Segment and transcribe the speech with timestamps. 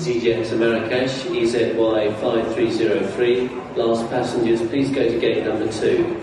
[0.00, 3.76] EasyJet to Marrakesh, EZY5303.
[3.76, 6.16] Last passengers, please go to gate number two.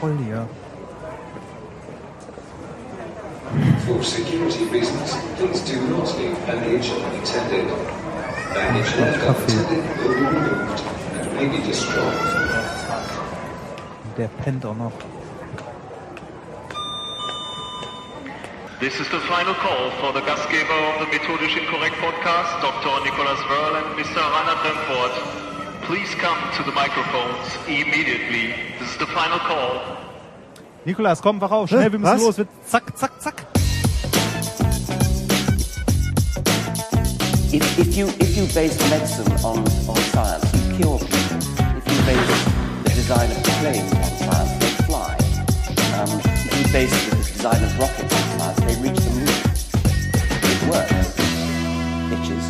[0.00, 0.48] Voll.
[3.86, 7.68] For security reasons, please do not leave baggage unattended.
[8.52, 10.80] Baggage left unattended will be removed
[11.20, 12.18] and may be destroyed.
[14.16, 14.92] Der pennt auch noch.
[18.82, 22.92] This is the final call for the Gastgeber of the Methodisch Inkorrekt podcast, Dr.
[23.04, 24.18] Nicholas Verl and Mr.
[24.34, 25.12] Reinhard Remford.
[25.86, 28.54] Please come to the microphones immediately.
[28.80, 29.80] This is the final call.
[30.84, 32.22] Nikolas, komm, wach auf, schnell, wir müssen Was?
[32.22, 32.38] los.
[32.38, 33.46] Wir- Zack, zack, zack.
[37.52, 41.38] If, if you if you base medicine on, on science, you cure people.
[41.78, 42.44] If you base
[42.82, 45.14] the design of planes on science, they fly.
[46.00, 48.31] Um, if you base the design of rockets on science,
[48.66, 49.28] they reach the moon.
[50.52, 51.10] It works.
[52.10, 52.46] Bitches.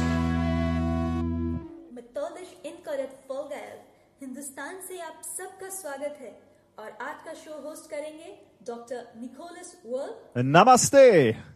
[1.97, 3.77] मेथोडिश इनकरेक्ट फॉर गैल
[4.21, 6.33] हिंदुस्तान से आप सबका स्वागत है
[6.79, 8.31] और आज का शो होस्ट करेंगे
[8.67, 11.03] डॉक्टर निकोलस वर्ल Namaste.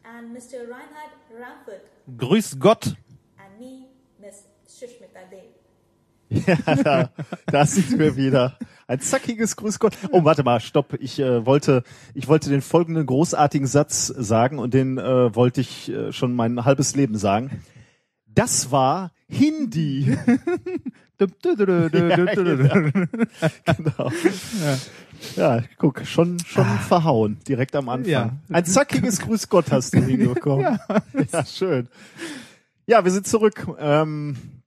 [0.06, 2.88] एंड मिस्टर राइनहार्ड रैमफर्ड Grüß Gott.
[3.40, 3.72] And me
[4.20, 4.44] miss
[4.78, 5.46] Sushmita Dev
[6.46, 7.10] Ja, da,
[7.46, 8.58] da sind wir wieder.
[8.88, 9.96] Ein zackiges Grüß Gott.
[10.10, 10.94] Oh, warte mal, stopp.
[11.00, 11.82] Ich äh, wollte,
[12.14, 16.64] ich wollte den folgenden großartigen Satz sagen und den äh, wollte ich äh, schon mein
[16.64, 17.62] halbes Leben sagen.
[18.26, 20.16] Das war Hindi.
[21.18, 22.68] Ja, du.
[23.64, 24.12] genau.
[25.34, 28.10] Ja, guck, schon, schon verhauen, direkt am Anfang.
[28.10, 28.30] Ja.
[28.50, 30.78] Ein zackiges Grüß Gott hast du hinbekommen.
[31.32, 31.44] ja.
[31.46, 31.88] schön.
[32.86, 33.66] Ja, wir sind zurück.
[33.78, 34.65] Ähm, äh,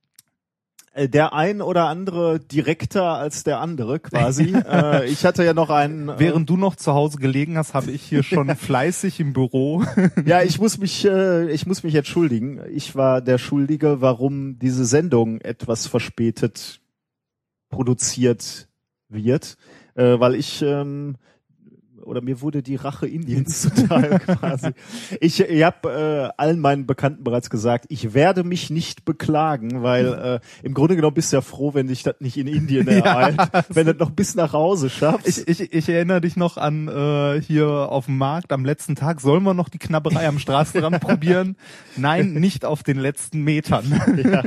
[0.96, 4.54] der ein oder andere direkter als der andere quasi.
[4.68, 6.08] äh, ich hatte ja noch einen.
[6.08, 9.84] Äh, Während du noch zu Hause gelegen hast, habe ich hier schon fleißig im Büro.
[10.24, 12.60] ja, ich muss mich, äh, ich muss mich entschuldigen.
[12.72, 16.80] Ich war der Schuldige, warum diese Sendung etwas verspätet
[17.70, 18.68] produziert
[19.08, 19.56] wird,
[19.94, 21.16] äh, weil ich ähm,
[22.04, 24.70] oder mir wurde die Rache Indiens zuteil quasi.
[25.20, 30.40] Ich, ich habe äh, allen meinen Bekannten bereits gesagt, ich werde mich nicht beklagen, weil
[30.62, 33.38] äh, im Grunde genommen bist du ja froh, wenn dich das nicht in Indien ereilt,
[33.68, 35.26] wenn du das noch bis nach Hause schaffst.
[35.26, 39.20] Ich, ich, ich erinnere dich noch an äh, hier auf dem Markt am letzten Tag.
[39.20, 41.56] Sollen wir noch die Knabberei am Straßenrand probieren?
[41.96, 44.00] Nein, nicht auf den letzten Metern.
[44.24, 44.42] ja.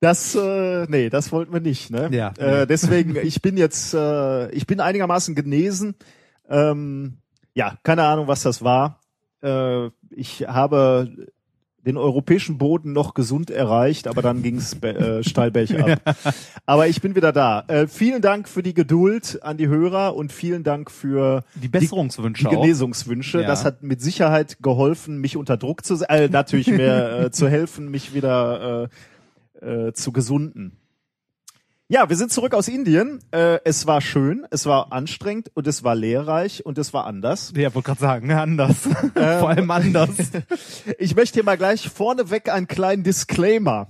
[0.00, 2.08] Das, äh, nee, das wollten wir nicht, ne?
[2.12, 2.32] Ja.
[2.38, 5.96] Äh, deswegen, ich bin jetzt, äh, ich bin einigermaßen genesen.
[6.48, 7.18] Ähm,
[7.54, 9.00] ja, keine Ahnung, was das war.
[9.42, 11.28] Äh, ich habe
[11.86, 16.00] den europäischen Boden noch gesund erreicht, aber dann ging es äh, steil bergab.
[16.66, 17.64] Aber ich bin wieder da.
[17.68, 22.48] Äh, vielen Dank für die Geduld an die Hörer und vielen Dank für Die Besserungswünsche
[22.48, 22.62] die auch.
[22.62, 23.40] Genesungswünsche.
[23.40, 23.46] Ja.
[23.46, 27.90] Das hat mit Sicherheit geholfen, mich unter Druck zu, äh, natürlich mir äh, zu helfen,
[27.90, 28.90] mich wieder
[29.62, 30.76] äh, äh, zu gesunden.
[31.90, 33.18] Ja, wir sind zurück aus Indien.
[33.30, 37.54] Äh, es war schön, es war anstrengend und es war lehrreich und es war anders.
[37.56, 38.76] Ja, wollte gerade sagen, ne, anders.
[39.14, 40.10] Vor allem anders.
[40.98, 43.88] Ich möchte hier mal gleich vorneweg einen kleinen Disclaimer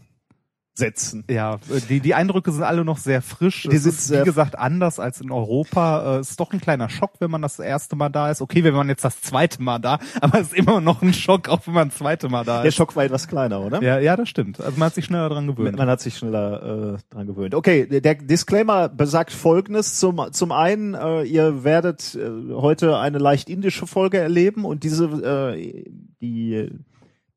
[0.78, 1.24] setzen.
[1.28, 1.58] Ja,
[1.88, 3.68] die, die Eindrücke sind alle noch sehr frisch.
[3.70, 6.16] Die es sind ist, wie gesagt, anders als in Europa.
[6.16, 8.40] Äh, Es ist doch ein kleiner Schock, wenn man das erste Mal da ist.
[8.40, 11.48] Okay, wenn man jetzt das zweite Mal da, aber es ist immer noch ein Schock,
[11.48, 12.76] auch wenn man das zweite Mal da Der ist.
[12.76, 13.82] Schock war etwas kleiner, oder?
[13.82, 14.60] Ja, ja, das stimmt.
[14.60, 15.76] Also man hat sich schneller dran gewöhnt.
[15.76, 17.54] Man hat sich schneller äh, dran gewöhnt.
[17.54, 19.98] Okay, der- der Disclaimer besagt Folgendes.
[19.98, 25.06] Zum, zum einen, äh, ihr werdet äh, heute eine leicht indische Folge erleben und diese,
[25.06, 25.84] äh,
[26.22, 26.70] die,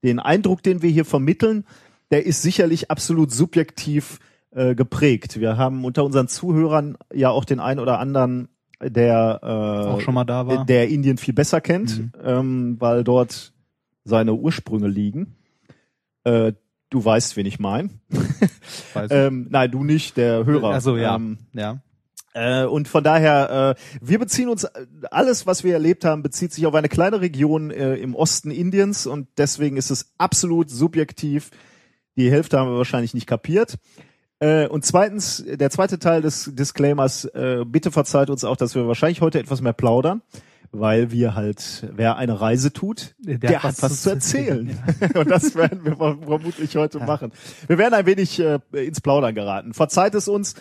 [0.04, 1.66] den Eindruck, den wir hier vermitteln,
[2.12, 4.20] der ist sicherlich absolut subjektiv
[4.52, 5.40] äh, geprägt.
[5.40, 8.50] Wir haben unter unseren Zuhörern ja auch den einen oder anderen,
[8.84, 10.66] der äh, Auch schon mal da war.
[10.66, 13.54] der Indien viel besser kennt, ähm, weil dort
[14.04, 15.36] seine Ursprünge liegen.
[16.24, 16.54] Äh,
[16.90, 17.90] du weißt, wen ich meine.
[19.10, 20.72] Ähm, nein, du nicht, der Hörer.
[20.72, 21.82] also ja, Ähm, ja.
[22.34, 24.66] äh, und von daher, äh, wir beziehen uns,
[25.12, 29.08] alles, was wir erlebt haben, bezieht sich auf eine kleine Region äh, im Osten Indiens
[29.08, 31.52] und deswegen ist es absolut subjektiv.
[32.18, 33.78] Die Hälfte haben wir wahrscheinlich nicht kapiert.
[34.40, 38.88] Äh, und zweitens, der zweite Teil des Disclaimers, äh, bitte verzeiht uns auch, dass wir
[38.88, 40.22] wahrscheinlich heute etwas mehr plaudern,
[40.72, 44.78] weil wir halt, wer eine Reise tut, der, hat was, zu erzählen.
[45.14, 47.32] und das werden wir verm- vermutlich heute machen.
[47.68, 49.74] Wir werden ein wenig äh, ins Plaudern geraten.
[49.74, 50.56] Verzeiht es uns.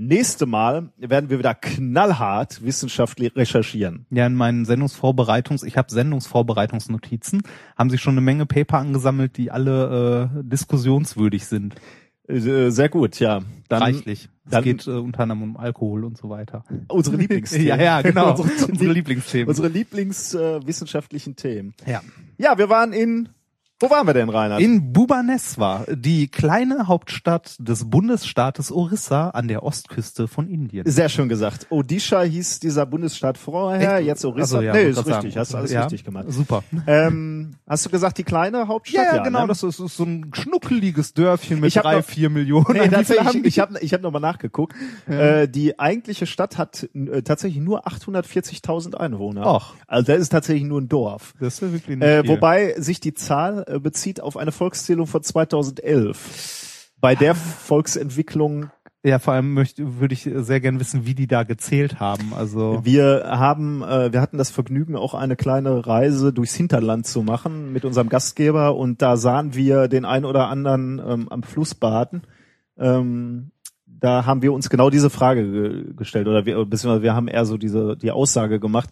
[0.00, 4.06] Nächste Mal werden wir wieder knallhart wissenschaftlich recherchieren.
[4.10, 7.42] Ja, in meinen Sendungsvorbereitungs, ich habe Sendungsvorbereitungsnotizen,
[7.76, 11.74] haben sich schon eine Menge Paper angesammelt, die alle äh, diskussionswürdig sind.
[12.28, 13.40] Äh, Sehr gut, ja.
[13.68, 14.28] Dann Reichlich.
[14.44, 16.62] Es dann- geht äh, unter anderem um Alkohol und so weiter.
[16.88, 17.66] unsere Lieblingsthemen.
[17.66, 18.30] Ja, ja, genau.
[18.40, 19.48] unsere, Unsere Lieblingsthemen.
[19.48, 21.74] Unsere Lieblingswissenschaftlichen Themen.
[21.86, 22.02] Ja.
[22.38, 23.30] Ja, wir waren in
[23.80, 24.60] Wo waren wir denn, Reinhard?
[24.60, 30.84] In Bhubaneswar, die kleine Hauptstadt des Bundesstaates Orissa an der Ostküste von Indien.
[30.90, 31.68] Sehr schön gesagt.
[31.70, 34.06] Odisha hieß dieser Bundesstaat vorher, Echt?
[34.08, 34.56] jetzt Orissa.
[34.56, 35.36] Also, ja, nee, ist richtig, sagen.
[35.36, 36.24] hast alles Ja, richtig gemacht.
[36.28, 36.64] Super.
[36.88, 39.06] Ähm, hast du gesagt, die kleine Hauptstadt?
[39.06, 39.42] Ja, ja, genau.
[39.42, 39.46] ne?
[39.46, 42.66] Das ist, ist so ein schnuckeliges Dörfchen mit Ich drei, noch- vier Millionen.
[42.72, 43.46] Nee, tatsächlich, die?
[43.48, 44.74] ich habe ich hab nochmal nachgeguckt.
[45.06, 49.46] Äh, die eigentliche Stadt hat äh, tatsächlich nur 840.000 Einwohner.
[49.46, 49.74] Ach.
[49.86, 51.34] Also das ist tatsächlich nur ein Dorf.
[51.38, 55.06] das ist ja wirklich nicht Äh, wobei sich die Zahl äh, bezieht auf eine Volkszählung
[55.06, 56.90] von 2011.
[57.00, 58.70] Bei der Volksentwicklung,
[59.04, 62.34] Ja, vor allem möchte, würde ich sehr gern wissen, wie die da gezählt haben.
[62.34, 67.22] Also wir haben, äh, wir hatten das Vergnügen, auch eine kleine Reise durchs Hinterland zu
[67.22, 71.76] machen mit unserem Gastgeber und da sahen wir den ein oder anderen ähm, am Fluss
[71.76, 72.22] baden.
[72.76, 73.52] Ähm,
[73.86, 77.44] da haben wir uns genau diese Frage ge gestellt oder wir, beziehungsweise wir haben eher
[77.44, 78.90] so diese die Aussage gemacht,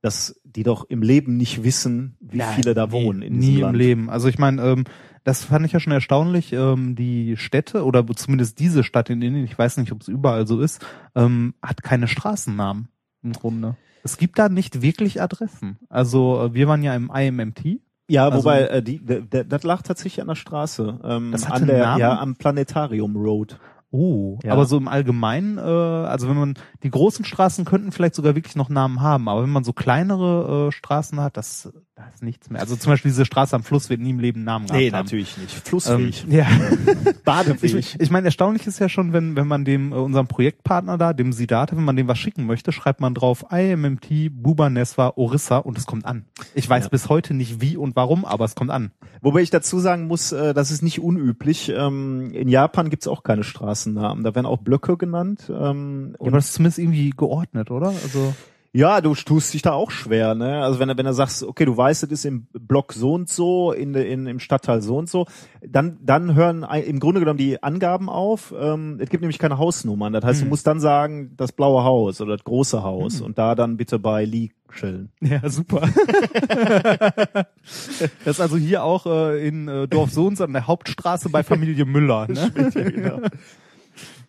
[0.00, 3.40] dass die doch im Leben nicht wissen, wie Nein, viele da nie, wohnen in nie
[3.40, 3.76] diesem im Land.
[3.76, 4.10] Leben.
[4.10, 4.84] Also ich meine, ähm,
[5.24, 6.52] das fand ich ja schon erstaunlich.
[6.52, 10.46] Ähm, die Städte oder zumindest diese Stadt in Indien, ich weiß nicht, ob es überall
[10.46, 10.84] so ist,
[11.14, 12.88] ähm, hat keine Straßennamen
[13.22, 13.76] im Grunde.
[14.02, 15.78] Es gibt da nicht wirklich Adressen.
[15.88, 17.80] Also äh, wir waren ja im IMMT.
[18.08, 21.62] Ja, Also- wobei äh, die, das lag tatsächlich an der Straße, ähm, Das hatte an
[21.62, 22.00] einen der, Namen?
[22.00, 23.58] ja, am Planetarium Road.
[23.96, 24.52] Oh, Ja.
[24.54, 28.56] aber so im Allgemeinen, äh, also wenn man die großen Straßen könnten vielleicht sogar wirklich
[28.56, 32.50] noch Namen haben, aber wenn man so kleinere äh, Straßen hat, das da ist nichts
[32.50, 32.60] mehr.
[32.60, 35.04] Also zum Beispiel diese Straße am Fluss wird nie im Leben Namen gehabt Nee, haben.
[35.04, 35.54] natürlich nicht.
[35.54, 36.26] Ähm, Flussfähig.
[36.28, 36.44] ja.
[37.24, 37.74] Badefähig.
[37.76, 41.12] Ich, ich meine, erstaunlich ist ja schon, wenn, wenn man dem, äh, unserem Projektpartner da,
[41.12, 45.78] dem Sidate, wenn man dem was schicken möchte, schreibt man drauf IMMT, Bhubaneswar, Orissa und
[45.78, 46.24] es kommt an.
[46.54, 46.90] Ich weiß Ja.
[46.90, 48.90] bis heute nicht wie und warum, aber es kommt an.
[49.20, 51.72] Wobei ich dazu sagen muss, äh, das ist nicht unüblich.
[51.74, 53.44] Ähm, in Japan gibt's auch keine
[53.92, 54.24] Straßennamen.
[54.24, 55.44] Da werden auch Blöcke genannt.
[55.50, 57.88] Ähm, Ja, und aber das ist zumindest irgendwie geordnet, oder?
[57.88, 58.34] Also
[58.76, 60.62] Ja, du tust dich da auch schwer, ne?
[60.64, 63.28] Also wenn du, wenn du sagst, okay, du weißt, das ist im Block so und
[63.28, 65.26] so, in, de- in im Stadtteil so und so,
[65.64, 68.52] dann, dann hören im Grunde genommen die Angaben auf.
[68.58, 70.12] Ähm, es gibt nämlich keine Hausnummern.
[70.12, 73.54] Das heißt, du musst dann sagen, das blaue Haus oder das große Haus und da
[73.54, 75.10] dann bitte bei Lee chillen.
[75.20, 75.82] Ja, super.
[77.22, 77.46] das
[78.24, 81.44] ist also hier auch äh, in äh, Dorf so und so an der Hauptstraße bei
[81.44, 82.26] Familie Müller.
[82.28, 82.50] Ne?
[82.74, 83.20] genau.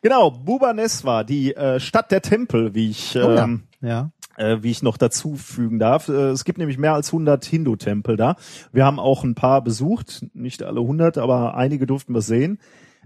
[0.05, 3.43] Genau, Bhubaneswar, die äh, Stadt der Tempel, wie ich Oh ja.
[3.43, 4.11] ähm, ja.
[4.37, 6.09] äh, wie ich noch dazu fügen darf.
[6.09, 8.35] Äh, es gibt nämlich mehr als 100 Hindu-Tempel da.
[8.71, 12.59] Wir haben auch ein paar besucht, nicht alle 100, aber einige durften wir sehen,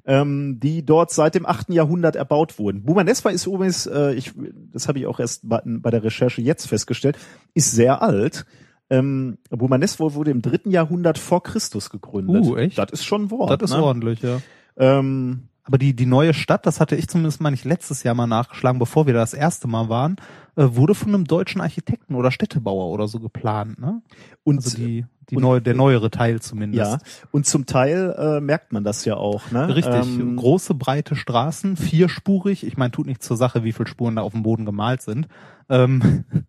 [0.06, 1.70] ähm, die dort seit dem 8.
[1.70, 2.84] Jahrhundert erbaut wurden.
[2.84, 4.34] Bhubaneswar ist übrigens, äh, ich,
[4.74, 7.18] das habe ich auch erst bei, bei der Recherche jetzt festgestellt,
[7.54, 8.46] ist sehr alt.
[8.90, 12.46] Ähm, Bhubaneswar wurde im dritten Jahrhundert vor Christus gegründet.
[12.46, 12.78] Uh, echt?
[12.78, 13.62] Das ist schon ein Wort.
[13.62, 13.84] Das ist ne?
[13.84, 14.42] ordentlich, ja.
[14.76, 18.26] Ähm, Aber die, die neue Stadt, das hatte ich zumindest mal nicht letztes Jahr mal
[18.26, 20.16] nachgeschlagen, bevor wir da das erste Mal waren,
[20.56, 24.02] äh, wurde von einem deutschen Architekten oder Städtebauer oder so geplant, ne?
[24.44, 26.92] und Also die, die und- neue, der neuere Teil zumindest.
[26.94, 26.98] ja,
[27.30, 29.52] und zum Teil äh, merkt man das ja auch.
[29.52, 29.76] Ne?
[29.76, 32.66] Richtig, Ähm, große, breite Straßen, vierspurig.
[32.66, 35.28] Ich meine, tut nichts zur Sache, wie viele Spuren da auf dem Boden gemalt sind.
[35.70, 36.24] Ähm,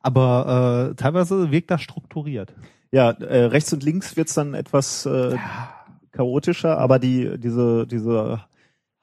[0.00, 2.54] aber äh, teilweise wirkt das strukturiert.
[2.90, 5.36] Ja, äh, rechts und links wird's dann etwas äh,
[6.12, 8.40] chaotischer, aber die diese diese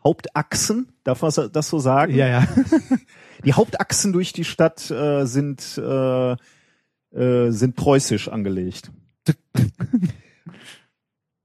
[0.04, 2.16] Hauptachsen, darf man das so sagen?
[2.16, 2.47] Ja, ja.
[3.45, 6.31] Die Hauptachsen durch die Stadt äh, sind äh,
[7.12, 8.92] äh, sind preußisch angelegt.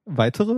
[0.07, 0.53] Weitere?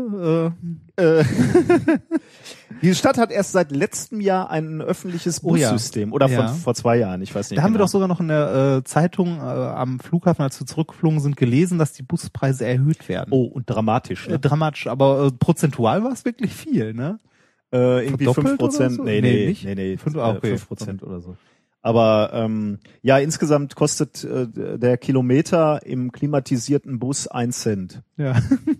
[0.47, 0.50] Äh,
[0.99, 1.25] Äh,
[2.82, 5.71] die Stadt hat erst seit letztem Jahr ein öffentliches Oh ja.
[5.73, 6.49] Bussystem oder Ja.
[6.49, 7.59] von vor zwei Jahren, ich weiß nicht.
[7.59, 7.85] da haben wir genau.
[7.85, 11.78] doch sogar noch in der äh, Zeitung äh, am Flughafen, als wir zurückgeflogen sind, gelesen,
[11.78, 13.28] dass die Buspreise erhöht werden.
[13.30, 14.26] Oh, und dramatisch.
[14.26, 14.38] Äh, Ne?
[14.38, 17.21] dramatisch, aber äh, prozentual war es wirklich viel, ne?
[17.73, 18.96] Äh, irgendwie fünf Prozent.
[18.96, 19.02] so?
[19.04, 20.49] Nee, Nee, nee, nee, nee, Fünf- fünf, ah, äh, okay.
[20.50, 21.37] fünf Prozent oder so.
[21.82, 28.02] Aber ähm, ja, insgesamt kostet äh, der Kilometer im klimatisierten Bus ein Cent.
[28.16, 28.35] Ja.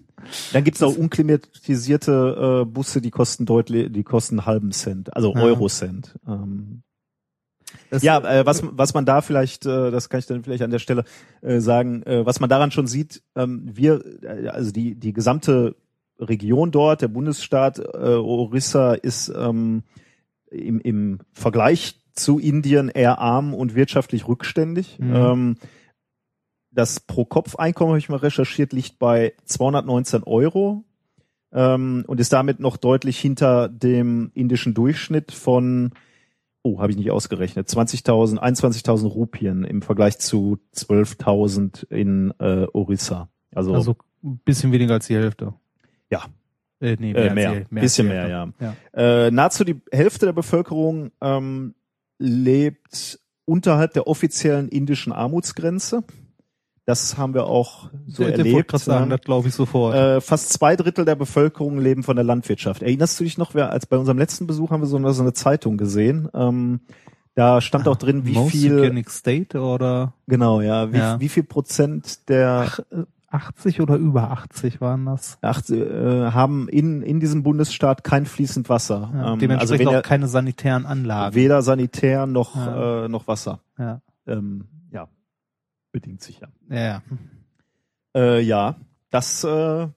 [0.53, 5.33] Dann gibt's auch unklimatisierte äh, Busse, die kosten deutlich, die kosten einen halben Cent, also
[5.35, 5.43] Ja.
[5.43, 6.19] Eurocent.
[6.27, 6.83] Ähm,
[7.91, 10.71] Das, ja, äh, was was man da vielleicht, äh, das kann ich dann vielleicht an
[10.71, 11.05] der Stelle
[11.43, 15.77] äh, sagen, äh, was man daran schon sieht, ähm, wir, äh, also die die gesamte
[16.19, 19.83] Region dort, der Bundesstaat äh, Orissa ist ähm,
[20.51, 24.99] im, im Vergleich zu Indien eher arm und wirtschaftlich rückständig.
[24.99, 25.15] Mhm.
[25.15, 25.57] Ähm,
[26.71, 30.85] das Pro-Kopf-Einkommen, habe ich mal recherchiert, liegt bei 219 Euro
[31.53, 35.93] ähm, und ist damit noch deutlich hinter dem indischen Durchschnitt von,
[36.63, 43.31] oh, habe ich nicht ausgerechnet, 20.000, 21.000 Rupien im Vergleich zu 12.000 in äh, Orissa.
[43.55, 45.55] Also, also ein bisschen weniger als die Hälfte.
[46.11, 46.25] Ja.
[46.81, 48.49] Äh, nee, äh, als mehr, die- als bisschen die mehr, ja.
[48.61, 48.77] ja.
[49.27, 51.75] Äh, nahezu die Hälfte der Bevölkerung ähm,
[52.19, 56.03] lebt unterhalb der offiziellen indischen Armutsgrenze.
[56.85, 58.69] Das haben wir auch so Ich erlebt.
[58.69, 59.17] grad sagen, ne?
[59.17, 59.95] das glaube ich sofort.
[59.97, 62.83] Äh, fast zwei Drittel der Bevölkerung leben von der Landwirtschaft.
[62.83, 65.23] Erinnerst du dich noch, wer, als bei unserem letzten Besuch haben wir so eine, so
[65.23, 66.29] eine Zeitung gesehen.
[66.33, 66.81] Ähm,
[67.35, 71.21] da stand auch drin, wie viel, State oder genau, ja, wie, Ja.
[71.21, 75.39] wie viel Prozent der ach, äh, 80 oder über 80 waren das.
[75.43, 79.11] acht, äh, haben in, in diesem Bundesstaat kein fließend Wasser.
[79.15, 81.35] Ja, Ähm, dementsprechend also auch keine sanitären Anlagen.
[81.35, 83.05] weder sanitär noch, Ja.
[83.05, 83.61] äh, noch Wasser.
[83.79, 85.09] Ja, Ähm, ja,
[85.93, 86.49] bedingt sich ja.
[86.69, 87.03] ja, ja.
[88.15, 88.77] Äh, ja,
[89.11, 89.89] das äh,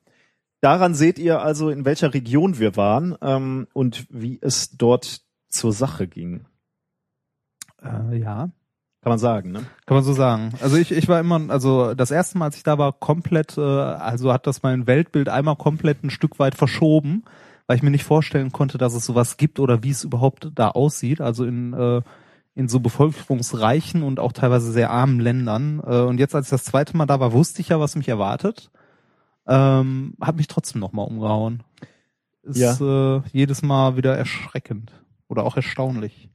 [0.62, 5.72] daran seht ihr also, in welcher Region wir waren ähm, und wie es dort zur
[5.74, 6.46] Sache ging.
[7.82, 8.50] Äh, ja.
[9.02, 9.62] Kann man sagen, ne?
[9.86, 10.52] Kann man so sagen.
[10.62, 13.62] Also ich, ich war immer, also das erste Mal, als ich da war, komplett, äh,
[13.62, 17.24] also hat das mein Weltbild einmal komplett ein Stück weit verschoben,
[17.66, 20.70] weil ich mir nicht vorstellen konnte, dass es sowas gibt oder wie es überhaupt da
[20.70, 21.22] aussieht.
[21.22, 22.02] Also in, äh,
[22.56, 25.82] in so bevölkerungsreichen und auch teilweise sehr armen Ländern.
[25.86, 28.10] Äh, und jetzt, als ich das zweite Mal da war, wusste ich ja, was mich
[28.10, 28.70] erwartet.
[29.48, 31.64] Ähm, hat mich trotzdem nochmal umgehauen.
[32.44, 34.92] Ist äh, jedes Mal wieder erschreckend
[35.30, 36.30] oder auch erstaunlich.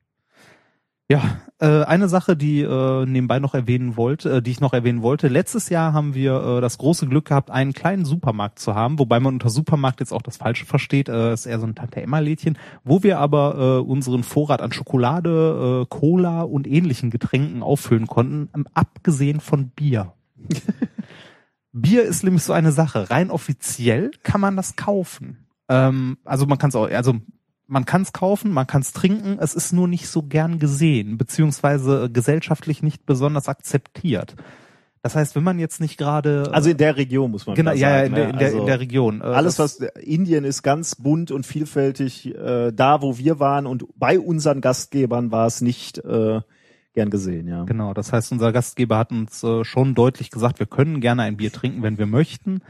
[1.06, 1.22] Ja,
[1.58, 5.28] äh, eine Sache, die äh, nebenbei noch erwähnen wollte, äh, die ich noch erwähnen wollte.
[5.28, 9.20] Letztes Jahr haben wir äh, das große Glück gehabt, einen kleinen Supermarkt zu haben, wobei
[9.20, 11.10] man unter Supermarkt jetzt auch das Falsche versteht.
[11.10, 14.72] Äh, ist eher so ein Tante Emma Lädchen, wo wir aber äh, unseren Vorrat an
[14.72, 20.14] Schokolade, äh, Cola und ähnlichen Getränken auffüllen konnten, ähm, abgesehen von Bier.
[21.72, 23.10] Bier ist nämlich so eine Sache.
[23.10, 25.48] Rein offiziell kann man das kaufen.
[25.68, 27.16] Ähm, also man kann es auch, also
[27.66, 31.16] man kann es kaufen, man kann es trinken, es ist nur nicht so gern gesehen,
[31.16, 34.36] beziehungsweise äh, gesellschaftlich nicht besonders akzeptiert.
[35.02, 37.90] Das heißt, wenn man jetzt nicht gerade Also in der Region muss man genau, ja,
[37.90, 38.30] sagen, in der, ne?
[38.32, 39.20] in der, also in der Region.
[39.20, 42.34] Äh, alles, was Indien ist ganz bunt und vielfältig.
[42.34, 46.40] Äh, da, wo wir waren und bei unseren Gastgebern war es nicht äh,
[46.94, 47.64] gern gesehen, ja.
[47.64, 51.36] Genau, das heißt, unser Gastgeber hat uns äh, schon deutlich gesagt, wir können gerne ein
[51.36, 52.62] Bier trinken, wenn wir möchten,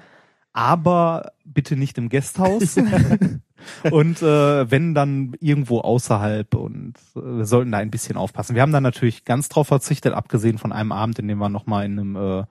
[0.52, 2.76] aber bitte nicht im Gasthaus.
[3.90, 8.54] und äh, wenn dann irgendwo außerhalb und äh, wir sollten da ein bisschen aufpassen.
[8.54, 11.86] Wir haben da natürlich ganz drauf verzichtet, abgesehen von einem Abend, in dem wir nochmal
[11.86, 12.44] in einem äh,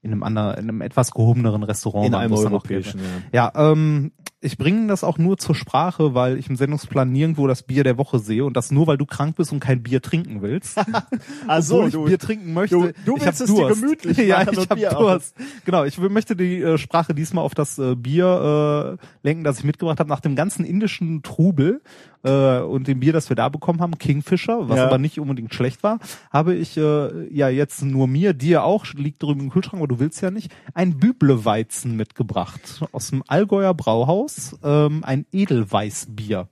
[0.00, 3.00] in einem anderen, in einem etwas gehobeneren Restaurant In waren, einem europäischen,
[3.32, 3.52] ja.
[3.52, 7.64] ja, ähm, ich bringe das auch nur zur Sprache, weil ich im Sendungsplan nirgendwo das
[7.64, 10.42] Bier der Woche sehe und das nur, weil du krank bist und kein Bier trinken
[10.42, 10.78] willst.
[11.48, 12.76] Also ich du, Bier trinken möchte.
[12.76, 13.80] du- du ich willst es dir Durst.
[13.82, 14.90] gemütlich ja, machen ich und hab Bier.
[14.90, 15.34] Durst.
[15.64, 19.64] Genau, ich möchte die äh, Sprache diesmal auf das äh, Bier äh, lenken, das ich
[19.64, 20.08] mitgebracht habe.
[20.10, 21.80] Nach dem ganzen indischen Trubel
[22.24, 24.86] äh, und dem Bier, das wir da bekommen haben, Kingfisher, was Ja.
[24.86, 25.98] aber nicht unbedingt schlecht war,
[26.30, 29.98] habe ich äh, ja jetzt nur mir, dir auch, liegt drüben im Kühlschrank, aber du
[30.00, 36.48] willst ja nicht, ein Bübleweizen mitgebracht aus dem Allgäuer Brauhaus, ähm, ein Edelweißbier.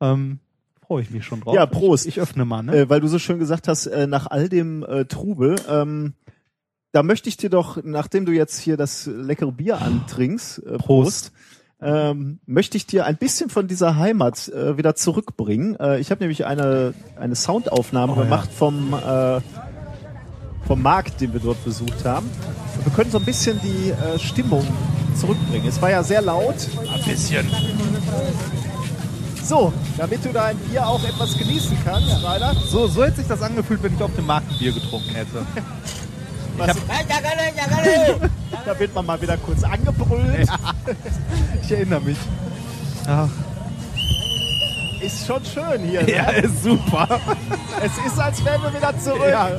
[0.00, 0.38] Ähm,
[0.86, 1.54] Freue ich mich schon drauf.
[1.54, 2.06] Ja, Prost.
[2.06, 2.74] Ich, ich öffne mal, ne?
[2.74, 6.14] äh, weil du so schön gesagt hast, äh, nach all dem äh, Trubel, ähm,
[6.92, 11.32] da möchte ich dir doch, nachdem du jetzt hier das leckere Bier antrinkst, äh, Prost,
[11.80, 15.76] ähm, möchte ich dir ein bisschen von dieser Heimat äh, wieder zurückbringen.
[15.78, 18.22] Äh, ich habe nämlich eine, eine Soundaufnahme Oh, ja.
[18.24, 19.40] gemacht vom, äh,
[20.66, 22.28] vom Markt, den wir dort besucht haben.
[22.76, 24.66] Und wir können so ein bisschen die äh, Stimmung
[25.14, 25.68] zurückbringen.
[25.68, 26.56] Es war ja sehr laut.
[26.94, 27.46] Ein bisschen.
[29.42, 32.54] So, damit du dein Bier auch etwas genießen kannst, Rainer.
[32.54, 35.46] So, so hätte sich das angefühlt, wenn ich auf dem Markt ein Bier getrunken hätte.
[36.58, 36.76] Was,
[38.64, 40.48] da wird man mal wieder kurz angebrüllt.
[41.62, 42.16] Ich erinnere mich.
[43.06, 43.28] Ach,
[45.02, 46.02] Ist schon schön hier.
[46.02, 46.12] Ne?
[46.12, 47.06] ja, ist super.
[47.82, 49.28] Es ist, als wären wir wieder zurück.
[49.30, 49.50] Ja.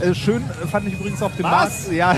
[0.00, 1.86] Äh, schön fand ich übrigens auf dem Was?
[1.86, 1.92] Markt.
[1.92, 2.16] Ja.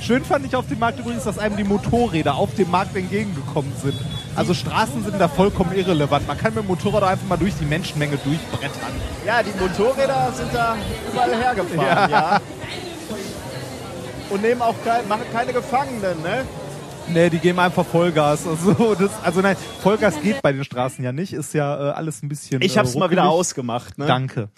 [0.00, 3.72] Schön fand ich auf dem Markt übrigens, dass einem die Motorräder auf dem Markt entgegengekommen
[3.82, 3.98] sind.
[4.36, 6.26] Also Straßen sind da vollkommen irrelevant.
[6.26, 8.92] Man kann mit dem Motorrad einfach mal durch die Menschenmenge durchbrettern.
[9.24, 10.76] Ja, die Motorräder sind da
[11.12, 12.40] überall hergefahren, ja.
[14.30, 16.44] Und nehmen auch kein, machen keine Gefangenen, ne?
[17.08, 18.46] Nee, die geben einfach Vollgas.
[18.54, 21.32] Also, das, also nein, Vollgas geht bei den Straßen ja nicht.
[21.32, 22.62] Ist ja äh, alles ein bisschen.
[22.62, 24.06] Ich äh, hab's mal wieder ausgemacht, ne?
[24.06, 24.48] Danke.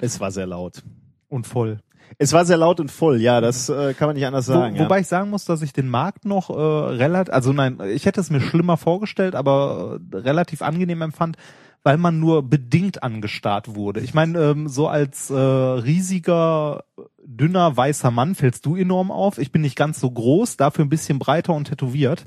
[0.00, 0.82] Es war sehr laut.
[1.28, 1.78] Und voll.
[2.18, 4.74] Es war sehr laut und voll, ja, das äh, kann man nicht anders sagen.
[4.74, 8.06] Wo, wobei ich sagen muss, dass ich den Markt noch äh, relativ, also nein, ich
[8.06, 11.36] hätte es mir schlimmer vorgestellt, aber äh, relativ angenehm empfand,
[11.82, 14.00] weil man nur bedingt angestarrt wurde.
[14.00, 16.84] Ich meine, ähm, so als äh, riesiger,
[17.26, 19.38] dünner, weißer Mann fällst du enorm auf.
[19.38, 22.24] Ich bin nicht ganz so groß, dafür ein bisschen breiter und tätowiert.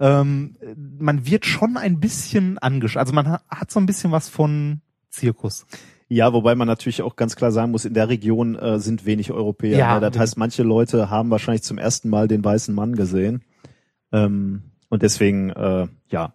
[0.00, 0.56] Ähm,
[0.98, 3.06] man wird schon ein bisschen angestarrt.
[3.06, 5.66] Also man ha- hat so ein bisschen was von Zirkus.
[6.16, 6.32] Ja.
[6.32, 9.78] wobei man natürlich auch ganz klar sagen muss, in der Region äh, sind wenig Europäer.
[9.78, 10.00] Ja.
[10.00, 10.10] ne?
[10.10, 13.42] Das heißt, manche Leute haben wahrscheinlich zum ersten Mal den weißen Mann gesehen.
[14.12, 16.34] Ähm, und deswegen, äh, ja.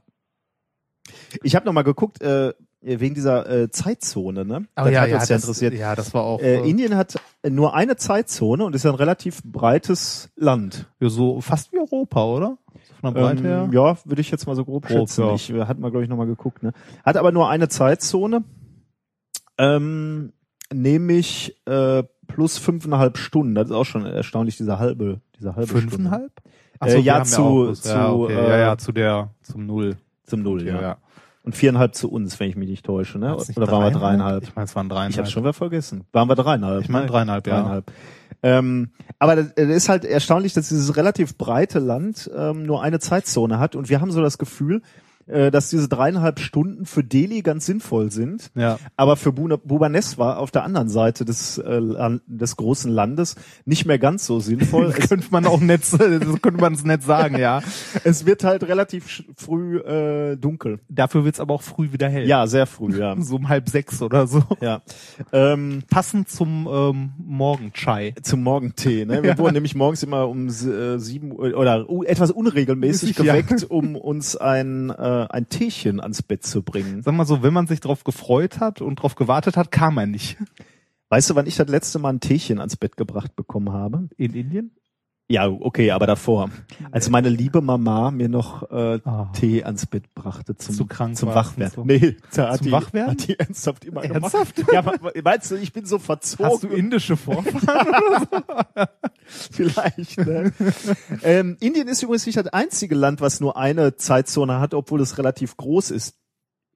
[1.43, 4.65] Ich habe noch mal geguckt, äh, wegen dieser äh, Zeitzone, ne?
[4.77, 5.73] Oh, das ja, hat ja, uns ja das, interessiert.
[5.73, 9.41] ja, das war auch Äh, äh, Indien hat nur eine Zeitzone und ist ein relativ
[9.43, 10.87] breites Land.
[10.99, 12.57] ja, so fast wie Europa, oder?
[13.01, 13.63] Von der Breite her.
[13.65, 15.25] Ähm, ja, würde ich jetzt mal so grob, Grob, schätzen.
[15.25, 15.33] ja.
[15.33, 16.63] Ich äh, hatte mal, glaube ich, nochmal geguckt.
[16.63, 16.73] Ne?
[17.05, 18.43] Hat aber nur eine Zeitzone,
[19.59, 20.33] ähm,
[20.73, 23.53] nämlich äh, plus fünfeinhalb Stunden.
[23.53, 26.31] Das ist auch schon erstaunlich, diese halbe, diese halbe Fünfeinhalb?
[26.79, 28.33] Ach Äh, wir ja, zu- zu, ja, okay.
[28.33, 29.91] äh, ja, ja, zu der, zum Null.
[29.91, 30.03] Stunde.
[30.23, 30.97] Zum Null, Okay, ja.
[31.43, 33.17] Und viereinhalb zu uns, wenn ich mich nicht täusche.
[33.17, 33.35] Ne?
[33.35, 34.43] Nicht Oder waren wir dreieinhalb?
[34.43, 35.11] Ich meine, es waren dreieinhalb.
[35.11, 36.03] Ich habe schon wieder vergessen.
[36.11, 36.81] Waren wir dreieinhalb?
[36.83, 37.11] Ich meine ne?
[37.11, 37.53] dreieinhalb, ja.
[37.55, 37.91] dreieinhalb.
[38.43, 42.99] Ähm, aber das, das ist halt erstaunlich, dass dieses relativ breite Land ähm, nur eine
[42.99, 44.81] Zeitzone hat und wir haben so das Gefühl,
[45.29, 48.79] äh, dass diese dreieinhalb Stunden für Delhi ganz sinnvoll sind, Ja.
[48.95, 51.81] aber für Bhubaneswar auf der anderen Seite des, äh,
[52.27, 54.87] des großen Landes nicht mehr ganz so sinnvoll.
[54.87, 57.61] Das es, könnte man auch nett, so könnte man es nett sagen, ja.
[58.03, 60.79] es wird halt relativ früh äh, dunkel.
[60.89, 62.27] Dafür wird's aber auch früh wieder hell.
[62.27, 63.15] Ja, sehr früh, ja.
[63.21, 64.43] So um halb sechs oder so.
[64.61, 64.81] ja.
[65.31, 68.13] Ähm, Passend zum ähm, Morgenchai.
[68.21, 69.05] zum Morgentee.
[69.05, 69.23] Ne?
[69.23, 73.23] Wir wurden nämlich morgens immer um äh, sieben oder uh, etwas unregelmäßig Ja.
[73.35, 77.01] geweckt, um uns ein, äh, ein Teechen ans Bett zu bringen.
[77.01, 80.07] Sag mal so, wenn man sich drauf gefreut hat und drauf gewartet hat, kam er
[80.07, 80.37] nicht.
[81.09, 84.09] Weißt du, wann ich das letzte Mal ein Teechen ans Bett gebracht bekommen habe?
[84.17, 84.71] In Indien?
[85.31, 86.49] Ja, okay, aber davor.
[86.91, 89.31] Als meine liebe Mama mir noch äh, Ah.
[89.33, 91.73] Tee ans Bett brachte zum, Zu krank zum Wachwerden.
[91.75, 91.83] so.
[91.85, 93.11] Nee, da hat Zum die, Wachwerden?
[93.11, 94.55] Hat die ernsthaft immer Ernsthaft?
[94.55, 94.99] gemacht.
[95.13, 96.45] Ja, meinst du, ich bin so verzogen?
[96.47, 97.87] Hast du indische Vorfahren?
[99.25, 100.17] Vielleicht.
[100.17, 100.51] Ne?
[101.23, 105.17] ähm, Indien ist übrigens nicht das einzige Land, was nur eine Zeitzone hat, obwohl es
[105.19, 106.15] relativ groß ist.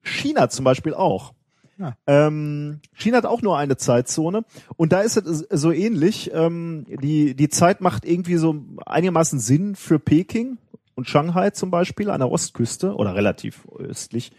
[0.03, 1.33] China zum Beispiel auch.
[1.77, 1.97] Ja.
[2.05, 6.31] Ähm, China hat auch nur eine Zeitzone und da ist es so ähnlich.
[6.33, 10.57] Ähm, die, die Zeit macht irgendwie so einigermaßen Sinn für Peking
[10.95, 14.31] und Shanghai zum Beispiel an der Ostküste oder relativ östlich.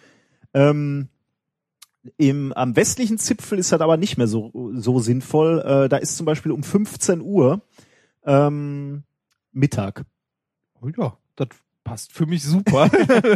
[0.52, 1.08] Ähm,
[2.16, 5.60] im, am westlichen Zipfel ist das aber nicht mehr so, so sinnvoll.
[5.60, 7.62] Äh, da ist zum Beispiel um 15 Uhr
[8.24, 9.04] ähm,
[9.52, 10.04] Mittag.
[10.80, 11.48] oh ja, das
[11.84, 12.88] passt für mich super.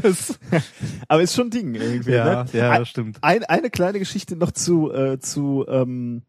[0.02, 0.38] Das-
[1.08, 2.12] Aber ist schon ein Ding irgendwie.
[2.12, 2.50] ja, ne?
[2.52, 3.18] ja, das stimmt.
[3.22, 6.22] ein, eine kleine Geschichte noch zu, äh, zu, ähm,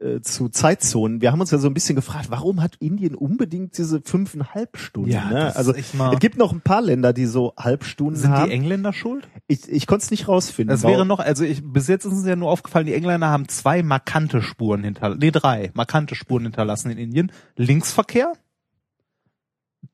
[0.00, 1.20] äh, zu Zeitzonen.
[1.20, 5.10] Wir haben uns ja so ein bisschen gefragt, warum hat Indien unbedingt diese fünfeinhalb Stunden?
[5.10, 5.34] Ja, ne?
[5.34, 8.46] das Also es gibt noch ein paar Länder, die so Halbstunden Sind haben.
[8.48, 9.28] die Engländer schuld?
[9.48, 10.74] ich ich konnte es nicht rausfinden.
[10.74, 13.28] Es Warum- wäre noch, also ich, bis jetzt ist uns ja nur aufgefallen, die Engländer
[13.28, 17.32] haben zwei markante Spuren hinterlassen, nee, drei markante Spuren hinterlassen in Indien.
[17.56, 18.32] Linksverkehr,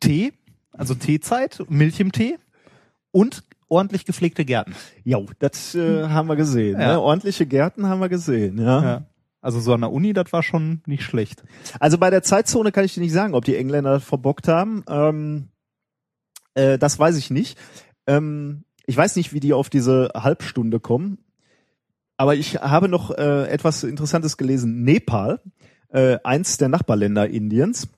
[0.01, 0.33] Tee,
[0.77, 2.39] also Teezeit, Milch im Tee
[3.11, 4.75] und ordentlich gepflegte Gärten.
[5.05, 6.81] Ja, das äh, haben wir gesehen.
[6.81, 6.95] Ja.
[6.95, 7.01] Ne?
[7.01, 8.59] Ordentliche Gärten haben wir gesehen.
[8.59, 8.83] Ja.
[8.83, 9.07] Ja.
[9.41, 11.45] Also so an der Uni, das war schon nicht schlecht.
[11.79, 14.85] Also bei der Zeitzone kann ich dir nicht sagen, ob die Engländer verbockt haben.
[14.89, 15.49] Ähm,
[16.55, 17.59] äh, das weiß ich nicht.
[18.07, 21.19] Ähm, ich weiß nicht, wie die auf diese Halbstunde kommen.
[22.17, 24.83] Aber ich habe noch äh, etwas Interessantes gelesen.
[24.83, 25.41] Nepal,
[25.89, 27.89] äh, eins der Nachbarländer Indiens,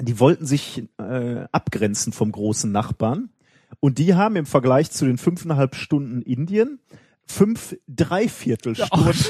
[0.00, 3.30] die wollten sich äh, abgrenzen vom großen Nachbarn.
[3.80, 6.80] Und die haben im Vergleich zu den fünfeinhalb Stunden Indien
[7.26, 9.14] fünf Dreiviertelstunden.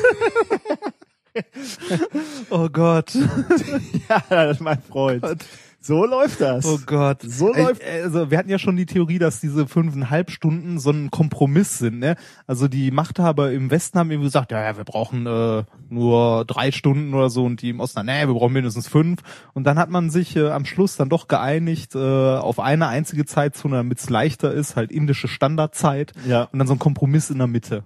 [2.51, 3.13] Oh Gott.
[4.09, 5.47] Ja, mein Freund.
[5.81, 6.67] So läuft das.
[6.67, 7.23] Oh Gott.
[7.23, 11.11] So läuft- Also wir hatten ja schon die Theorie, dass diese fünfeinhalb Stunden so ein
[11.11, 12.01] Kompromiss sind.
[12.01, 12.17] Ne?
[12.49, 16.73] Also die Machthaber im Westen haben eben gesagt, ja, ja wir brauchen äh, nur drei
[16.73, 19.21] Stunden oder so und die im Osten, nee, wir brauchen mindestens fünf.
[19.55, 23.25] Und dann hat man sich äh, am Schluss dann doch geeinigt äh, auf eine einzige
[23.25, 26.49] Zeitzone, damit es leichter ist, halt indische Standardzeit Ja.
[26.53, 27.85] und dann so ein Kompromiss in der Mitte.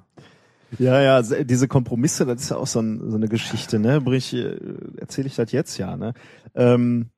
[0.78, 4.00] Ja, ja, se- diese Kompromisse, das ist ja auch so, ein, so eine Geschichte, ne?
[4.00, 4.56] Brich, äh,
[4.96, 6.14] erzähle ich das jetzt ja, ne?
[6.54, 7.10] Ähm,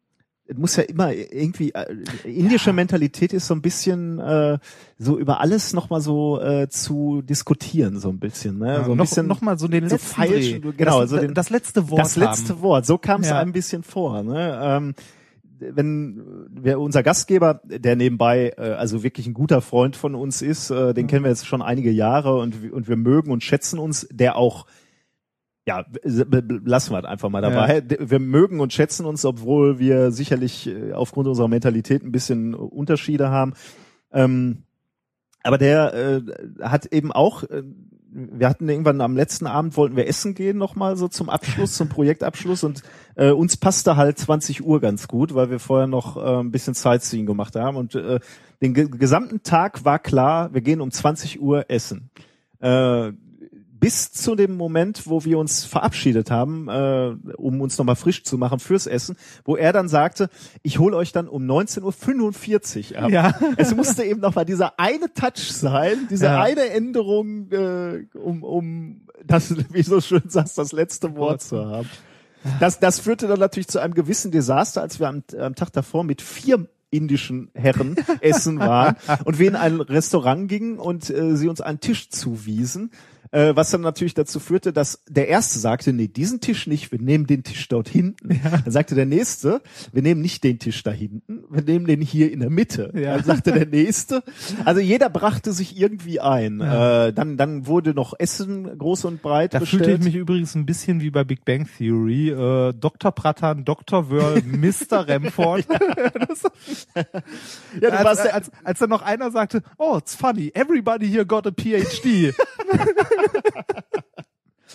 [0.57, 1.87] muss ja immer irgendwie äh,
[2.24, 4.59] indische Mentalität ist so ein bisschen äh,
[4.98, 8.83] so über alles nochmal so äh, zu diskutieren, so ein bisschen, ne?
[8.85, 10.72] so ein noch, bisschen noch mal so den so letzten feilschen, Dreh.
[10.76, 12.62] genau, das, so den- das letzte Wort das letzte haben.
[12.62, 12.85] Wort.
[12.87, 13.38] So kam es Ja.
[13.38, 14.22] ein bisschen vor.
[14.22, 14.59] Ne?
[14.62, 14.94] Ähm,
[15.61, 20.68] wenn wir, unser Gastgeber, der nebenbei äh, also wirklich ein guter Freund von uns ist,
[20.70, 24.07] äh, den kennen wir jetzt schon einige Jahre und, und wir mögen und schätzen uns,
[24.11, 24.66] der auch
[25.66, 27.83] ja, lassen wir es einfach mal dabei.
[27.98, 33.31] Wir mögen und schätzen uns, obwohl wir sicherlich äh, aufgrund unserer Mentalität ein bisschen Unterschiede
[33.31, 33.55] haben.
[34.12, 34.64] Ähm,
[35.42, 36.22] aber der äh,
[36.62, 37.62] hat eben auch, äh,
[38.11, 41.88] wir hatten irgendwann am letzten Abend wollten wir essen gehen nochmal so zum Abschluss, zum
[41.88, 42.83] Projektabschluss und
[43.16, 46.74] äh, uns passte halt 20 Uhr ganz gut, weil wir vorher noch äh, ein bisschen
[46.74, 48.20] Sightseeing gemacht haben und äh,
[48.62, 52.11] den ge gesamten Tag war klar, wir gehen um 20 Uhr essen.
[52.61, 53.12] Äh,
[53.80, 58.38] bis zu dem Moment, wo wir uns verabschiedet haben, äh, um uns nochmal frisch zu
[58.38, 60.30] machen fürs Essen, wo er dann sagte,
[60.62, 63.10] ich hole euch dann um 19.45 Uhr ab.
[63.10, 63.34] Ja.
[63.56, 66.42] Es musste eben nochmal dieser eine Touch sein, diese Ja.
[66.42, 71.64] eine Änderung, äh, um, um das, wie du so schön sagst, das letzte Wort zu
[71.66, 71.88] haben.
[72.60, 76.04] Das, das führte dann natürlich zu einem gewissen Desaster, als wir am, am Tag davor
[76.04, 81.48] mit vier indischen Herren essen waren und wir in ein Restaurant gingen und äh, sie
[81.48, 82.92] uns einen Tisch zuwiesen,
[83.34, 87.00] äh, was dann natürlich dazu führte, dass der erste sagte, nee, diesen Tisch nicht, wir
[87.00, 88.40] nehmen den Tisch dort hinten.
[88.64, 89.60] Dann sagte der nächste,
[89.92, 92.92] wir nehmen nicht den Tisch da hinten, wir nehmen den hier in der Mitte.
[92.94, 93.16] Ja.
[93.16, 94.22] Dann sagte der nächste.
[94.64, 96.60] Also jeder brachte sich irgendwie ein.
[96.60, 99.84] Äh, dann, dann wurde noch Essen groß und breit Da bestellt.
[99.84, 102.30] fühlte ich mich übrigens ein bisschen wie bei Big Bang Theory.
[102.30, 103.10] Äh, Dr.
[103.10, 104.10] Pratan, Dr.
[104.10, 105.08] Wörl, Mr.
[105.08, 105.66] Remford.
[106.94, 107.04] ja,
[107.80, 111.26] du als, warst der, als, als dann noch einer sagte, oh, it's funny, everybody here
[111.26, 112.32] got a PhD.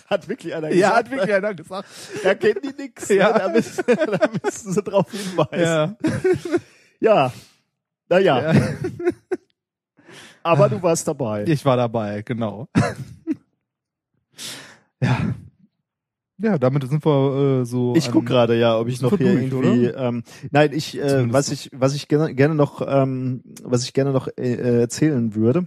[0.06, 0.96] hat wirklich einer ja, gesagt.
[0.96, 1.88] hat wirklich einer gesagt.
[2.22, 3.08] Da kennen die nix.
[3.08, 3.32] Ja.
[3.32, 3.38] Ne?
[3.38, 5.60] Da, müssen, da müssen sie drauf hinweisen.
[5.60, 5.96] Ja.
[7.00, 7.32] Ja.
[8.08, 8.60] Naja, ja.
[10.42, 11.44] aber du warst dabei.
[11.46, 12.68] Ich war dabei, genau.
[15.00, 15.34] ja.
[16.42, 17.94] Ja, damit sind wir äh, so.
[17.94, 19.86] Ich guck gerade, ja, ob ich noch hier durch, irgendwie.
[19.86, 23.92] Ähm, nein, ich, äh, Zumindest was ich, was ich gerne, gerne noch, ähm, was ich
[23.92, 25.66] gerne noch äh, erzählen würde.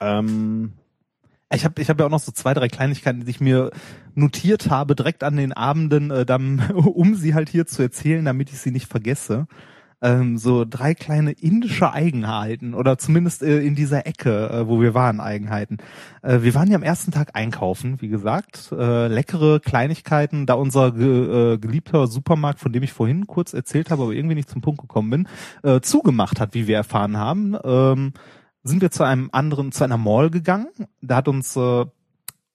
[0.00, 0.72] Ähm,
[1.54, 3.70] Ich habe ich hab ja auch noch so zwei, drei Kleinigkeiten, die ich mir
[4.14, 8.50] notiert habe, direkt an den Abenden, äh, dann, um sie halt hier zu erzählen, damit
[8.50, 9.46] ich sie nicht vergesse.
[10.02, 14.92] Ähm, so drei kleine indische Eigenheiten oder zumindest äh, in dieser Ecke, äh, wo wir
[14.92, 15.78] waren, Eigenheiten.
[16.20, 18.70] Äh, wir waren ja am ersten Tag einkaufen, wie gesagt.
[18.70, 23.90] Äh, leckere Kleinigkeiten, da unser ge, äh, geliebter Supermarkt, von dem ich vorhin kurz erzählt
[23.90, 25.28] habe, aber irgendwie nicht zum Punkt gekommen bin,
[25.62, 27.56] äh, zugemacht hat, wie wir erfahren haben.
[27.64, 28.12] Ähm,
[28.64, 30.68] sind wir zu einem anderen, zu einer Mall gegangen.
[31.00, 31.84] Da hat uns äh,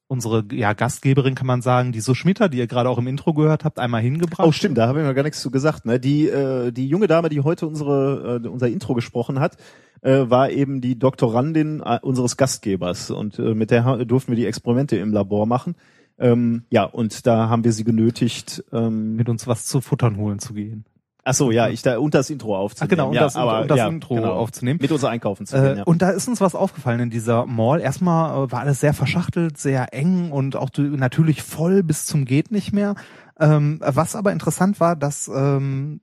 [0.07, 3.63] unsere ja, Gastgeberin, kann man sagen, die Sushmita, die ihr gerade auch im Intro gehört
[3.63, 4.45] habt, einmal hingebracht.
[4.45, 5.85] oh, stimmt, da habe ich noch gar nichts zu gesagt.
[5.85, 5.99] Ne?
[5.99, 9.57] Die, äh, die junge Dame, die heute unsere, äh, unser Intro gesprochen hat,
[10.01, 14.47] äh, war eben die Doktorandin äh, unseres Gastgebers und äh, mit der durften wir die
[14.47, 15.75] Experimente im Labor machen.
[16.17, 20.39] Ähm, ja, und da haben wir sie genötigt, ähm, mit uns was zu futtern holen
[20.39, 20.85] zu gehen.
[21.25, 22.89] Ach so, ja, ich da und das Intro Ach aufzunehmen.
[22.89, 24.33] genau, und ja, das, aber, und das ja, Intro genau.
[24.33, 24.79] aufzunehmen.
[24.81, 25.83] Mit uns einkaufen zu Äh, gehen, ja.
[25.83, 27.81] Und da ist uns was aufgefallen in dieser Mall.
[27.81, 32.51] Erstmal äh, war alles sehr verschachtelt, sehr eng und auch natürlich voll bis zum geht
[32.51, 32.95] nicht mehr.
[33.39, 36.01] Ähm, was aber interessant war, dass ähm,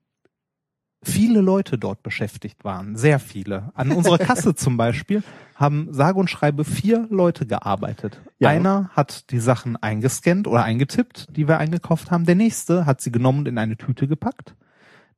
[1.03, 3.71] viele Leute dort beschäftigt waren, sehr viele.
[3.75, 5.23] An unserer Kasse zum Beispiel
[5.55, 8.21] haben sage und schreibe vier Leute gearbeitet.
[8.39, 8.51] Ja.
[8.51, 12.27] Einer hat die Sachen eingescannt oder eingetippt, die wir eingekauft haben.
[12.27, 14.55] Der nächste hat sie genommen und in eine Tüte gepackt.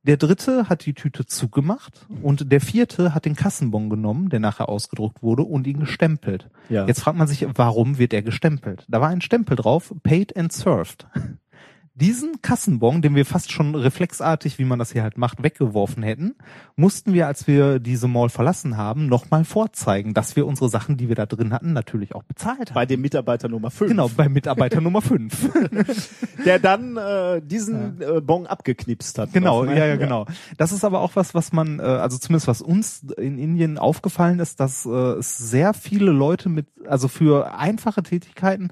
[0.03, 4.69] Der dritte hat die Tüte zugemacht und der vierte hat den Kassenbon genommen, der nachher
[4.69, 6.49] ausgedruckt wurde und ihn gestempelt.
[6.69, 6.87] Ja.
[6.87, 8.85] Jetzt fragt man sich, warum wird er gestempelt?
[8.87, 11.05] Da war ein Stempel drauf, paid and served.
[11.99, 16.35] Diesen Kassenbon, den wir fast schon reflexartig, wie man das hier halt macht, weggeworfen hätten,
[16.77, 21.09] mussten wir, als wir diese Mall verlassen haben, nochmal vorzeigen, dass wir unsere Sachen, die
[21.09, 22.75] wir da drin hatten, natürlich auch bezahlt haben.
[22.75, 23.89] bei dem Mitarbeiter Nummer 5.
[23.91, 25.49] Genau, bei Mitarbeiter Nummer 5.
[26.45, 29.33] Der dann äh, diesen äh, Bon abgeknipst hat.
[29.33, 29.77] Genau, ne?
[29.77, 30.25] ja, ja, genau.
[30.57, 34.39] Das ist aber auch was, was man, äh, also zumindest was uns in Indien aufgefallen
[34.39, 38.69] ist, dass äh, es sehr viele Leute mit, also für einfache Tätigkeiten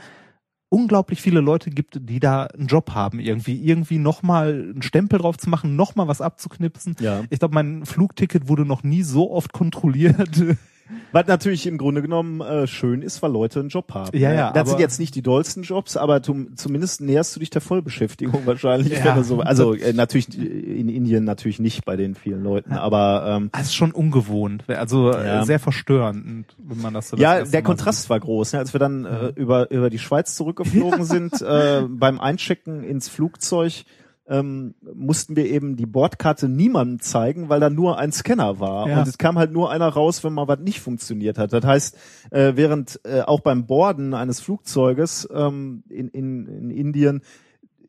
[0.69, 5.37] unglaublich viele Leute gibt, die da einen Job haben, irgendwie, irgendwie nochmal einen Stempel drauf
[5.37, 6.95] zu machen, nochmal was abzuknipsen.
[6.99, 7.23] Ja.
[7.29, 10.43] Ich glaube, mein Flugticket wurde noch nie so oft kontrolliert.
[11.11, 14.17] Was natürlich im Grunde genommen äh, schön ist, weil Leute einen Job haben.
[14.17, 14.35] Ja, ne?
[14.35, 17.61] ja, Das sind jetzt nicht die dollsten Jobs, aber zum, zumindest näherst du dich der
[17.61, 18.93] Vollbeschäftigung wahrscheinlich.
[19.03, 19.21] Ja.
[19.23, 23.63] so, also äh, natürlich in Indien natürlich nicht bei den vielen Leuten, aber ähm, Das
[23.63, 25.41] ist schon ungewohnt, also Ja.
[25.41, 28.53] äh, sehr verstörend, wenn man das so das ja, erste der Kontrast war groß.
[28.53, 28.59] Ne?
[28.59, 33.83] Als wir dann äh, über über die Schweiz zurückgeflogen sind, äh, beim Einchecken ins Flugzeug
[34.27, 38.89] ähm, mussten wir eben die Bordkarte niemandem zeigen, weil da nur ein Scanner war.
[38.89, 38.99] Ja.
[38.99, 41.53] Und es kam halt nur einer raus, wenn mal was nicht funktioniert hat.
[41.53, 41.97] Das heißt,
[42.31, 47.21] äh, während äh, auch beim Borden eines Flugzeuges ähm, in, in, in Indien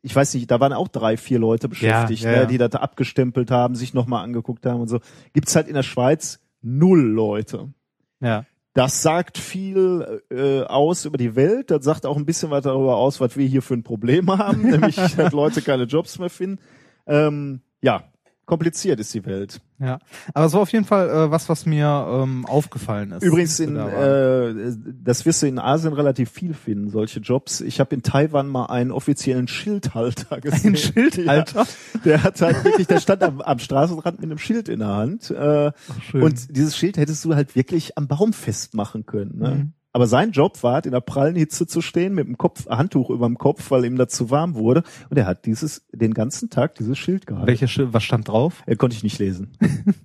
[0.01, 2.45] ich weiß nicht, da waren auch drei, vier Leute beschäftigt, ja, ne, ja.
[2.45, 4.99] die das abgestempelt haben, sich nochmal angeguckt haben und so.
[5.33, 7.73] Gibt's halt in der Schweiz null Leute.
[8.21, 8.45] Ja.
[8.79, 11.69] Das sagt viel äh, aus über die Welt.
[11.69, 14.61] Das sagt auch ein bisschen was darüber aus, was wir hier für ein Problem haben,
[14.69, 16.61] nämlich dass Leute keine Jobs mehr finden.
[17.05, 18.05] Ähm, ja,
[18.49, 19.61] kompliziert ist die Welt.
[19.77, 19.99] Ja,
[20.33, 23.21] aber es war auf jeden Fall äh, was, was mir ähm, aufgefallen ist.
[23.21, 27.61] Übrigens, in, Da äh, das wirst du in Asien relativ viel finden, solche Jobs.
[27.61, 30.73] Ich habe in Taiwan mal einen offiziellen Schildhalter gesehen.
[30.73, 31.59] Ein Schildhalter?
[31.93, 34.95] Ja, der hat halt wirklich, der stand am, am Straßenrand mit einem Schild in der
[34.95, 35.29] Hand.
[35.29, 35.71] Äh,
[36.09, 36.23] schön.
[36.23, 39.37] und dieses Schild hättest du halt wirklich am Baum festmachen können.
[39.37, 39.49] Ne?
[39.49, 39.73] Mhm.
[39.99, 43.25] Aber sein Job war, in der prallen Hitze zu stehen, mit dem Kopf, Handtuch über
[43.27, 44.83] dem Kopf, weil ihm das zu warm wurde.
[45.09, 47.47] Und er hat dieses, den ganzen Tag dieses Schild gehalten.
[47.47, 48.63] Welche, Sch- was stand drauf?
[48.65, 49.51] Er konnte ich nicht lesen.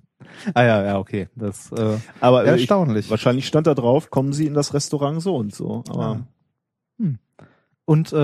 [0.53, 1.29] Ah ja, ja, okay.
[1.35, 3.09] Das äh, Aber Ja, äh, ich, erstaunlich.
[3.09, 5.83] wahrscheinlich stand da drauf, kommen Sie in das Restaurant so und so.
[5.87, 6.25] Aber
[7.85, 8.15] Und äh,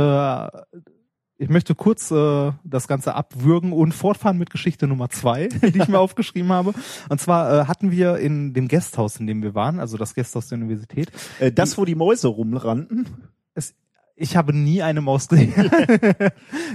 [1.42, 5.88] ich möchte kurz äh, das Ganze abwürgen und fortfahren mit Geschichte Nummer zwei, die ich
[5.88, 6.76] mir aufgeschrieben habe.
[7.10, 10.50] Und zwar äh, hatten wir in dem Gasthaus, in dem wir waren, also das Gasthaus
[10.50, 13.08] der Universität, äh, das, wo die Mäuse rumrannten,
[13.56, 13.74] es,
[14.16, 15.52] ich habe nie eine Maus gesehen.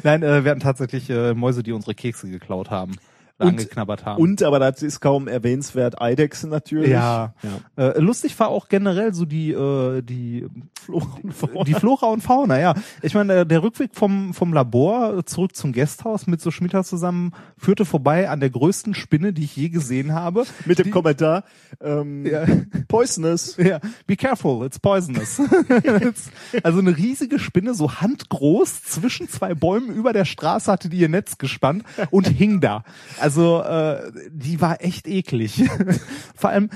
[0.02, 2.96] Nein, äh, wir hatten tatsächlich äh, Mäuse, die unsere Kekse geklaut haben.
[3.38, 4.22] Und- angeknabbert haben.
[4.22, 6.88] und, aber das ist kaum erwähnenswert, Eidechsen natürlich.
[6.90, 7.34] Ja.
[7.76, 7.88] ja.
[7.90, 10.46] Äh, lustig war auch generell so die äh, die
[10.82, 11.64] Flora und Fauna.
[11.64, 12.74] die Flora und Fauna, ja.
[13.02, 17.32] Ich meine, der, der Rückweg vom vom Labor zurück zum Gasthaus mit so Schmitter zusammen
[17.58, 20.44] führte vorbei an der größten Spinne, die ich je gesehen habe.
[20.64, 21.44] Mit dem die, Kommentar,
[21.82, 22.46] ähm, Ja.
[22.88, 23.56] poisonous.
[23.58, 25.42] Ja, be careful, it's poisonous.
[26.62, 31.08] also eine riesige Spinne, so handgroß, zwischen zwei Bäumen über der Straße hatte die ihr
[31.10, 32.84] Netz gespannt und hing da.
[33.20, 33.25] Also
[33.62, 35.64] äh, die war echt eklig.
[36.34, 36.70] Vor allem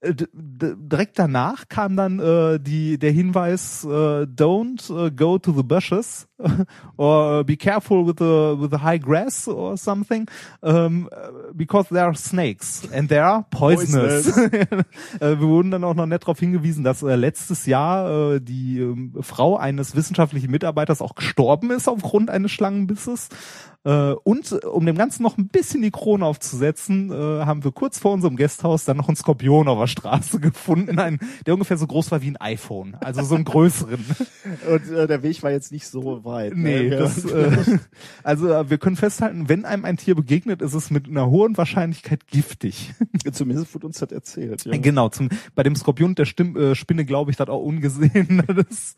[0.00, 3.88] äh, direkt danach kam dann äh, die der Hinweis äh,
[4.26, 6.27] don't äh, go to the bushes
[6.96, 10.28] or be careful with the with the high grass or something
[10.62, 11.08] um,
[11.54, 14.36] because there are snakes and they are poisonous.
[14.36, 14.66] äh,
[15.20, 19.14] wir wurden dann auch noch nett darauf hingewiesen, dass äh, letztes Jahr äh, die ähm,
[19.20, 23.28] Frau eines wissenschaftlichen Mitarbeiters auch gestorben ist aufgrund eines Schlangenbisses.
[23.84, 27.72] Äh, und äh, um dem Ganzen noch ein bisschen die Krone aufzusetzen, äh, haben wir
[27.72, 31.78] kurz vor unserem Gasthaus dann noch einen Skorpion auf der Straße gefunden, einen, der ungefähr
[31.78, 34.04] so groß war wie ein iPhone, also so einen größeren.
[34.68, 36.54] Und äh, der Weg war jetzt nicht so weit.
[36.56, 36.96] Nee, ne?
[36.96, 37.78] Das, äh,
[38.22, 41.56] also äh, wir können festhalten, wenn einem ein Tier begegnet, ist es mit einer hohen
[41.56, 42.94] Wahrscheinlichkeit giftig.
[43.32, 44.64] Zumindest wurde uns das erzählt.
[44.64, 44.76] Ja.
[44.76, 48.42] Genau, zum, bei dem Skorpion der Stimm, äh, Spinne glaube ich das auch ungesehen.
[48.68, 48.96] das,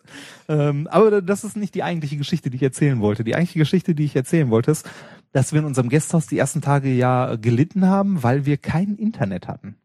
[0.49, 3.25] ähm, aber das ist nicht die eigentliche Geschichte, die ich erzählen wollte.
[3.25, 4.89] Die eigentliche Geschichte, die ich erzählen wollte, ist,
[5.33, 9.49] dass wir in unserem Gasthaus die ersten Tage ja gelitten haben, weil wir kein Internet
[9.49, 9.77] hatten.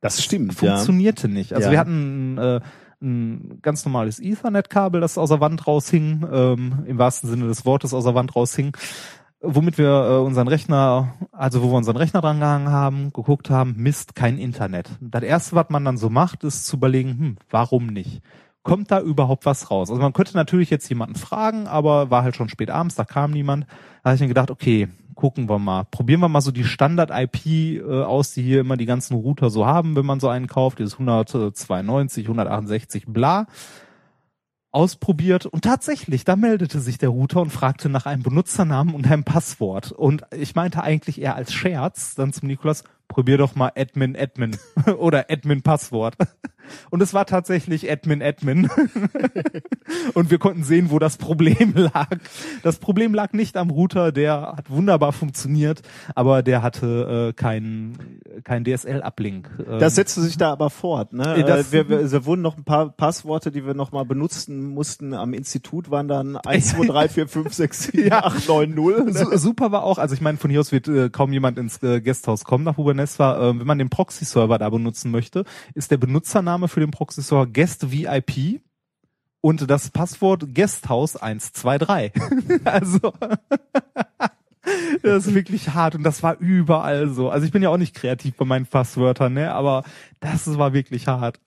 [0.00, 0.74] Das stimmt, ja.
[0.74, 1.52] Funktionierte nicht.
[1.52, 1.72] Also Ja.
[1.72, 2.60] wir hatten äh,
[3.00, 7.94] ein ganz normales Ethernet-Kabel, das aus der Wand raushing, ähm, im wahrsten Sinne des Wortes
[7.94, 8.76] aus der Wand raushing,
[9.40, 13.74] womit wir äh, unseren Rechner, also wo wir unseren Rechner dran gehangen haben, geguckt haben,
[13.76, 14.90] Mist, kein Internet.
[15.00, 18.22] Das erste, was man dann so macht, ist zu überlegen, hm, warum nicht?
[18.62, 19.90] Kommt da überhaupt was raus?
[19.90, 23.30] Also man könnte natürlich jetzt jemanden fragen, aber war halt schon spät abends, da kam
[23.30, 23.66] niemand.
[24.02, 25.84] Da habe ich mir gedacht, okay, gucken wir mal.
[25.84, 29.66] Probieren wir mal so die Standard-IP äh, aus, die hier immer die ganzen Router so
[29.66, 33.46] haben, wenn man so einen kauft, dieses 192, 168, bla
[34.70, 39.24] ausprobiert und tatsächlich, da meldete sich der Router und fragte nach einem Benutzernamen und einem
[39.24, 39.92] Passwort.
[39.92, 44.56] Und ich meinte eigentlich eher als Scherz dann zum Nikolas, probier doch mal Admin Admin
[44.98, 46.16] oder Admin Passwort.
[46.90, 48.68] Und es war tatsächlich Admin Admin.
[50.14, 52.08] und wir konnten sehen, wo das Problem lag.
[52.62, 55.82] Das Problem lag nicht am Router, der hat wunderbar funktioniert,
[56.14, 59.50] aber der hatte äh, keinen kein DSL-Uplink.
[59.68, 61.12] Ähm, Das setzte sich da aber fort.
[61.12, 61.36] Ne?
[61.36, 64.04] Äh, das- Äh, wir, wir, es wurden noch ein paar Passworte, die wir noch mal
[64.04, 65.12] benutzen mussten.
[65.14, 68.24] Am Institut waren dann 1, 2, 3, 4, 5, 6, 7, Ja.
[68.24, 69.12] 8, 9, 0.
[69.12, 71.82] Su- super war auch, also ich meine, von hier aus wird äh, kaum jemand ins
[71.82, 73.50] äh, Gasthaus kommen nach Bubaneswa.
[73.50, 77.92] Äh, wenn man den Proxy-Server da benutzen möchte, ist der Benutzername für den Proxy-Server Guest
[77.92, 78.60] VIP
[79.40, 82.12] und das Passwort Guesthouse 123.
[82.64, 83.12] also
[85.02, 87.30] das ist wirklich hart und das war überall so.
[87.30, 89.84] Also ich bin ja auch nicht kreativ bei meinen Passwörtern, ne, aber
[90.20, 91.40] das war wirklich hart.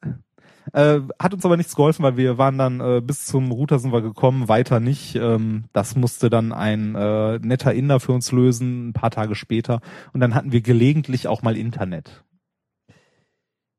[0.74, 3.92] Äh, hat uns aber nichts geholfen, weil wir waren dann äh, bis zum Router sind
[3.92, 5.16] wir gekommen, weiter nicht.
[5.16, 9.82] Ähm, das musste dann ein äh, netter Inder für uns lösen, ein paar Tage später.
[10.14, 12.24] Und dann hatten wir gelegentlich auch mal Internet.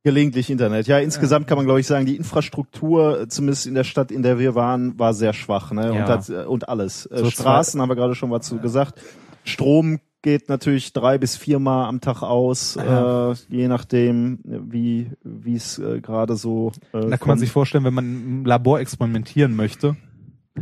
[0.04, 0.88] Gelegentlich Internet.
[0.88, 4.22] Ja, insgesamt kann man glaube ich sagen, die Infrastruktur, äh, zumindest in der Stadt, in
[4.22, 5.70] der wir waren, war sehr schwach.
[5.70, 5.94] Ne?
[5.94, 6.00] Ja.
[6.00, 7.06] Und, das, äh, und alles.
[7.06, 9.00] Äh, So Straßen haben wir gerade schon was zu gesagt.
[9.44, 13.30] Strom geht natürlich drei bis viermal am Tag aus, Ja.
[13.32, 16.72] äh, je nachdem, wie wie es äh, gerade so.
[16.92, 17.40] Äh, Da kann man kommt.
[17.40, 19.96] sich vorstellen, wenn man im Labor experimentieren möchte,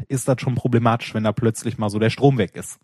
[0.09, 2.79] ist das schon problematisch, wenn da plötzlich mal so der Strom weg ist.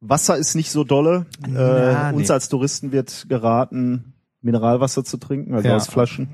[0.00, 1.26] Wasser ist nicht so dolle.
[1.46, 2.16] Na, äh, nee.
[2.18, 4.13] Uns als Touristen wird geraten,
[4.44, 5.76] Mineralwasser zu trinken, also Ja.
[5.76, 6.28] aus Flaschen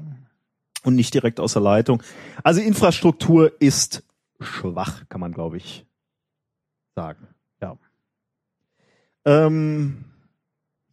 [0.84, 2.02] und nicht direkt aus der Leitung.
[2.42, 4.02] Also Infrastruktur ist
[4.40, 5.86] schwach, kann man glaube ich
[6.94, 7.26] sagen.
[7.62, 7.76] Ja.
[9.24, 10.04] Ähm,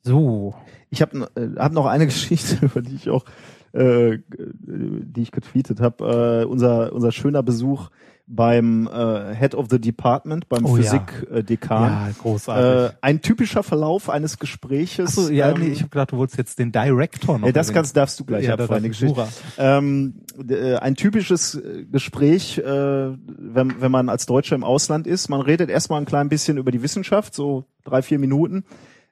[0.03, 0.55] So.
[0.89, 3.25] ich habe äh, hab noch eine Geschichte, über die ich auch,
[3.73, 6.43] äh, die ich getweetet habe.
[6.43, 7.89] Äh, unser unser schöner Besuch
[8.29, 10.83] beim äh, Head of the Department, beim Oh ja.
[10.83, 11.89] Physik-Dekan.
[11.89, 12.91] Ja, großartig.
[12.91, 15.17] Äh, ein typischer Verlauf eines Gespräches.
[15.17, 17.71] Achso, ja, ähm, nee, ich habe gedacht, du wolltest jetzt den Director noch ja, das
[17.71, 19.27] kannst, darfst du gleich Ja, ja, ich Geschichte.
[19.57, 20.15] Ähm,
[20.47, 25.29] äh, ein typisches äh, Gespräch, äh, wenn, wenn man als Deutscher im Ausland ist.
[25.29, 28.65] Man redet erstmal ein klein bisschen über die Wissenschaft, so drei, vier Minuten.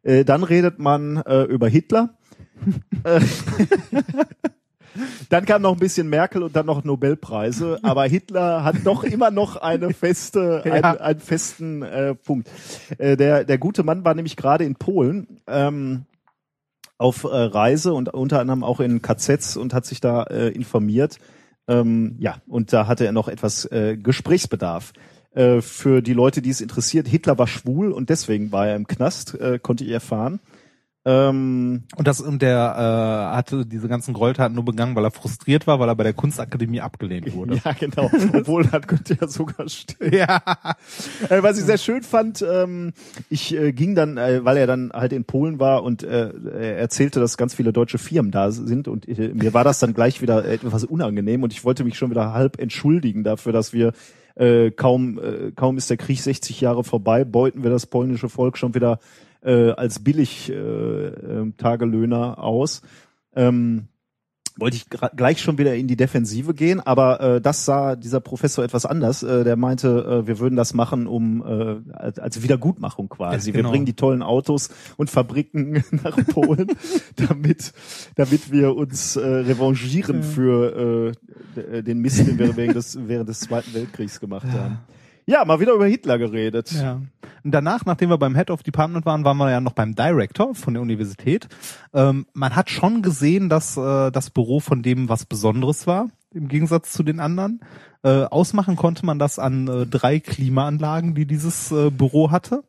[0.03, 2.15] Äh, dann redet man äh, über Hitler.
[5.29, 9.31] Dann kam noch ein bisschen Merkel und dann noch Nobelpreise, aber Hitler hat doch immer
[9.31, 10.73] noch eine feste, Ja.
[10.73, 12.49] einen, einen festen äh, Punkt.
[12.97, 15.41] Äh, der, der gute Mann war nämlich gerade in Polen.
[15.47, 16.05] Ähm,
[16.97, 21.17] auf äh, Reise und unter anderem auch in KZs und hat sich da äh, informiert.
[21.67, 24.93] Ähm, ja, und da hatte er noch etwas äh, Gesprächsbedarf.
[25.31, 28.87] Äh, für die Leute, die es interessiert, Hitler war schwul und deswegen war er im
[28.87, 30.39] Knast, äh, konnte ich erfahren.
[31.07, 35.67] Ähm, Und das und der äh, hatte diese ganzen Gräueltaten nur begangen, weil er frustriert
[35.67, 37.61] war, weil er bei der Kunstakademie abgelehnt wurde.
[37.63, 38.09] ja, genau.
[38.33, 40.13] Obwohl, das könnte ja sogar stehen.
[40.15, 40.41] Ja.
[41.29, 42.93] Äh, was ich sehr schön fand, ähm,
[43.29, 46.77] ich äh, ging dann, äh, weil er dann halt in Polen war und äh, er
[46.77, 50.21] erzählte, dass ganz viele deutsche Firmen da sind und ich, mir war das dann gleich
[50.23, 53.93] wieder etwas unangenehm und ich wollte mich schon wieder halb entschuldigen dafür, dass wir
[54.35, 58.57] äh, kaum äh, kaum ist der Krieg 60 Jahre vorbei, beuten wir das polnische Volk
[58.57, 58.99] schon wieder
[59.45, 62.81] äh, als billig äh, äh, Tagelöhner aus.
[63.35, 63.87] Ähm,
[64.57, 68.63] wollte ich gleich schon wieder in die Defensive gehen, aber äh, das sah dieser Professor
[68.63, 69.21] etwas anders.
[69.21, 73.49] Äh, der meinte, äh, wir würden das machen, um äh, als, als Wiedergutmachung quasi.
[73.49, 73.67] Ja, genau.
[73.67, 76.67] Wir bringen die tollen Autos und Fabriken nach Polen,
[77.17, 77.73] damit
[78.15, 81.13] damit wir uns äh, revanchieren für
[81.57, 84.73] äh, den Mist, den wir während des, während des Zweiten Weltkriegs gemacht haben.
[84.73, 84.95] Ja,
[85.45, 86.71] mal wieder über Hitler geredet.
[86.71, 87.01] Ja.
[87.43, 90.55] Und danach, nachdem wir beim Head of Department waren, waren wir ja noch beim Director
[90.55, 91.47] von der Universität.
[91.93, 96.47] Ähm, man hat schon gesehen, dass äh, das Büro von dem was Besonderes war, im
[96.47, 97.61] Gegensatz zu den anderen.
[98.03, 102.63] Äh, ausmachen konnte man das an äh, drei Klimaanlagen, die dieses äh, Büro hatte.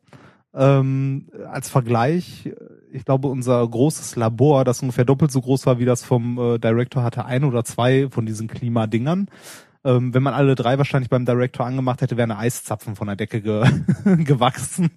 [0.53, 2.51] Ähm, als Vergleich,
[2.91, 6.57] ich glaube, unser großes Labor, das ungefähr doppelt so groß war wie das vom äh,
[6.57, 9.27] Director, hatte ein oder zwei von diesen Klimadingern.
[9.83, 13.15] Ähm, wenn man alle drei wahrscheinlich beim Director angemacht hätte, wäre eine Eiszapfen von der
[13.15, 13.63] Decke ge
[14.23, 14.91] gewachsen.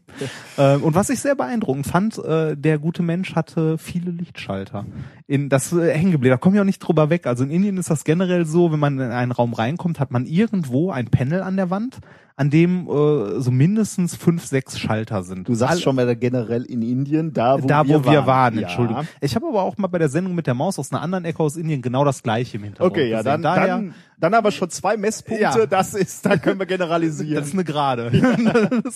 [0.58, 4.86] Ähm, und was ich sehr beeindruckend fand, äh, der gute Mensch hatte viele Lichtschalter.
[5.30, 7.26] In das äh, hängen geblieben, da komme ich auch nicht drüber weg.
[7.26, 10.26] Also in Indien ist das generell so, wenn man in einen Raum reinkommt, hat man
[10.26, 11.98] irgendwo ein Panel an der Wand,
[12.34, 15.46] an dem äh, so mindestens fünf, sechs Schalter sind.
[15.48, 18.56] Du sagst Alle- schon mal generell in Indien, da wo, da, wir, wo wir waren,
[18.56, 18.58] waren.
[18.58, 19.02] Entschuldigung.
[19.02, 19.08] Ja.
[19.20, 21.40] Ich habe aber auch mal bei der Sendung mit der Maus aus einer anderen Ecke
[21.42, 23.30] aus Indien genau das gleiche im Hintergrund Okay, ja, gesehen.
[23.30, 25.42] dann, Daher, dann, dann haben wir schon zwei Messpunkte.
[25.42, 25.66] Ja.
[25.66, 27.36] Das ist, da können wir generalisieren.
[27.36, 28.10] das ist eine Gerade.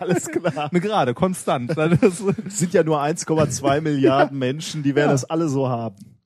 [0.00, 0.68] alles klar.
[0.70, 1.76] eine Gerade, konstant.
[1.76, 5.12] Das sind ja nur 1,2 Milliarden Menschen, die werden Ja.
[5.12, 5.77] das alle so haben.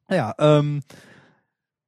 [0.09, 0.83] Ja, ähm,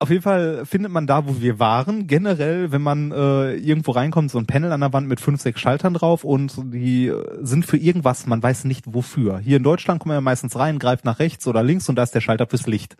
[0.05, 4.31] auf jeden Fall findet man da, wo wir waren, generell, wenn man äh, irgendwo reinkommt,
[4.31, 7.65] so ein Panel an der Wand mit fünf, sechs Schaltern drauf und die äh, sind
[7.65, 9.39] für irgendwas, man weiß nicht wofür.
[9.39, 12.03] Hier in Deutschland kommt man ja meistens rein, greift nach rechts oder links und da
[12.03, 12.97] ist der Schalter fürs Licht.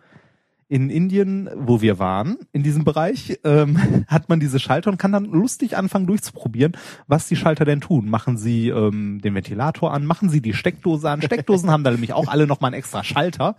[0.67, 5.11] In Indien, wo wir waren, in diesem Bereich, ähm, hat man diese Schalter und kann
[5.11, 6.75] dann lustig anfangen durchzuprobieren,
[7.05, 8.09] was die Schalter denn tun.
[8.09, 11.21] Machen sie ähm, den Ventilator an, machen sie die Steckdose an.
[11.21, 13.57] Steckdosen haben da nämlich auch alle nochmal einen extra Schalter.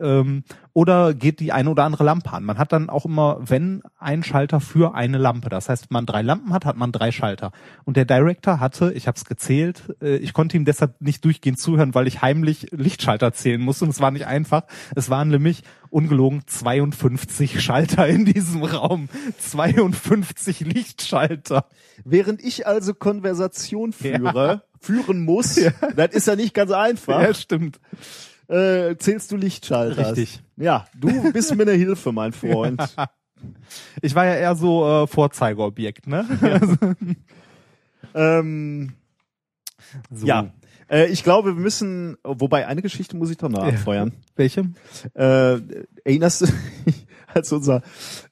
[0.00, 2.44] Ähm, oder geht die eine oder andere Lampe an.
[2.44, 5.48] Man hat dann auch immer, wenn ein Schalter für eine Lampe.
[5.48, 7.50] Das heißt, wenn man drei Lampen hat, hat man drei Schalter.
[7.84, 11.58] Und der Director hatte, ich habe es gezählt, äh, ich konnte ihm deshalb nicht durchgehend
[11.58, 13.84] zuhören, weil ich heimlich Lichtschalter zählen musste.
[13.84, 14.62] Und es war nicht einfach.
[14.94, 19.08] Es waren nämlich ungelogen 52 Schalter in diesem Raum.
[19.38, 21.66] 52 Lichtschalter.
[22.04, 24.62] Während ich also Konversation führe, Ja.
[24.80, 25.60] führen muss,
[25.96, 27.80] das ist ja nicht ganz einfach, Ja, stimmt.
[28.50, 30.08] Äh, zählst du Lichtschalter.
[30.08, 30.42] Richtig.
[30.56, 32.80] Ja, du bist mir eine Hilfe, mein Freund.
[34.02, 36.26] Ich war ja eher so äh, Vorzeigeobjekt, ne?
[38.14, 38.92] ähm,
[40.10, 40.26] so.
[40.26, 40.52] Ja.
[40.90, 43.68] Äh, ich glaube, wir müssen, wobei eine Geschichte muss ich doch noch Ja.
[43.70, 44.12] abfeuern.
[44.36, 44.70] Welche?
[45.14, 45.58] Äh,
[46.04, 46.46] erinnerst du
[46.86, 47.82] dich, als unser,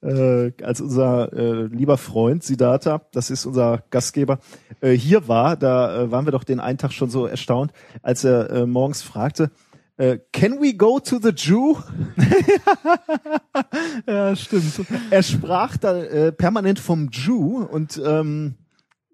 [0.02, 4.40] äh, als unser äh, lieber Freund Siddhartha, das ist unser Gastgeber,
[4.80, 8.24] äh, hier war, da äh, waren wir doch den einen Tag schon so erstaunt, als
[8.24, 9.50] er äh, morgens fragte,
[9.98, 11.76] äh, Can we go to the Jew?
[14.06, 14.64] Ja, stimmt.
[15.10, 18.54] Er sprach da äh, permanent vom Jew und ähm,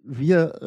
[0.04, 0.66] wir äh,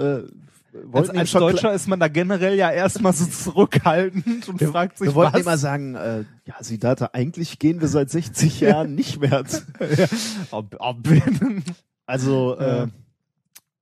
[0.78, 4.98] Als, wollten als kla- Deutscher ist man da generell ja erstmal so zurückhaltend und fragt
[4.98, 5.42] sich, wir wollten was?
[5.42, 9.44] immer sagen, äh, ja, Siddhartha, eigentlich gehen wir seit 60 Jahren nicht mehr.
[10.52, 10.76] ob,
[12.06, 12.88] Also, äh,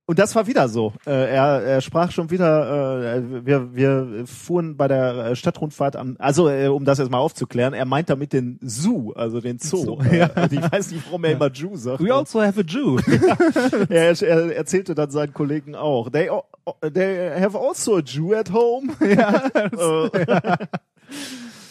[0.08, 0.92] Und das war wieder so.
[1.04, 6.14] Äh, er, er sprach schon wieder, äh, wir, wir fuhren bei der äh, Stadtrundfahrt am,
[6.20, 9.84] also äh, um das jetzt mal aufzuklären, er meint damit den Zoo, also den Zoo.
[9.84, 10.30] Zoo, äh, ja.
[10.48, 12.00] ich weiß nicht, warum er immer Jew sagt.
[12.00, 12.98] We also have a Jew.
[13.88, 16.08] er, er erzählte dann seinen Kollegen auch.
[16.08, 16.30] They,
[16.94, 18.92] they have also a Jew at home.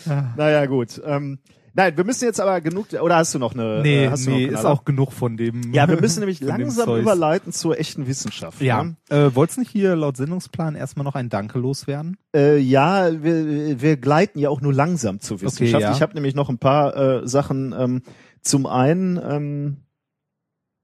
[0.05, 1.01] Ja, Naja, gut.
[1.03, 1.39] Ähm,
[1.75, 3.81] nein, wir müssen jetzt aber genug, oder hast du noch eine?
[3.83, 5.73] nee, äh, hast nee, ist auch genug von dem.
[5.73, 8.61] Ja, wir müssen nämlich langsam überleiten zur echten Wissenschaft.
[8.61, 8.83] Ja.
[8.83, 8.95] ne?
[9.09, 12.17] Äh, wollt's nicht hier laut Sendungsplan erstmal noch ein Danke loswerden?
[12.35, 15.81] Äh, ja, wir, wir gleiten ja auch nur langsam zur Wissenschaft.
[15.83, 15.91] ja.
[15.91, 17.73] Ich habe nämlich noch ein paar äh, Sachen.
[17.77, 18.01] Ähm,
[18.41, 19.77] zum einen ähm,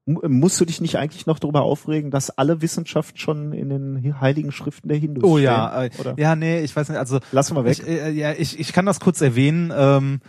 [0.06, 4.20] mu- musst du dich nicht eigentlich noch darüber aufregen, dass alle Wissenschaft schon in den
[4.20, 5.44] heiligen Schriften der Hindus Oh stehen?
[5.46, 6.16] ja, äh, Oder?
[6.18, 7.78] ja, nee, ich weiß nicht, also Lassen wir weg.
[7.80, 9.72] Ich, äh, ja, ich, ich kann das kurz erwähnen.
[9.76, 10.22] Ähm,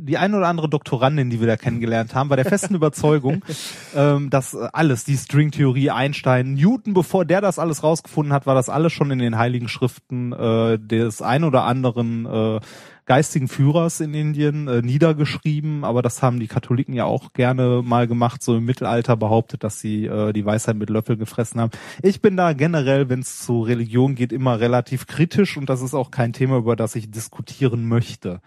[0.00, 3.44] die eine oder andere Doktorandin, die wir da kennengelernt haben, war der festen Überzeugung,
[3.96, 8.54] ähm, dass äh, alles, die Stringtheorie, Einstein, Newton, bevor der das alles rausgefunden hat, war
[8.54, 12.60] das alles schon in den heiligen Schriften äh, des ein oder anderen äh,
[13.06, 18.06] geistigen Führers in Indien äh, niedergeschrieben, aber das haben die Katholiken ja auch gerne mal
[18.06, 21.70] gemacht, so im Mittelalter behauptet, dass sie äh, die Weisheit mit Löffel gefressen haben.
[22.02, 25.94] Ich bin da generell, wenn es zu Religion geht, immer relativ kritisch und das ist
[25.94, 28.40] auch kein Thema, über das ich diskutieren möchte.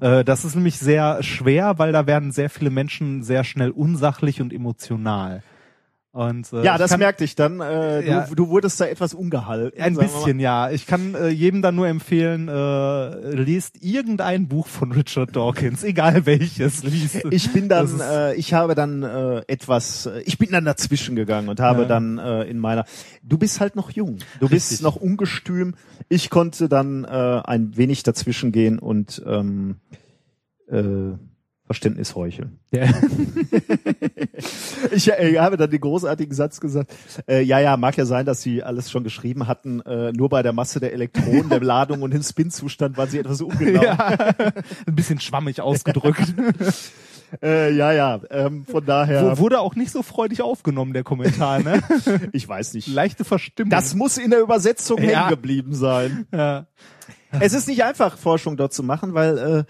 [0.00, 4.40] Äh, das ist nämlich sehr schwer, weil da werden sehr viele Menschen sehr schnell unsachlich
[4.40, 5.42] und emotional.
[6.12, 7.60] Und, äh, Ja, ich das kann- merkte ich dann.
[7.60, 8.26] Äh, Ja.
[8.26, 9.80] du, du wurdest da etwas ungehalten.
[9.80, 10.68] ein bisschen, ja.
[10.70, 16.26] Ich kann äh, jedem da nur empfehlen, äh, lest irgendein Buch von Richard Dawkins, egal
[16.26, 17.22] welches, liest.
[17.30, 21.48] Ich bin dann, äh, ich habe dann äh, etwas, äh, ich bin dann dazwischen gegangen
[21.48, 21.88] und habe Ja.
[21.88, 22.86] dann äh, in meiner,
[23.22, 24.50] du bist halt noch jung, du Richtig.
[24.50, 25.74] bist noch ungestüm.
[26.08, 27.08] Ich konnte dann äh,
[27.44, 29.76] ein wenig dazwischen gehen und ähm,
[30.68, 31.12] äh,
[31.70, 32.58] Verständnis heucheln.
[32.72, 32.86] Ja.
[34.92, 36.92] Ich äh, habe dann den großartigen Satz gesagt,
[37.28, 40.42] äh, ja, ja, mag ja sein, dass sie alles schon geschrieben hatten, äh, nur bei
[40.42, 43.82] der Masse der Elektronen, der Ladung und dem Spin-Zustand waren sie etwas ungenau.
[43.82, 44.16] ja.
[44.86, 46.34] Ein bisschen schwammig ausgedrückt.
[47.42, 51.60] äh, ja, ja ähm, von daher, Wo, wurde auch nicht so freudig aufgenommen, der Kommentar,
[51.60, 51.82] ne?
[52.32, 52.88] ich weiß nicht.
[52.88, 53.70] Leichte Verstimmung.
[53.70, 55.20] Das muss in der Übersetzung Ja.
[55.20, 56.26] hängen geblieben sein.
[56.32, 56.66] ja.
[57.38, 59.64] Es ist nicht einfach, Forschung dort zu machen, weil äh,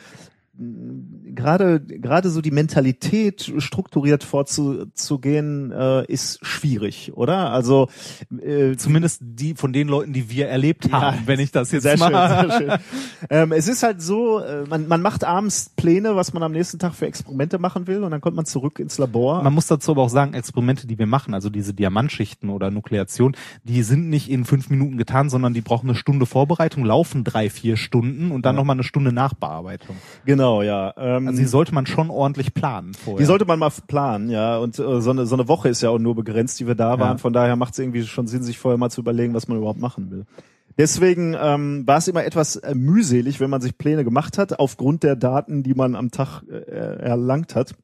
[1.34, 7.50] gerade gerade so die Mentalität strukturiert vorzugehen äh, ist schwierig, oder?
[7.52, 7.88] Also
[8.42, 11.82] äh, Zumindest die von den Leuten, die wir erlebt haben, Ja, wenn ich das jetzt
[11.82, 12.48] sehr schön, mal.
[12.48, 12.70] sehr schön.
[13.30, 16.78] Ähm, es ist halt so, äh, man, man macht abends Pläne, was man am nächsten
[16.78, 19.42] Tag für Experimente machen will, und dann kommt man zurück ins Labor.
[19.42, 23.36] Man muss dazu aber auch sagen, Experimente, die wir machen, also diese Diamantschichten oder Nukleation,
[23.64, 27.50] die sind nicht in fünf Minuten getan, sondern die brauchen eine Stunde Vorbereitung, laufen drei,
[27.50, 28.60] vier Stunden und dann Ja.
[28.60, 29.96] nochmal eine Stunde Nachbearbeitung.
[30.24, 30.92] genau, ja.
[30.96, 33.18] Ähm, Also die sollte man schon ordentlich planen vorher.
[33.18, 34.58] Die sollte man mal planen, ja.
[34.58, 36.98] Und äh, so, eine, so eine Woche ist ja auch nur begrenzt, die wir da
[36.98, 37.16] waren.
[37.16, 37.18] Ja.
[37.18, 39.80] Von daher macht es irgendwie schon Sinn, sich vorher mal zu überlegen, was man überhaupt
[39.80, 40.26] machen will.
[40.78, 45.02] Deswegen ähm, war es immer etwas äh, mühselig, wenn man sich Pläne gemacht hat, aufgrund
[45.02, 47.74] der Daten, die man am Tag äh, erlangt hat.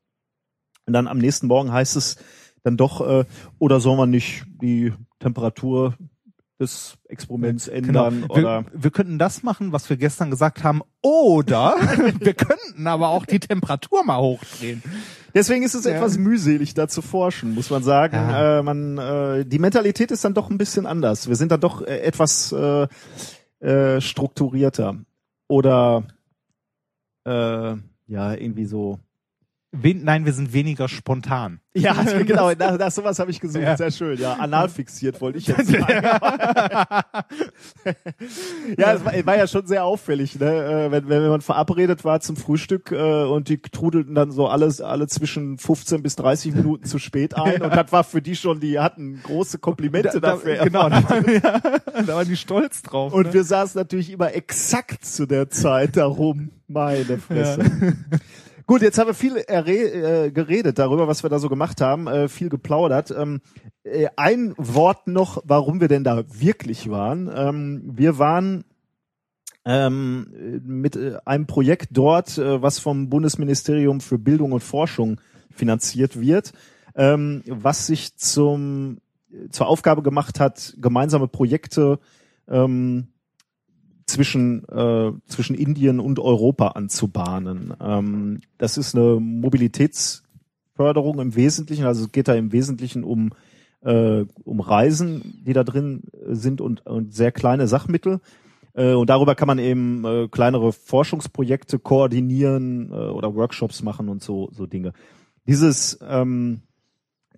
[0.86, 2.16] Und dann am nächsten Morgen heißt es
[2.62, 3.24] dann doch, äh,
[3.58, 5.94] oder soll man nicht die Temperatur
[6.58, 8.06] des Experiments Genau.
[8.06, 11.76] ändern oder Wir, wir könnten das machen, was wir gestern gesagt haben, oder
[12.20, 14.82] wir könnten aber auch die Temperatur mal hochdrehen.
[15.34, 15.92] Deswegen ist es Ja.
[15.92, 18.16] etwas mühselig, da zu forschen, muss man sagen.
[18.16, 18.60] Ja.
[18.60, 21.28] Äh, man, äh, die Mentalität ist dann doch ein bisschen anders.
[21.28, 22.86] Wir sind dann doch äh, etwas äh,
[23.60, 24.96] äh, strukturierter
[25.48, 26.04] oder
[27.24, 27.30] äh,
[28.06, 28.98] ja irgendwie so.
[29.82, 31.60] Wen, nein, wir sind weniger spontan.
[31.74, 31.92] Ja,
[32.26, 32.52] genau.
[32.52, 33.62] Nach, nach sowas habe ich gesucht.
[33.62, 33.76] Ja.
[33.76, 34.18] Sehr schön.
[34.18, 35.88] Ja, anal fixiert wollte ich jetzt sagen.
[38.78, 40.86] ja, es war, war ja schon sehr auffällig, ne?
[40.86, 44.80] Äh, wenn, wenn man verabredet war zum Frühstück äh, und die trudelten dann so alles
[44.80, 48.60] alle zwischen 15 bis 30 Minuten zu spät ein und das war für die schon,
[48.60, 50.56] die hatten große Komplimente dafür.
[50.64, 51.60] genau, da, waren- ja,
[52.02, 53.12] da waren die stolz drauf.
[53.12, 53.34] Und ne?
[53.34, 56.50] wir saßen natürlich immer exakt zu der Zeit darum.
[56.68, 57.62] Meine Fresse.
[58.66, 62.28] Gut, jetzt haben wir viel äh, geredet darüber, was wir da so gemacht haben, äh,
[62.28, 63.12] viel geplaudert.
[63.12, 63.40] Ähm,
[63.84, 67.30] äh, ein Wort noch, warum wir denn da wirklich waren.
[67.32, 68.64] Ähm, wir waren
[69.64, 75.20] ähm, mit äh, einem Projekt dort, äh, was vom Bundesministerium für Bildung und Forschung
[75.54, 76.52] finanziert wird,
[76.96, 78.98] ähm, was sich zum
[79.50, 81.98] zur Aufgabe gemacht hat, gemeinsame Projekte
[82.48, 83.08] ähm,
[84.06, 87.74] zwischen äh, zwischen Indien und Europa anzubahnen.
[87.80, 93.32] Ähm, das ist eine Mobilitätsförderung im Wesentlichen, also es geht da im Wesentlichen um
[93.82, 98.20] äh, um Reisen, die da drin sind und, und sehr kleine Sachmittel.
[98.74, 104.22] Äh, und darüber kann man eben äh, kleinere Forschungsprojekte koordinieren äh, oder Workshops machen und
[104.22, 104.92] so so Dinge.
[105.46, 106.62] Dieses ähm,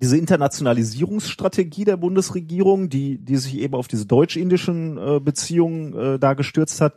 [0.01, 6.35] diese Internationalisierungsstrategie der Bundesregierung, die, die sich eben auf diese deutsch-indischen äh, Beziehungen äh, da
[6.35, 6.95] gestürzt hat,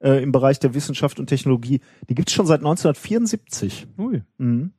[0.00, 3.86] äh, im Bereich der Wissenschaft und Technologie, die gibt's schon seit 1974.
[3.98, 4.22] Ui.
[4.38, 4.72] Mhm.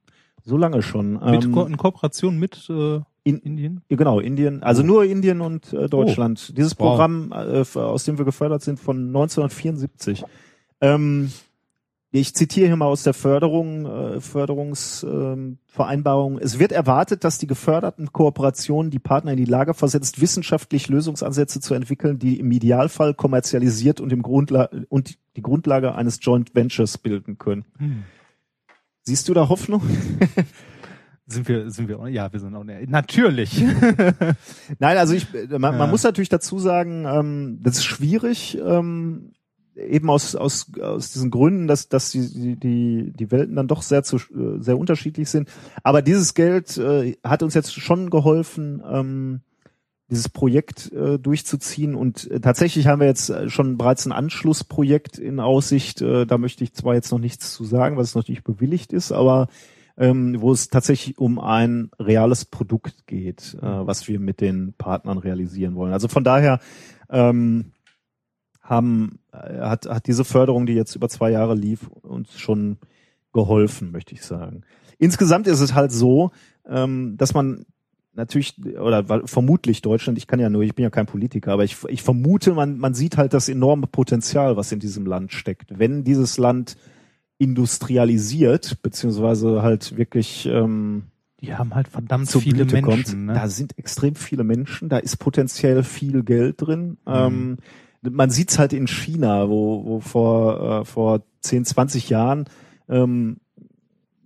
[0.44, 1.14] So lange schon.
[1.14, 3.82] Mit Ähm, Ko in Kooperation mit äh, in, Indien?
[3.90, 6.58] Genau, Indien, also nur Indien und äh, Deutschland.
[6.58, 6.78] Dieses Wow.
[6.78, 10.24] Programm, äh, aus dem wir gefördert sind, von 1974.
[10.82, 11.32] Ähm,
[12.12, 16.34] ich zitiere hier mal aus der Förderung, äh, Förderungsvereinbarung.
[16.34, 20.88] Ähm, es wird erwartet, dass die geförderten Kooperationen die Partner in die Lage versetzt, wissenschaftlich
[20.88, 26.56] Lösungsansätze zu entwickeln, die im Idealfall kommerzialisiert und im Grundla und die Grundlage eines Joint
[26.56, 27.66] Ventures bilden können.
[27.78, 28.04] Hm.
[29.04, 29.84] Siehst du da Hoffnung?
[31.32, 33.62] Sind wir, sind wir, ja, wir sind auch, natürlich.
[34.80, 35.86] Nein, also ich, man, man Ja.
[35.86, 39.34] muss natürlich dazu sagen, ähm, das ist schwierig, ähm,
[39.88, 44.04] eben aus, aus, aus diesen Gründen, dass, dass die, die- die, Welten dann doch sehr,
[44.04, 45.50] zu, äh, sehr unterschiedlich sind.
[45.84, 49.42] Aber dieses Geld äh, hat uns jetzt schon geholfen, ähm,
[50.10, 51.94] dieses Projekt äh, durchzuziehen.
[51.96, 56.02] Und äh, tatsächlich haben wir jetzt äh, schon bereits ein Anschlussprojekt in Aussicht.
[56.02, 59.12] Äh, da möchte ich zwar jetzt noch nichts zu sagen, es noch nicht bewilligt ist,
[59.12, 59.48] aber
[59.98, 65.18] ähm, wo es tatsächlich um ein reales Produkt geht, äh, was wir mit den Partnern
[65.18, 65.94] realisieren wollen.
[65.94, 66.60] Also von daher
[67.10, 67.72] ähm,
[68.70, 72.78] haben, äh, hat, hat diese Förderung, die jetzt über zwei Jahre lief, uns schon
[73.34, 74.64] geholfen, möchte ich sagen.
[74.98, 76.32] Insgesamt ist es halt so,
[76.68, 77.66] ähm, dass man
[78.14, 81.78] natürlich oder vermutlich Deutschland, ich kann ja nur, ich bin ja kein Politiker, aber ich,
[81.88, 85.80] ich vermute, man, man sieht halt das enorme Potenzial, was in diesem Land steckt.
[85.80, 86.76] Wenn dieses Land
[87.38, 91.04] industrialisiert, beziehungsweise halt wirklich ähm,
[91.40, 92.90] Die haben halt verdammt viele Blüte Menschen.
[92.90, 93.34] kommt, ne?
[93.34, 96.98] da sind extrem viele Menschen, da ist potenziell viel Geld drin.
[97.06, 97.14] Mhm.
[97.14, 97.58] Ähm,
[98.02, 102.46] man sieht's halt in China, wo, wo vor, äh, vor 10, 20 Jahren
[102.88, 103.38] ähm,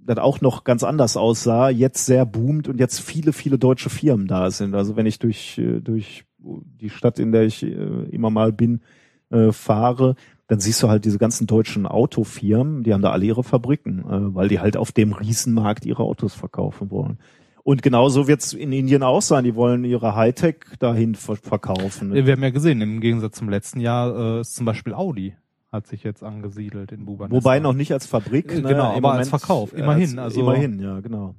[0.06, 4.28] das auch noch ganz anders aussah, jetzt sehr boomt und jetzt viele, viele deutsche Firmen
[4.28, 4.76] da sind.
[4.76, 7.68] Also wenn ich durch, äh, durch die Stadt, in der ich äh,
[8.12, 8.82] immer mal bin,
[9.30, 10.16] äh, fahre,
[10.48, 14.36] dann siehst du halt diese ganzen deutschen Autofirmen, die haben da alle ihre Fabriken, äh,
[14.36, 17.18] weil die halt auf dem Riesenmarkt ihre Autos verkaufen wollen.
[17.64, 19.46] Und genauso wird's in Indien auch sein.
[19.46, 22.14] Die wollen ihre Hightech dahin ver verkaufen.
[22.14, 25.36] Wir haben ja gesehen, im Gegensatz zum letzten Jahr äh, ist zum Beispiel Audi
[25.72, 27.36] hat sich jetzt angesiedelt in Bubaneswar.
[27.42, 28.52] Wobei noch nicht als Fabrik.
[28.52, 31.34] Äh, ne, genau, aber als Verkauf, immerhin, Als, also- immerhin, ja, genau.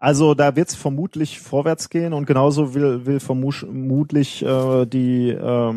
[0.00, 5.74] Also da wird's vermutlich vorwärts gehen und genauso will, will vermu- vermutlich äh, die äh,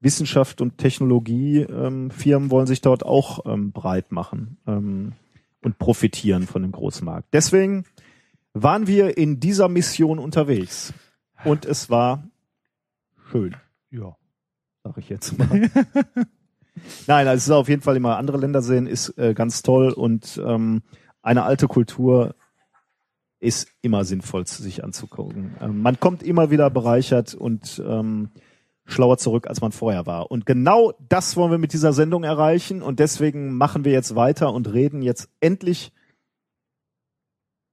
[0.00, 5.12] Wissenschaft und Technologie ähm, Firmen wollen sich dort auch ähm, breit machen ähm,
[5.62, 7.26] und profitieren von dem Großmarkt.
[7.34, 7.84] Deswegen
[8.54, 10.92] waren wir in dieser Mission unterwegs
[11.44, 12.24] und es war
[13.30, 13.56] schön
[13.90, 14.16] Ja.
[14.84, 15.70] sag ich jetzt mal.
[17.06, 19.90] Nein, also es ist auf jeden Fall immer andere Länder sehen, ist äh, ganz toll
[19.90, 20.82] und ähm,
[21.22, 22.34] eine alte Kultur
[23.38, 25.56] ist immer sinnvoll, sich anzugucken.
[25.60, 28.30] Ähm, man kommt immer wieder bereichert und ähm,
[28.84, 30.30] schlauer zurück, als man vorher war.
[30.30, 34.52] Und genau das wollen wir mit dieser Sendung erreichen und deswegen machen wir jetzt weiter
[34.52, 35.92] und reden jetzt endlich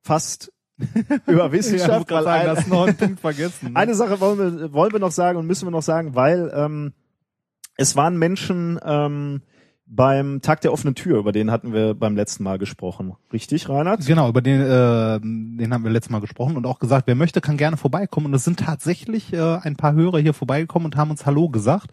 [0.03, 0.53] fast
[1.27, 2.09] über Wissenschaft.
[2.09, 3.69] ja, weil sagen, ein- das noch einen Punkt vergessen.
[3.73, 3.75] ne?
[3.75, 6.93] eine Sache wollen wir, wollen wir noch sagen und müssen wir noch sagen, weil ähm,
[7.77, 9.41] es waren Menschen ähm,
[9.85, 13.13] beim Tag der offenen Tür, über den hatten wir beim letzten Mal gesprochen.
[13.31, 14.05] Richtig, Reinhard?
[14.05, 17.39] Genau, über den, äh, den haben wir letztes Mal gesprochen und auch gesagt, wer möchte,
[17.39, 18.27] kann gerne vorbeikommen.
[18.27, 21.91] Und es sind tatsächlich äh, ein paar Hörer hier vorbeigekommen und haben uns Hallo gesagt,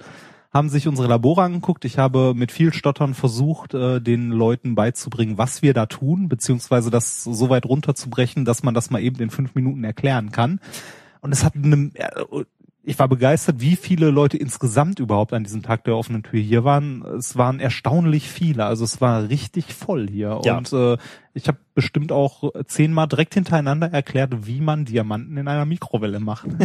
[0.55, 1.85] haben sich unsere Labore angeguckt.
[1.85, 6.91] Ich habe mit viel Stottern versucht, äh, den Leuten beizubringen, was wir da tun, beziehungsweise
[6.91, 10.61] das so weit runterzubrechen, dass man das mal eben in fünf Minuten erklären kann.
[11.21, 12.45] Und es hat eine, äh,
[12.85, 16.63] ich war begeistert, wie viele Leute insgesamt überhaupt an diesem Tag der offenen Tür hier
[16.65, 17.03] waren.
[17.19, 20.41] Es waren erstaunlich viele, also es war richtig voll hier.
[20.45, 20.59] Ja.
[20.59, 20.99] Und äh,
[21.35, 26.47] ich habe bestimmt auch zehnmal direkt hintereinander erklärt, wie man Diamanten in einer Mikrowelle macht.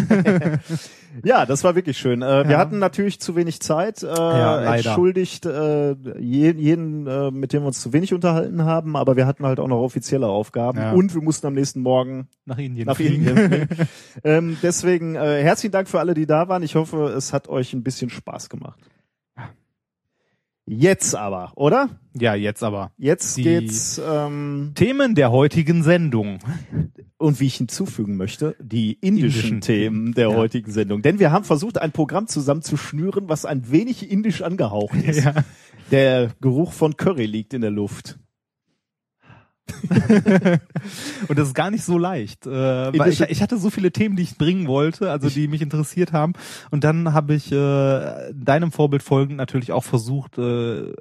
[1.24, 2.22] Ja, das war wirklich schön.
[2.22, 2.58] Äh, Wir Ja.
[2.60, 4.04] hatten natürlich zu wenig Zeit.
[4.04, 4.76] Äh, leider.
[4.76, 9.26] Entschuldigt äh, jeden, jeden äh, mit dem wir uns zu wenig unterhalten haben, aber wir
[9.26, 10.92] hatten halt auch noch offizielle Aufgaben Ja.
[10.92, 12.86] und wir mussten am nächsten Morgen Nach Indien.
[12.86, 13.28] nach fliegen.
[13.28, 13.68] Indien.
[14.24, 16.62] ähm, deswegen äh, herzlichen Dank für alle, die da waren.
[16.62, 18.80] Ich hoffe, es hat euch ein bisschen Spaß gemacht.
[20.72, 21.90] Jetzt aber, oder?
[22.14, 22.92] Ja, jetzt aber.
[22.98, 26.40] Jetzt Die- geht's ähm, Themen der heutigen Sendung.
[27.18, 30.36] und wie ich hinzufügen möchte, die indischen, Indischen Themen der Ja.
[30.36, 31.02] heutigen Sendung.
[31.02, 35.24] Denn wir haben versucht, ein Programm zusammenzuschnüren, was ein wenig indisch angehaucht ist.
[35.26, 35.34] Ja.
[35.92, 38.20] Der Geruch von Curry liegt in der Luft.
[41.28, 42.46] Und das ist gar nicht so leicht.
[42.46, 45.62] Äh, weil ich, ich hatte so viele Themen, die ich bringen wollte, also die mich
[45.62, 46.34] interessiert haben.
[46.72, 50.94] Und dann habe ich äh, deinem Vorbild folgend natürlich auch versucht, äh,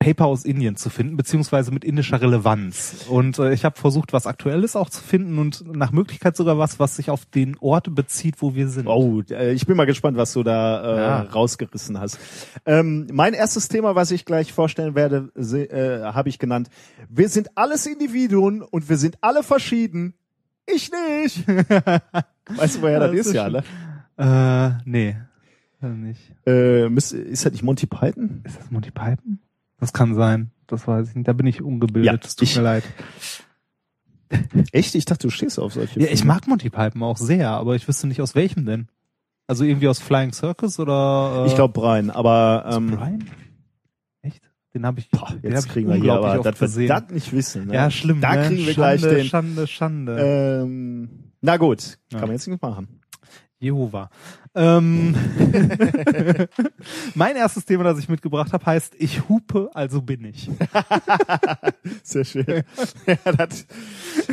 [0.00, 3.04] Paper aus Indien zu finden, beziehungsweise mit indischer Relevanz.
[3.10, 6.78] Und äh, ich habe versucht, was Aktuelles auch zu finden und nach Möglichkeit sogar was,
[6.80, 8.86] was sich auf den Ort bezieht, wo wir sind.
[8.86, 11.20] Oh, äh, ich bin mal gespannt, was du da äh, Ja.
[11.24, 12.18] rausgerissen hast.
[12.64, 16.70] Ähm, mein erstes Thema, was ich gleich vorstellen werde, äh, habe ich genannt.
[17.10, 20.14] Wir sind alles Individuen und wir sind alle verschieden.
[20.66, 21.46] Ich nicht.
[22.48, 23.62] weißt du, woher das, Das ist, ja, ne?
[24.16, 25.16] Äh, nee.
[25.82, 26.20] Nicht.
[26.46, 28.40] Äh, ist das nicht Monty Python?
[28.44, 29.40] Ist das Monty Python?
[29.80, 30.50] Das kann sein.
[30.66, 31.26] Das weiß ich nicht.
[31.28, 32.04] Da bin ich ungebildet.
[32.12, 32.84] Ja, Es tut ich- mir leid.
[34.72, 34.94] Echt?
[34.94, 36.34] Ich dachte, du stehst auf solche Ja, ich Filme.
[36.34, 38.88] mag Monty Python auch sehr, aber ich wüsste nicht aus welchem denn.
[39.48, 41.42] Also irgendwie aus Flying Circus oder?
[41.44, 43.24] Äh, Ich glaube Brian, aber ähm, Brian?
[44.22, 44.48] Echt?
[44.72, 45.10] Den habe ich.
[45.10, 47.66] boah, hab jetzt ich kriegen wir hier aber, dass wir das nicht wissen.
[47.66, 47.74] Ne?
[47.74, 48.20] Ja, schlimm.
[48.20, 48.46] Da ne?
[48.46, 49.26] kriegen wir Schande, gleich den.
[49.26, 50.60] Schande, Schande.
[50.62, 51.08] Ähm,
[51.40, 52.26] na gut, kann Ja.
[52.26, 52.99] man jetzt nicht machen.
[53.60, 54.08] Jehova.
[54.54, 55.14] Ähm,
[57.14, 60.50] mein erstes Thema, das ich mitgebracht habe, heißt Ich hupe, also bin ich.
[62.02, 62.62] Sehr schön.
[63.06, 63.66] ja, das,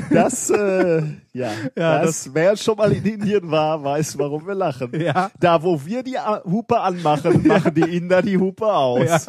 [0.10, 1.04] das, äh,
[1.34, 5.00] ja, Ja, das, wer schon mal in Indien war, weiß, warum wir lachen.
[5.00, 5.30] Ja.
[5.40, 9.26] Da, wo wir die Hupe anmachen, machen die Inder die Hupe aus.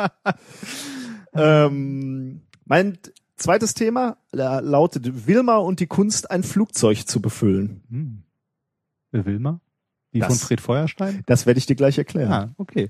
[1.35, 2.99] Ähm, mein
[3.37, 7.83] zweites Thema la- lautet Wilma und die Kunst, ein Flugzeug zu befüllen.
[7.91, 8.23] Hm.
[9.43, 9.61] Mal?
[10.13, 11.23] Die Das- von Fred Feuerstein?
[11.27, 12.31] Das werde ich dir gleich erklären.
[12.31, 12.89] Ja, okay.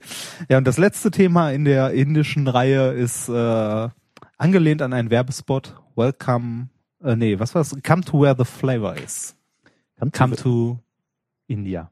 [0.48, 3.88] Ja, und das letzte Thema in der indischen Reihe ist äh,
[4.36, 5.74] angelehnt an einen Werbespot.
[5.96, 6.68] Welcome,
[7.02, 7.76] äh, nee, was war's?
[7.84, 9.34] Come to where the flavor is.
[9.98, 10.78] Come to Come to
[11.48, 11.90] India.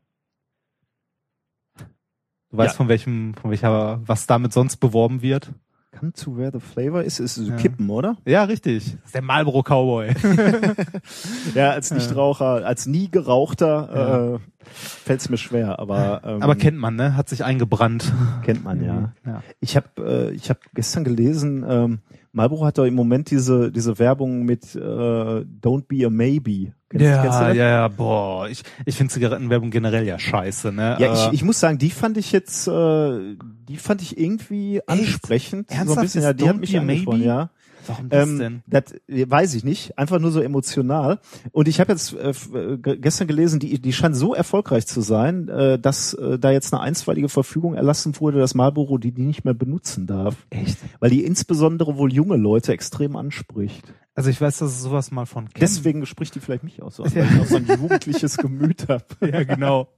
[2.51, 2.77] Du weißt Ja.
[2.77, 5.53] von welchem, von welcher, was damit sonst beworben wird?
[5.99, 7.57] Come to where the flavor is, ist so Ja.
[7.57, 8.17] Kippen, oder?
[8.27, 8.85] Ja, richtig.
[8.97, 10.13] Das ist der Marlboro Cowboy.
[11.55, 16.77] Ja, als Nichtraucher, als nie gerauchter äh, fällt es mir schwer, aber ähm, Aber kennt
[16.79, 17.17] man, ne?
[17.17, 18.13] Hat sich eingebrannt.
[18.45, 19.13] kennt man ja.
[19.25, 19.43] ja.
[19.61, 21.99] Ich habe äh, ich hab gestern gelesen, ähm,
[22.37, 26.73] Marlboro hat doch im Moment diese diese Werbung mit äh, Don't be a maybe.
[26.91, 28.49] Kennst, Ja, kennst ja, ja, boah.
[28.49, 30.97] Ich, ich finde Zigarettenwerbung generell ja scheiße, ne?
[31.01, 33.37] Ja, Äh, ich, ich muss sagen, die fand ich jetzt, äh,
[33.69, 35.71] die fand ich irgendwie ansprechend.
[35.71, 36.03] So ein Ernsthaft?
[36.03, 37.29] bisschen, ja, die hat Don't mich Be a angesprochen, Maybe?
[37.29, 37.51] ja.
[37.87, 38.63] Warum das Ähm, denn?
[38.67, 41.19] das weiß ich nicht, einfach nur so emotional.
[41.53, 45.01] Und ich habe jetzt äh, äh, ge- gestern gelesen, die, die scheint so erfolgreich zu
[45.01, 49.25] sein, äh, dass äh, da jetzt eine einstweilige Verfügung erlassen wurde, dass Marlboro die, die
[49.25, 50.35] nicht mehr benutzen darf.
[50.51, 50.79] Echt?
[51.01, 53.85] Weil die insbesondere wohl junge Leute extrem anspricht.
[54.15, 56.97] Also ich weiß, dass es sowas mal von Ken Deswegen spricht die vielleicht mich aus,
[56.97, 57.17] so, Ja.
[57.17, 59.05] weil ich auch so ein jugendliches Gemüt habe.
[59.31, 59.89] Ja, genau.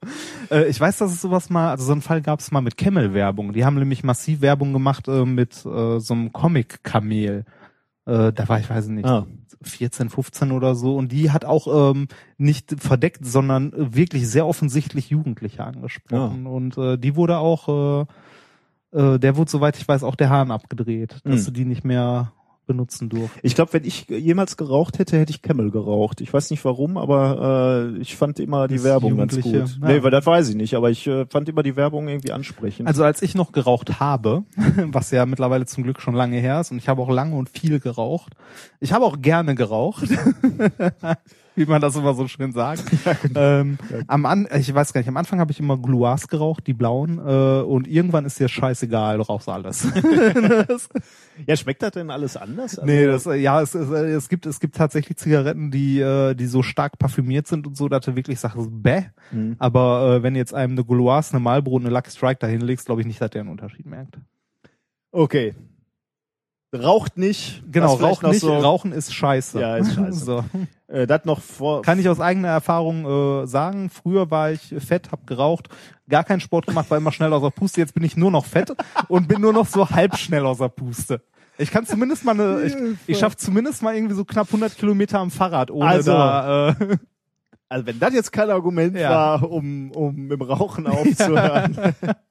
[0.50, 2.76] äh, ich weiß, dass es sowas mal, also so einen Fall gab es mal mit
[2.76, 3.52] Camel-Werbung.
[3.52, 7.44] Die haben nämlich massiv Werbung gemacht äh, mit äh, so einem Comic-Kamel.
[8.08, 9.26] Äh, da war ich, weiß nicht, Ah.
[9.62, 10.96] 14, 15 oder so.
[10.96, 16.46] Und die hat auch ähm, nicht verdeckt, sondern äh, wirklich sehr offensichtlich Jugendliche angesprochen.
[16.46, 18.06] Und äh, die wurde auch,
[18.92, 21.44] äh, äh, der wurde, soweit ich weiß, auch der Hahn abgedreht, dass Hm.
[21.46, 22.32] du die nicht mehr
[22.68, 23.40] benutzen durften.
[23.42, 26.20] Ich glaube, wenn ich jemals geraucht hätte, hätte ich Camel geraucht.
[26.20, 29.52] Ich weiß nicht warum, aber äh, ich fand immer die Das Werbung ganz gut.
[29.52, 29.64] ja.
[29.80, 32.86] Nee, weil das weiß ich nicht, aber ich äh, fand immer die Werbung irgendwie ansprechend.
[32.86, 34.44] Also als ich noch geraucht habe,
[34.92, 37.48] was ja mittlerweile zum Glück schon lange her ist, und ich habe auch lange und
[37.48, 38.34] viel geraucht.
[38.78, 40.04] Ich habe auch gerne geraucht,
[41.58, 42.84] wie man das immer so schön sagt.
[43.34, 46.72] ähm, am An ich weiß gar nicht, am Anfang habe ich immer Gluas geraucht, die
[46.72, 49.86] blauen, äh, und irgendwann ist dir scheißegal, du rauchst alles.
[51.46, 52.78] ja, schmeckt das denn alles anders?
[52.78, 56.00] Also, nee, das, äh, ja, es, es, äh, es gibt es gibt tatsächlich Zigaretten, die
[56.00, 59.04] äh, die so stark parfümiert sind und so, dass du wirklich sagst, bäh.
[59.32, 59.56] Mhm.
[59.58, 63.00] Aber äh, wenn jetzt einem eine Gauloise, eine Marlboro, eine Lucky Strike dahin legst, glaube
[63.00, 64.18] ich nicht, dass der einen Unterschied merkt.
[65.10, 65.54] Okay.
[66.74, 67.62] Raucht nicht.
[67.70, 69.58] Genau, noch nicht, So, rauchen ist scheiße.
[69.60, 70.18] Ja, ist scheiße.
[70.24, 70.44] So.
[70.88, 71.80] äh, das noch vor.
[71.82, 73.06] Kann ich aus eigener Erfahrung
[73.42, 73.88] äh, sagen.
[73.88, 75.68] Früher war ich fett, hab geraucht,
[76.08, 77.80] gar keinen Sport gemacht, war immer schnell aus der Puste.
[77.80, 78.72] Jetzt bin ich nur noch fett
[79.08, 81.22] und bin nur noch so halb schnell aus der Puste.
[81.56, 82.74] Ich kann zumindest mal eine, ich,
[83.06, 86.12] ich schaff zumindest mal irgendwie so knapp 100 Kilometer am Fahrrad, ohne Also.
[86.12, 86.96] da, äh,
[87.70, 89.10] Also wenn das jetzt kein Argument Ja.
[89.10, 91.76] war, um um dem Rauchen aufzuhören.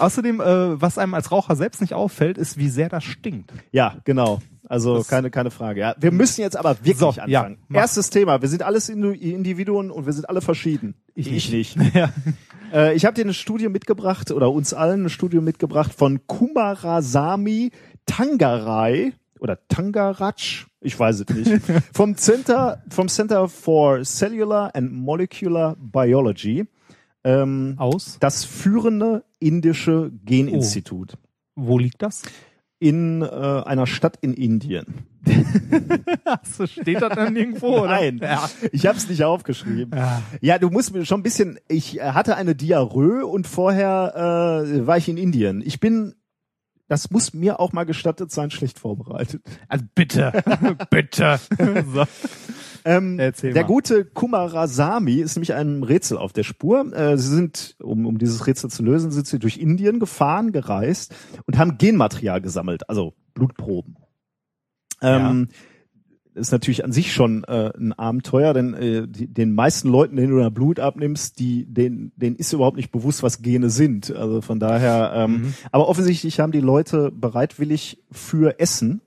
[0.00, 3.52] Außerdem, äh, was einem als Raucher selbst nicht auffällt, ist, wie sehr das stinkt.
[3.72, 4.40] Ja, genau.
[4.68, 5.80] Also Das- keine keine Frage.
[5.80, 7.58] Ja, wir müssen jetzt aber wirklich So, ja, anfangen.
[7.68, 7.80] mach.
[7.80, 8.40] Erstes Thema.
[8.40, 10.94] Wir sind alles Individuen und wir sind alle verschieden.
[11.14, 11.76] Ich nicht.
[11.94, 12.10] ja.
[12.72, 17.70] Äh, ich habe dir eine Studie mitgebracht oder uns allen eine Studie mitgebracht von Kumarasamy
[18.06, 25.76] Tangarai oder Tangaraj, ich weiß es nicht, vom Center vom Center for Cellular and Molecular
[25.80, 26.66] Biology,
[27.24, 28.16] ähm, Aus?
[28.20, 31.14] das führende indische Geninstitut
[31.54, 32.22] Wo liegt das?
[32.78, 35.06] in äh, einer Stadt in Indien.
[36.44, 37.88] So steht das dann irgendwo, oder?
[37.88, 38.48] Nein, Ja.
[38.72, 39.90] ich habe es nicht aufgeschrieben.
[39.98, 40.22] Ja.
[40.40, 41.58] Ja, du musst mir schon ein bisschen.
[41.68, 45.60] Ich hatte eine Diarrhoe und vorher äh, war ich in Indien.
[45.64, 46.14] Ich bin
[46.88, 49.42] das muss mir auch mal gestattet sein, schlecht vorbereitet.
[49.68, 50.32] Also bitte,
[50.90, 51.38] bitte.
[51.94, 52.04] so.
[52.84, 53.68] Ähm, Erzähl der mal.
[53.68, 56.92] gute Kumarasamy ist nämlich einem Rätsel auf der Spur.
[56.94, 61.14] Äh, sie sind, um, um dieses Rätsel zu lösen, sind sie durch Indien gefahren, gereist
[61.46, 63.96] und haben Genmaterial gesammelt, also Blutproben.
[65.02, 65.48] Ähm,
[66.34, 70.30] Ist natürlich an sich schon äh, ein Abenteuer, denn äh, die, den meisten Leuten, denen
[70.30, 74.14] du da Blut abnimmst, die, denen, denen ist überhaupt nicht bewusst, was Gene sind.
[74.14, 75.54] Also von daher, ähm, Mhm.
[75.72, 79.00] aber offensichtlich haben die Leute bereitwillig für Essen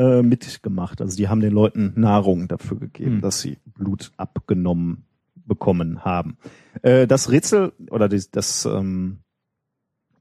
[0.00, 1.02] äh, mitgemacht.
[1.02, 3.20] Also die haben den Leuten Nahrung dafür gegeben, Hm.
[3.20, 6.38] dass sie Blut abgenommen bekommen haben.
[6.80, 9.18] Äh, das Rätsel oder das, das, ähm,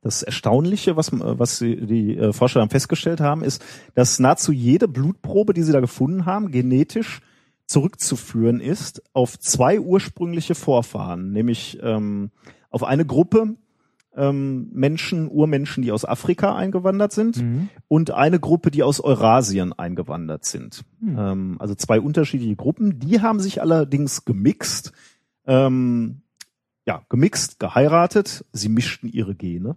[0.02, 3.64] das Erstaunliche, was, was sie, die äh, Forscher dann festgestellt haben, ist,
[3.96, 7.22] dass nahezu jede Blutprobe, die sie da gefunden haben, genetisch
[7.66, 12.32] zurückzuführen ist auf zwei ursprüngliche Vorfahren, nämlich ähm,
[12.70, 13.56] auf eine Gruppe
[14.16, 17.70] ähm, Menschen, Urmenschen, die aus Afrika eingewandert sind Mhm.
[17.88, 20.84] und eine Gruppe, die aus Eurasien eingewandert sind.
[21.00, 21.18] Hm.
[21.18, 23.00] Ähm, also zwei unterschiedliche Gruppen.
[23.00, 24.92] Die haben sich allerdings gemixt,
[25.46, 26.22] ähm,
[26.86, 28.46] ja, gemixt, geheiratet.
[28.52, 29.76] Sie mischten ihre Gene.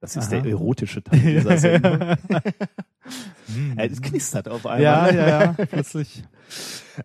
[0.00, 0.40] Das ist Aha.
[0.40, 1.98] der erotische Teil dieser Sendung.
[2.00, 3.78] Hm.
[3.78, 4.82] Äh, Es knistert auf einmal.
[4.82, 6.24] ja, ja, ja, plötzlich.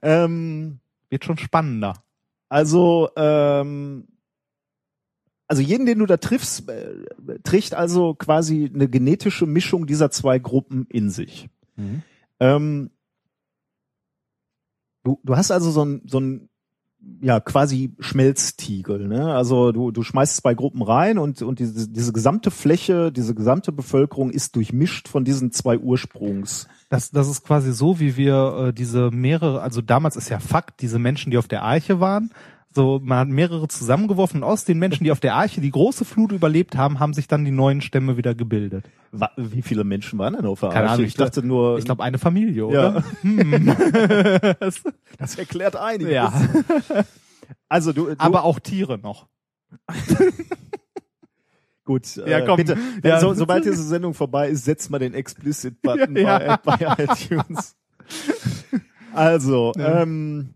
[0.04, 0.80] Ähm,
[1.10, 2.04] Wird schon spannender.
[2.48, 4.08] Also, ähm,
[5.50, 6.94] also jeden, den du da triffst, äh,
[7.44, 11.50] trägt also quasi eine genetische Mischung dieser zwei Gruppen in sich.
[11.76, 12.04] Mhm.
[12.40, 12.90] Ähm,
[15.04, 16.50] du, du hast also so ein, so ein
[17.22, 19.34] ja, quasi Schmelztiegel, ne?
[19.34, 23.72] Also du, du schmeißt zwei Gruppen rein und, und diese, diese gesamte Fläche, diese gesamte
[23.72, 26.68] Bevölkerung ist durchmischt von diesen zwei Ursprungs.
[26.90, 30.82] Das, das ist quasi so, wie wir äh, diese mehrere, also damals ist ja Fakt,
[30.82, 32.32] diese Menschen, die auf der Arche waren,
[32.74, 36.32] so man hat mehrere zusammengeworfen aus den Menschen, die auf der Arche die große Flut
[36.32, 38.86] überlebt haben, haben sich dann die neuen Stämme wieder gebildet.
[39.12, 40.94] Wa- Wie viele Menschen waren denn auf der Keine Arche?
[40.94, 42.90] Ahnung, Ich dachte nur, Ich glaube eine Familie, Ja.
[42.90, 43.04] oder?
[43.22, 43.66] Hm.
[45.18, 46.14] das erklärt einiges.
[46.14, 46.32] ja,
[47.68, 49.28] Also du, du aber auch Tiere noch.
[51.86, 52.58] Gut, Ja, äh, komm.
[52.58, 52.78] bitte.
[53.04, 53.20] Ja.
[53.20, 56.58] So, sobald diese Sendung vorbei ist, setzt mal den Explicit-Button Ja.
[56.64, 57.76] bei, bei iTunes.
[59.14, 60.04] Also, Ja.
[60.04, 60.54] ähm,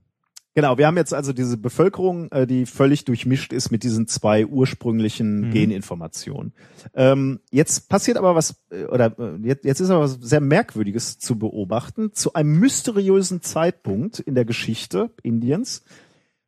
[0.54, 4.46] genau, wir haben jetzt also diese Bevölkerung, äh, die völlig durchmischt ist mit diesen zwei
[4.46, 5.52] ursprünglichen Mhm.
[5.52, 6.54] Geninformationen.
[6.94, 11.20] Ähm, jetzt passiert aber was, äh, oder äh, jetzt, jetzt ist aber was sehr Merkwürdiges
[11.20, 12.14] zu beobachten.
[12.14, 15.84] Zu einem mysteriösen Zeitpunkt in der Geschichte Indiens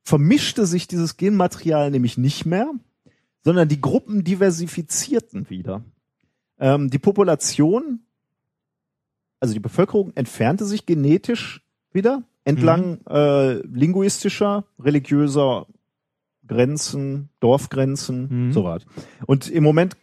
[0.04, 2.72] vermischte sich dieses Genmaterial nämlich nicht mehr,
[3.44, 5.84] sondern die Gruppen diversifizierten wieder.
[6.60, 8.02] Ähm, die Population,
[9.40, 15.68] also die Bevölkerung entfernte sich genetisch wieder entlang äh, linguistischer, religiöser
[16.48, 18.54] Grenzen, Dorfgrenzen, Mhm.
[18.54, 18.86] so was.
[19.26, 19.98] Und im Moment,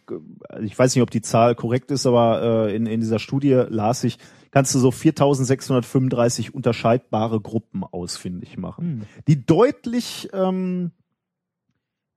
[0.61, 4.03] ich weiß nicht, ob die Zahl korrekt ist, aber äh, in, in dieser Studie las
[4.03, 4.17] ich,
[4.51, 9.01] kannst du so 4635 unterscheidbare Gruppen ausfindig machen Hm.
[9.27, 10.91] die deutlich ähm,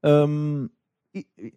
[0.03, 0.71] ähm,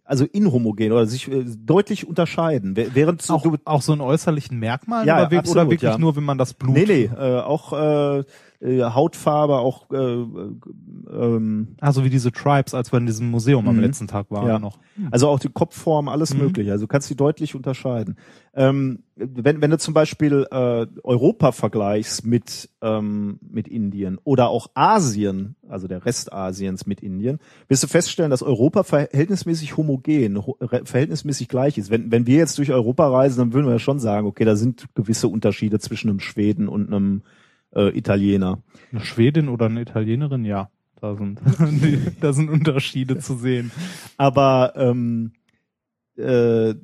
[0.04, 2.76] also inhomogen oder sich äh, deutlich unterscheiden.
[2.76, 5.90] Wäh- Während so, Auch, du, auch so in äußerlichen Merkmalen Ja, oder, absolut, oder wirklich
[5.92, 5.98] ja.
[5.98, 6.74] nur, wenn man das Blut.
[6.74, 8.24] nee, nee, äh, auch äh,
[8.60, 10.26] äh, Hautfarbe, auch äh, äh,
[11.10, 13.82] ähm, Also wie diese Tribes, als wir in diesem Museum am Mhm.
[13.82, 14.58] letzten Tag waren Ja.
[14.58, 14.78] noch.
[15.10, 16.40] also auch die Kopfform, alles Mhm.
[16.40, 16.72] mögliche.
[16.72, 18.16] Also du kannst die deutlich unterscheiden.
[18.54, 24.68] Ähm, wenn, wenn du zum Beispiel äh, Europa vergleichst mit ähm, mit Indien oder auch
[24.74, 27.38] Asien, also der Rest Asiens mit Indien,
[27.68, 31.90] wirst du feststellen, dass Europa verhältnismäßig homogen, ho verhältnismäßig gleich ist.
[31.90, 34.56] Wenn, wenn wir jetzt durch Europa reisen, dann würden wir ja schon sagen, okay, da
[34.56, 37.22] sind gewisse Unterschiede zwischen einem Schweden und einem
[37.74, 38.62] äh, Italiener.
[38.92, 40.70] Eine Schwedin oder eine Italienerin, ja.
[41.00, 41.40] Da sind,
[42.20, 43.70] da sind Unterschiede zu sehen.
[44.16, 45.32] Aber ähm,
[46.16, 46.74] äh,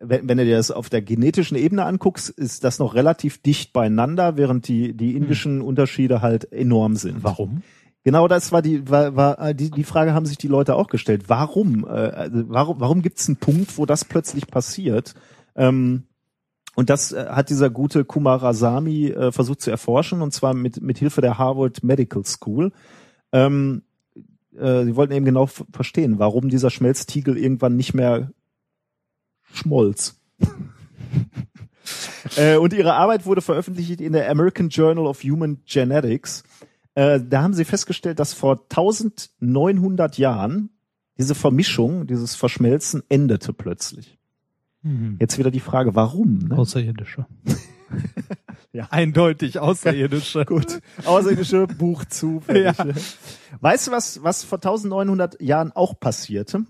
[0.00, 3.72] wenn, wenn du dir das auf der genetischen Ebene anguckst, ist das noch relativ dicht
[3.72, 7.22] beieinander, während die, die indischen Unterschiede halt enorm sind.
[7.24, 7.62] Warum?
[8.02, 11.24] Genau das war die, war, war die, die Frage haben sich die Leute auch gestellt.
[11.28, 11.84] Warum?
[11.84, 15.14] Äh, also warum, warum gibt es einen Punkt, wo das plötzlich passiert?
[15.56, 16.04] Ähm,
[16.74, 20.98] und das äh, hat dieser gute Kumarasamy äh, versucht zu erforschen, und zwar mit, mit
[20.98, 22.72] Hilfe der Harvard Medical School.
[23.32, 23.82] Ähm,
[24.56, 28.30] äh, sie wollten eben genau verstehen, warum dieser Schmelztiegel irgendwann nicht mehr
[29.52, 30.20] schmolz.
[32.36, 36.42] äh, und ihre Arbeit wurde veröffentlicht in der American Journal of Human Genetics.
[36.94, 40.70] Äh, da haben sie festgestellt, dass vor 1900 Jahren
[41.18, 44.18] diese Vermischung, dieses Verschmelzen endete plötzlich.
[45.18, 46.38] Jetzt wieder die Frage, warum?
[46.38, 46.56] Ne?
[46.56, 47.26] Außerirdische.
[48.72, 48.88] Ja.
[48.90, 50.44] Eindeutig Außerirdische.
[50.46, 50.80] Gut.
[51.04, 52.40] Außerirdische Buch zu.
[52.40, 53.16] fertig.
[53.60, 56.64] Weißt du, was, was vor 1900 Jahren auch passierte?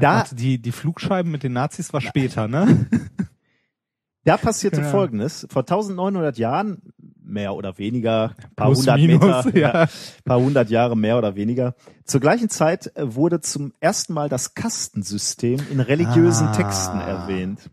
[0.00, 2.86] Da- Warte, die, die Flugscheiben mit den Nazis war später, ne?
[4.24, 4.90] Da passierte Ja.
[4.90, 5.46] Folgendes.
[5.50, 6.82] Vor 1900 Jahren,
[7.30, 9.86] mehr oder weniger, paar Plus, hundert minus, Meter, ja.
[10.24, 11.74] paar hundert Jahre mehr oder weniger.
[12.04, 16.52] Zur gleichen Zeit äh, wurde zum ersten Mal das Kastensystem in religiösen Ah.
[16.52, 17.70] Texten erwähnt.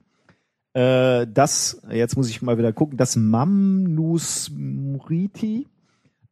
[0.73, 5.67] Äh, das, jetzt muss ich mal wieder gucken, das Mamnusmriti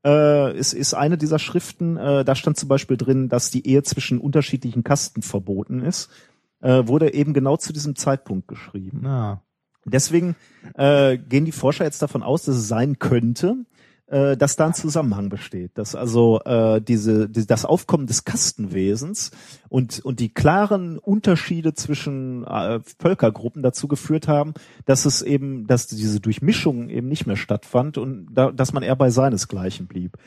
[0.06, 1.98] äh, ist, ist eine dieser Schriften.
[1.98, 6.10] Äh, da stand zum Beispiel drin, dass die Ehe zwischen unterschiedlichen Kasten verboten ist.
[6.62, 9.00] Äh, wurde eben genau zu diesem Zeitpunkt geschrieben.
[9.04, 9.42] Na,
[9.86, 10.36] Deswegen
[10.76, 13.66] äh, gehen die Forscher jetzt davon aus, dass es sein könnte,
[14.08, 19.32] äh, dass da ein Zusammenhang besteht, dass also äh, diese, die, das Aufkommen des Kastenwesens
[19.70, 24.54] und und die klaren Unterschiede zwischen äh, Völkergruppen dazu geführt haben,
[24.86, 28.96] dass es eben, dass diese Durchmischung eben nicht mehr stattfand und da, dass man eher
[28.96, 30.18] bei seinesgleichen blieb.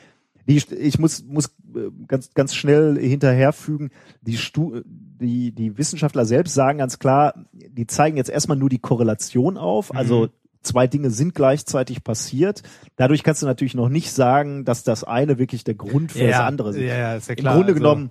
[0.49, 3.91] Die, ich muss, muss äh, ganz, ganz schnell hinterherfügen,
[4.23, 4.81] die, Stu
[5.21, 9.95] die, die Wissenschaftler selbst sagen ganz klar, die zeigen jetzt erstmal nur die Korrelation auf,
[9.95, 10.29] also
[10.63, 12.63] zwei Dinge sind gleichzeitig passiert.
[12.97, 16.41] Dadurch kannst du natürlich noch nicht sagen, dass das eine wirklich der Grund für das
[16.41, 16.77] andere ist.
[16.77, 17.55] Ja, ja, ist ja Im klar.
[17.55, 18.11] Grunde also, genommen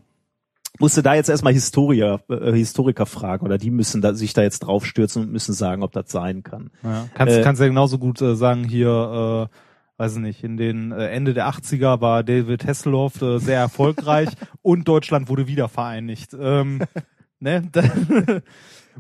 [0.80, 4.60] musste da jetzt erstmal Historiker, äh, Historiker fragen oder die müssen da, sich da jetzt
[4.60, 6.70] draufstürzen und müssen sagen, ob das sein kann.
[6.84, 7.08] Ja.
[7.14, 9.58] Kannst, Äh, kannst ja genauso gut äh, sagen hier, äh,
[9.98, 14.30] weiß ich nicht, in den äh, Ende der 80er war David Hasselhoff äh, sehr erfolgreich
[14.62, 16.36] und Deutschland wurde wieder vereinigt.
[16.40, 16.84] Ähm,
[17.40, 17.70] ne?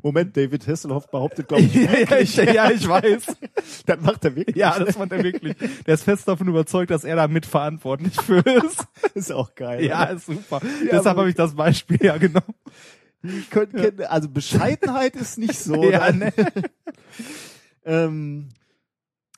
[0.03, 3.35] Moment, David Hasselhoff behauptet, glaube ich, ja, ich, ja, ich weiß.
[3.87, 4.55] das macht er wirklich.
[4.55, 5.55] Ja, das fand er wirklich.
[5.87, 8.85] Der ist fest davon überzeugt, dass er da mitverantwortlich für ist.
[9.15, 9.83] ist auch geil.
[9.83, 10.11] Ja, oder?
[10.13, 10.61] ist super.
[10.85, 12.53] Ja, Deshalb habe ich das Beispiel ja genommen.
[13.49, 15.89] Können, können, also Bescheidenheit ist nicht so.
[15.89, 16.31] Ja, ne?
[17.83, 18.49] ähm,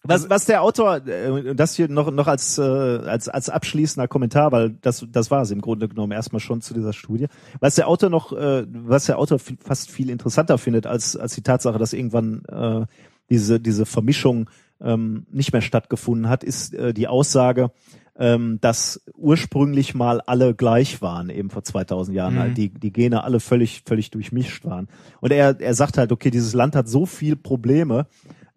[0.04, 4.52] was, was der Autor, äh, das hier noch, noch als, äh, als, als abschließender Kommentar,
[4.52, 7.28] weil das, das war es im Grunde genommen erstmal schon zu dieser Studie.
[7.60, 11.44] Was der Autor noch, äh, was der Autor fast viel interessanter findet als, als die
[11.44, 12.86] Tatsache, dass irgendwann äh,
[13.30, 14.50] diese, diese Vermischung
[14.82, 17.72] ähm, nicht mehr stattgefunden hat, ist äh, die Aussage,
[18.18, 22.40] ähm, dass ursprünglich mal alle gleich waren, eben vor 2000 Jahren, Mhm.
[22.40, 24.88] halt die, die Gene alle völlig, völlig durchmischt waren.
[25.20, 28.08] Und er, er sagt halt, okay, dieses Land hat so viel Probleme,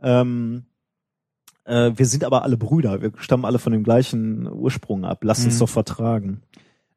[0.01, 0.65] ähm,
[1.65, 5.45] äh, wir sind aber alle Brüder, wir stammen alle von dem gleichen Ursprung ab, lasst
[5.45, 5.61] uns Mhm.
[5.61, 6.43] doch vertragen.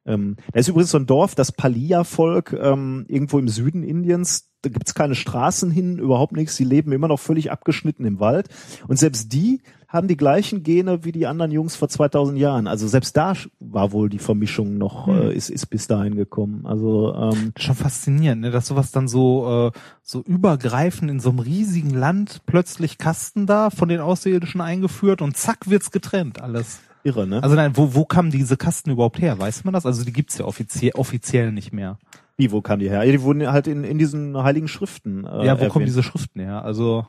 [0.05, 4.69] Ähm, da ist übrigens so ein Dorf, das Palia-Volk, ähm, irgendwo im Süden Indiens, da
[4.69, 8.49] gibt's keine Straßen hin, überhaupt nichts, die leben immer noch völlig abgeschnitten im Wald.
[8.87, 12.67] Und selbst die haben die gleichen Gene wie die anderen Jungs vor 2000 Jahren.
[12.67, 15.21] Also selbst da war wohl die Vermischung noch, Hm.
[15.21, 16.65] äh, ist, ist bis dahin gekommen.
[16.65, 18.51] Also ähm, Schon faszinierend, ne?
[18.51, 23.69] dass sowas dann so, äh, so übergreifend in so einem riesigen Land plötzlich Kasten da
[23.69, 26.79] von den Außerirdischen eingeführt und zack wird's getrennt alles.
[27.03, 27.41] irre, ne?
[27.41, 29.39] Also nein, wo, wo kamen diese Kasten überhaupt her?
[29.39, 29.85] Weiß man das?
[29.85, 31.99] Also die gibt's ja offiziell, offiziell nicht mehr.
[32.37, 33.03] Wie, wo kamen die her?
[33.03, 35.25] Ja, die wurden halt in, in diesen heiligen Schriften.
[35.25, 35.87] Äh, ja, wo kommen erwähnt.
[35.87, 36.63] diese Schriften her?
[36.65, 37.07] Also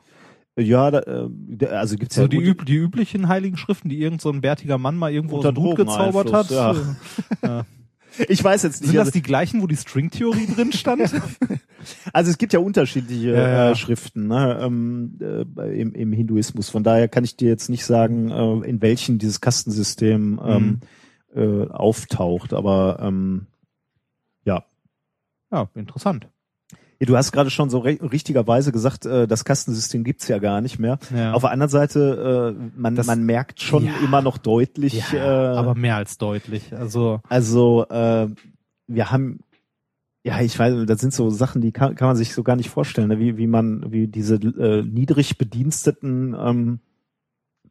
[0.57, 4.21] Ja, da, äh, also gibt's so ja die, üb die üblichen heiligen Schriften, die irgend
[4.21, 6.49] so ein bärtiger Mann mal irgendwo Unter Hut gezaubert hat.
[7.43, 7.65] Ja.
[8.29, 8.87] Ich weiß jetzt nicht.
[8.89, 11.01] Sind das Also, die gleichen, wo die Stringtheorie drin stand?
[12.13, 13.71] also es gibt ja unterschiedliche Ja, ja.
[13.71, 16.69] Äh, Schriften ne, ähm, äh, im, im Hinduismus.
[16.69, 20.79] Von daher kann ich dir jetzt nicht sagen, äh, in welchen dieses Kastensystem ähm,
[21.35, 21.39] Mhm.
[21.39, 22.53] äh, auftaucht.
[22.53, 23.45] Aber ähm,
[24.45, 24.63] ja.
[25.51, 26.27] Ja, interessant.
[26.99, 30.79] Ja, Du hast gerade schon so richtigerweise gesagt, äh, das Kastensystem gibt's ja gar nicht
[30.79, 30.97] mehr.
[31.15, 31.33] Ja.
[31.33, 33.93] Auf der anderen Seite, äh, man, Das- man merkt schon Ja.
[34.03, 36.75] immer noch deutlich, äh, aber mehr als deutlich.
[36.75, 38.27] Also Also äh,
[38.87, 39.41] wir haben,
[40.23, 42.69] ja, ich weiß, das sind so Sachen, die kann, kann man sich so gar nicht
[42.69, 43.19] vorstellen, ne?
[43.19, 46.79] wie, wie man, wie diese äh, niedrig Bediensteten ähm,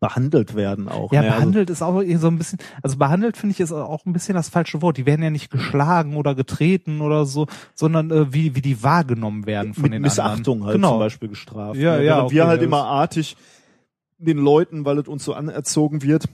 [0.01, 1.13] behandelt werden auch.
[1.13, 1.27] Ja, ne?
[1.29, 4.35] Also- behandelt ist auch so ein bisschen, also behandelt finde ich ist auch ein bisschen
[4.35, 4.97] das falsche Wort.
[4.97, 9.47] Die werden ja nicht geschlagen oder getreten oder so, sondern äh, wie, wie die wahrgenommen
[9.47, 10.65] werden von mit den Missachtung anderen.
[10.67, 10.91] halt genau.
[10.91, 11.77] zum Beispiel gestraft.
[11.81, 12.05] Ja, ne?
[12.05, 13.37] ja, okay, wir halt immer artig
[14.19, 16.25] den Leuten, weil es uns so anerzogen wird,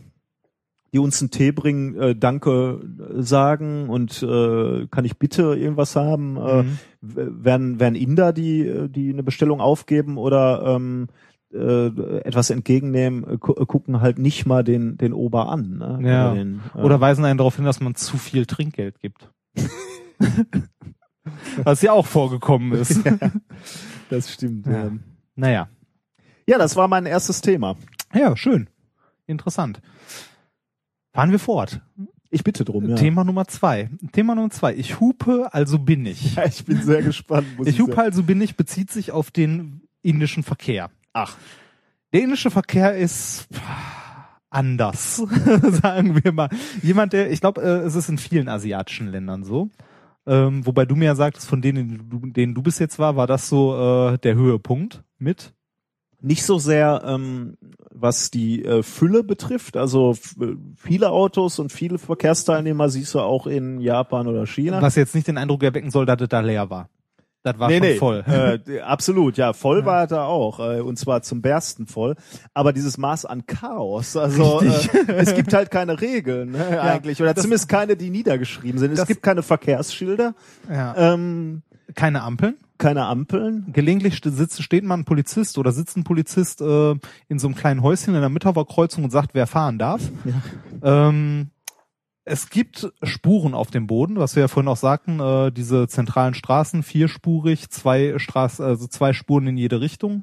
[0.93, 2.81] die uns einen Tee bringen, äh, Danke
[3.17, 6.79] äh, sagen und äh, kann ich bitte irgendwas haben, äh, Mhm.
[7.01, 11.09] w- werden, werden Inder, die, äh, die eine Bestellung aufgeben oder ähm,
[11.53, 15.79] äh, etwas entgegennehmen, äh, gu- gucken halt nicht mal den, den Ober an.
[15.79, 15.99] Ne?
[16.09, 16.31] Ja.
[16.33, 19.31] Oder, den, äh, Oder weisen einen darauf hin, dass man zu viel Trinkgeld gibt.
[21.65, 23.01] Was ja auch vorgekommen ist.
[24.11, 24.67] das stimmt.
[24.67, 24.85] Ja.
[24.85, 24.91] Ja.
[25.37, 25.69] Naja.
[26.47, 27.77] ja, das war mein erstes Thema.
[28.15, 28.69] Ja, schön.
[29.27, 29.81] Interessant.
[31.13, 31.81] Fahren wir fort.
[32.31, 32.89] Ich bitte drum.
[32.89, 32.97] Ja.
[32.97, 33.91] Thema Nummer zwei.
[34.13, 34.75] Thema Nummer zwei.
[34.75, 36.35] Ich hupe, also bin ich.
[36.35, 37.47] Ja, ich bin sehr gespannt.
[37.59, 40.91] Muss Ich hupe, also bin ich, bezieht sich auf den indischen Verkehr.
[41.13, 41.37] Ach.
[42.13, 43.49] Der indische Verkehr ist
[44.51, 45.17] anders,
[45.83, 46.49] sagen wir mal.
[46.83, 49.71] Jemand, der, ich glaube, äh, es ist in vielen asiatischen Ländern so.
[50.27, 53.27] Ähm, wobei du mir ja sagtest, von denen, du- denen du bis jetzt war, war
[53.27, 53.75] das so
[54.13, 55.53] äh, der Höhepunkt mit.
[56.21, 57.57] Nicht so sehr, ähm,
[57.91, 59.77] was die äh, Fülle betrifft.
[59.77, 60.37] Also f-
[60.77, 64.81] viele Autos und viele Verkehrsteilnehmer siehst du auch in Japan oder China.
[64.81, 66.89] Was jetzt nicht den Eindruck erwecken soll, dass es da leer war.
[67.45, 68.25] Das war nee, nee, voll.
[68.27, 72.15] Äh, absolut, ja, voll war er da auch, äh, und zwar zum Bersten voll.
[72.55, 77.35] Aber dieses Maß an Chaos, also äh, es gibt halt keine Regeln ne, eigentlich, oder
[77.35, 78.93] zumindest keine, die niedergeschrieben sind.
[78.93, 80.35] Es gibt keine Verkehrsschilder,
[80.71, 81.15] ja.
[81.15, 81.63] ähm,
[81.97, 82.55] Keine Ampeln.
[82.79, 83.67] keine Ampeln.
[83.73, 86.95] Gelegentlich sitzt, steht mal ein Polizist oder sitzt ein Polizist äh,
[87.29, 90.01] in so einem kleinen Häuschen in der Mittwocherkreuzung und sagt, wer fahren darf.
[90.83, 91.51] Ähm,
[92.25, 96.35] es gibt Spuren auf dem Boden, was wir ja vorhin auch sagten, äh, diese zentralen
[96.35, 100.23] Straßen, vierspurig, zwei Straßen, also zwei Spuren in jede Richtung.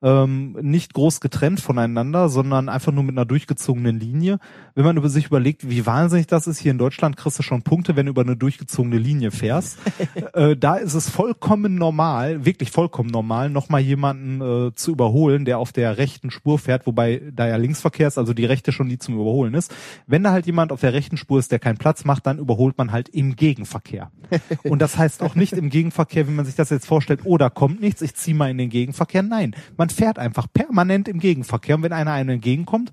[0.00, 4.38] Ähm, nicht groß getrennt voneinander, sondern einfach nur mit einer durchgezogenen Linie.
[4.76, 7.62] Wenn man über sich überlegt, wie wahnsinnig das ist, hier in Deutschland kriegst du schon
[7.62, 9.78] Punkte, wenn du über eine durchgezogene Linie fährst.
[10.34, 15.58] äh, da ist es vollkommen normal, wirklich vollkommen normal, nochmal jemanden äh, zu überholen, der
[15.58, 18.98] auf der rechten Spur fährt, wobei da ja Linksverkehr ist, also die rechte schon die
[18.98, 19.74] zum Überholen ist.
[20.06, 22.78] Wenn da halt jemand auf der rechten Spur ist, der keinen Platz macht, dann überholt
[22.78, 24.12] man halt im Gegenverkehr.
[24.62, 27.50] Und das heißt auch nicht im Gegenverkehr, wie man sich das jetzt vorstellt, oh, da
[27.50, 29.22] kommt nichts, ich zieh mal in den Gegenverkehr.
[29.22, 31.76] Nein, man fährt einfach permanent im Gegenverkehr.
[31.76, 32.92] Und wenn einer einem entgegenkommt,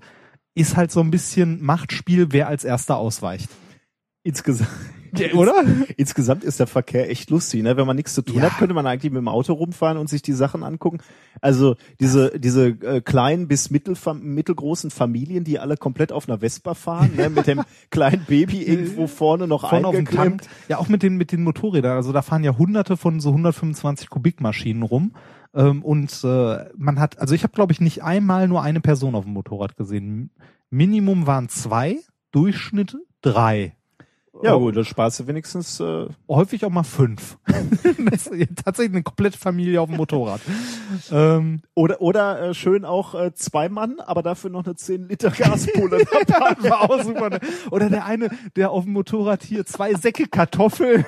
[0.54, 3.48] ist halt so ein bisschen Machtspiel, wer als erster ausweicht.
[4.22, 4.70] Insgesamt,
[5.34, 5.64] Oder?
[5.96, 7.76] insgesamt ist der Verkehr echt lustig, ne?
[7.76, 8.42] Wenn man nichts zu tun Ja.
[8.42, 10.98] hat, könnte man eigentlich mit dem Auto rumfahren und sich die Sachen angucken.
[11.40, 16.74] Also diese diese äh, kleinen bis mittelfam mittelgroßen Familien, die alle komplett auf einer Vespa
[16.74, 17.30] fahren, ne?
[17.30, 20.48] mit dem kleinen Baby irgendwo vorne noch Vorne auf dem eingeklemmt.
[20.68, 21.96] Ja, auch mit den, mit den Motorrädern.
[21.96, 25.12] Also da fahren ja hunderte von so 125 Kubikmaschinen rum.
[25.54, 29.14] Ähm, und äh, man hat, also ich habe, glaube ich, nicht einmal nur eine Person
[29.14, 30.30] auf dem Motorrad gesehen.
[30.70, 31.98] Minimum waren zwei,
[32.32, 33.76] Durchschnitt drei.
[34.42, 35.80] Ja gut, das sparst du wenigstens.
[35.80, 37.38] Äh, Häufig auch mal fünf.
[38.64, 40.40] tatsächlich eine komplette Familie auf dem Motorrad.
[41.10, 45.30] ähm, oder oder äh, schön auch äh, zwei Mann, aber dafür noch eine 10 Liter
[45.30, 46.68] Gaspulle dabei.
[46.68, 47.30] war auch super.
[47.30, 47.40] ne?
[47.70, 51.04] Oder der eine, der auf dem Motorrad hier zwei Säcke Kartoffeln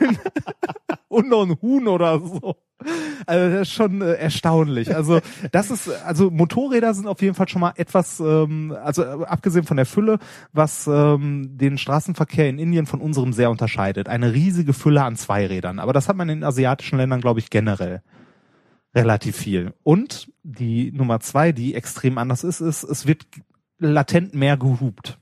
[1.09, 2.57] und noch ein Huhn oder so.
[3.27, 4.95] Also das ist schon äh, erstaunlich.
[4.95, 5.21] Also
[5.51, 9.65] das ist, also Motorräder sind auf jeden Fall schon mal etwas, ähm, also äh, abgesehen
[9.65, 10.19] von der Fülle,
[10.53, 14.09] was ähm, den Straßenverkehr in Indien von unserem sehr unterscheidet.
[14.09, 15.81] Eine riesige Fülle an Zweirädern.
[15.81, 18.03] Aber das hat man in asiatischen Ländern, glaube ich, generell
[18.95, 19.75] relativ viel.
[19.83, 23.27] Und die Nummer zwei, die extrem anders ist, ist, es wird
[23.79, 25.19] latent mehr gehupt.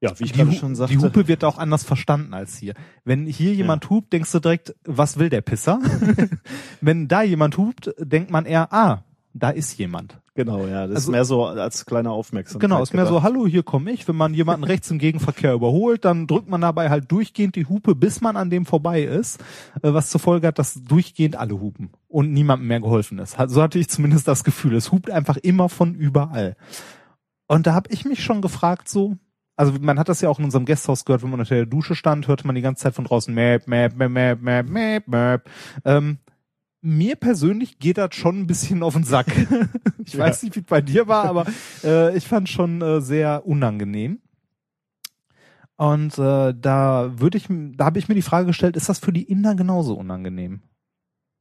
[0.00, 0.94] Ja, wie ich Die, schon sagte.
[0.96, 2.74] die Hupe wird auch anders verstanden als hier.
[3.04, 5.80] Wenn hier jemand hupt, denkst du direkt, was will der Pisser?
[6.80, 9.02] Wenn da jemand hupt, denkt man eher, ah,
[9.34, 10.20] da ist jemand.
[10.36, 12.60] Genau, ja, das Also- ist mehr so als kleine Aufmerksamkeit.
[12.70, 13.24] Genau, ist mehr so, gedacht.
[13.24, 14.06] hallo, hier komme ich.
[14.06, 17.96] Wenn man jemanden rechts im Gegenverkehr überholt, dann drückt man dabei halt durchgehend die Hupe,
[17.96, 19.40] bis man an dem vorbei ist,
[19.82, 23.36] äh, was zur Folge hat, dass durchgehend alle hupen und niemandem mehr geholfen ist.
[23.48, 24.76] So hatte ich zumindest das Gefühl.
[24.76, 26.54] Es hupt einfach immer von überall.
[27.48, 29.16] Und da habe ich mich schon gefragt, so,
[29.58, 31.94] also man hat das ja auch in unserem Gasthaus gehört, wenn man unter der Dusche
[31.94, 35.50] stand, hörte man die ganze Zeit von draußen Map, Map, Map, Map, Map, Map, Map.
[35.84, 36.18] Ähm,
[36.80, 39.26] mir persönlich geht das schon ein bisschen auf den Sack.
[40.04, 40.20] ich Ja.
[40.20, 41.44] weiß nicht, wie es bei dir war, aber
[41.82, 44.20] äh, ich fand schon äh, sehr unangenehm.
[45.76, 49.12] Und äh, da würde ich, da habe ich mir die Frage gestellt, ist das für
[49.12, 50.62] die Inder genauso unangenehm?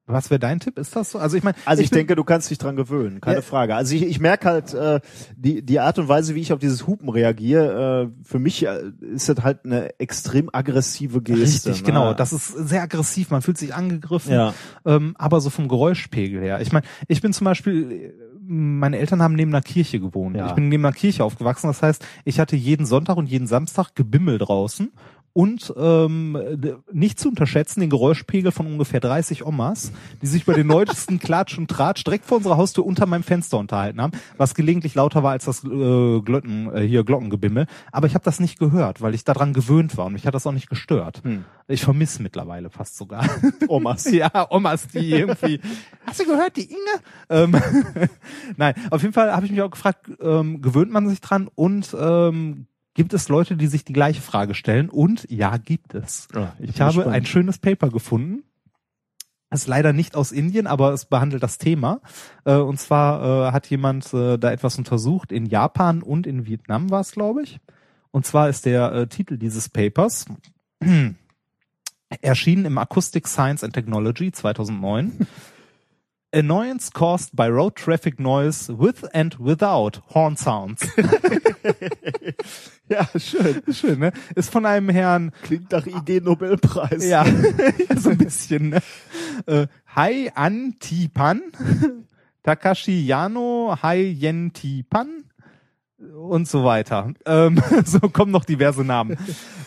[0.09, 0.79] Was wäre dein Tipp?
[0.79, 1.19] Ist das so?
[1.19, 3.41] Also ich meine, Also ich, bin- denke, du kannst dich dran gewöhnen, keine Ja.
[3.41, 3.75] Frage.
[3.75, 5.01] Also ich, ich merke halt äh,
[5.35, 8.09] die die Art und Weise, wie ich auf dieses Hupen reagiere.
[8.09, 8.79] Äh, für mich äh,
[9.13, 11.43] ist das halt eine extrem aggressive Geste.
[11.69, 11.83] Richtig, ne?
[11.85, 12.13] genau.
[12.13, 13.31] Das ist sehr aggressiv.
[13.31, 14.31] Man fühlt sich angegriffen.
[14.31, 14.53] Ja.
[14.85, 16.61] Ähm, aber so vom Geräuschpegel her.
[16.61, 18.13] Ich meine, ich bin zum Beispiel, äh,
[18.49, 20.37] meine Eltern haben neben einer Kirche gewohnt.
[20.37, 20.47] Ja.
[20.47, 21.67] Ich bin neben einer Kirche aufgewachsen.
[21.67, 24.89] Das heißt, ich hatte jeden Sonntag und jeden Samstag Gebimmel draußen.
[25.37, 26.35] Und ähm,
[26.91, 31.59] nicht zu unterschätzen den Geräuschpegel von ungefähr 30 Omas, die sich bei den neuesten Klatsch
[31.59, 35.33] und Tratsch direkt vor unserer Haustür unter meinem Fenster unterhalten haben, was gelegentlich lauter war
[35.33, 37.67] als das äh, Glocken, äh, hier Glockengebimmel.
[37.91, 40.47] Aber ich habe das nicht gehört, weil ich daran gewöhnt war und mich hat das
[40.47, 41.21] auch nicht gestört.
[41.23, 41.45] Hm.
[41.67, 43.29] Ich vermisse mittlerweile fast sogar.
[43.67, 44.09] Omas.
[44.11, 45.59] ja, Omas, die irgendwie.
[46.07, 46.79] Hast du gehört, die Inge?
[47.29, 47.55] Ähm,
[48.57, 51.95] Nein, auf jeden Fall habe ich mich auch gefragt, ähm, gewöhnt man sich dran und
[51.99, 52.65] ähm,
[52.97, 54.89] gibt es Leute, die sich die gleiche Frage stellen?
[54.89, 56.27] Und ja, gibt es.
[56.33, 57.15] Ja, ich ich bin habe gespannt.
[57.15, 58.43] ein schönes Paper gefunden.
[59.49, 62.01] Es ist leider nicht aus Indien, aber es behandelt das Thema.
[62.43, 66.89] Äh, und zwar äh, hat jemand äh, da etwas untersucht in Japan und in Vietnam
[66.89, 67.59] war es, glaube ich.
[68.11, 70.25] Und zwar ist der Titel dieses Papers
[72.21, 75.27] erschienen im Acoustic Science and Technology 2009.
[76.33, 80.85] Annoyance caused by road traffic noise with and without horn sounds.
[82.89, 83.61] Ja, schön.
[83.73, 84.13] Schön, ne?
[84.35, 87.05] Ist von einem Herrn Klingt nach IG-Nobelpreis.
[87.05, 87.25] Ja,
[87.97, 88.69] so ein bisschen.
[88.69, 88.81] Ne?
[89.45, 91.41] Äh, Hai Antipan,
[92.43, 95.25] Takashi Yano, Hai Yentipan
[96.15, 97.13] und so weiter.
[97.25, 99.17] Ähm, so kommen noch diverse Namen.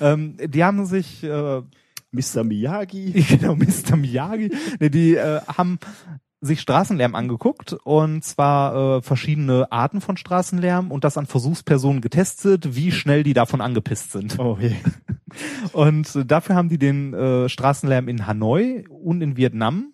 [0.01, 1.61] ähm, die haben sich, äh,
[2.13, 2.43] Mr.
[2.43, 3.23] Miyagi.
[3.29, 3.97] genau, Mr.
[3.97, 4.51] Miyagi,
[4.81, 5.79] ne, die äh, haben
[6.41, 12.75] sich Straßenlärm angeguckt und zwar äh, verschiedene Arten von Straßenlärm und das an Versuchspersonen getestet,
[12.75, 14.39] wie schnell die davon angepisst sind.
[14.39, 14.75] Oh je.
[15.73, 19.93] Und äh, dafür haben die den äh, Straßenlärm in Hanoi und in Vietnam,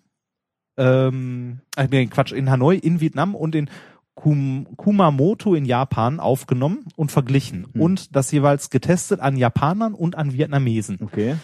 [0.77, 3.69] ähm, äh, Quatsch, in Hanoi, in Vietnam und in
[4.15, 7.81] Kum Kumamoto in Japan aufgenommen und verglichen Hm.
[7.81, 11.35] und das jeweils getestet an Japanern und an Vietnamesen Okay.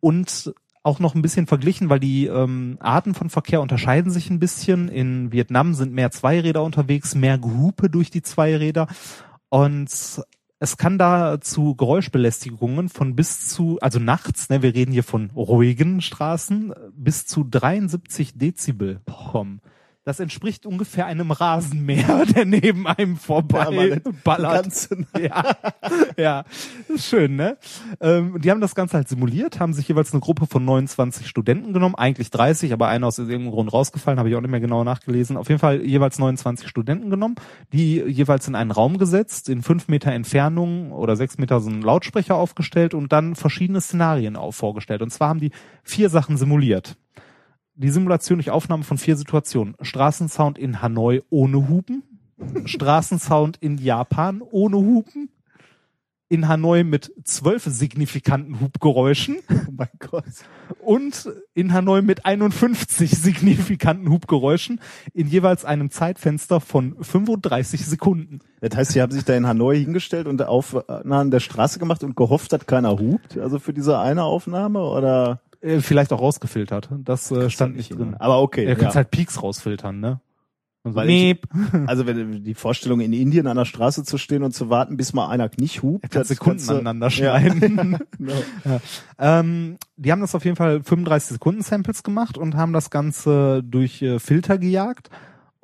[0.00, 0.52] und
[0.84, 4.88] auch noch ein bisschen verglichen, weil die ähm, Arten von Verkehr unterscheiden sich ein bisschen.
[4.88, 8.86] In Vietnam sind mehr Zweiräder unterwegs, mehr Gehupe durch die Zweiräder
[9.48, 9.90] und
[10.60, 15.30] es kann da zu Geräuschbelästigungen von bis zu, also nachts, ne, wir reden hier von
[15.30, 19.60] ruhigen Straßen, bis zu 73 Dezibel kommen.
[20.06, 24.64] Das entspricht ungefähr einem Rasenmäher, der neben einem vorbei ballert.
[24.64, 25.56] Ganze Ja,
[26.18, 26.44] ja,
[26.88, 27.56] ist schön, ne?
[28.00, 31.72] Ähm, die haben das Ganze halt simuliert, haben sich jeweils eine Gruppe von 29 Studenten
[31.72, 34.84] genommen, eigentlich 30, aber einer aus irgendeinem Grund rausgefallen, habe ich auch nicht mehr genau
[34.84, 35.38] nachgelesen.
[35.38, 37.36] Auf jeden Fall jeweils 29 Studenten genommen,
[37.72, 41.80] die jeweils in einen Raum gesetzt, in fünf Meter Entfernung oder sechs Meter so einen
[41.80, 45.00] Lautsprecher aufgestellt und dann verschiedene Szenarien auch vorgestellt.
[45.00, 45.52] Und zwar haben die
[45.82, 46.98] vier Sachen simuliert.
[47.76, 49.74] Die Simulation durch Aufnahme von vier Situationen.
[49.80, 52.02] Straßensound in Hanoi ohne Hupen.
[52.64, 55.28] Straßensound in Japan ohne Hupen.
[56.28, 60.24] In Hanoi mit zwölf signifikanten Hubgeräuschen Oh mein Gott.
[60.82, 64.80] und in Hanoi mit 51 signifikanten Hubgeräuschen
[65.12, 68.40] in jeweils einem Zeitfenster von 35 Sekunden.
[68.60, 72.16] Das heißt, sie haben sich da in Hanoi hingestellt und Aufnahmen der Straße gemacht und
[72.16, 73.36] gehofft, dass keiner hupt.
[73.36, 75.40] Also für diese eine Aufnahme oder?
[75.64, 76.90] Äh, vielleicht auch rausgefiltert.
[77.04, 78.14] Das äh, stand nicht drin.
[78.18, 78.64] Aber okay.
[78.64, 78.96] Er kannst ja.
[78.96, 80.20] halt Peaks rausfiltern, ne?
[80.84, 81.40] So, ich-.
[81.86, 85.14] Also wenn die Vorstellung in Indien an der Straße zu stehen und zu warten, bis
[85.14, 87.98] mal einer nicht hupt, Er kann Sekunden kannst du- aneinander schneiden.
[88.18, 88.34] Genau.
[89.18, 93.62] Ähm, die haben das auf jeden Fall 35 Sekunden Samples gemacht und haben das Ganze
[93.62, 95.08] durch äh, Filter gejagt.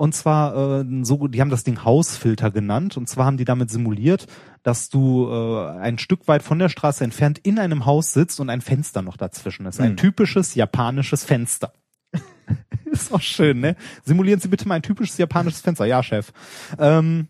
[0.00, 2.96] Und zwar äh, so, die haben das Ding Hausfilter genannt.
[2.96, 4.28] Und zwar haben die damit simuliert,
[4.62, 8.48] dass du äh, ein Stück weit von der Straße entfernt in einem Haus sitzt und
[8.48, 9.78] ein Fenster noch dazwischen ist.
[9.78, 9.96] Ein Hm.
[9.98, 11.74] typisches japanisches Fenster.
[12.86, 13.76] ist auch schön, ne?
[14.02, 15.84] Simulieren Sie bitte mal ein typisches japanisches Fenster.
[15.84, 16.32] Ja, Chef.
[16.78, 17.28] Ähm,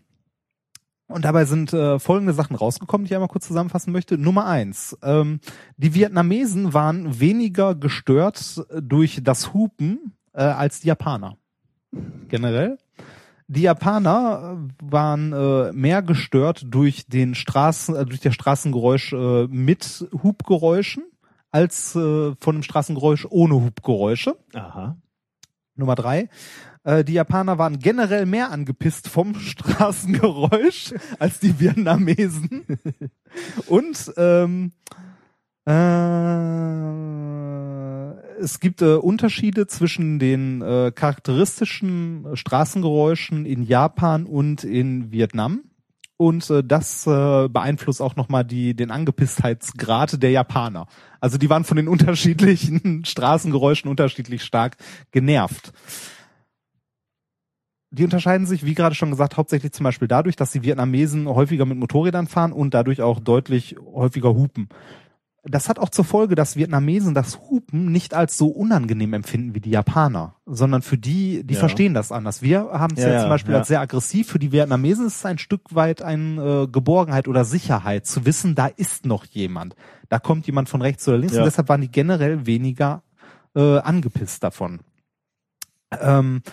[1.09, 4.17] und dabei sind äh, folgende Sachen rausgekommen, die ich einmal kurz zusammenfassen möchte.
[4.17, 4.97] Nummer eins.
[5.03, 5.41] Ähm,
[5.75, 11.35] die Vietnamesen waren weniger gestört durch das Hupen äh, als die Japaner.
[12.29, 12.77] Generell.
[13.47, 19.47] Die Japaner äh, waren äh, mehr gestört durch den Straßen, äh, durch das Straßengeräusch äh,
[19.47, 21.03] mit Hubgeräuschen
[21.51, 24.37] als äh, von dem Straßengeräusch ohne Hubgeräusche.
[24.53, 24.95] Aha.
[25.75, 26.29] Nummer drei.
[26.83, 32.65] Äh, die Japaner waren generell mehr angepisst vom Straßengeräusch als die Vietnamesen.
[33.67, 34.71] Und ähm,
[35.65, 35.71] äh,
[38.41, 45.61] es gibt äh, Unterschiede zwischen den äh, charakteristischen Straßengeräuschen in Japan und in Vietnam.
[46.17, 50.85] Und äh, das äh, beeinflusst auch nochmal den Angepisstheitsgrad der Japaner.
[51.19, 54.77] Also die waren von den unterschiedlichen Straßengeräuschen unterschiedlich stark
[55.11, 55.73] genervt.
[57.93, 61.65] Die unterscheiden sich, wie gerade schon gesagt, hauptsächlich zum Beispiel dadurch, dass die Vietnamesen häufiger
[61.65, 64.69] mit Motorrädern fahren und dadurch auch deutlich häufiger hupen.
[65.43, 69.59] Das hat auch zur Folge, dass Vietnamesen das Hupen nicht als so unangenehm empfinden wie
[69.59, 71.59] die Japaner, sondern für die, die Ja.
[71.59, 72.43] verstehen das anders.
[72.43, 73.59] Wir haben es ja, Ja, zum Beispiel ja.
[73.59, 74.27] als sehr aggressiv.
[74.29, 78.53] Für die Vietnamesen ist es ein Stück weit eine äh, Geborgenheit oder Sicherheit, zu wissen,
[78.53, 79.75] da ist noch jemand.
[80.09, 83.01] Da kommt jemand von rechts oder links und deshalb waren die generell weniger
[83.55, 84.81] äh, angepisst davon.
[85.99, 86.43] Ähm,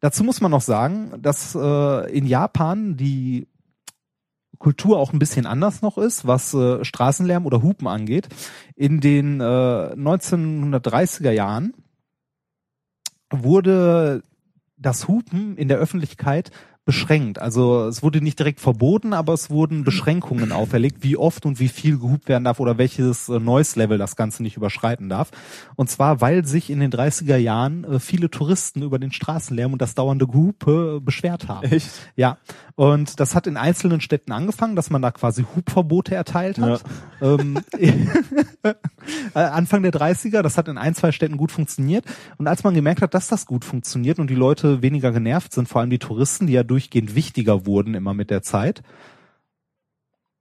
[0.00, 3.46] dazu muss man noch sagen, dass äh, in Japan die
[4.58, 8.28] Kultur auch ein bisschen anders noch ist, was äh, Straßenlärm oder Hupen angeht.
[8.74, 11.74] In den äh, 1930er Jahren
[13.30, 14.22] wurde
[14.76, 16.50] das Hupen in der Öffentlichkeit
[16.88, 17.38] beschränkt.
[17.38, 21.68] Also es wurde nicht direkt verboten, aber es wurden Beschränkungen auferlegt, wie oft und wie
[21.68, 25.30] viel gehupt werden darf oder welches äh, Noise-Level das Ganze nicht überschreiten darf.
[25.76, 29.82] Und zwar, weil sich in den 30er Jahren äh, viele Touristen über den Straßenlärm und
[29.82, 31.70] das dauernde Gehupe äh, beschwert haben.
[31.70, 31.90] Echt?
[32.16, 32.38] Ja.
[32.74, 36.84] Und das hat in einzelnen Städten angefangen, dass man da quasi Hubverbote erteilt hat.
[37.20, 37.58] Ähm,
[38.62, 38.74] äh,
[39.34, 42.04] Anfang der 30er, das hat in ein, zwei Städten gut funktioniert.
[42.38, 45.68] Und als man gemerkt hat, dass das gut funktioniert und die Leute weniger genervt sind,
[45.68, 48.84] vor allem die Touristen, die ja durchgehend wichtiger wurden immer mit der Zeit,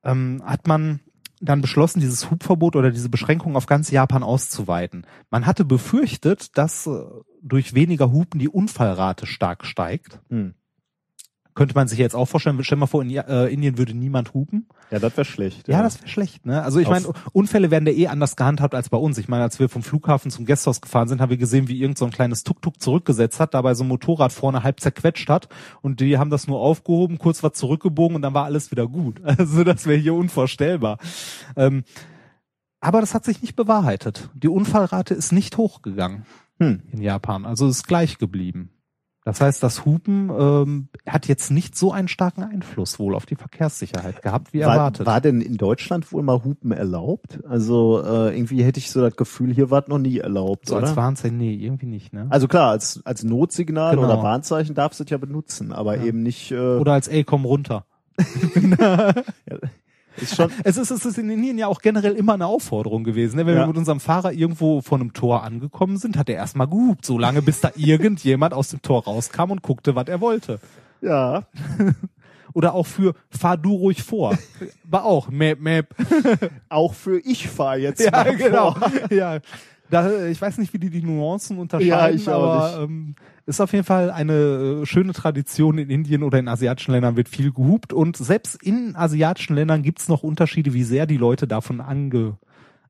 [0.03, 0.99] ähm, hat man
[1.41, 5.05] dann beschlossen, dieses Hubverbot oder diese Beschränkung auf ganz Japan auszuweiten.
[5.31, 7.03] Man hatte befürchtet, dass äh,
[7.41, 10.19] durch weniger Hupen die Unfallrate stark steigt.
[10.29, 10.53] Hm.
[11.57, 14.67] Könnte man sich jetzt auch vorstellen, stell mal vor, in äh, Indien würde niemand hupen.
[14.91, 15.67] Ja, das wäre schlecht.
[15.67, 16.61] Ja, das wäre schlecht, ne?
[16.61, 19.17] Also ich meine, Unfälle werden da eh anders gehandhabt als bei uns.
[19.17, 21.97] Ich meine, als wir vom Flughafen zum Gasthaus gefahren sind, haben wir gesehen, wie irgend
[21.97, 25.49] so ein kleines Tuk-Tuk zurückgesetzt hat, dabei so ein Motorrad vorne halb zerquetscht hat
[25.81, 29.19] und die haben das nur aufgehoben, kurz was zurückgebogen und dann war alles wieder gut.
[29.25, 30.99] Also das wäre hier unvorstellbar.
[31.55, 31.85] Ähm,
[32.81, 34.29] aber das hat sich nicht bewahrheitet.
[34.35, 36.27] Die Unfallrate ist nicht hochgegangen
[36.59, 36.83] Hm.
[36.91, 37.47] in Japan.
[37.47, 38.69] Also ist gleich geblieben.
[39.27, 43.35] Das heißt, das Hupen ähm, hat jetzt nicht so einen starken Einfluss wohl auf die
[43.35, 45.05] Verkehrssicherheit gehabt, wie War, erwartet.
[45.05, 47.37] war denn in Deutschland wohl mal Hupen erlaubt?
[47.45, 50.77] Also äh, irgendwie hätte ich so das Gefühl, hier war es noch nie erlaubt, So
[50.77, 50.87] oder?
[50.87, 52.27] als Warnzeichen, nee, irgendwie nicht, ne?
[52.29, 54.07] also klar, als, als Notsignal Genau.
[54.07, 56.05] oder Warnzeichen darfst du es ja benutzen, aber Ja.
[56.05, 56.51] eben nicht.
[56.53, 57.85] Äh, Oder als ey, komm runter.
[60.17, 60.51] ist schon.
[60.63, 63.37] Es ist, es ist in Indien ja auch generell immer eine Aufforderung gewesen.
[63.37, 63.45] Ne?
[63.45, 63.61] Wenn Ja.
[63.61, 67.17] wir mit unserem Fahrer irgendwo vor einem Tor angekommen sind, hat er erstmal gehupt, so
[67.17, 70.59] lange bis da irgendjemand aus dem Tor rauskam und guckte, was er wollte.
[71.01, 71.43] Ja.
[72.53, 74.35] Oder auch für fahr du ruhig vor.
[74.83, 75.93] War auch Map, Map.
[76.69, 78.71] Auch für ich fahre jetzt Ja, genau.
[78.73, 79.11] vor.
[79.11, 79.39] Ja.
[79.89, 83.15] Da, ich weiß nicht, wie die die Nuancen Ja, unterscheiden, auch aber ähm,
[83.45, 87.29] ist auf jeden Fall eine äh, schöne Tradition in Indien oder in asiatischen Ländern wird
[87.29, 91.79] viel gehupt und selbst in asiatischen Ländern gibt's noch Unterschiede, wie sehr die Leute davon
[91.79, 92.37] ange,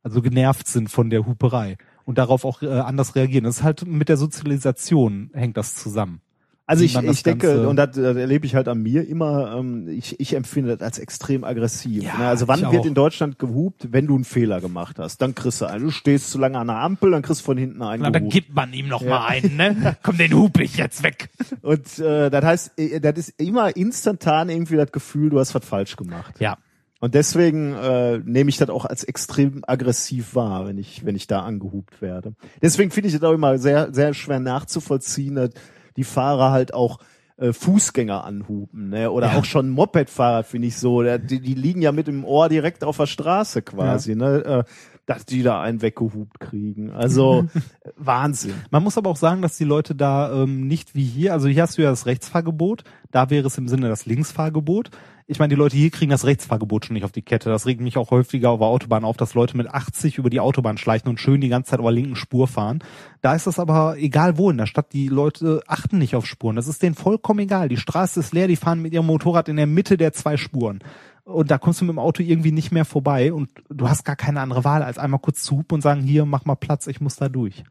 [0.01, 3.43] also genervt sind von der Huperei und darauf auch äh, anders reagieren.
[3.43, 6.21] Das ist halt mit der Sozialisation hängt das zusammen.
[6.69, 9.55] Also ich, das ich denke, Ganze- und das, das erlebe ich halt an mir immer,
[9.57, 12.03] ähm, ich, ich empfinde das als extrem aggressiv.
[12.03, 12.27] Ja, ne?
[12.27, 12.85] Also wann wird auch.
[12.85, 15.21] in Deutschland gehupt, wenn du einen Fehler gemacht hast?
[15.21, 15.85] Dann kriegst du einen.
[15.85, 18.27] Du stehst zu lange an der Ampel, dann kriegst du von hinten einen Na, dann
[18.27, 19.95] gibt man ihm noch mal einen, ne?
[20.03, 21.29] Komm, den hupe ich jetzt weg.
[21.61, 25.65] Und äh, das heißt, äh, das ist immer instantan irgendwie das Gefühl, du hast was
[25.65, 26.35] falsch gemacht.
[26.39, 26.57] Ja.
[26.99, 31.27] Und deswegen äh, nehme ich das auch als extrem aggressiv wahr, wenn ich, wenn ich
[31.27, 32.33] da angehupt werde.
[32.61, 35.51] Deswegen finde ich es auch immer sehr, sehr schwer nachzuvollziehen, dass
[35.97, 36.99] die Fahrer halt auch
[37.37, 39.11] äh, Fußgänger anhupen, ne?
[39.11, 41.03] Oder auch schon Mopedfahrer finde ich so.
[41.03, 44.43] Die, die liegen ja mit dem Ohr direkt auf der Straße quasi, ne?
[44.45, 44.63] Äh,
[45.07, 46.91] dass die da einen weggehupt kriegen.
[46.91, 47.47] Also
[47.95, 48.53] Wahnsinn.
[48.69, 51.63] Man muss aber auch sagen, dass die Leute da ähm, nicht wie hier, also hier
[51.63, 54.91] hast du ja das Rechtsfahrgebot, da wäre es im Sinne das Linksfahrgebot.
[55.25, 57.49] Ich meine, die Leute hier kriegen das Rechtsfahrgebot schon nicht auf die Kette.
[57.49, 60.41] Das regt mich auch häufiger auf der Autobahn auf, dass Leute mit 80 über die
[60.41, 62.79] Autobahn schleichen und schön die ganze Zeit auf der linken Spur fahren.
[63.21, 66.57] Da ist das aber egal wo in der Stadt, die Leute achten nicht auf Spuren.
[66.57, 67.69] Das ist denen vollkommen egal.
[67.69, 70.79] Die Straße ist leer, die fahren mit ihrem Motorrad in der Mitte der zwei Spuren.
[71.27, 74.15] Und da kommst du mit dem Auto irgendwie nicht mehr vorbei und du hast gar
[74.15, 77.01] keine andere Wahl, als einmal kurz zu hupen und sagen, hier, mach mal Platz, ich
[77.01, 77.65] muss da durch.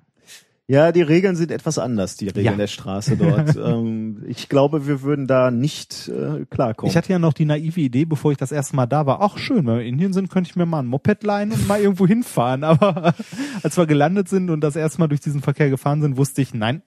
[0.68, 2.56] Ja, die Regeln sind etwas anders, die Regeln Ja.
[2.56, 3.56] der Straße dort.
[3.64, 6.90] ähm, ich glaube, wir würden da nicht äh, klarkommen.
[6.90, 9.38] Ich hatte ja noch die naive Idee, bevor ich das erste Mal da war, ach
[9.38, 11.80] schön, wenn wir in Indien sind, könnte ich mir mal ein Moped leihen und mal
[11.80, 12.62] irgendwo hinfahren.
[12.64, 13.14] Aber
[13.62, 16.52] als wir gelandet sind und das erste Mal durch diesen Verkehr gefahren sind, wusste ich,
[16.52, 16.82] nein,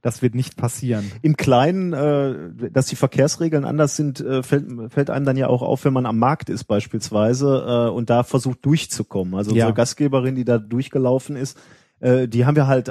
[0.00, 1.10] das wird nicht passieren.
[1.22, 5.62] Im Kleinen, äh, dass die Verkehrsregeln anders sind, äh, fällt, fällt einem dann ja auch
[5.62, 9.34] auf, wenn man am Markt ist beispielsweise äh, und da versucht durchzukommen.
[9.34, 9.66] Also Ja.
[9.66, 11.58] unsere Gastgeberin, die da durchgelaufen ist,
[12.02, 12.90] äh, die haben wir halt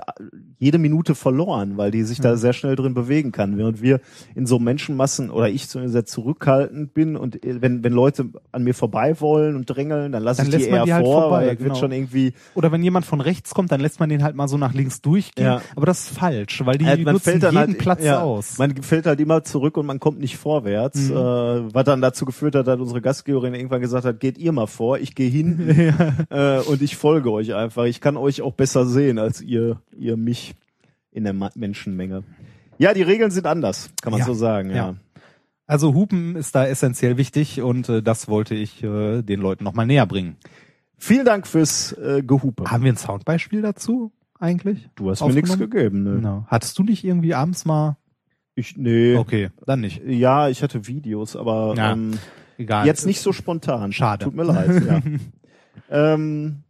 [0.57, 2.23] jede Minute verloren, weil die sich Mhm.
[2.23, 3.57] da sehr schnell drin bewegen kann.
[3.57, 3.99] Während wir
[4.35, 8.63] in so Menschenmassen oder ich zumindest sehr zurückhaltend bin und äh, wenn, wenn Leute an
[8.63, 11.55] mir vorbei wollen und drängeln, dann lasse ich die eher die halt vor, vorbei, weil
[11.55, 11.69] genau.
[11.69, 14.47] wird schon irgendwie Oder wenn jemand von rechts kommt, dann lässt man den halt mal
[14.47, 15.45] so nach links durchgehen.
[15.45, 15.61] Ja.
[15.75, 18.57] Aber das ist falsch, weil die Äh, man nutzen jeden halt, Platz ja, aus.
[18.57, 21.15] Man fällt halt immer zurück und man kommt nicht vorwärts, Mhm.
[21.17, 24.67] äh, was dann dazu geführt hat, dass unsere Gastgeberin irgendwann gesagt hat, geht ihr mal
[24.67, 25.59] vor, ich gehe hin
[26.29, 27.85] äh, und ich folge euch einfach.
[27.85, 30.55] Ich kann euch auch besser sehen als ihr, ihr mich
[31.11, 32.23] in der Menschenmenge.
[32.77, 34.25] Ja, die Regeln sind anders, kann man Ja.
[34.25, 34.75] so sagen, ja.
[34.75, 34.95] Ja.
[35.67, 39.85] Also Hupen ist da essentiell wichtig und äh, das wollte ich äh, den Leuten nochmal
[39.85, 40.35] näher bringen.
[40.97, 42.65] Vielen Dank fürs äh, Gehupe.
[42.69, 44.89] Haben wir ein Soundbeispiel dazu eigentlich?
[44.95, 46.15] Du hast mir nichts gegeben, ne?
[46.15, 46.45] Genau.
[46.47, 47.97] Hattest du nicht irgendwie abends mal?
[48.55, 49.15] Ich, nee.
[49.15, 50.01] Okay, dann nicht.
[50.05, 52.11] Ja, ich hatte Videos, aber Ja, ähm,
[52.57, 52.85] Egal.
[52.85, 53.93] jetzt nicht so spontan.
[53.93, 54.25] Schade.
[54.25, 55.01] Tut mir leid, ja.
[56.13, 56.63] ähm,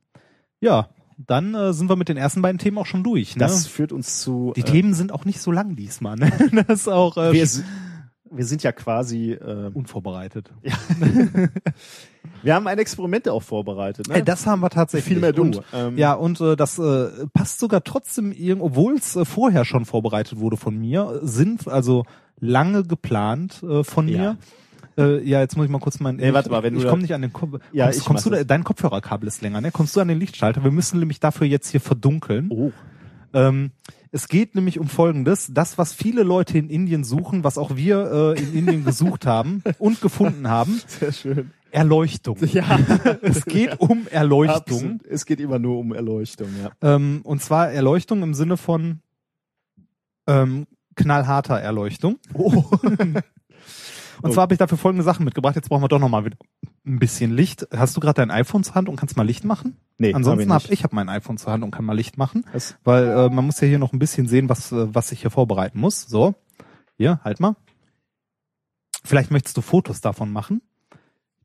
[0.59, 0.89] Ja,
[1.27, 3.35] dann äh, sind wir mit den ersten beiden Themen auch schon durch.
[3.35, 3.39] Ne?
[3.41, 6.15] das führt uns zu Die äh, Themen sind auch nicht so lang diesmal.
[6.15, 6.31] Ne?
[6.67, 7.47] Das ist auch äh, Wir,
[8.31, 10.51] wir sind ja quasi, äh, Unvorbereitet.
[12.43, 14.07] wir haben ein Experiment auch vorbereitet.
[14.07, 14.15] Ne?
[14.15, 15.13] Ey, das haben wir tatsächlich.
[15.13, 15.43] Viel mehr du.
[15.43, 19.85] Und, Ähm, ja, und äh, das äh, passt sogar trotzdem, obwohl es äh, vorher schon
[19.85, 22.05] vorbereitet wurde von mir, sind also
[22.39, 24.17] lange geplant äh, von Ja.
[24.17, 24.37] mir.
[25.01, 26.17] Äh, ja, jetzt muss ich mal kurz meinen.
[26.17, 27.59] Nee, warte mal, wenn ich du komme da- nicht an den Kopf.
[27.71, 29.71] Ja, kommst, ich kommst du da, dein Kopfhörerkabel ist länger, ne?
[29.71, 30.63] Kommst du an den Lichtschalter?
[30.63, 32.47] Wir müssen nämlich dafür jetzt hier verdunkeln.
[32.51, 32.71] Oh.
[33.33, 33.71] Ähm,
[34.11, 38.35] es geht nämlich um Folgendes, das, was viele Leute in Indien suchen, was auch wir
[38.35, 41.51] äh, in Indien gesucht haben und gefunden haben, Sehr schön.
[41.71, 42.35] Erleuchtung.
[42.51, 42.77] Ja,
[43.21, 44.57] Es geht um Erleuchtung.
[44.57, 45.05] absolut.
[45.05, 46.71] Es geht immer nur um Erleuchtung, ja.
[46.95, 48.99] Ähm, und zwar Erleuchtung im Sinne von
[50.27, 52.17] ähm, knallharter Erleuchtung.
[52.33, 52.65] Oh.
[54.21, 55.55] Und zwar habe ich dafür folgende Sachen mitgebracht.
[55.55, 56.37] Jetzt brauchen wir doch noch mal wieder
[56.85, 57.67] ein bisschen Licht.
[57.75, 59.77] Hast du gerade dein iPhone zur Hand und kannst mal Licht machen?
[59.97, 61.93] Nee, Ansonsten hab habe ich ich, ich hab mein iPhone zur Hand und kann mal
[61.93, 62.75] Licht machen, Was?
[62.83, 65.31] weil äh, man muss ja hier noch ein bisschen sehen, was äh, was ich hier
[65.31, 66.01] vorbereiten muss.
[66.01, 66.35] So,
[66.97, 67.55] hier halt mal.
[69.03, 70.61] Vielleicht möchtest du Fotos davon machen.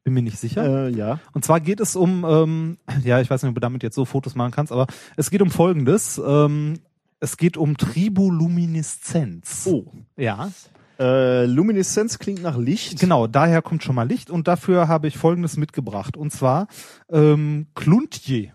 [0.04, 0.86] Bin mir nicht sicher.
[0.86, 1.18] Äh, ja.
[1.32, 4.04] Und zwar geht es um, ähm, ja, ich weiß nicht, ob du damit jetzt so
[4.04, 4.86] Fotos machen kannst, aber
[5.16, 6.20] es geht um Folgendes.
[6.24, 6.80] Ähm,
[7.18, 9.66] es geht um Tribolumineszenz.
[9.66, 9.92] Oh.
[10.16, 10.50] Ja,
[10.98, 12.98] Äh, Lumineszenz klingt nach Licht.
[12.98, 16.16] genau, daher kommt schon mal Licht und dafür habe ich Folgendes mitgebracht.
[16.16, 16.68] Und zwar
[17.10, 18.52] ähm, Kluntje.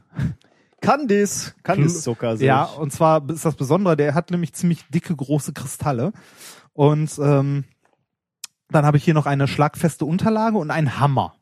[0.82, 1.56] Kandis.
[1.64, 2.38] Kandiszucker.
[2.38, 6.12] sehe Ja, und zwar ist das Besondere, der hat nämlich ziemlich dicke, große Kristalle.
[6.74, 7.66] Und ähm,
[8.70, 11.36] dann habe ich hier noch eine schlagfeste Unterlage und einen Hammer.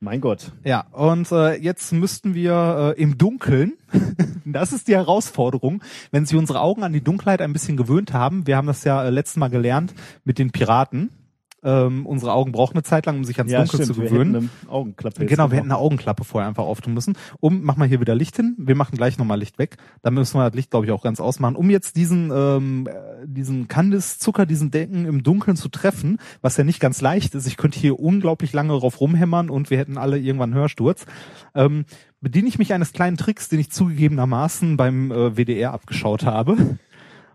[0.00, 0.52] Mein Gott.
[0.62, 3.72] Ja, und äh, jetzt müssten wir äh, im Dunkeln,
[4.44, 8.46] das ist die Herausforderung, wenn sich unsere Augen an die Dunkelheit ein bisschen gewöhnt haben,
[8.46, 11.10] wir haben das ja äh, letztes Mal gelernt mit den Piraten,
[11.68, 13.94] ähm, unsere Augen brauchen eine Zeit lang, um sich ans Ja, Dunkel stimmt.
[13.96, 14.34] zu Wir gewöhnen.
[14.34, 17.14] hätten eine Augenklappe Genau, wir hätten eine Augenklappe vorher einfach auftun müssen.
[17.40, 18.54] Um, mach mal hier wieder Licht hin.
[18.58, 19.76] Wir machen gleich nochmal Licht weg.
[20.02, 21.56] Dann müssen wir das Licht, glaube ich, auch ganz ausmachen.
[21.56, 26.64] Um jetzt diesen, ähm, äh, diesen Kandiszucker, diesen Decken im Dunkeln zu treffen, was ja
[26.64, 27.46] nicht ganz leicht ist.
[27.46, 31.04] Ich könnte hier unglaublich lange drauf rumhämmern und wir hätten alle irgendwann einen Hörsturz.
[31.54, 31.84] Ähm,
[32.20, 36.56] bediene ich mich eines kleinen Tricks, den ich zugegebenermaßen beim äh, WDR abgeschaut habe.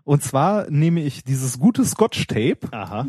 [0.04, 3.06] Und zwar nehme ich dieses gute Scotch-Tape, Aha.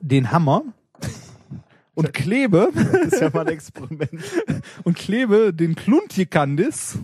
[0.00, 0.62] Den Hammer
[1.94, 4.10] und klebe Das ist ja mal ein Experiment.
[4.84, 6.98] und klebe den Kluntjekandis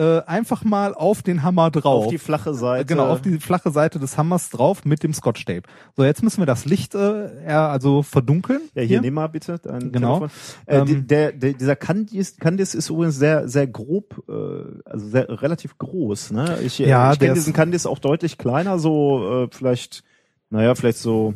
[0.00, 2.06] äh, einfach mal auf den Hammer drauf.
[2.06, 2.86] Auf die flache Seite.
[2.86, 5.64] genau, auf die flache Seite des Hammers drauf mit dem Scotch Tape.
[5.94, 8.62] So, jetzt müssen wir das Licht äh, also verdunkeln.
[8.74, 10.24] Ja, hier, nimm mal bitte dein Genau.
[10.64, 15.28] Äh, Ähm, der, der, dieser Candice, Candice ist übrigens sehr, sehr grob, äh, also sehr,
[15.42, 16.30] relativ groß.
[16.30, 16.60] Ne?
[16.62, 20.02] Ich, Ja, ich kenne diesen Candice auch deutlich kleiner, so äh, vielleicht,
[20.48, 21.34] naja, vielleicht so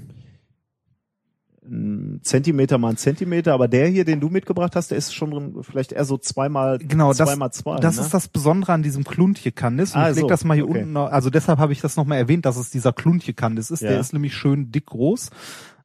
[1.66, 5.62] ein Zentimeter mal ein Zentimeter, aber der hier, den du mitgebracht hast, der ist schon
[5.62, 7.77] vielleicht eher so zweimal Genau, das, zweimal zwei.
[7.81, 8.03] das ne?
[8.03, 9.95] ist das Besondere an diesem Kluntjekandis.
[9.95, 10.81] Ah, ich leg so, das mal hier okay.
[10.81, 13.81] unten, noch- also deshalb habe ich das nochmal erwähnt, dass es dieser Kluntjekandis ist.
[13.81, 13.91] Ja.
[13.91, 15.31] Der ist nämlich schön dick groß.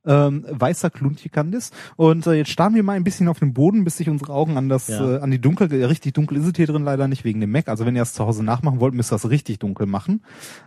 [0.09, 1.69] Ähm, weißer Kluntjekandis.
[1.95, 4.57] Und äh, jetzt starren wir mal ein bisschen auf den Boden, bis sich unsere Augen
[4.57, 5.17] an das, Ja.
[5.17, 7.51] äh, an die dunkel, äh, richtig dunkel ist es hier drin leider nicht wegen dem
[7.51, 7.69] Mac.
[7.69, 10.23] Also wenn ihr das zu Hause nachmachen wollt, müsst ihr das richtig dunkel machen.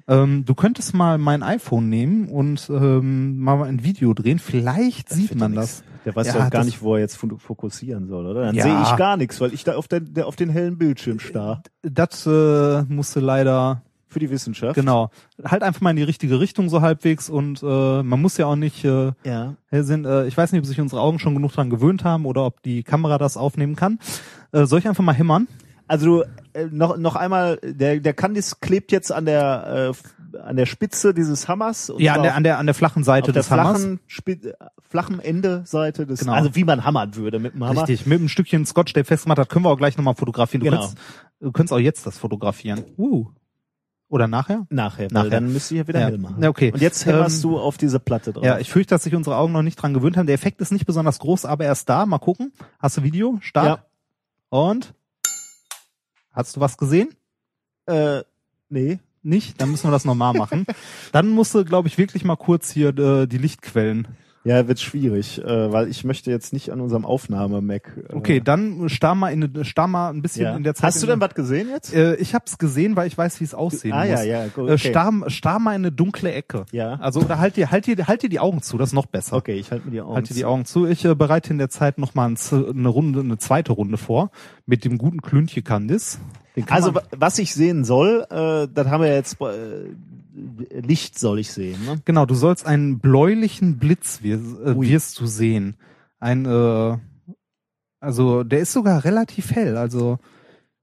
[0.06, 4.38] Ähm, du könntest mal mein iPhone nehmen und ähm, mal ein Video drehen.
[4.38, 5.82] Vielleicht sieht wird man das.
[6.04, 8.42] Der weiß Ja, doch gar das- nicht, wo er jetzt fo- fokussieren soll, oder?
[8.46, 8.62] Dann Ja.
[8.62, 11.62] sehe ich gar nichts, weil ich da auf den, auf den hellen Bildschirm starr.
[11.82, 13.82] Das äh, musste leider
[14.12, 14.74] Für die Wissenschaft.
[14.74, 15.10] Genau.
[15.42, 18.56] Halt einfach mal in die richtige Richtung so halbwegs und äh, man muss ja auch
[18.56, 19.54] nicht äh, Ja.
[19.70, 22.44] sind, äh, ich weiß nicht, ob sich unsere Augen schon genug dran gewöhnt haben oder
[22.44, 23.98] ob die Kamera das aufnehmen kann.
[24.52, 25.48] Äh, soll ich einfach mal hämmern?
[25.88, 29.92] Also äh, noch noch einmal, der der Candice klebt jetzt an der
[30.34, 31.90] äh, an der Spitze dieses Hammers.
[31.90, 33.80] Und Ja, an der, an der, an der flachen Seite auf der des Hammers.
[33.80, 34.52] flachen, Spi äh,
[34.88, 36.32] flachen Ende Seite des, Genau.
[36.32, 37.82] also wie man hammern würde mit dem Hammer.
[37.82, 40.60] Richtig, mit einem Stückchen Scotch, der festgemacht hat, können wir auch gleich nochmal fotografieren.
[40.64, 40.80] Du, Genau.
[40.82, 40.98] kannst,
[41.40, 42.82] du kannst auch jetzt das fotografieren.
[42.96, 43.26] Uh.
[44.12, 44.66] Oder nachher?
[44.68, 45.30] Nachher, Nachher.
[45.30, 46.06] dann müsste ich ja wieder Ja.
[46.08, 46.42] hell machen.
[46.42, 46.70] Ja, okay.
[46.70, 48.44] Und jetzt hämmerst Ähm, du auf diese Platte drauf.
[48.44, 50.26] Ja, ich fürchte, dass sich unsere Augen noch nicht dran gewöhnt haben.
[50.26, 52.04] Der Effekt ist nicht besonders groß, aber er ist da.
[52.04, 52.52] Mal gucken.
[52.78, 53.38] Hast du Video?
[53.40, 53.82] Start.
[54.50, 54.92] Und?
[56.30, 57.08] Hast du was gesehen?
[57.86, 58.20] äh,
[58.68, 58.98] nee.
[59.22, 59.58] Nicht?
[59.62, 60.66] Dann müssen wir das nochmal machen.
[61.12, 64.08] Dann musst du, glaube ich, wirklich mal kurz hier äh, die Lichtquellen.
[64.44, 67.96] Ja, wird schwierig, äh, weil ich möchte jetzt nicht an unserem Aufnahme-Mac.
[68.08, 70.56] Äh, Okay, dann starr mal, in, starr mal ein bisschen ja.
[70.56, 70.88] in der Zeit.
[70.88, 71.94] Hast du denn was gesehen jetzt?
[71.94, 74.08] Äh, ich hab's gesehen, weil ich weiß, wie es aussehen ah muss.
[74.08, 74.68] ja, ja, gut.
[74.68, 74.90] Äh, Okay.
[74.90, 76.66] starr, starr mal in eine dunkle Ecke.
[76.72, 76.94] Ja.
[76.94, 79.36] Also oder halt dir, halt dir, halt dir die Augen zu, das ist noch besser.
[79.36, 80.14] okay, ich halte mir die Augen.
[80.16, 80.48] Halt dir die zu.
[80.48, 80.86] Augen zu.
[80.86, 84.30] Ich äh, bereite in der Zeit noch mal ein, eine Runde, eine zweite Runde vor
[84.66, 86.18] mit dem guten Klüntje Candice.
[86.68, 89.40] Also was ich sehen soll, äh, das haben wir jetzt.
[89.40, 89.90] Äh,
[90.34, 91.84] Licht soll ich sehen.
[91.84, 92.00] Ne?
[92.04, 95.76] genau, du sollst einen bläulichen Blitz wir, äh, wirst du sehen.
[96.20, 96.98] Ein, äh,
[98.00, 99.76] also der ist sogar relativ hell.
[99.76, 100.18] Also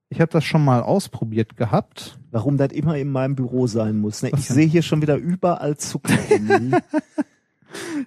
[0.09, 2.19] Ich habe das schon mal ausprobiert gehabt.
[2.31, 4.21] Warum das immer in meinem Büro sein muss.
[4.23, 4.31] Ne?
[4.35, 6.17] Ich sehe hier schon wieder überall Zucker.
[6.29, 6.75] rumliegen.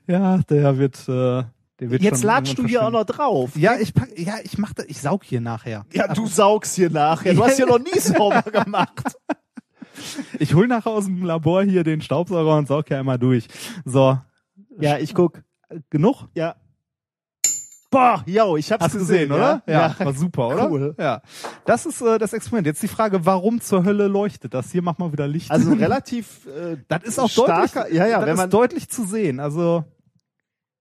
[0.08, 1.44] Ja, der wird, äh,
[1.78, 3.56] der wird Jetzt latschst du hier auch noch drauf.
[3.56, 5.86] Ja, ich pack, ja, ich mach da, ich saug hier nachher.
[5.92, 7.34] Ja, du saugst hier nachher.
[7.34, 9.16] Du hast hier noch nie sauber gemacht.
[10.38, 13.48] Ich hol nachher aus dem Labor hier den Staubsauger und saug ja einmal durch.
[13.84, 14.18] So,
[14.80, 15.42] Ja, ich guck.
[15.90, 16.28] genug?
[16.34, 16.56] Ja.
[17.90, 19.62] Boah, yo, ich hab's Hast du gesehen, oder?
[19.66, 19.94] Ja.
[19.98, 20.70] war super, oder?
[20.70, 20.94] Cool.
[20.98, 21.20] Ja.
[21.66, 22.66] Das ist äh, das Experiment.
[22.66, 24.72] Jetzt die Frage, warum zur Hölle leuchtet das?
[24.72, 25.50] Hier mach mal wieder Licht.
[25.50, 28.88] Also relativ äh, das ist auch starker, deutlich, ja, ja, das wenn ist man deutlich
[28.88, 29.40] zu sehen.
[29.40, 29.84] Also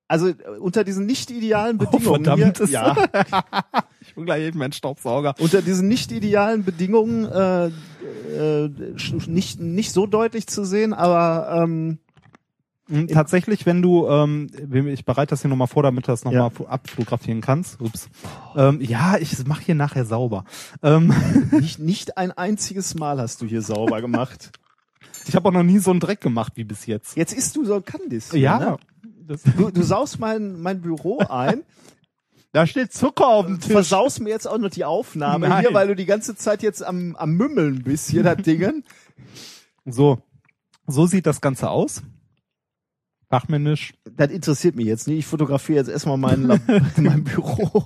[0.08, 2.96] also äh, unter diesen nicht idealen Bedingungen Oh, verdammt, hier, ist- ja,
[4.12, 5.34] ich hol gleich eben meinen Staubsauger.
[5.40, 7.68] unter diesen nicht idealen Bedingungen äh,
[8.68, 8.70] äh,
[9.28, 11.98] nicht nicht so deutlich zu sehen, aber ähm,
[12.88, 14.50] Mhm, Tatsächlich, wenn du, ähm,
[14.90, 16.66] ich bereite das hier nochmal vor, damit du das nochmal Ja.
[16.66, 17.80] abfotografieren kannst.
[17.80, 18.10] Ups.
[18.58, 20.44] Ähm, ja, ich mache hier nachher sauber.
[20.84, 21.14] Ähm,
[21.52, 24.52] nicht nicht ein einziges Mal hast du hier sauber gemacht.
[25.26, 27.16] ich habe auch noch nie so einen Dreck gemacht wie bis jetzt.
[27.16, 28.34] Jetzt isst du so ein Kandis.
[28.34, 29.38] Ja, Ne?
[29.58, 31.62] Du, du saust mein mein Büro ein,
[32.54, 33.72] da steht Zucker auf dem Tisch.
[33.72, 35.62] versaust mir jetzt auch noch die Aufnahme Nein.
[35.62, 38.84] hier, weil du die ganze Zeit jetzt am am Mümmeln bist hier das Dingen.
[39.86, 40.22] So,
[40.88, 42.04] so sieht das Ganze aus.
[43.30, 43.94] Fachmännisch.
[44.18, 45.20] Das interessiert mich jetzt nicht.
[45.20, 46.60] Ich fotografiere jetzt erstmal mein, Lab-
[46.98, 47.86] mein Büro.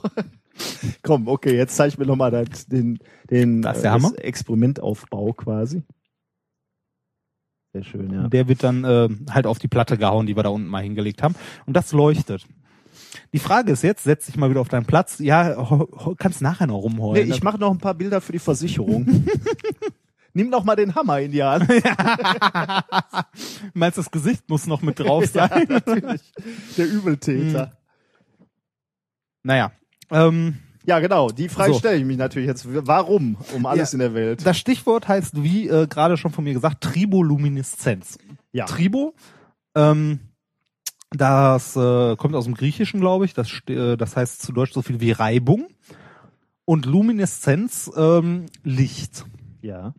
[1.03, 2.97] Komm, okay, jetzt zeig mir nochmal das, den,
[3.29, 4.11] den Das Hammer.
[4.17, 5.83] Experimentaufbau quasi.
[7.73, 8.27] Sehr schön, ja.
[8.29, 11.21] Der wird dann äh, halt auf die Platte gehauen, die wir da unten mal hingelegt
[11.21, 11.35] haben.
[11.67, 12.47] Und das leuchtet.
[13.33, 15.19] Die Frage ist jetzt, setz dich mal wieder auf deinen Platz.
[15.19, 15.67] Ja,
[16.17, 17.31] kannst nachher noch Nee, rumheulen.
[17.31, 19.25] ich mache noch ein paar Bilder für die Versicherung.
[20.33, 21.67] Nimm noch mal den Hammer in die Hand.
[23.73, 25.65] Meinst das Gesicht muss noch mit drauf sein?
[25.69, 26.21] Natürlich.
[26.77, 27.71] Der Übeltäter.
[29.43, 29.71] Naja.
[30.11, 31.29] Ähm, Ja, genau.
[31.29, 31.79] Die Frage So.
[31.79, 32.65] stelle ich mich natürlich jetzt.
[32.67, 33.37] Warum?
[33.55, 33.95] Um alles Ja.
[33.95, 34.45] in der Welt.
[34.45, 38.17] das Stichwort heißt, wie äh, gerade schon von mir gesagt, Tribolumineszenz.
[38.51, 38.65] Ja.
[38.65, 39.13] Tribo,
[39.75, 40.19] ähm,
[41.11, 43.33] das äh, kommt aus dem Griechischen, glaube ich.
[43.33, 45.67] Das, äh, das heißt zu Deutsch so viel wie Reibung.
[46.65, 49.25] Und Lumineszenz, ähm, Licht.
[49.61, 49.93] Ja.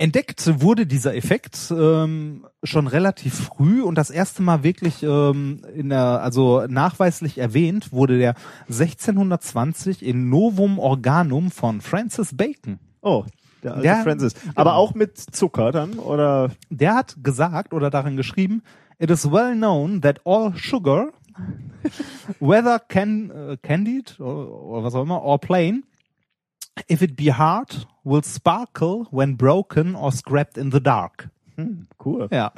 [0.00, 5.88] Entdeckt wurde dieser Effekt ähm, schon relativ früh und das erste Mal wirklich ähm, in
[5.88, 8.36] der, also nachweislich erwähnt wurde der
[8.68, 12.78] 1620 in Novum Organum von Francis Bacon.
[13.00, 13.24] Oh,
[13.64, 14.34] der alte Ja, Francis.
[14.34, 14.52] genau.
[14.54, 15.94] Aber auch mit Zucker dann?
[15.94, 16.52] Oder?
[16.70, 18.62] Der hat gesagt oder darin geschrieben,
[18.98, 21.12] it is well known that all sugar,
[22.40, 25.84] whether can, äh, candied oder was auch immer, or plain,
[26.88, 31.30] if it be hard, will sparkle when broken or scrapped in the dark.
[31.56, 32.28] Hm, cool.
[32.30, 32.52] Ja.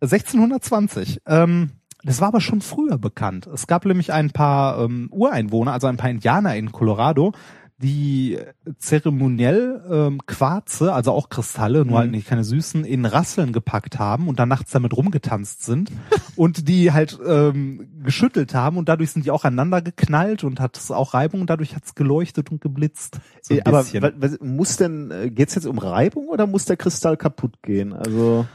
[0.00, 1.22] 1620.
[1.26, 1.70] Ähm,
[2.04, 3.46] das war aber schon früher bekannt.
[3.48, 7.32] Es gab nämlich ein paar ähm, Ureinwohner, also ein paar Indianer in Colorado,
[7.80, 8.38] die
[8.78, 14.26] zeremoniell ähm, Quarze, also auch Kristalle, nur halt nicht keine süßen, in Rasseln gepackt haben
[14.26, 15.92] und dann nachts damit rumgetanzt sind
[16.36, 20.76] und die halt ähm, geschüttelt haben und dadurch sind die auch aneinander geknallt und hat
[20.76, 23.20] es auch Reibung und dadurch hat es geleuchtet und geblitzt.
[23.42, 26.76] So ein Äh, aber was, muss denn, äh, geht's jetzt um Reibung oder muss der
[26.76, 27.92] Kristall kaputt gehen?
[27.92, 28.46] Also,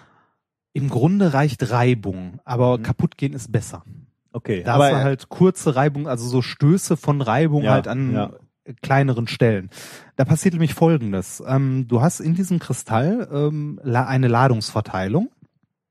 [0.73, 3.85] Im Grunde reicht Reibung, aber kaputt gehen ist besser.
[4.33, 4.63] okay.
[4.63, 8.31] Da aber halt kurze Reibung, also so Stöße von Reibung Ja, halt an ja.
[8.81, 9.69] Kleineren Stellen.
[10.15, 11.43] Da passiert nämlich Folgendes.
[11.45, 15.29] Ähm, du hast in diesem Kristall ähm, eine Ladungsverteilung.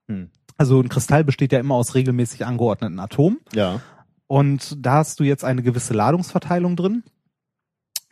[0.09, 0.31] Hm.
[0.57, 3.39] Also ein Kristall besteht ja immer aus regelmäßig angeordneten Atomen.
[3.53, 3.81] ja.
[4.29, 7.03] Und da hast du jetzt eine gewisse Ladungsverteilung drin,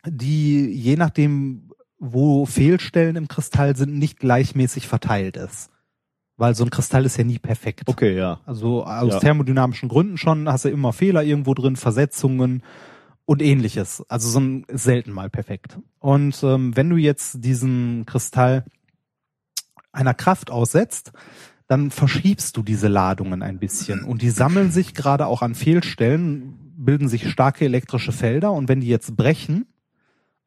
[0.05, 5.71] die je nachdem, wo Fehlstellen im Kristall sind, nicht gleichmäßig verteilt ist.
[6.37, 7.83] Weil so ein Kristall ist ja nie perfekt.
[7.87, 8.39] Okay, ja.
[8.45, 9.19] Also aus Ja.
[9.19, 12.61] thermodynamischen Gründen schon hast du immer Fehler irgendwo drin, Versetzungen
[13.25, 14.03] und ähnliches.
[14.09, 15.79] Also so ein selten mal perfekt.
[15.99, 18.65] Und ähm, wenn du jetzt diesen Kristall
[19.91, 21.11] einer Kraft aussetzt,
[21.67, 26.73] dann verschiebst du diese Ladungen ein bisschen und die sammeln sich gerade auch an Fehlstellen,
[26.75, 29.67] bilden sich starke elektrische Felder und wenn die jetzt brechen,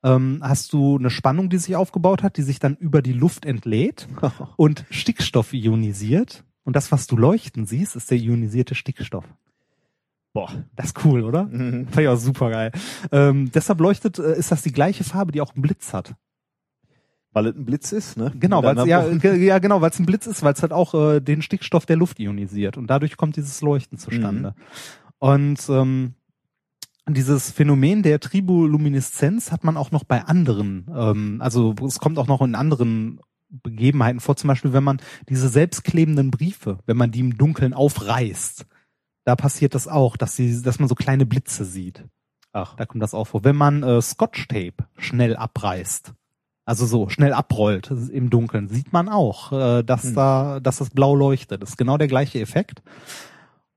[0.02, 3.46] ähm, hast du eine Spannung, die sich aufgebaut hat, die sich dann über die Luft
[3.46, 4.06] entlädt
[4.56, 6.44] und Stickstoff ionisiert.
[6.62, 9.24] Und das, was du leuchten siehst, ist der ionisierte Stickstoff.
[10.34, 10.50] Boah.
[10.74, 11.44] Das ist cool, oder?
[11.44, 11.86] Mhm.
[11.86, 12.72] Fand ich auch super geil.
[13.12, 16.14] Ähm, deshalb leuchtet, äh, ist das die gleiche Farbe, die auch einen Blitz hat.
[17.32, 18.32] Weil es ein Blitz ist, ne?
[18.38, 21.20] Genau, weil ja, ja genau, weil es ein Blitz ist, weil es halt auch äh,
[21.20, 24.54] den Stickstoff der Luft ionisiert und dadurch kommt dieses Leuchten zustande.
[25.18, 26.14] Und ähm,
[27.08, 32.28] dieses Phänomen der Tribolumineszenz hat man auch noch bei anderen, ähm, also es kommt auch
[32.28, 37.20] noch in anderen Begebenheiten vor, zum Beispiel wenn man diese selbstklebenden Briefe, wenn man die
[37.20, 38.66] im Dunkeln aufreißt,
[39.24, 42.04] da passiert das auch, dass sie, dass man so kleine Blitze sieht.
[42.52, 42.76] Ach.
[42.76, 43.42] Da kommt das auch vor.
[43.44, 46.12] Wenn man äh, Scotch-Tape schnell abreißt,
[46.66, 50.14] also so schnell abrollt im Dunkeln, sieht man auch, äh, dass Hm.
[50.14, 51.62] da, dass das blau leuchtet.
[51.62, 52.82] Das ist genau der gleiche Effekt.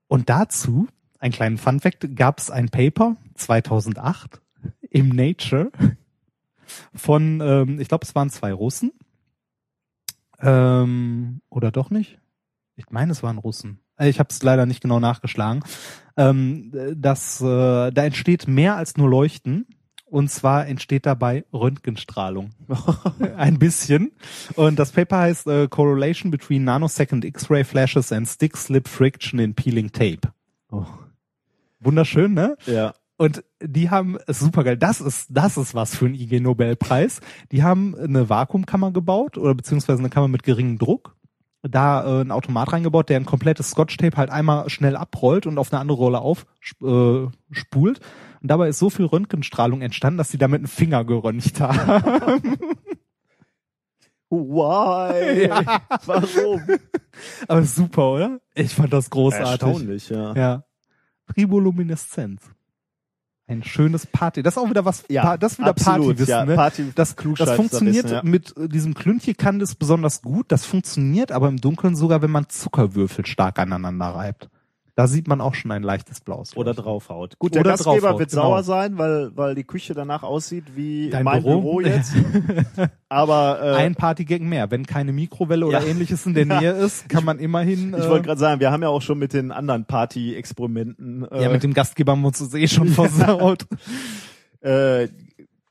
[0.06, 0.86] Und dazu,
[1.18, 4.40] ein kleinen Funfact, gab es ein Paper 2008
[4.90, 5.70] im Nature
[6.94, 8.92] von, ähm, ich glaube, es waren zwei Russen.
[10.40, 12.20] Ähm, oder doch nicht?
[12.76, 13.80] Ich meine, es waren Russen.
[13.98, 15.62] Äh, Ich habe es leider nicht genau nachgeschlagen.
[16.16, 19.66] Ähm, das, äh, da entsteht mehr als nur Leuchten.
[20.10, 22.50] Und zwar entsteht dabei Röntgenstrahlung.
[23.36, 24.12] Ein bisschen.
[24.54, 29.54] Und das Paper heißt äh, Correlation between Nanosecond X-Ray Flashes and Stick Slip Friction in
[29.54, 30.32] Peeling Tape.
[30.70, 30.86] Oh.
[31.80, 32.56] Wunderschön, ne?
[32.64, 32.94] Ja.
[33.18, 34.76] Und die haben es super geil.
[34.78, 37.20] Das ist, das ist was für einen IG Nobelpreis.
[37.52, 41.16] Die haben eine Vakuumkammer gebaut oder beziehungsweise eine Kammer mit geringem Druck.
[41.62, 45.72] Da äh, ein Automat reingebaut, der ein komplettes Scotch-Tape halt einmal schnell abrollt und auf
[45.72, 47.98] eine andere Rolle aufspult.
[47.98, 48.02] Äh,
[48.40, 52.56] und dabei ist so viel Röntgenstrahlung entstanden, dass sie damit einen Finger geröntgt haben.
[54.30, 55.46] Why?
[55.48, 55.82] Ja.
[56.06, 56.62] Warum?
[57.48, 58.40] Aber super, oder?
[58.54, 59.50] Ich fand das großartig.
[59.50, 60.34] Erstaunlich, ja.
[60.34, 60.64] Ja.
[61.32, 62.42] Tribolumineszenz.
[63.48, 64.42] Ein schönes Party.
[64.42, 66.54] Das ist auch wieder was, Ja, das ist wieder absolut, Partywissen, ja, ne?
[66.54, 68.22] Party- das, das funktioniert ja.
[68.22, 70.52] mit äh, diesem Klüntje kann das besonders gut.
[70.52, 74.50] Das funktioniert aber im Dunkeln sogar, wenn man Zuckerwürfel stark aneinander reibt.
[74.98, 76.56] Da sieht man auch schon ein leichtes blaues.
[76.56, 77.38] Oder draufhaut.
[77.38, 78.42] Gut, der Oder Gastgeber draufhaut, wird genau.
[78.42, 81.80] sauer sein, weil, weil die Küche danach aussieht wie Dein mein Büro, Büro?
[81.82, 82.14] jetzt.
[83.08, 84.72] Aber äh, ein Partygag mehr.
[84.72, 85.86] Wenn keine Mikrowelle oder Ja.
[85.86, 87.94] ähnliches in der Nähe ist, kann man immerhin.
[87.96, 91.44] ich äh, wollte gerade sagen, wir haben ja auch schon mit den anderen Party-Experimenten äh,
[91.44, 93.66] ja, mit dem Gastgeber haben wir uns das eh schon versaut.
[94.62, 95.06] äh,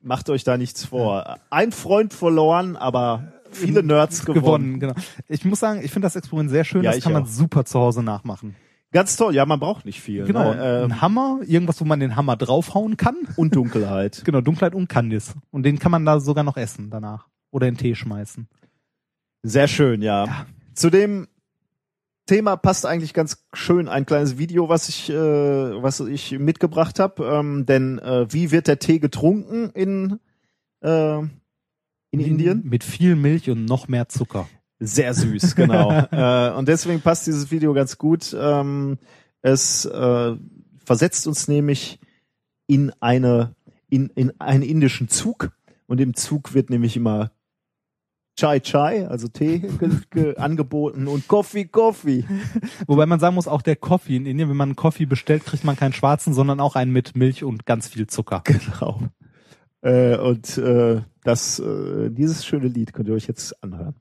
[0.01, 1.37] macht euch da nichts vor.
[1.49, 4.39] Ein Freund verloren, aber viele Nerds gewonnen.
[4.41, 4.93] gewonnen, genau.
[5.27, 6.81] Ich muss sagen, ich finde das Experiment sehr schön.
[6.81, 7.27] Ja, das ich kann man auch.
[7.27, 8.55] super zu Hause nachmachen.
[8.97, 9.35] Ganz toll.
[9.35, 10.25] Ja, man braucht nicht viel.
[10.25, 10.55] Genau.
[10.55, 10.81] Ne?
[10.81, 13.15] Ähm, ein Hammer, irgendwas, wo man den Hammer draufhauen kann.
[13.35, 14.23] und Dunkelheit.
[14.25, 15.35] Genau, Dunkelheit und Candice.
[15.51, 17.27] Und den kann man da sogar noch essen danach.
[17.51, 18.47] Oder in Tee schmeißen.
[19.43, 20.25] Sehr schön, ja.
[20.25, 20.45] Ja.
[20.73, 21.27] Zu dem
[22.25, 27.23] Thema passt eigentlich ganz schön ein kleines Video, was ich, äh, was ich mitgebracht habe.
[27.23, 30.19] Ähm, denn äh, wie wird der Tee getrunken in,
[30.81, 32.63] äh, in Indien?
[32.65, 34.49] Mit viel Milch und noch mehr Zucker.
[34.79, 35.91] Sehr süß, genau.
[36.11, 38.35] äh, und deswegen passt dieses Video ganz gut.
[38.39, 38.97] Ähm,
[39.41, 40.35] es äh,
[40.85, 41.99] versetzt uns nämlich
[42.67, 43.55] in eine
[43.89, 45.51] in, in einen indischen Zug
[45.87, 47.31] und im Zug wird nämlich immer
[48.37, 52.23] Chai Chai, also Tee ge, ge, angeboten und Coffee Coffee.
[52.87, 55.63] Wobei man sagen muss, auch der Coffee in Indien, wenn man einen Coffee bestellt, kriegt
[55.63, 58.43] man keinen schwarzen, sondern auch einen mit Milch und ganz viel Zucker.
[58.45, 59.01] Genau.
[59.81, 63.95] Äh, und äh, das äh, dieses schöne Lied könnt ihr euch jetzt anhören.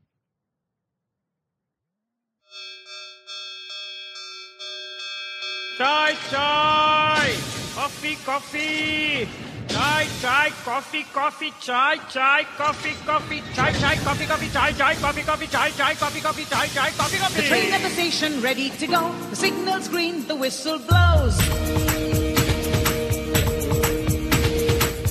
[5.77, 7.37] Chai, chai,
[7.75, 9.29] coffee, coffee.
[9.69, 15.23] Chai, chai, coffee, coffee, chai, chai, coffee, coffee, chai, chai, coffee, coffee, chai, chai, coffee,
[15.23, 17.43] coffee, chai, chai, coffee, coffee, chai, chai, coffee, coffee.
[17.43, 19.13] The train at the station ready to go.
[19.29, 21.37] The signal's green, the whistle blows.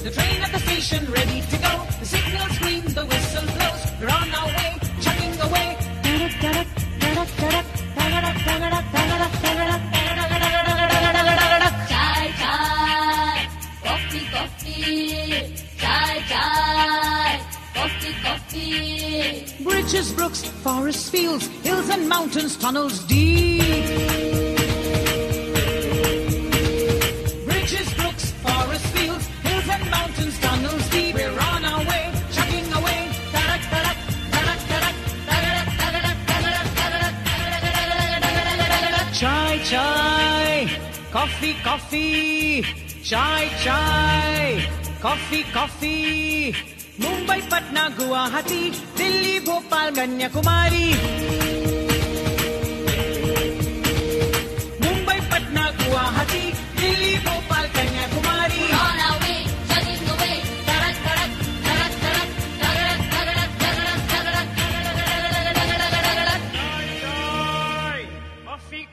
[0.02, 1.86] The train at the station ready to go.
[2.00, 3.86] The signal's green, the whistle blows.
[4.02, 5.78] We're on our way, chugging away.
[9.62, 9.95] Chai
[19.64, 23.62] Bridges, brooks, forests, fields, hills and mountains, tunnels deep.
[27.46, 31.16] Bridges, brooks, forests, fields, hills and mountains, tunnels deep.
[31.16, 33.12] We're on our way, chugging away.
[39.14, 40.80] Chai, chai,
[41.12, 42.64] coffee, coffee,
[43.04, 44.68] chai, chai,
[45.02, 46.75] coffee, coffee.
[47.04, 48.60] Mumbai Patna Guwahati
[48.98, 50.86] Delhi Bhopal Kanyakumari
[54.84, 56.44] Mumbai Patna Guwahati
[56.82, 58.64] Delhi Bhopal Kanyakumari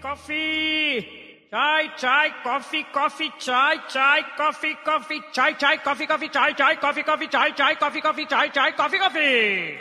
[0.03, 1.22] Coffee!
[1.53, 7.03] Chai, chai, coffee, coffee, chai, chai, coffee, coffee, chai, chai, coffee, coffee, chai, chai, coffee,
[7.03, 9.79] coffee, chai, chai, coffee, coffee, chai, chai, coffee, coffee.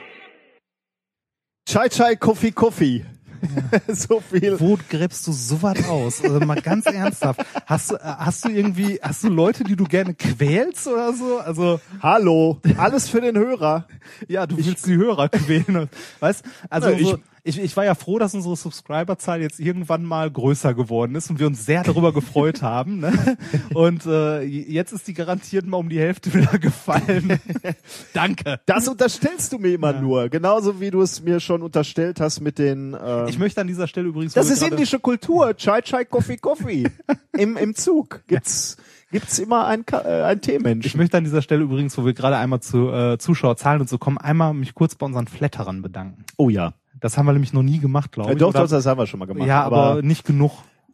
[1.66, 3.06] Chai Chai Coffee Coffee.
[3.88, 4.60] so viel.
[4.60, 6.22] Wo gräbst du sowas aus?
[6.22, 7.40] Also mal ganz ernsthaft.
[7.66, 11.40] Hast du, äh, hast du irgendwie, hast du Leute, die du gerne quälst oder so?
[11.40, 13.88] Also, Hallo, alles für den Hörer.
[14.28, 15.90] ja, du willst die Hörer quälen.
[16.20, 16.44] Weißt?
[16.70, 20.30] Also, Ja, ich- so, Ich, ich war ja froh, dass unsere Subscriberzahl jetzt irgendwann mal
[20.30, 23.00] größer geworden ist und wir uns sehr darüber gefreut haben.
[23.00, 23.38] Ne?
[23.74, 27.40] Und äh, jetzt ist die garantiert mal um die Hälfte wieder gefallen.
[28.14, 28.60] Danke.
[28.66, 32.60] Das unterstellst du mir immer nur, genauso wie du es mir schon unterstellt hast mit
[32.60, 32.96] den.
[33.04, 34.34] Ähm, Ich möchte an dieser Stelle übrigens.
[34.34, 35.56] das ist indische Kultur.
[35.56, 36.84] Chai Chai Coffee Coffee.
[37.38, 38.78] Im im Zug gibt's
[39.12, 40.96] gibt's immer ein Ka- äh, ein Ich Teemensch.
[40.96, 44.18] möchte an dieser Stelle übrigens, wo wir gerade einmal zu äh, Zuschauerzahlen und so kommen,
[44.18, 46.24] einmal mich kurz bei unseren Flatterern bedanken.
[46.38, 46.74] Oh ja.
[47.02, 48.40] Das haben wir nämlich noch nie gemacht, glaube Äh, ich.
[48.40, 49.48] doch, doch, das haben wir schon mal gemacht.
[49.48, 50.52] ja, aber, nicht genug.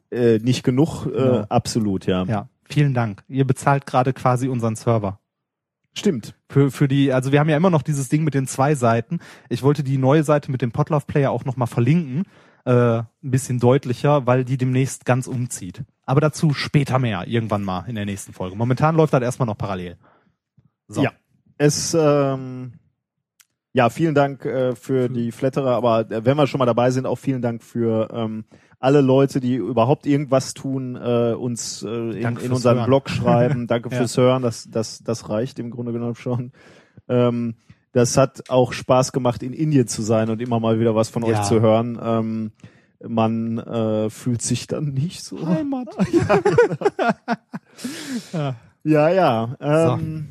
[0.09, 1.05] äh, nicht genug.
[1.05, 1.41] Äh, Ja.
[1.49, 2.23] Absolut, ja.
[2.23, 3.23] Ja, vielen Dank.
[3.27, 5.19] Ihr bezahlt gerade quasi unseren Server.
[5.93, 6.35] Stimmt.
[6.49, 9.19] Für, für die, also wir haben ja immer noch dieses Ding mit den zwei Seiten.
[9.49, 12.23] Ich wollte die neue Seite mit dem Potlauf Player auch nochmal verlinken.
[12.65, 15.83] Äh, ein bisschen deutlicher, weil die demnächst ganz umzieht.
[16.05, 18.55] Aber dazu später mehr, irgendwann mal in der nächsten Folge.
[18.55, 19.97] Momentan läuft das erstmal noch parallel.
[20.87, 21.01] So.
[21.03, 21.11] Ja.
[21.57, 22.73] Es ähm,
[23.77, 27.05] ja, vielen Dank äh, für die Flatterer, aber äh, wenn wir schon mal dabei sind,
[27.05, 28.43] auch vielen Dank für ähm,
[28.79, 32.85] alle Leute, die überhaupt irgendwas tun, äh, uns äh, in, in unseren Hören.
[32.87, 33.67] Blog schreiben.
[33.67, 33.97] Danke Ja.
[33.97, 36.51] fürs Hören, das, das, das reicht im Grunde genommen schon.
[37.07, 37.53] Ähm,
[37.93, 41.23] das hat auch Spaß gemacht, in Indien zu sein und immer mal wieder was von
[41.23, 41.43] euch Ja.
[41.43, 41.99] zu hören.
[42.01, 42.51] Ähm,
[43.07, 45.95] man äh, fühlt sich dann nicht so Heimat.
[48.83, 49.55] Ja, ja.
[49.59, 50.29] Ähm,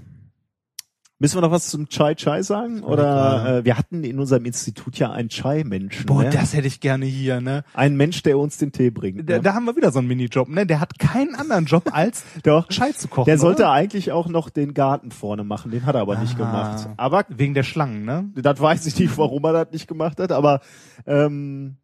[1.18, 2.82] Müssen wir noch was zum Chai Chai sagen?
[2.82, 6.04] Oder äh, wir hatten in unserem Institut ja einen Chai-Menschen.
[6.04, 6.30] Boah, ne?
[6.30, 7.64] das hätte ich gerne hier, ne?
[7.72, 9.28] Ein Mensch, der uns den Tee bringt.
[9.30, 9.40] Da, ne?
[9.42, 10.66] da haben wir wieder so einen Minijob, ne?
[10.66, 12.68] Der hat keinen anderen Job als Doch.
[12.68, 13.24] Chai zu kochen.
[13.24, 13.72] Der sollte oder?
[13.72, 16.38] eigentlich auch noch den Garten vorne machen, den hat er aber nicht Ah.
[16.38, 16.88] gemacht.
[16.98, 18.30] Aber wegen der Schlangen, ne?
[18.34, 20.60] das weiß ich nicht, warum er das nicht gemacht hat, aber
[21.06, 21.76] ähm,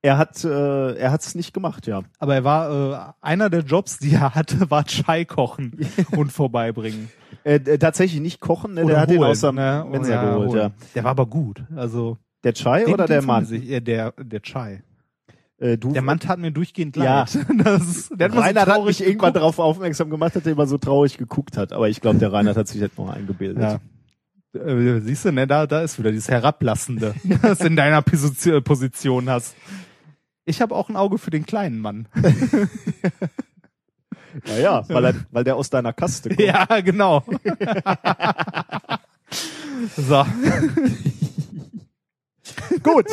[0.00, 2.02] er hat äh, er hat's nicht gemacht, ja.
[2.18, 5.78] Aber er war äh, einer der Jobs, die er hatte, war Chai kochen
[6.16, 7.10] und vorbeibringen.
[7.44, 8.84] Äh, äh, tatsächlich nicht kochen, ne?
[8.84, 9.86] Oder der hat ihn holen, aus der ne?
[9.90, 10.58] Mensa Ja, geholt, holen.
[10.58, 10.70] ja.
[10.94, 11.64] Der war aber gut.
[11.76, 13.44] Also Der Chai den- oder den der Mann?
[13.44, 14.82] sich- äh, der der Chai.
[15.58, 17.20] Äh, du, Der Mann tat mir durchgehend Ja.
[17.20, 17.38] leid.
[17.64, 19.36] Das, der hat immer so Reinhard hat traurig mich irgendwann geguckt.
[19.36, 21.72] darauf aufmerksam gemacht, dass er immer so traurig geguckt hat.
[21.72, 23.62] Aber ich glaube, der Reinhard hat sich jetzt noch eingebildet.
[23.62, 23.80] Ja.
[24.60, 28.62] Äh, Siehst du, ne, da, da ist wieder dieses Herablassende, das du in deiner Position,
[28.62, 29.56] Position hast.
[30.44, 32.06] Ich habe auch ein Auge für den kleinen Mann.
[34.46, 36.40] Naja, weil, er, weil der aus deiner Kaste kommt.
[36.40, 37.24] ja, genau.
[39.96, 40.26] so.
[42.82, 43.06] Gut.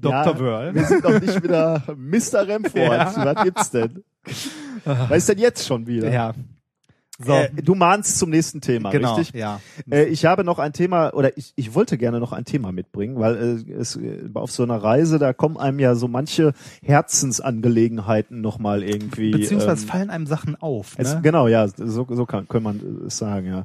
[0.00, 0.10] Dr.
[0.10, 0.74] Ja, Wörl.
[0.74, 2.46] Wir sind noch nicht wieder Mr.
[2.46, 2.76] Remford.
[2.76, 3.12] Ja.
[3.16, 4.04] Was gibt's denn?
[4.84, 6.10] Was ist denn jetzt schon wieder?
[6.10, 6.32] Ja.
[7.18, 7.32] So.
[7.32, 9.14] Äh, du mahnst zum nächsten Thema, genau.
[9.14, 9.38] richtig?
[9.38, 9.60] Ja.
[9.88, 13.18] Äh, ich habe noch ein Thema, oder ich, ich wollte gerne noch ein Thema mitbringen,
[13.20, 18.40] weil äh, es, äh, auf so einer Reise, da kommen einem ja so manche Herzensangelegenheiten
[18.40, 19.30] nochmal irgendwie.
[19.30, 20.94] Beziehungsweise ähm, fallen einem Sachen auf.
[20.96, 21.20] Es, Ne?
[21.22, 23.64] Genau, ja, so, so kann, kann man es sagen, ja.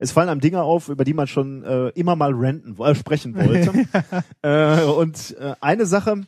[0.00, 3.34] Es fallen einem Dinge auf, über die man schon äh, immer mal ranten, äh, sprechen
[3.34, 3.86] wollte.
[4.42, 6.22] äh, und äh, eine Sache,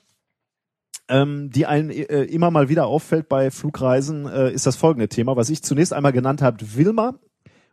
[1.11, 5.37] ähm, die einem äh, immer mal wieder auffällt bei Flugreisen, äh, ist das folgende Thema,
[5.37, 7.19] was ich zunächst einmal genannt habe, Wilma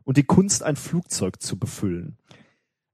[0.03, 2.17] und die Kunst, ein Flugzeug zu befüllen.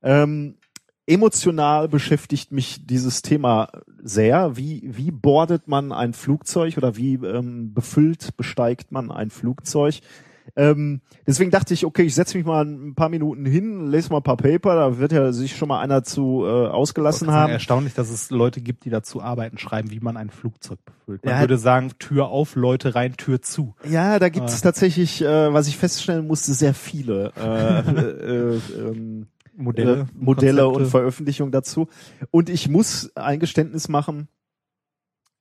[0.02, 0.58] Ähm,
[1.06, 3.70] emotional beschäftigt mich dieses Thema
[4.02, 4.58] sehr.
[4.58, 10.02] Wie, wie bordet man ein Flugzeug oder wie ähm, befüllt, besteigt man ein Flugzeug?
[10.56, 14.18] Ähm, deswegen dachte ich, okay, ich setze mich mal ein paar Minuten hin, lese mal
[14.18, 17.40] ein paar Paper, da wird ja sich schon mal einer zu äh, ausgelassen Es ist
[17.40, 17.54] haben.
[17.54, 21.26] erstaunlich, dass es Leute gibt, die dazu arbeiten, schreiben, wie man ein Flugzeug befüllt.
[21.26, 21.40] Man Ja.
[21.42, 23.74] würde sagen, Tür auf, Leute rein, Tür zu.
[23.90, 24.66] Ja, da gibt es Ah.
[24.66, 27.80] tatsächlich, äh, was ich feststellen musste, sehr viele äh,
[28.60, 30.84] äh, ähm, Modelle, äh, Modelle Konzepte.
[30.84, 31.88] und Veröffentlichungen dazu.
[32.30, 34.28] Und ich muss ein Geständnis machen,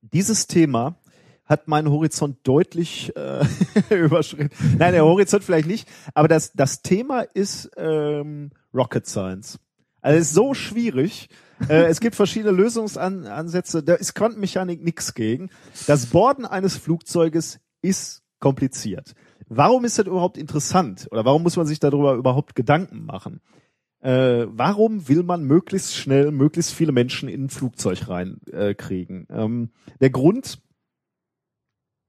[0.00, 0.96] dieses Thema
[1.44, 3.44] hat meinen Horizont deutlich äh,
[3.94, 4.50] überschritten.
[4.78, 9.58] Nein, der Horizont vielleicht nicht, aber das, das Thema ist ähm, Rocket Science.
[10.00, 11.28] Also es ist so schwierig.
[11.68, 13.82] äh, es gibt verschiedene Lösungsansätze.
[13.82, 15.50] Da ist Quantenmechanik nichts gegen.
[15.86, 19.14] Das Borden eines Flugzeuges ist kompliziert.
[19.48, 21.08] Warum ist das überhaupt interessant?
[21.10, 23.40] Oder warum muss man sich darüber überhaupt Gedanken machen?
[24.00, 29.28] Äh, warum will man möglichst schnell möglichst viele Menschen in ein Flugzeug reinkriegen?
[29.28, 29.70] Äh, ähm,
[30.00, 30.58] der Grund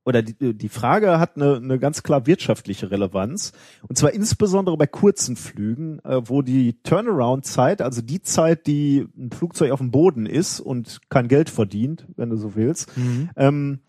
[0.05, 3.53] oder die, die Frage hat eine, eine ganz klar wirtschaftliche Relevanz.
[3.87, 9.31] Und zwar insbesondere bei kurzen Flügen, äh, wo die Turnaround-Zeit, also die Zeit, die ein
[9.31, 13.29] Flugzeug auf dem Boden ist und kein Geld verdient, wenn du so willst, Mhm.
[13.37, 13.79] ähm,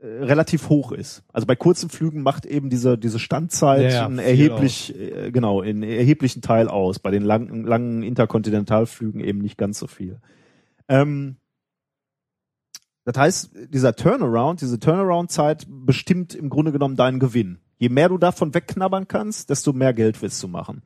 [0.00, 1.24] äh, relativ hoch ist.
[1.32, 5.82] Also bei kurzen Flügen macht eben diese diese Standzeit Ja, einen erheblich äh, genau einen
[5.82, 7.00] erheblichen Teil aus.
[7.00, 10.20] Bei den langen langen Interkontinentalflügen eben nicht ganz so viel.
[10.88, 11.37] Ähm,
[13.08, 17.58] das heißt, dieser Turnaround, diese Turnaround-Zeit bestimmt im Grunde genommen deinen Gewinn.
[17.78, 20.82] Je mehr du davon wegknabbern kannst, desto mehr Geld willst du machen.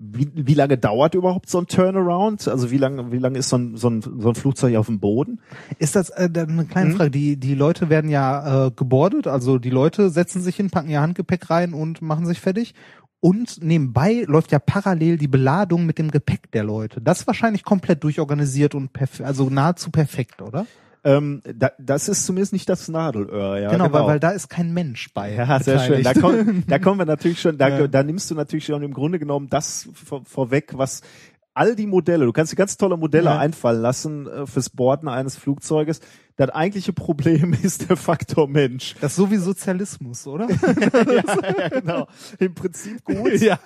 [0.00, 2.46] wie, wie lange dauert überhaupt so ein Turnaround?
[2.46, 5.00] Also wie lange, wie lange ist so ein, so ein, so ein Flugzeug auf dem
[5.00, 5.40] Boden?
[5.80, 6.96] Ist das äh, eine kleine Hm?
[6.96, 7.10] Frage?
[7.10, 11.00] Die, die Leute werden ja äh, gebordet, also die Leute setzen sich hin, packen ihr
[11.00, 12.74] Handgepäck rein und machen sich fertig.
[13.20, 17.00] Und nebenbei läuft ja parallel die Beladung mit dem Gepäck der Leute.
[17.00, 18.90] Das ist wahrscheinlich komplett durchorganisiert und
[19.24, 20.64] also nahezu perfekt, oder?
[21.04, 23.70] Ähm, da, das ist zumindest nicht das Nadelöhr, ja.
[23.70, 25.34] genau, Weil, weil da ist kein Mensch bei.
[25.34, 26.02] Ja, sehr schön.
[26.02, 27.86] Da, komm, da kommen wir natürlich schon, da, Ja.
[27.86, 31.02] da nimmst du natürlich schon im Grunde genommen das vor, vorweg, was
[31.54, 33.38] all die Modelle, du kannst dir ganz tolle Modelle Ja.
[33.38, 36.00] einfallen lassen äh, fürs Borden eines Flugzeuges.
[36.36, 38.94] Das eigentliche Problem ist der Faktor Mensch.
[39.00, 40.48] Das ist so wie Sozialismus, oder?
[40.50, 41.22] ja,
[41.58, 42.06] ja, genau.
[42.38, 43.40] Im Prinzip gut.
[43.40, 43.58] ja,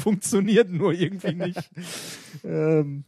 [0.00, 1.70] funktioniert nur irgendwie nicht.
[2.42, 3.04] Ähm,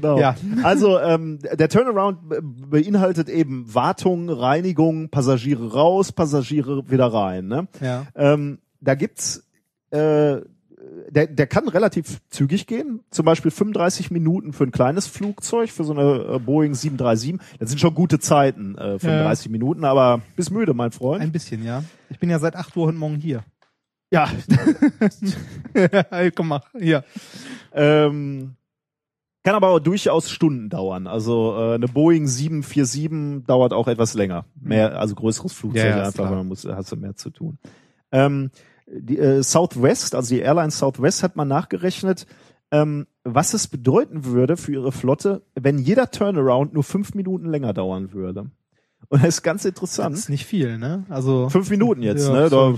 [0.00, 0.18] genau.
[0.18, 0.34] Ja.
[0.62, 7.46] Also ähm, der Turnaround be- beinhaltet eben Wartung, Reinigung, Passagiere raus, Passagiere wieder rein.
[7.48, 7.68] Ne?
[7.80, 8.06] Ja.
[8.14, 9.44] Ähm, da gibt's
[9.90, 10.40] äh,
[11.10, 15.84] der, der kann relativ zügig gehen, zum Beispiel 35 Minuten für ein kleines Flugzeug, für
[15.84, 17.36] so eine äh, Boeing 737.
[17.58, 21.22] Das sind schon gute Zeiten, äh, 35 Minuten, aber bist müde, mein Freund.
[21.22, 21.82] Ein bisschen, ja.
[22.10, 23.42] Ich bin ja seit 8 Uhr heute Morgen hier.
[24.10, 24.28] ja,
[26.34, 27.04] Komm mal, hier.
[27.72, 28.54] ähm,
[29.48, 31.06] kann aber auch durchaus Stunden dauern.
[31.06, 34.44] Also äh, eine Boeing 747 dauert auch etwas länger.
[34.60, 37.56] Mehr, also größeres Flugzeug Ja, ja, einfach, man muss, hast du mehr zu tun.
[38.12, 38.50] Ähm,
[38.86, 42.26] die, äh, Southwest, also die Airline Southwest hat mal nachgerechnet,
[42.72, 47.72] ähm, was es bedeuten würde für ihre Flotte, wenn jeder Turnaround nur fünf Minuten länger
[47.72, 48.50] dauern würde.
[49.10, 50.14] Und das ist ganz Das interessant.
[50.14, 51.04] ist nicht viel, ne?
[51.08, 52.50] Also Fünf Minuten jetzt, Ja, ne?
[52.50, 52.74] Da,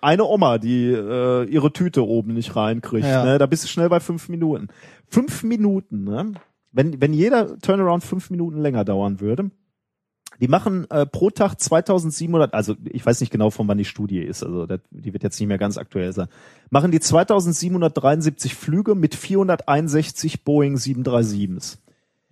[0.00, 3.24] eine Oma, die äh, ihre Tüte oben nicht reinkriegt, Ja.
[3.24, 3.38] ne?
[3.38, 4.68] Da bist du schnell bei fünf Minuten.
[5.08, 6.32] Fünf Minuten, ne?
[6.72, 9.50] Wenn, wenn jeder Turnaround fünf Minuten länger dauern würde,
[10.40, 14.20] die machen äh, pro Tag 2700, also ich weiß nicht genau, von wann die Studie
[14.20, 16.28] ist, also das, die wird jetzt nicht mehr ganz aktuell sein,
[16.70, 21.78] machen die 2773 Flüge mit 461 Boeing 737s.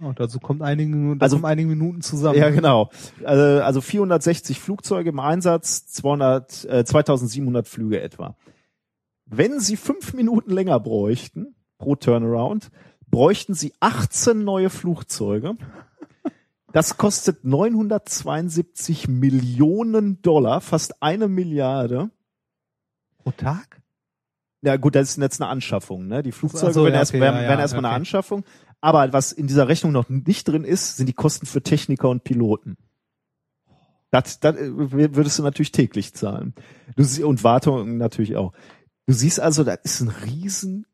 [0.02, 2.38] Oh, dazu kommt einige, da Also- kommen einige Minuten zusammen.
[2.38, 2.90] Ja, genau.
[3.24, 8.36] Also, also 460 Flugzeuge im Einsatz, 200, äh, 2700 Flüge etwa.
[9.26, 12.70] Wenn Sie fünf Minuten länger bräuchten pro Turnaround,
[13.08, 15.56] bräuchten Sie 18 neue Flugzeuge.
[16.72, 22.10] Das kostet 972 Millionen Dollar, fast eine Milliarde.
[23.18, 23.80] Pro Tag?
[24.62, 26.06] Ja gut, das ist jetzt eine Anschaffung.
[26.06, 26.22] Ne?
[26.22, 27.96] Die Flugzeuge so, werden, ja, erst, okay, werden, ja, ja, werden erstmal eine okay.
[27.96, 28.44] Anschaffung.
[28.80, 32.24] Aber was in dieser Rechnung noch nicht drin ist, sind die Kosten für Techniker und
[32.24, 32.76] Piloten.
[34.10, 36.54] Das, das äh, würdest du natürlich täglich zahlen.
[36.94, 38.52] Du, und Wartung natürlich auch.
[39.06, 40.86] Du siehst also, das ist ein riesen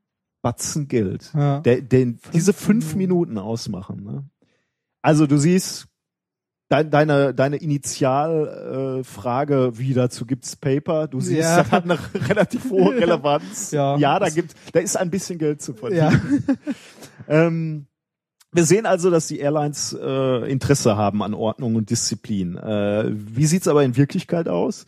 [0.42, 1.60] Batzen Geld, Ja.
[1.60, 4.02] der, der diese fünf Minuten ausmachen.
[4.02, 4.24] Ne?
[5.00, 5.86] Also du siehst,
[6.68, 11.58] dein, deine, deine Initialfrage, äh, wie dazu gibt's Paper, du siehst, Ja.
[11.62, 11.98] das hat eine
[12.28, 13.70] relativ hohe Relevanz.
[13.70, 13.96] Ja.
[13.98, 16.44] ja da gibt, da ist ein bisschen Geld zu verdienen.
[16.48, 16.54] Ja.
[17.28, 17.86] Ähm,
[18.52, 22.56] wir sehen also, dass die Airlines äh, Interesse haben an Ordnung und Disziplin.
[22.58, 24.84] Äh, wie sieht's aber in Wirklichkeit aus?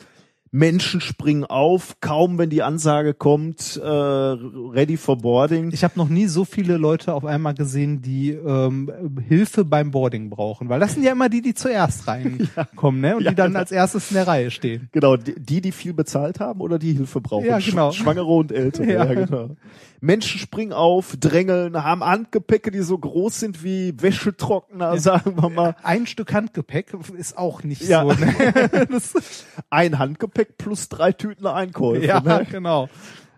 [0.57, 5.73] Menschen springen auf, kaum wenn die Ansage kommt, äh, ready for boarding.
[5.73, 8.89] Ich habe noch nie so viele Leute auf einmal gesehen, die ähm,
[9.27, 13.17] Hilfe beim Boarding brauchen, weil das sind ja immer die, die zuerst reinkommen, ne?
[13.17, 13.59] Und Ja, die dann genau.
[13.59, 14.89] als erstes in der Reihe stehen.
[14.93, 17.47] Genau, die, die viel bezahlt haben oder die Hilfe brauchen.
[17.47, 17.91] Ja, Sch- genau.
[17.91, 19.05] Schwangere und Ältere, Ja.
[19.07, 19.25] ja.
[19.25, 19.57] genau.
[20.01, 25.75] Menschen springen auf, drängeln, haben Handgepäcke, die so groß sind wie Wäschetrockner, sagen wir mal.
[25.83, 28.03] Ein Stück Handgepäck ist auch nicht Ja.
[28.03, 28.13] so.
[28.13, 28.35] Ne?
[29.71, 32.05] Ein Handgepäck plus drei Tüten Einkäufe.
[32.05, 32.47] ja, ne?
[32.51, 32.89] genau.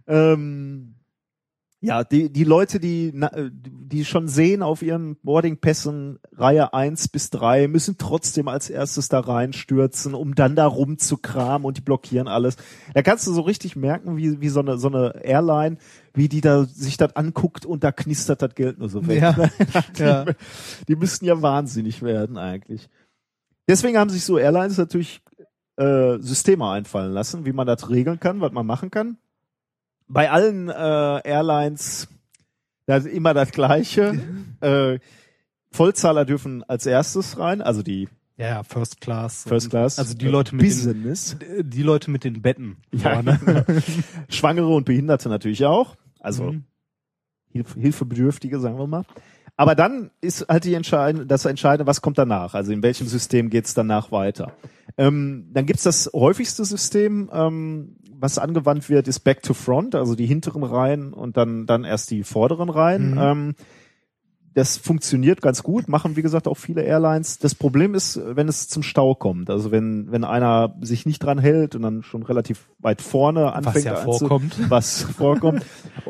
[0.06, 0.96] ähm,
[1.80, 3.12] ja, die, die Leute, die,
[3.62, 9.20] die schon sehen auf ihren Boardingpässen Reihe eins bis drei müssen trotzdem als erstes da
[9.20, 12.56] reinstürzen, um dann da rumzukramen und die blockieren alles.
[12.94, 15.76] Da kannst du so richtig merken, wie, wie so eine, so eine Airline,
[16.14, 19.20] wie die da sich das anguckt und da knistert das Geld nur so weg.
[19.20, 19.32] Ja.
[19.98, 20.24] die, Ja.
[20.88, 22.88] die müssten ja wahnsinnig werden eigentlich.
[23.68, 25.20] Deswegen haben sich so Airlines natürlich
[25.76, 29.18] äh, Systeme einfallen lassen, wie man das regeln kann, was man machen kann.
[30.08, 32.08] Bei allen äh, Airlines
[32.86, 34.20] da ist immer das Gleiche.
[34.60, 34.98] äh,
[35.72, 39.42] Vollzahler dürfen als erstes rein, also die Ja, First Class.
[39.42, 39.98] First Class.
[39.98, 41.36] Also die Leute mit Business.
[41.38, 42.76] den, die Leute mit den Betten.
[42.92, 43.38] Ja, vorne.
[43.66, 43.80] genau.
[44.28, 45.96] Schwangere und Behinderte natürlich auch.
[46.20, 46.64] Also Mhm.
[47.50, 49.04] Hilf Hilfebedürftige, sagen wir mal.
[49.56, 52.54] Aber dann ist halt die entscheidende, das Entscheidende, was kommt danach?
[52.54, 54.52] Also in welchem System geht's danach weiter?
[54.98, 60.14] Ähm, dann gibt's das häufigste System, ähm, was angewandt wird, ist Back to Front, also
[60.14, 63.12] die hinteren Reihen und dann dann erst die vorderen Reihen.
[63.12, 63.18] Mhm.
[63.18, 63.54] Ähm,
[64.56, 67.38] das funktioniert ganz gut, machen wie gesagt auch viele Airlines.
[67.38, 71.38] Das Problem ist, wenn es zum Stau kommt, also wenn wenn einer sich nicht dran
[71.38, 74.56] hält und dann schon relativ weit vorne anfängt, ja anzu- vorkommt.
[74.70, 75.62] was vorkommt,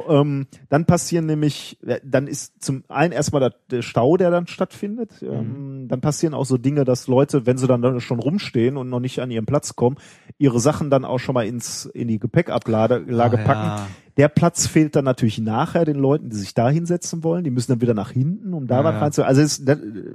[0.08, 5.10] ähm, dann passieren nämlich, dann ist zum einen erstmal der, der Stau, der dann stattfindet.
[5.22, 8.88] Ähm, dann passieren auch so Dinge, dass Leute, wenn sie dann da schon rumstehen und
[8.88, 9.96] noch nicht an ihren Platz kommen,
[10.38, 13.66] ihre Sachen dann auch schon mal ins in die Gepäckablage Lage Ah, packen.
[13.66, 13.88] ja.
[14.16, 17.44] Der Platz fehlt dann natürlich nachher den Leuten, die sich da hinsetzen wollen.
[17.44, 18.98] Die müssen dann wieder nach hinten, um da Ja, was ja.
[19.00, 19.24] reinzu.
[19.24, 20.14] Also es, der, äh,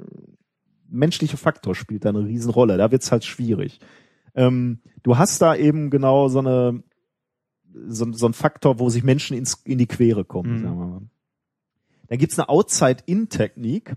[0.90, 2.78] menschliche Faktor spielt da eine Riesenrolle.
[2.78, 3.80] Da wird's halt schwierig.
[4.36, 6.84] Ähm, du hast da eben genau so eine
[7.88, 10.58] so, so ein Faktor, wo sich Menschen ins, in die Quere kommen.
[10.58, 10.64] Mhm.
[10.64, 11.02] Sagen wir mal.
[12.08, 13.96] Da gibt's eine Outside-In-Technik.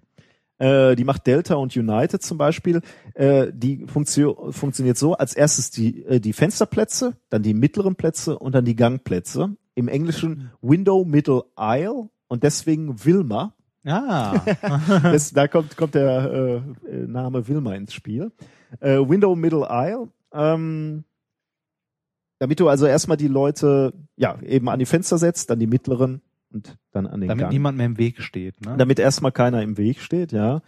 [0.59, 2.81] Äh, die macht Delta und United zum Beispiel.
[3.15, 8.39] Äh, die funktio funktioniert so: als erstes die äh, die Fensterplätze, dann die mittleren Plätze
[8.39, 9.57] und dann die Gangplätze.
[9.75, 13.55] Im Englischen Window Middle Aisle und deswegen Wilma.
[13.85, 14.41] Ah.
[15.03, 18.33] Das, da kommt, kommt der äh, äh, Name Wilma ins Spiel.
[18.81, 20.09] Äh, Window Middle Aisle.
[20.33, 21.05] Ähm,
[22.39, 26.23] damit du also erstmal die Leute ja eben an die Fenster setzt, dann die mittleren
[26.53, 27.53] und dann an den Damit Gang.
[27.53, 28.61] niemand mehr im Weg steht.
[28.65, 28.77] Ne?
[28.77, 30.63] Damit erstmal keiner im Weg steht, ja.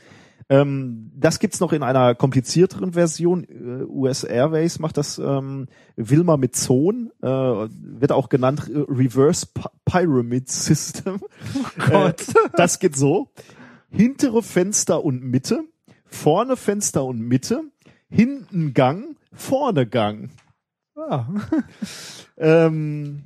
[0.48, 3.44] Ähm, das gibt's noch in einer komplizierteren Version.
[3.44, 5.66] Äh, US Airways macht das ähm,
[5.96, 11.20] Wilma mit Zone, äh, wird auch genannt äh, Reverse P Pyramid System.
[11.90, 12.28] Gott.
[12.28, 13.28] Äh, das geht so.
[13.90, 15.64] Hintere Fenster und Mitte,
[16.04, 17.62] vorne Fenster und Mitte,
[18.08, 20.30] hinten Gang, vorne Gang.
[20.96, 21.26] Ah.
[22.38, 23.24] Ähm,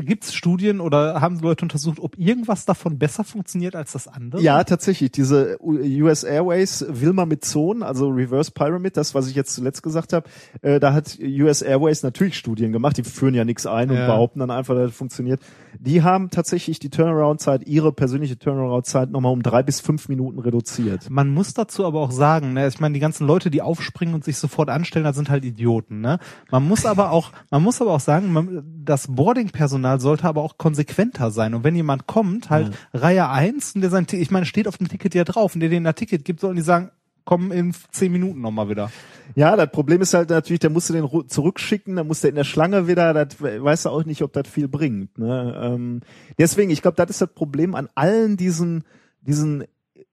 [0.00, 4.40] Gibt es Studien oder haben Leute untersucht, ob irgendwas davon besser funktioniert als das andere?
[4.40, 5.12] Ja, tatsächlich.
[5.12, 10.14] Diese US Airways Wilma mit Zonen, also Reverse Pyramid, das, was ich jetzt zuletzt gesagt
[10.14, 10.26] habe,
[10.62, 12.96] äh, da hat US Airways natürlich Studien gemacht.
[12.96, 14.06] Die führen ja nichts ein und Ja.
[14.06, 15.42] behaupten dann einfach, dass das funktioniert.
[15.78, 21.10] Die haben tatsächlich die Turnaround-Zeit, ihre persönliche Turnaround-Zeit nochmal um drei bis fünf Minuten reduziert.
[21.10, 24.24] Man muss dazu aber auch sagen, ne, ich meine, die ganzen Leute, die aufspringen und
[24.24, 26.20] sich sofort anstellen, das sind halt Idioten, ne?
[26.50, 30.58] Man muss aber auch, man muss aber auch sagen, man, das Boarding-Personal sollte aber auch
[30.58, 31.54] konsequenter sein.
[31.54, 34.88] Und wenn jemand kommt, halt Reihe 1, und der sein, ich meine, steht auf dem
[34.88, 36.90] Ticket ja drauf, und der denen ein Ticket gibt, sollen die sagen,
[37.24, 38.90] komm in zehn Minuten nochmal wieder.
[39.34, 42.44] Ja, das Problem ist halt natürlich, der musste den zurückschicken, dann muss der in der
[42.44, 45.16] Schlange wieder, das we- weiß er auch nicht, ob das viel bringt.
[45.18, 45.58] Ne?
[45.62, 46.00] Ähm,
[46.38, 48.84] deswegen, ich glaube, das ist das Problem an allen diesen,
[49.22, 49.64] diesen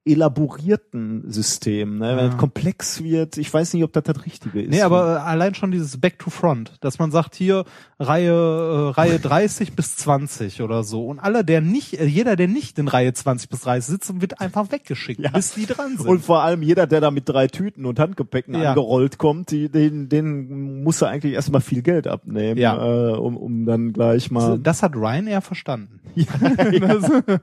[0.05, 2.15] elaborierten Systemen, ne?
[2.17, 2.31] wenn Ja.
[2.31, 3.37] es komplex wird.
[3.37, 4.69] Ich weiß nicht, ob das das Richtige ist.
[4.69, 7.65] Nee, aber äh, allein schon dieses Back to Front, dass man sagt hier
[7.99, 12.47] Reihe äh, Reihe 30 bis 20 oder so und alle der nicht äh, jeder der
[12.47, 16.07] nicht in Reihe 20 bis 30 sitzt wird einfach weggeschickt, bis die dran sind.
[16.07, 18.69] Und vor allem jeder, der da mit drei Tüten und Handgepäcken Ja.
[18.71, 22.75] angerollt kommt, die, den, den muss er eigentlich erstmal viel Geld abnehmen, Ja.
[23.13, 24.59] äh, um, um dann gleich mal.
[24.59, 25.99] das hat Ryanair verstanden.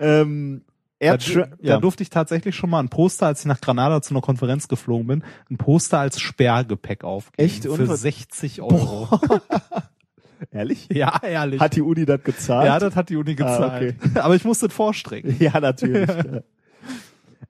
[0.00, 0.62] ähm,
[0.98, 4.00] Air Da, Tra- da durfte ich tatsächlich schon mal ein Poster, als ich nach Granada
[4.00, 7.34] zu einer Konferenz geflogen bin, ein Poster als Sperrgepäck aufgeben.
[7.46, 7.62] Echt?
[7.64, 9.08] Für Und- 60 Euro.
[10.50, 10.88] Ehrlich?
[10.92, 11.60] Ja, ehrlich.
[11.60, 12.66] Hat die Uni das gezahlt?
[12.66, 13.96] ja, das hat die Uni gezahlt.
[14.16, 15.34] Aber ich musste es vorstrecken.
[15.38, 16.08] Ja, natürlich.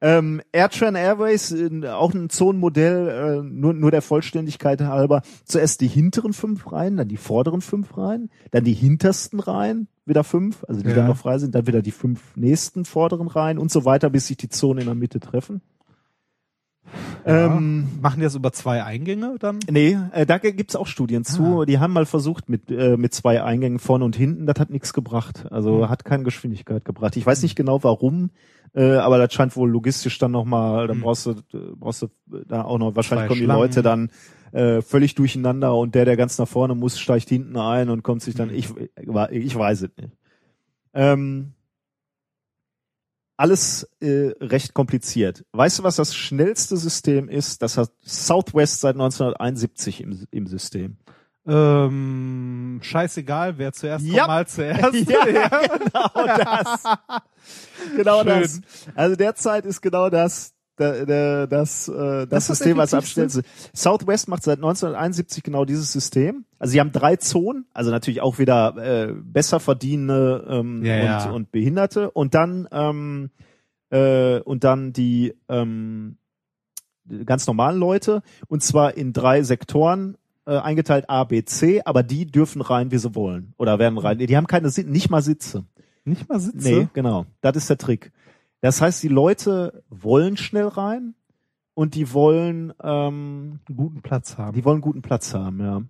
[0.01, 5.23] Ähm, AirTran Airways, äh, auch ein Zonenmodell, äh, nur, nur der Vollständigkeit halber.
[5.45, 10.23] Zuerst die hinteren fünf Reihen, dann die vorderen fünf Reihen, dann die hintersten Reihen, wieder
[10.25, 10.97] fünf, also die Ja.
[10.97, 14.27] dann noch frei sind, dann wieder die fünf nächsten vorderen Reihen und so weiter, bis
[14.29, 15.63] sich die Zonen in der Mitte treffen.
[17.25, 19.59] Ähm, Machen die das über zwei Eingänge dann?
[19.71, 21.65] Nee, äh, da gibt's auch Studien zu.
[21.65, 24.47] Die haben mal versucht mit äh, mit zwei Eingängen vorne und hinten.
[24.47, 25.47] Das hat nichts gebracht.
[25.51, 27.17] Also hat keine Geschwindigkeit gebracht.
[27.17, 28.31] Ich weiß nicht genau warum,
[28.75, 30.87] äh, aber das scheint wohl logistisch dann nochmal.
[30.87, 32.09] Dann brauchst du äh, brauchst du
[32.47, 32.95] da auch noch.
[32.95, 33.61] Wahrscheinlich Zwei kommen die Schlangen.
[33.63, 34.11] Leute dann
[34.53, 38.23] äh, völlig durcheinander und der, der ganz nach vorne muss, steigt hinten ein und kommt
[38.23, 38.51] sich dann.
[38.51, 38.69] Ich
[39.31, 40.13] ich weiß es nicht.
[40.95, 41.53] Ähm,
[43.37, 45.45] alles äh, recht kompliziert.
[45.53, 47.63] Weißt du, was das schnellste System ist?
[47.63, 50.97] Das hat Southwest seit 1971 im, im System.
[51.49, 54.25] Ähm, scheißegal, wer zuerst Ja.
[54.25, 54.95] kommt, mal zuerst.
[55.11, 56.83] Ja, genau das.
[57.95, 58.27] Genau Schön.
[58.27, 58.61] das.
[58.95, 61.93] Also derzeit ist genau das das, äh,
[62.27, 63.13] das, Das ist das System, effektivste?
[63.13, 63.43] schnellsten.
[63.75, 66.45] Southwest macht seit 1971 genau dieses System.
[66.59, 71.05] Also sie haben drei Zonen, also natürlich auch wieder äh, besser verdienende ähm, Ja, und,
[71.05, 71.31] ja.
[71.31, 73.31] und Behinderte und dann ähm,
[73.91, 76.19] äh, und dann die ähm,
[77.25, 80.17] ganz normalen Leute und zwar in drei Sektoren
[80.47, 84.19] äh, eingeteilt A, B, C, aber die dürfen rein, wie sie wollen oder werden rein.
[84.19, 85.65] Die haben keine Sit nicht mal Sitze.
[86.05, 86.69] Nicht mal Sitze?
[86.69, 87.27] Nee, genau.
[87.41, 88.13] Das ist der Trick.
[88.67, 91.15] Das heißt, die Leute wollen schnell rein
[91.75, 94.57] und die wollen ähm, Einen guten Platz haben.
[94.57, 95.83] die wollen guten Platz haben, ja.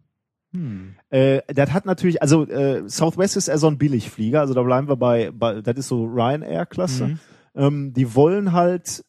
[0.53, 0.94] Hm.
[1.09, 4.89] Äh, das hat natürlich, also äh, Southwest ist eher so ein Billigflieger, also da bleiben
[4.89, 7.07] wir bei, bei das ist so Ryanair-Klasse.
[7.07, 7.19] Mhm.
[7.55, 9.07] Ähm, die wollen halt,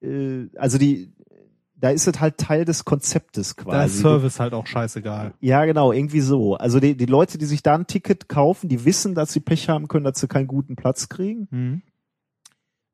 [0.00, 1.12] äh, also die,
[1.74, 4.00] da ist es halt Teil des Konzeptes Da ist quasi.
[4.00, 5.34] Service halt auch scheißegal.
[5.40, 6.54] Ja, genau, irgendwie so.
[6.54, 9.68] Also die, die Leute, die sich da ein Ticket kaufen, die wissen, dass sie Pech
[9.68, 11.48] haben können, dass sie keinen guten Platz kriegen.
[11.50, 11.82] Mhm.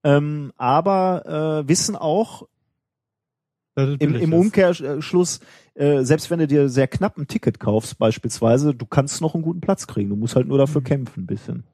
[0.05, 2.47] Ähm, aber äh, wissen auch
[3.77, 4.33] im, im.
[4.33, 5.41] Umkehrschluss,
[5.75, 9.43] äh, selbst wenn du dir sehr knapp ein Ticket kaufst, beispielsweise, du kannst noch einen
[9.43, 10.11] guten Platz kriegen.
[10.11, 10.85] Du musst halt nur dafür Mhm.
[10.85, 11.65] kämpfen ein bisschen.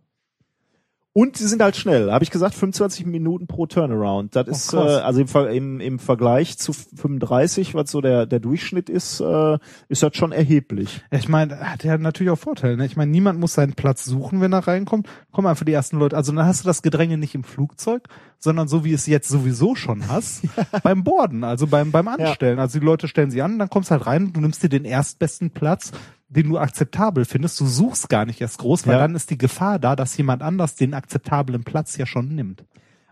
[1.12, 2.12] Und sie sind halt schnell.
[2.12, 4.36] Habe ich gesagt, 25 Minuten pro Turnaround.
[4.36, 8.88] Das ist äh, also im, im, im Vergleich zu 35, was so der der Durchschnitt
[8.88, 9.58] ist, äh,
[9.88, 11.02] ist das schon erheblich.
[11.10, 12.76] Ich meine, hat ja natürlich auch Vorteile.
[12.76, 12.86] Ne?
[12.86, 15.08] Ich meine, niemand muss seinen Platz suchen, wenn er reinkommt.
[15.32, 16.16] Kommen einfach die ersten Leute.
[16.16, 18.06] Also dann hast du das Gedränge nicht im Flugzeug,
[18.38, 20.42] sondern so wie es jetzt sowieso schon hast,
[20.84, 22.60] beim Borden, also beim beim Anstellen.
[22.60, 25.50] Also die Leute stellen sie an, dann kommst halt rein, du nimmst dir den erstbesten
[25.50, 25.90] Platz,
[26.30, 27.60] den du akzeptabel findest.
[27.60, 29.00] Du suchst gar nicht erst groß, weil Ja.
[29.00, 32.64] dann ist die Gefahr da, dass jemand anders den akzeptablen Platz ja schon nimmt.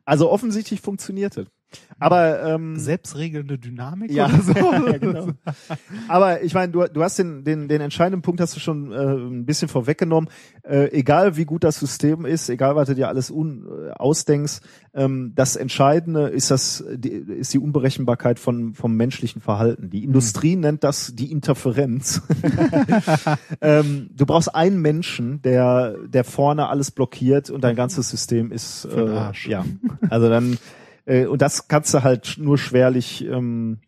[0.04, 1.46] Also offensichtlich funktioniert es.
[2.00, 4.52] Aber ähm, Selbstregelnde Dynamik Ja, oder so.
[4.52, 5.28] ja genau.
[6.06, 8.96] Aber ich meine, du, du hast den, den, den entscheidenden Punkt hast du schon äh,
[8.96, 10.30] ein bisschen vorweggenommen.
[10.62, 14.60] Äh, egal wie gut das System ist, egal was du dir alles un, äh, ausdenkst,
[14.94, 19.90] ähm, das Entscheidende ist das die, ist die Unberechenbarkeit von vom menschlichen Verhalten.
[19.90, 22.22] Die Industrie nennt das die Interferenz.
[23.60, 28.84] ähm, du brauchst einen Menschen, der der vorne alles blockiert und dein ganzes System ist
[28.84, 29.64] äh, ja.
[30.10, 30.58] Also dann
[31.08, 33.78] äh, und das kannst du halt nur schwerlich ähm,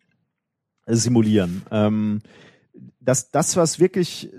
[0.87, 1.61] simulieren.
[1.71, 2.21] Ähm,
[2.99, 4.31] das, das, was wirklich,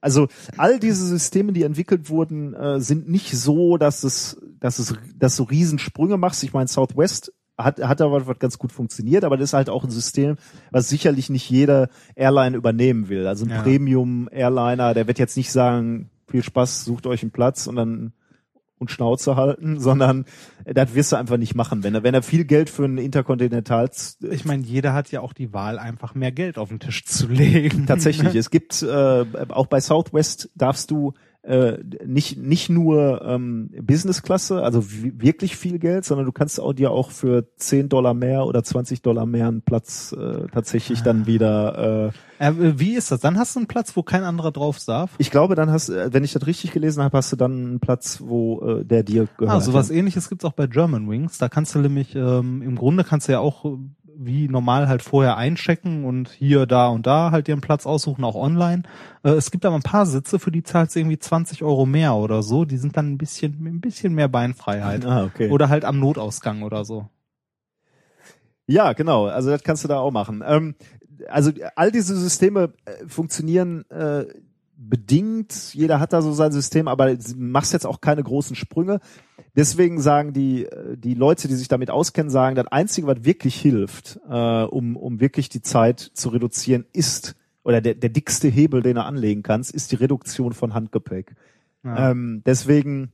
[0.00, 4.94] also all diese Systeme, die entwickelt wurden, äh, sind nicht so, dass es, dass es,
[5.18, 6.42] dass du Riesensprünge machst.
[6.44, 9.82] Ich meine, Southwest hat, hat aber was ganz gut funktioniert, aber das ist halt auch
[9.82, 10.36] ein System,
[10.70, 13.26] was sicherlich nicht jede Airline übernehmen will.
[13.26, 13.62] Also ein Ja.
[13.62, 18.12] Premium-Airliner, der wird jetzt nicht sagen, viel Spaß, sucht euch einen Platz und dann
[18.78, 20.24] und Schnauze halten, sondern
[20.64, 21.82] das wirst du einfach nicht machen.
[21.82, 23.90] Wenn er, wenn er viel Geld für ein Interkontinental
[24.30, 27.28] Ich meine, jeder hat ja auch die Wahl, einfach mehr Geld auf den Tisch zu
[27.28, 27.86] legen.
[27.86, 28.34] Tatsächlich.
[28.34, 31.14] es gibt äh, auch bei Southwest darfst du
[31.48, 36.72] äh, nicht nicht nur ähm, Business-Klasse, also wi- wirklich viel Geld, sondern du kannst auch
[36.72, 41.26] dir auch für 10 Dollar mehr oder 20 Dollar mehr einen Platz äh, tatsächlich dann
[41.26, 42.12] wieder.
[42.38, 43.20] Äh, Äh, wie ist das?
[43.20, 45.10] Dann hast du einen Platz, wo kein anderer drauf darf.
[45.18, 47.80] ich glaube, dann hast, äh, wenn ich das richtig gelesen habe, hast du dann einen
[47.80, 49.56] Platz, wo äh, der dir gehört.
[49.56, 51.38] Ah, sowas ähnliches gibt's auch bei German Wings.
[51.38, 53.64] Da kannst du nämlich, ähm, im Grunde kannst du ja auch
[54.20, 58.34] wie normal halt vorher einchecken und hier, da und da halt einen Platz aussuchen, auch
[58.34, 58.82] online.
[59.22, 62.14] Äh, es gibt aber ein paar Sitze, für die zahlst du irgendwie 20 Euro mehr
[62.14, 62.64] oder so.
[62.64, 65.06] Die sind dann ein bisschen, ein bisschen mehr Beinfreiheit.
[65.06, 65.50] Ah, okay.
[65.50, 67.08] Oder halt am Notausgang oder so.
[68.66, 69.26] Ja, genau.
[69.26, 70.42] Also das kannst du da auch machen.
[70.46, 70.74] Ähm,
[71.28, 74.26] also all diese Systeme äh, funktionieren äh,
[74.78, 75.74] bedingt.
[75.74, 79.00] Jeder hat da so sein System, aber machst jetzt auch keine großen Sprünge.
[79.56, 83.60] Deswegen sagen die äh, die Leute, die sich damit auskennen, sagen, das Einzige, was wirklich
[83.60, 87.34] hilft, äh, um um wirklich die Zeit zu reduzieren, ist
[87.64, 91.34] oder der, der dickste Hebel, den du anlegen kannst, ist die Reduktion von Handgepäck.
[91.84, 92.10] Ja.
[92.10, 93.12] Ähm, deswegen,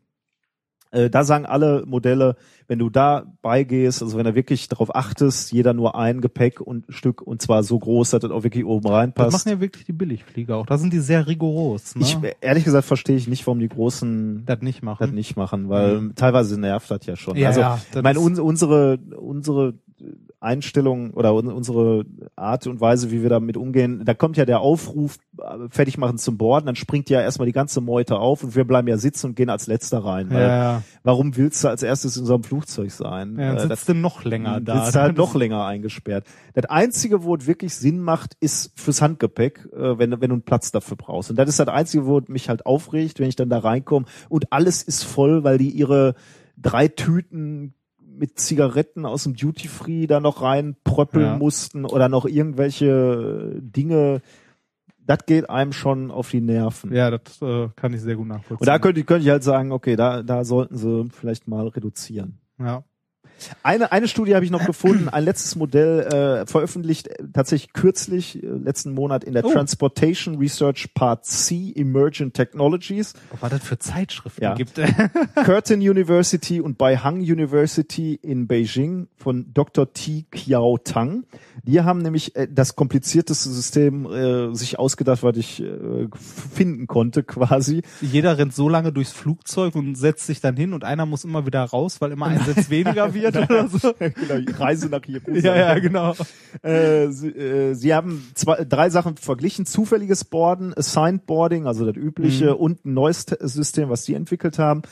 [0.95, 5.53] äh, da sagen alle Modelle, wenn du da beigehst, also wenn du wirklich darauf achtest,
[5.53, 8.85] jeder nur ein Gepäck und Stück und zwar so groß, dass das auch wirklich oben
[8.85, 9.33] das reinpasst.
[9.33, 10.67] machen ja wirklich die Billigflieger auch.
[10.67, 11.95] Da sind die sehr rigoros.
[11.97, 12.03] Ne?
[12.03, 14.99] ich ehrlich gesagt verstehe ich nicht, warum die großen das nicht machen.
[15.01, 17.37] das nicht machen, weil teilweise nervt das ja schon.
[17.37, 19.75] Ja, also ja, das ich meine, uns, unsere unsere
[20.41, 22.05] Einstellung oder un- unsere
[22.37, 26.19] Art und Weise, wie wir damit umgehen, da kommt ja der Aufruf, äh, fertig machen
[26.19, 29.29] zum Borden, dann springt ja erstmal die ganze Meute auf und wir bleiben ja sitzen
[29.29, 30.29] und gehen als Letzter rein.
[30.31, 30.83] Ja, ja.
[31.03, 33.37] Warum willst du als erstes in so einem Flugzeug sein?
[33.39, 34.83] Ja, Äh, dann sitzt du noch länger da.
[34.85, 36.27] Sitzt du halt noch länger eingesperrt.
[36.55, 40.35] Das Einzige, wo es wirklich Sinn macht, ist fürs Handgepäck, äh, wenn, du- wenn du
[40.35, 41.31] einen Platz dafür brauchst.
[41.31, 44.07] Und das ist das Einzige, wo es mich halt aufregt, wenn ich dann da reinkomme
[44.29, 46.15] und alles ist voll, weil die ihre
[46.57, 47.75] drei Tüten
[48.19, 51.37] mit Zigaretten aus dem Duty Free da noch reinpröppeln Ja.
[51.37, 54.21] mussten oder noch irgendwelche Dinge.
[55.07, 56.93] Das geht einem schon auf die Nerven.
[56.95, 58.59] Ja, das äh, kann ich sehr gut nachvollziehen.
[58.61, 61.69] Und da könnte, ich- könnte ich halt sagen, okay, da, da sollten sie vielleicht mal
[61.69, 62.39] reduzieren.
[62.59, 62.83] ja.
[63.63, 68.43] Eine, eine Studie habe ich noch gefunden, ein letztes Modell, äh, veröffentlicht äh, tatsächlich kürzlich,
[68.43, 69.53] äh, letzten Monat in der Oh.
[69.53, 73.15] Transportation Research Part C, Emergent Technologies.
[73.41, 74.55] Was das für Zeitschriften Ja.
[74.55, 74.81] gibt.
[75.35, 79.93] Curtin University und Beihang University in Beijing von Dr.
[79.93, 80.25] T.
[80.31, 81.25] Kiao Tang.
[81.65, 86.09] Die haben nämlich äh, das komplizierteste System äh, sich ausgedacht, was ich äh,
[86.55, 87.83] finden konnte quasi.
[88.01, 91.47] Jeder rennt so lange durchs Flugzeug und setzt sich dann hin und einer muss immer
[91.47, 93.93] wieder raus, weil immer ein Sitz weniger wird oder so.
[93.99, 95.45] genau, Reise nach Jerusalem.
[95.45, 96.15] Ja, ja, genau.
[96.63, 99.67] Äh, sie, äh, sie haben zwei, drei Sachen verglichen.
[99.67, 102.57] Zufälliges Boarden, Assigned Boarding, also das übliche, Mhm.
[102.57, 104.83] und ein neues Te- System, was die entwickelt haben.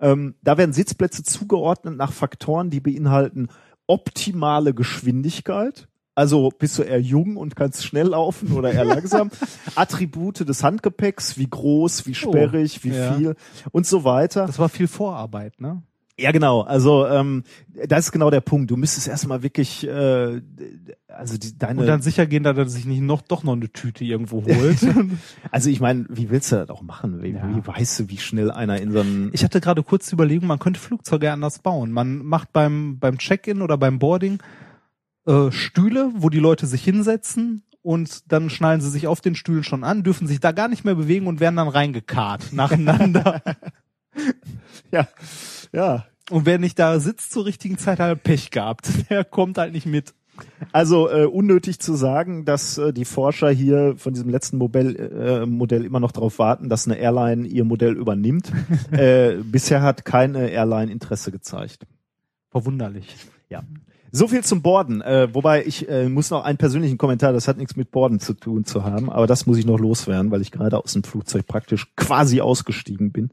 [0.00, 3.48] Ähm, da werden Sitzplätze zugeordnet nach Faktoren, die beinhalten
[3.86, 5.88] optimale Geschwindigkeit.
[6.14, 9.30] Also bist du eher jung und kannst schnell laufen oder eher langsam.
[9.74, 13.14] Attribute des Handgepäcks, wie groß, wie sperrig, wie ja.
[13.14, 13.36] viel
[13.72, 14.46] und so weiter.
[14.46, 15.82] Das war viel Vorarbeit, ne?
[16.20, 16.60] Ja, genau.
[16.62, 17.44] Also ähm,
[17.86, 18.70] das ist genau der Punkt.
[18.70, 20.42] Du müsstest erstmal wirklich, äh,
[21.08, 21.80] also die, deine.
[21.80, 24.78] Und dann sicher gehen, dass er sich nicht noch doch noch eine Tüte irgendwo holt.
[25.50, 27.22] also ich meine, wie willst du das auch machen?
[27.22, 27.48] Wie, Ja.
[27.48, 30.46] wie weißt du, wie schnell einer in so einem Ich hatte gerade kurz die Überlegung,
[30.46, 31.90] man könnte Flugzeuge anders bauen.
[31.90, 34.38] Man macht beim, beim Check-in oder beim Boarding
[35.26, 39.64] äh, Stühle, wo die Leute sich hinsetzen und dann schnallen sie sich auf den Stühlen
[39.64, 43.42] schon an, dürfen sich da gar nicht mehr bewegen und werden dann reingekarrt nacheinander.
[44.92, 45.08] ja,
[45.72, 46.06] ja.
[46.30, 48.88] und wer nicht da sitzt zur richtigen Zeit, hat Pech gehabt.
[49.10, 50.14] Der kommt halt nicht mit.
[50.72, 55.46] Also äh, unnötig zu sagen, dass äh, die Forscher hier von diesem letzten Modell, äh,
[55.46, 58.50] Modell immer noch darauf warten, dass eine Airline ihr Modell übernimmt.
[58.90, 61.86] äh, bisher hat keine Airline Interesse gezeigt.
[62.50, 63.16] Verwunderlich.
[63.48, 63.62] Ja.
[64.12, 65.02] So viel zum Borden.
[65.02, 68.34] Äh, wobei ich äh, muss noch einen persönlichen Kommentar, das hat nichts mit Borden zu
[68.34, 71.46] tun zu haben, aber das muss ich noch loswerden, weil ich gerade aus dem Flugzeug
[71.46, 73.30] praktisch quasi ausgestiegen bin.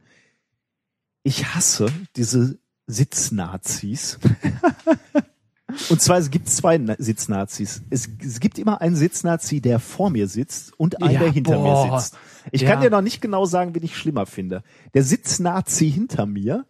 [1.27, 4.17] Ich hasse diese Sitznazis.
[5.89, 7.81] Und zwar, es gibt zwei Na- Sitznazis.
[7.89, 11.55] Es, es gibt immer einen Sitznazi, der vor mir sitzt und einen, Ja, der hinter
[11.57, 11.85] boah.
[11.91, 12.17] mir sitzt.
[12.53, 12.71] Ich Ja.
[12.71, 14.63] kann dir noch nicht genau sagen, wen ich schlimmer finde.
[14.93, 16.65] Der Sitznazi hinter mir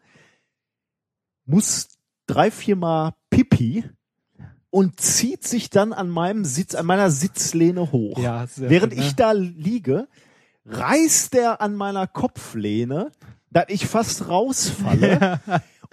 [1.46, 1.90] muss
[2.26, 3.86] drei, viermal Pipi
[4.72, 8.18] und zieht sich dann an meinem Sitz, an meiner Sitzlehne hoch.
[8.18, 9.06] Ja, Während gut, ne?
[9.06, 10.08] ich da liege,
[10.66, 13.12] reißt er an meiner Kopflehne,
[13.52, 15.40] dass ich fast rausfalle,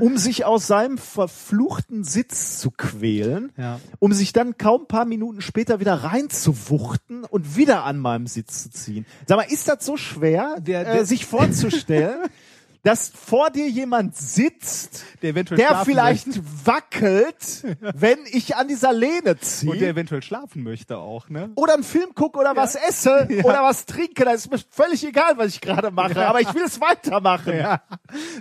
[0.00, 3.78] um sich aus seinem verfluchten Sitz zu quälen, Ja.
[4.00, 8.64] um sich dann kaum ein paar Minuten später wieder reinzuwuchten und wieder an meinem Sitz
[8.64, 9.06] zu ziehen.
[9.26, 12.18] Sag mal, ist das so schwer, Der- äh, der- sich vorzustellen,
[12.84, 16.42] dass vor dir jemand sitzt, Der eventuell der vielleicht möchte.
[16.64, 19.88] wackelt, wenn ich an dieser Lehne Und der ziehe?
[19.88, 21.50] eventuell schlafen möchte auch, ne?
[21.56, 25.32] Oder einen Film gucke oder was esse oder was trinke, das ist mir völlig egal,
[25.36, 27.56] was ich gerade mache, aber ich will es weitermachen.
[27.56, 27.82] Ja.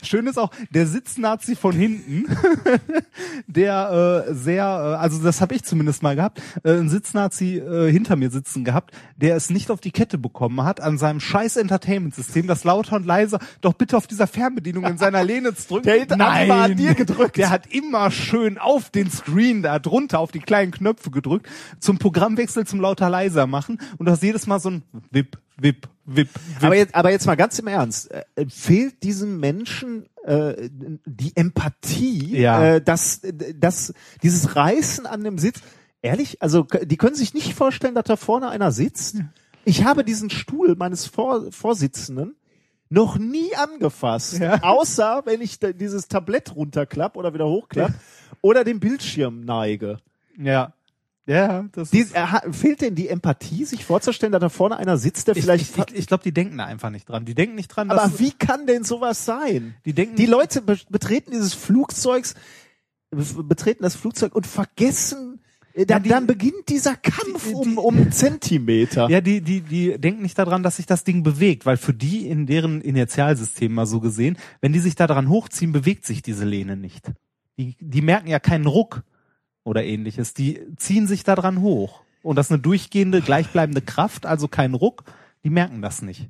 [0.03, 2.25] Schön ist auch der Sitznazi von hinten,
[3.47, 7.89] der äh, sehr, äh, also das habe ich zumindest mal gehabt, äh, ein Sitznazi äh,
[7.91, 11.55] hinter mir sitzen gehabt, der es nicht auf die Kette bekommen hat, an seinem scheiß
[11.55, 15.83] Entertainment-System, das lauter und leiser, doch bitte auf dieser Fernbedienung in seiner Lehne zu drücken.
[15.83, 17.37] Der hat immer an dir gedrückt.
[17.37, 21.47] Der hat immer schön auf den Screen da drunter, auf die kleinen Knöpfe gedrückt,
[21.79, 25.87] zum Programmwechsel zum lauter leiser machen und du hast jedes Mal so ein Wip, Wip,
[26.05, 26.63] Wip, Wip.
[26.63, 30.69] Aber jetzt, aber jetzt mal ganz im Ernst, äh, fehlt diesem Menschen äh,
[31.05, 32.75] die Empathie, Ja.
[32.75, 33.21] äh, dass,
[33.55, 33.93] dass
[34.23, 35.59] dieses Reißen an dem Sitz,
[36.01, 39.17] ehrlich, also die können sich nicht vorstellen, dass da vorne einer sitzt.
[39.65, 42.35] Ich habe diesen Stuhl meines Vor Vorsitzenden
[42.93, 44.61] noch nie angefasst, Ja.
[44.61, 47.91] außer wenn ich dieses Tablett runterklapp oder wieder hochklapp
[48.41, 49.97] oder den Bildschirm neige.
[50.37, 50.73] ja.
[51.25, 54.97] Ja, das Die, er, hat- fehlt denn die Empathie, sich vorzustellen, dass da vorne einer
[54.97, 57.23] sitzt, der vielleicht ich, ich, ich glaube, die denken da einfach nicht dran.
[57.23, 59.73] Die denken nicht dran, Aber wie kann denn sowas sein?
[59.85, 62.35] die denken Die Leute be betreten dieses Flugzeugs,
[63.09, 65.39] be- betreten das Flugzeug und vergessen,
[65.73, 69.09] äh, dann, die- dann beginnt dieser Kampf die- um, um Zentimeter.
[69.09, 72.27] ja, die, die, die denken nicht daran, dass sich das Ding bewegt, weil für die
[72.27, 76.45] in deren Inertialsystem mal so gesehen, wenn die sich da dran hochziehen, bewegt sich diese
[76.45, 77.11] Lehne nicht.
[77.57, 79.03] Die, die merken ja keinen Ruck
[79.63, 80.33] oder ähnliches.
[80.33, 82.01] Die ziehen sich da dran hoch.
[82.23, 85.03] Und das ist eine durchgehende, gleichbleibende Kraft, also kein Ruck.
[85.43, 86.29] Die merken das nicht.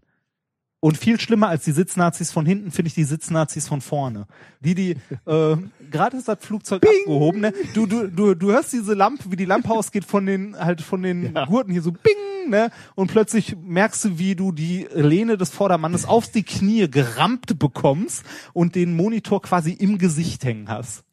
[0.84, 4.28] Und viel schlimmer als die Sitznazis von hinten finde ich die Sitznazis von vorne.
[4.60, 4.90] Die, die,
[5.26, 5.56] äh,
[5.90, 7.54] gerade ist das Flugzeug abgehoben, ne?
[7.74, 11.02] Du, du, du, du hörst diese Lampe, wie die Lampe ausgeht von den, halt von
[11.02, 12.70] den Gurten hier so bing, ne?
[12.96, 18.26] Und plötzlich merkst du, wie du die Lehne des Vordermannes auf die Knie gerammt bekommst
[18.52, 21.06] und den Monitor quasi im Gesicht hängen hast.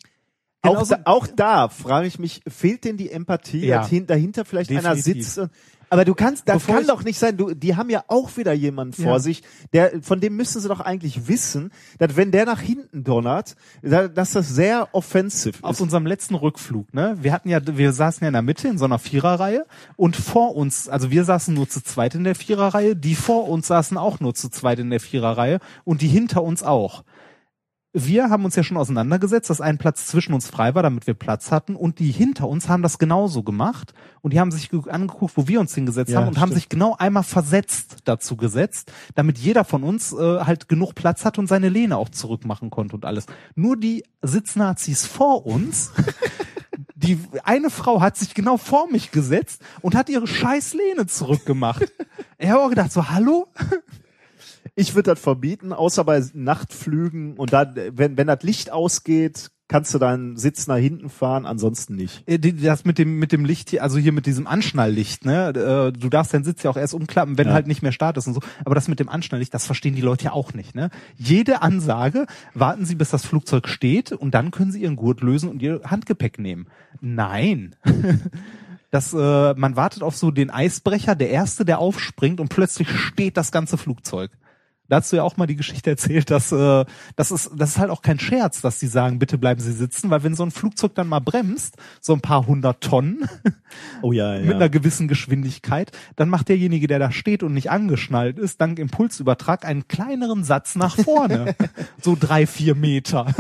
[0.63, 3.87] Auch, da, auch da frage ich mich, fehlt denn die Empathie, Ja.
[4.07, 5.25] dahinter vielleicht einer Definitiv.
[5.25, 5.39] sitzt?
[5.39, 5.51] und-
[5.93, 7.37] Aber du kannst, das Bevor kann doch nicht sein.
[7.37, 9.19] Du, die haben ja auch wieder jemanden vor Ja.
[9.19, 9.43] sich,
[9.73, 14.07] der, von dem müssen sie doch eigentlich wissen, dass wenn der nach hinten donnert, da,
[14.07, 15.81] dass das sehr offensiv auf ist.
[15.81, 17.17] unserem letzten Rückflug, ne?
[17.21, 19.67] Wir hatten ja, wir saßen ja in der Mitte in so einer Viererreihe
[19.97, 23.67] und vor uns, also wir saßen nur zu zweit in der Viererreihe, die vor uns
[23.67, 27.03] saßen auch nur zu zweit in der Viererreihe und die hinter uns auch.
[27.93, 31.15] Wir haben uns ja schon auseinandergesetzt, dass ein Platz zwischen uns frei war, damit wir
[31.15, 34.89] Platz hatten und die hinter uns haben das genauso gemacht und die haben sich ge-
[34.89, 36.55] angeguckt, wo wir uns hingesetzt Ja, haben und haben stimmt.
[36.55, 41.37] sich genau einmal versetzt dazu gesetzt, damit jeder von uns äh, halt genug Platz hat
[41.39, 43.27] und seine Lehne auch zurückmachen konnte und alles.
[43.57, 45.91] Nur die Sitznazis vor uns
[46.95, 51.91] die eine Frau hat sich genau vor mich gesetzt und hat ihre scheiß Lehne zurückgemacht.
[52.39, 53.49] Ich habe auch gedacht, so, hallo?
[54.75, 59.95] Ich würde das verbieten, außer bei Nachtflügen und dann, wenn, wenn das Licht ausgeht, kannst
[59.95, 62.25] du deinen Sitz nach hinten fahren, ansonsten nicht.
[62.27, 65.51] Äh, Das mit dem mit dem Licht hier, also hier mit diesem Anschnalllicht, ne?
[65.51, 67.53] Äh, Du darfst deinen Sitz ja auch erst umklappen, wenn Ja.
[67.55, 68.41] halt nicht mehr Start ist und so.
[68.65, 70.91] Aber das mit dem Anschnalllicht, das verstehen die Leute ja auch nicht, ne?
[71.17, 75.49] Jede Ansage, warten Sie, bis das Flugzeug steht und dann können Sie Ihren Gurt lösen
[75.49, 76.67] und Ihr Handgepäck nehmen.
[77.01, 77.77] Nein.
[78.93, 83.37] Das, äh, man wartet auf so den Eisbrecher, der erste, der aufspringt und plötzlich steht
[83.37, 84.33] das ganze Flugzeug.
[84.91, 86.85] Da hast du ja auch mal die Geschichte erzählt, dass äh,
[87.15, 90.11] das ist das ist halt auch kein Scherz, dass die sagen, bitte bleiben Sie sitzen,
[90.11, 93.29] weil wenn so ein Flugzeug dann mal bremst, so ein paar hundert Tonnen
[94.03, 94.45] Oh ja, ja.
[94.45, 98.81] mit einer gewissen Geschwindigkeit, dann macht derjenige, der da steht und nicht angeschnallt ist, dank
[98.81, 101.55] Impulsübertrag einen kleineren Satz nach vorne,
[102.03, 103.33] so drei vier Meter.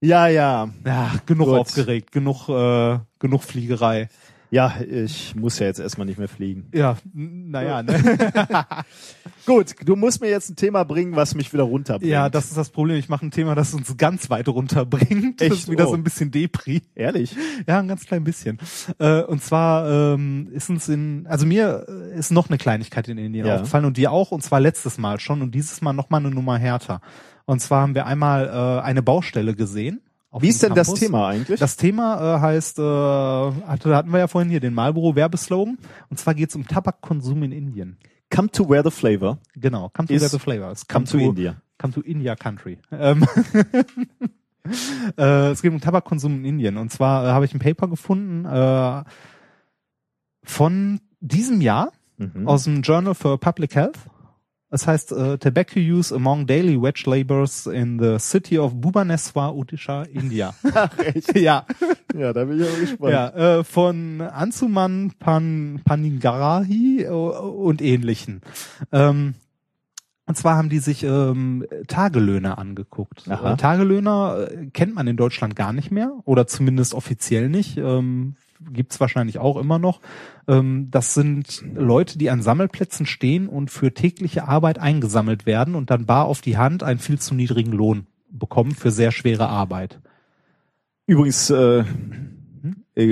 [0.00, 0.68] ja, ja.
[0.84, 1.58] Ja, genug Gut.
[1.58, 4.08] aufgeregt, genug äh, genug Fliegerei.
[4.50, 6.66] Ja, ich muss ja jetzt erstmal nicht mehr fliegen.
[6.72, 8.00] Ja, naja, ne?
[9.46, 12.10] Gut, du musst mir jetzt ein Thema bringen, was mich wieder runterbringt.
[12.12, 12.96] Ja, das ist das Problem.
[12.96, 15.40] Ich mache ein Thema, das uns ganz weit runterbringt.
[15.40, 15.56] Das Echt?
[15.56, 15.90] ist wieder Oh.
[15.90, 16.82] so ein bisschen Depri.
[16.94, 17.34] Ehrlich?
[17.66, 18.58] Ja, ein ganz klein bisschen.
[18.98, 23.18] Äh, und zwar ähm, ist uns in, also mir äh, ist noch eine Kleinigkeit in
[23.18, 23.56] Indien Ja.
[23.56, 26.30] aufgefallen und dir auch, und zwar letztes Mal schon und dieses Mal noch mal eine
[26.30, 27.00] Nummer härter.
[27.44, 30.00] Und zwar haben wir einmal äh, eine Baustelle gesehen.
[30.42, 31.00] Wie ist denn das Campus.
[31.00, 31.60] Thema eigentlich?
[31.60, 35.78] Das Thema äh, heißt, äh, hatte, hatten wir ja vorhin hier den Marlboro-Werbeslogan.
[36.08, 37.98] Und zwar geht es um Tabakkonsum in Indien.
[38.34, 39.38] Come to where the flavor.
[39.54, 40.86] Genau, come to where the flavor is.
[40.86, 41.56] Come to India.
[41.78, 42.78] Come to India Country.
[42.90, 43.24] Ähm,
[45.16, 46.76] äh, es geht um Tabakkonsum in Indien.
[46.76, 49.04] Und zwar äh, habe ich ein Paper gefunden äh,
[50.42, 52.48] von diesem Jahr Mhm.
[52.48, 53.98] aus dem Journal for Public Health.
[54.76, 60.02] Es heißt äh, Tobacco Use Among Daily Wage Laborers in the City of Bhubaneswar, Odisha,
[60.02, 60.52] India.
[60.74, 61.34] Ach, echt?
[61.34, 61.64] ja.
[62.14, 63.12] Ja, da bin ich aber gespannt.
[63.12, 68.42] Ja, äh, von Ansuman Pan, Paningarahi äh, und ähnlichen.
[68.92, 69.32] Ähm,
[70.26, 73.30] und zwar haben die sich ähm, Tagelöhner angeguckt.
[73.30, 73.54] Aha.
[73.54, 77.78] Äh, Tagelöhner äh, kennt man in Deutschland gar nicht mehr oder zumindest offiziell nicht.
[77.78, 78.34] Ähm,
[78.72, 80.00] gibt's wahrscheinlich auch immer noch.
[80.48, 85.90] Ähm, das sind Leute, die an Sammelplätzen stehen und für tägliche Arbeit eingesammelt werden und
[85.90, 90.00] dann bar auf die Hand einen viel zu niedrigen Lohn bekommen für sehr schwere Arbeit.
[91.06, 91.84] Übrigens, äh,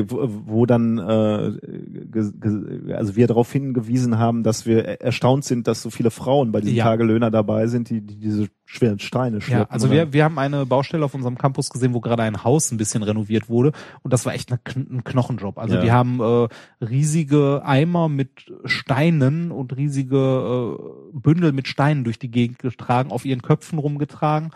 [0.07, 5.83] wo, wo dann, äh, also wir darauf hingewiesen haben, dass wir er- erstaunt sind, dass
[5.83, 6.85] so viele Frauen bei diesen Ja.
[6.85, 9.65] Tagelöhner dabei sind, die, die diese schweren Steine schleppen.
[9.65, 9.95] Ja, also oder?
[9.97, 13.03] wir, wir haben eine Baustelle auf unserem Campus gesehen, wo gerade ein Haus ein bisschen
[13.03, 15.59] renoviert wurde und das war echt eine, ein Knochenjob.
[15.59, 15.81] Also Ja.
[15.83, 16.49] die haben äh,
[16.85, 23.27] riesige Eimer mit Steinen und riesige äh, Bündel mit Steinen durch die Gegend getragen, auf
[23.27, 24.51] ihren Köpfen rumgetragen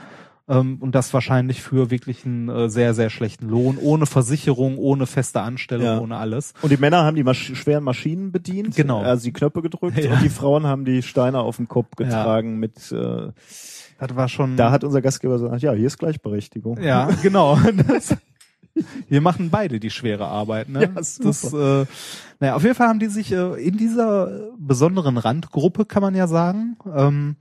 [0.49, 5.07] ähm, und das wahrscheinlich für wirklich einen äh, sehr, sehr schlechten Lohn, ohne Versicherung, ohne
[5.07, 6.01] feste Anstellung, Ja.
[6.01, 6.55] ohne alles.
[6.63, 9.03] Und die Männer haben die Masch schweren Maschinen bedient, Genau.
[9.03, 10.13] also die Knöpfe gedrückt Ja.
[10.15, 13.29] und die Frauen haben die Steine auf dem Kopf getragen mit äh,
[13.99, 14.57] Das war schon.
[14.57, 16.81] da hat unser Gastgeber gesagt, ja, hier ist Gleichberechtigung.
[16.83, 17.59] Ja, genau.
[17.87, 18.17] Das,
[19.09, 20.69] wir machen beide die schwere Arbeit.
[20.69, 20.91] Ne?
[20.95, 21.29] Ja, super.
[21.29, 21.87] Das, äh,
[22.41, 26.29] naja, auf jeden Fall haben die sich äh, in dieser besonderen Randgruppe, kann man ja
[26.29, 27.37] sagen, ähm,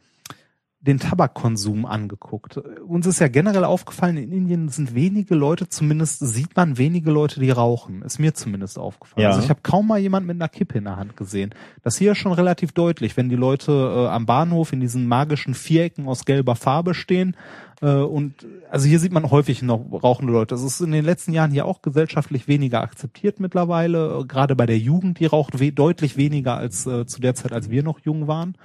[0.87, 2.57] den Tabakkonsum angeguckt.
[2.87, 7.41] Uns ist ja generell aufgefallen, in Indien sind wenige Leute, zumindest sieht man wenige Leute,
[7.41, 8.01] die rauchen.
[8.01, 9.23] Ist mir zumindest aufgefallen.
[9.23, 9.29] Ja.
[9.29, 11.53] Also ich habe kaum mal jemand mit einer Kippe in der Hand gesehen.
[11.83, 15.53] Das hier ist schon relativ deutlich, wenn die Leute äh, am Bahnhof in diesen magischen
[15.53, 17.35] Vierecken aus gelber Farbe stehen.
[17.81, 20.55] Äh, und also hier sieht man häufig noch rauchende Leute.
[20.55, 24.19] Das ist in den letzten Jahren hier auch gesellschaftlich weniger akzeptiert mittlerweile.
[24.21, 27.51] Äh, Gerade bei der Jugend, die raucht we deutlich weniger als äh, zu der Zeit,
[27.51, 28.55] als wir noch jung waren.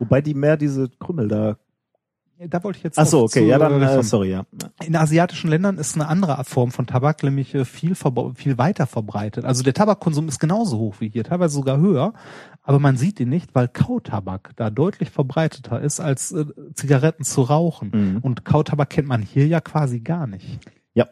[0.00, 1.56] Wobei die mehr diese Krümmel da.
[2.48, 4.46] Da wollte ich jetzt Ach so, okay, zu, ja, dann, äh, sorry, ja.
[4.82, 9.44] In asiatischen Ländern ist eine andere Form von Tabak nämlich äh, viel, viel weiter verbreitet.
[9.44, 12.14] Also der Tabakkonsum ist genauso hoch wie hier, teilweise sogar höher,
[12.62, 17.42] aber man sieht ihn nicht, weil Kautabak da deutlich verbreiteter ist, als äh, Zigaretten zu
[17.42, 17.90] rauchen.
[17.92, 18.18] Mhm.
[18.22, 20.60] Und Kautabak kennt man hier ja quasi gar nicht.
[20.94, 21.08] Ja.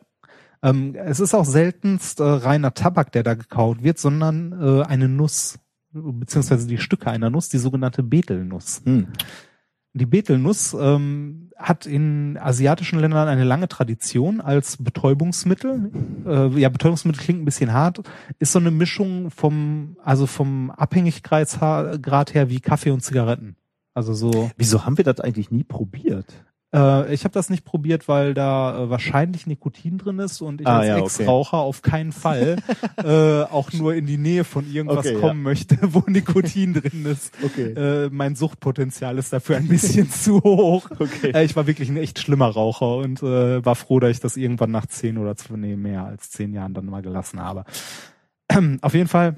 [0.62, 5.10] Ähm, es ist auch seltenst äh, reiner Tabak, der da gekaut wird, sondern äh, eine
[5.10, 5.58] Nuss,
[5.92, 8.82] beziehungsweise die Stücke einer Nuss, die sogenannte Betelnuss.
[8.84, 9.08] Hm.
[9.94, 15.90] Die Betelnuss ähm, hat in asiatischen Ländern eine lange Tradition als Betäubungsmittel.
[16.26, 18.02] Äh, ja, Betäubungsmittel klingt ein bisschen hart.
[18.38, 23.56] Ist so eine Mischung vom, also vom Abhängigkeitsgrad her wie Kaffee und Zigaretten.
[23.94, 24.50] Also so.
[24.56, 26.44] Wieso haben wir das eigentlich nie probiert?
[26.74, 30.66] Äh, ich habe das nicht probiert, weil da äh, wahrscheinlich Nikotin drin ist und ich
[30.66, 31.04] Ah, als ja, okay.
[31.04, 32.56] Ex-Raucher auf keinen Fall
[32.96, 35.20] äh, auch nur in die Nähe von irgendwas Okay, ja.
[35.20, 37.32] kommen möchte, wo Nikotin drin ist.
[37.42, 37.72] Okay.
[37.72, 40.90] Äh, mein Suchtpotenzial ist dafür ein bisschen zu hoch.
[40.98, 41.30] Okay.
[41.30, 44.36] Äh, ich war wirklich ein echt schlimmer Raucher und äh, war froh, dass ich das
[44.36, 47.64] irgendwann nach zehn oder zwei, nee, mehr als zehn Jahren dann mal gelassen habe.
[48.82, 49.36] auf jeden Fall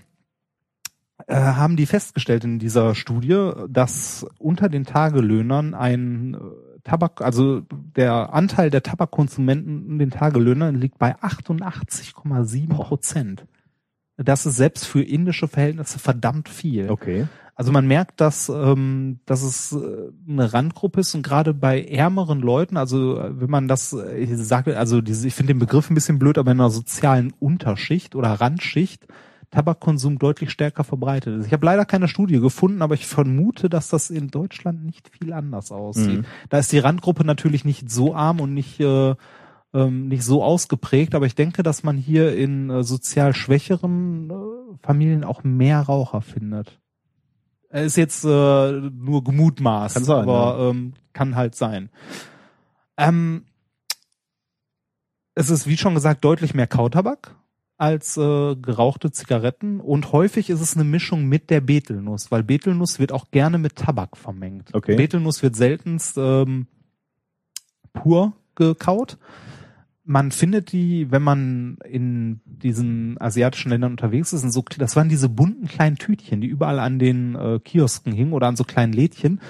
[1.28, 6.38] äh, haben die festgestellt in dieser Studie, dass unter den Tagelöhnern ein äh,
[6.90, 13.46] Tabak, also der Anteil der Tabakkonsumenten in den Tagelöhnern liegt bei 88,7 Prozent.
[14.16, 16.90] Das ist selbst für indische Verhältnisse verdammt viel.
[16.90, 17.28] Okay.
[17.54, 22.40] Also man merkt, dass, ähm, dass es äh, eine Randgruppe ist und gerade bei ärmeren
[22.40, 25.90] Leuten, also äh, wenn man das, äh, ich sage, also diese, ich finde den Begriff
[25.90, 29.06] ein bisschen blöd, aber in einer sozialen Unterschicht oder Randschicht
[29.50, 31.46] Tabakkonsum deutlich stärker verbreitet ist.
[31.46, 35.32] Ich habe leider keine Studie gefunden, aber ich vermute, dass das in Deutschland nicht viel
[35.32, 36.20] anders aussieht.
[36.20, 36.24] Mhm.
[36.48, 39.14] Da ist die Randgruppe natürlich nicht so arm und nicht äh,
[39.72, 44.34] ähm, nicht so ausgeprägt, aber ich denke, dass man hier in äh, sozial schwächeren äh,
[44.82, 46.80] Familien auch mehr Raucher findet.
[47.68, 51.90] Er Ist jetzt äh, nur gemutmaßt, Kann sein, aber ähm, kann halt sein.
[52.96, 53.44] Ähm,
[55.34, 57.36] es ist, wie schon gesagt, deutlich mehr Kautabak
[57.80, 62.98] als äh, gerauchte Zigaretten und häufig ist es eine Mischung mit der Betelnuss, weil Betelnuss
[62.98, 64.74] wird auch gerne mit Tabak vermengt.
[64.74, 64.96] Okay.
[64.96, 66.66] Betelnuss wird seltenst ähm,
[67.94, 69.16] pur gekaut.
[70.04, 75.30] Man findet die, wenn man in diesen asiatischen Ländern unterwegs ist, so, das waren diese
[75.30, 79.40] bunten kleinen Tütchen, die überall an den äh, Kiosken hingen oder an so kleinen Lädchen.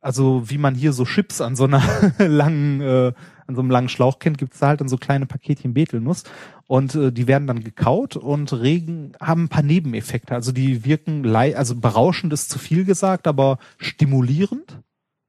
[0.00, 1.82] Also wie man hier so Chips an so einer
[2.18, 3.12] langen, äh,
[3.46, 6.24] an so einem langen Schlauch kennt, gibt's da halt dann so kleine Paketchen Betelnuss
[6.66, 10.34] und äh, die werden dann gekaut und regen haben ein paar Nebeneffekte.
[10.34, 14.80] Also die wirken also berauschend ist zu viel gesagt, aber stimulierend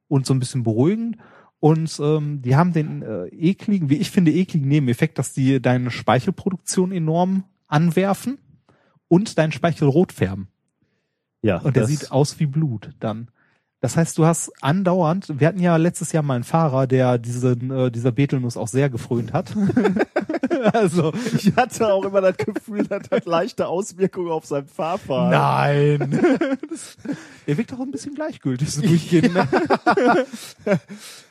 [0.08, 1.18] und so ein bisschen beruhigend.
[1.60, 5.90] Und ähm, die haben den äh, ekligen, wie ich finde, ekligen Nebeneffekt, dass die deine
[5.90, 8.38] Speichelproduktion enorm anwerfen
[9.08, 10.48] und deinen Speichel rot färben.
[11.42, 11.58] Ja.
[11.58, 13.30] Und der sieht aus wie Blut dann.
[13.86, 17.70] Das heißt, du hast andauernd, wir hatten ja letztes Jahr mal einen Fahrer, der diesen,
[17.70, 19.54] äh, dieser Betelnuss auch sehr gefrönt hat.
[20.74, 25.30] also, Ich hatte auch immer das Gefühl, das hat leichte Auswirkungen auf sein Fahrfahren.
[25.30, 26.20] nein.
[27.46, 29.36] er wirkt auch ein bisschen gleichgültig so durchgehend.
[30.66, 30.80] Ne?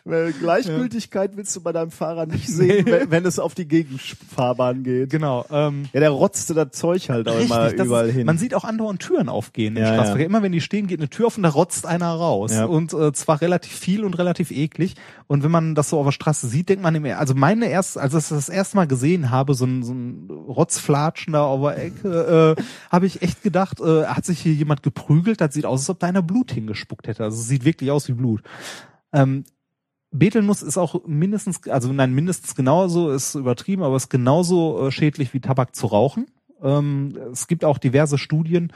[0.04, 2.92] Weil Gleichgültigkeit willst du bei deinem Fahrer nicht sehen, Nee.
[2.92, 5.08] wenn, wenn es auf die Gegenfahrbahn geht.
[5.10, 5.46] Genau.
[5.50, 8.26] Ähm, Ja, der rotzte das Zeug halt auch immer Richtig, überall ist, hin.
[8.26, 10.20] Man sieht auch andauernd Türen aufgehen im Ja, Straßenverkehr.
[10.22, 10.26] ja.
[10.26, 12.43] Immer wenn die stehen, geht eine Tür auf und da rotzt einer raus.
[12.52, 12.66] Ja.
[12.66, 14.94] Und äh, zwar relativ viel und relativ eklig.
[15.26, 17.98] Und wenn man das so auf der Straße sieht, denkt man immer, also meine erst,
[17.98, 21.84] als ich das erste Mal gesehen habe, so ein, so ein Rotzflatschen da auf der
[21.84, 25.40] Ecke, äh, habe ich echt gedacht, äh, hat sich hier jemand geprügelt?
[25.40, 27.24] Das sieht aus, als ob da einer Blut hingespuckt hätte.
[27.24, 28.42] Also es sieht wirklich aus wie Blut.
[29.12, 29.44] Ähm,
[30.14, 35.34] Betelnuss ist auch mindestens, also nein, mindestens genauso, ist übertrieben, aber ist genauso äh, schädlich
[35.34, 36.26] wie Tabak zu rauchen.
[36.62, 38.72] Ähm, es gibt auch diverse Studien,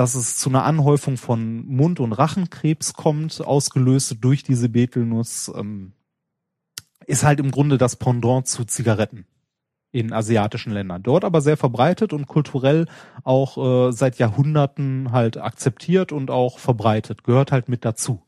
[0.00, 5.52] dass es zu einer Anhäufung von Mund- und Rachenkrebs kommt, ausgelöst durch diese Betelnuss.
[5.54, 5.92] Ähm,
[7.04, 9.26] ist halt im Grunde das Pendant zu Zigaretten
[9.92, 11.02] in asiatischen Ländern.
[11.02, 12.86] Dort aber sehr verbreitet und kulturell
[13.24, 13.58] auch
[13.88, 17.22] äh, seit Jahrhunderten halt akzeptiert und auch verbreitet.
[17.22, 18.22] Gehört halt mit dazu.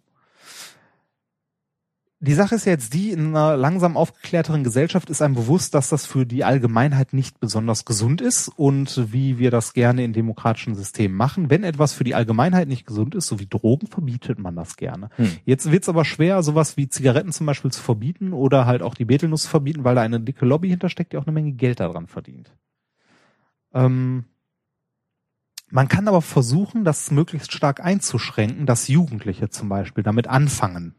[2.25, 5.89] Die Sache ist ja jetzt die, in einer langsam aufgeklärteren Gesellschaft ist einem bewusst, dass
[5.89, 10.77] das für die Allgemeinheit nicht besonders gesund ist und wie wir das gerne in demokratischen
[10.77, 11.51] Systemen machen.
[11.51, 15.11] Wenn etwas für die Allgemeinheit nicht gesund ist, so wie Drogen, verbietet man das gerne.
[15.17, 15.33] Hm.
[15.45, 18.95] Jetzt wird es aber schwer, sowas wie Zigaretten zum Beispiel zu verbieten oder halt auch
[18.95, 21.81] die Betelnuss zu verbieten, weil da eine dicke Lobby hintersteckt, die auch eine Menge Geld
[21.81, 22.55] daran verdient.
[23.75, 24.27] Ähm,
[25.71, 30.95] man kann aber versuchen, das möglichst stark einzuschränken, dass Jugendliche zum Beispiel damit anfangen.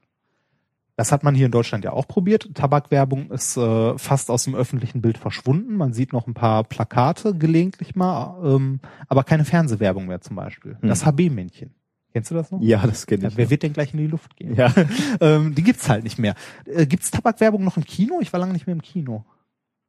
[0.95, 2.49] Das hat man hier in Deutschland ja auch probiert.
[2.53, 5.75] Tabakwerbung ist äh, fast aus dem öffentlichen Bild verschwunden.
[5.75, 10.77] Man sieht noch ein paar Plakate gelegentlich mal, ähm, aber keine Fernsehwerbung mehr zum Beispiel.
[10.79, 10.89] Hm.
[10.89, 11.71] Das HB-Männchen.
[12.11, 12.61] Kennst du das noch?
[12.61, 13.37] ja, das kenne Ja, ich.
[13.37, 14.53] wer wird denn gleich in die Luft gehen?
[14.55, 14.71] ja.
[15.19, 16.35] Ähm, die gibt's halt nicht mehr.
[16.65, 18.19] Äh, gibt's Tabakwerbung noch im Kino?
[18.21, 19.25] Ich war lange nicht mehr im Kino.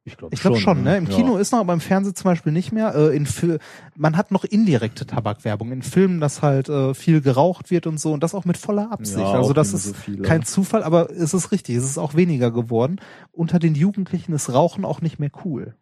[0.07, 0.97] Ich glaube Ich glaube schon, ne?
[0.97, 1.15] Im Ja.
[1.15, 2.93] Kino ist noch, aber im Fernsehen zum Beispiel nicht mehr.
[2.93, 3.57] Äh, in Fil
[3.95, 8.13] man hat noch indirekte Tabakwerbung in Filmen, dass halt äh, viel geraucht wird und so
[8.13, 9.19] und das auch mit voller Absicht.
[9.19, 11.75] Ja, also das ist so kein Zufall, aber es ist richtig.
[11.75, 13.01] Es ist auch weniger geworden.
[13.31, 15.73] Unter den Jugendlichen ist Rauchen auch nicht mehr cool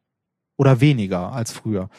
[0.55, 1.89] oder weniger als früher.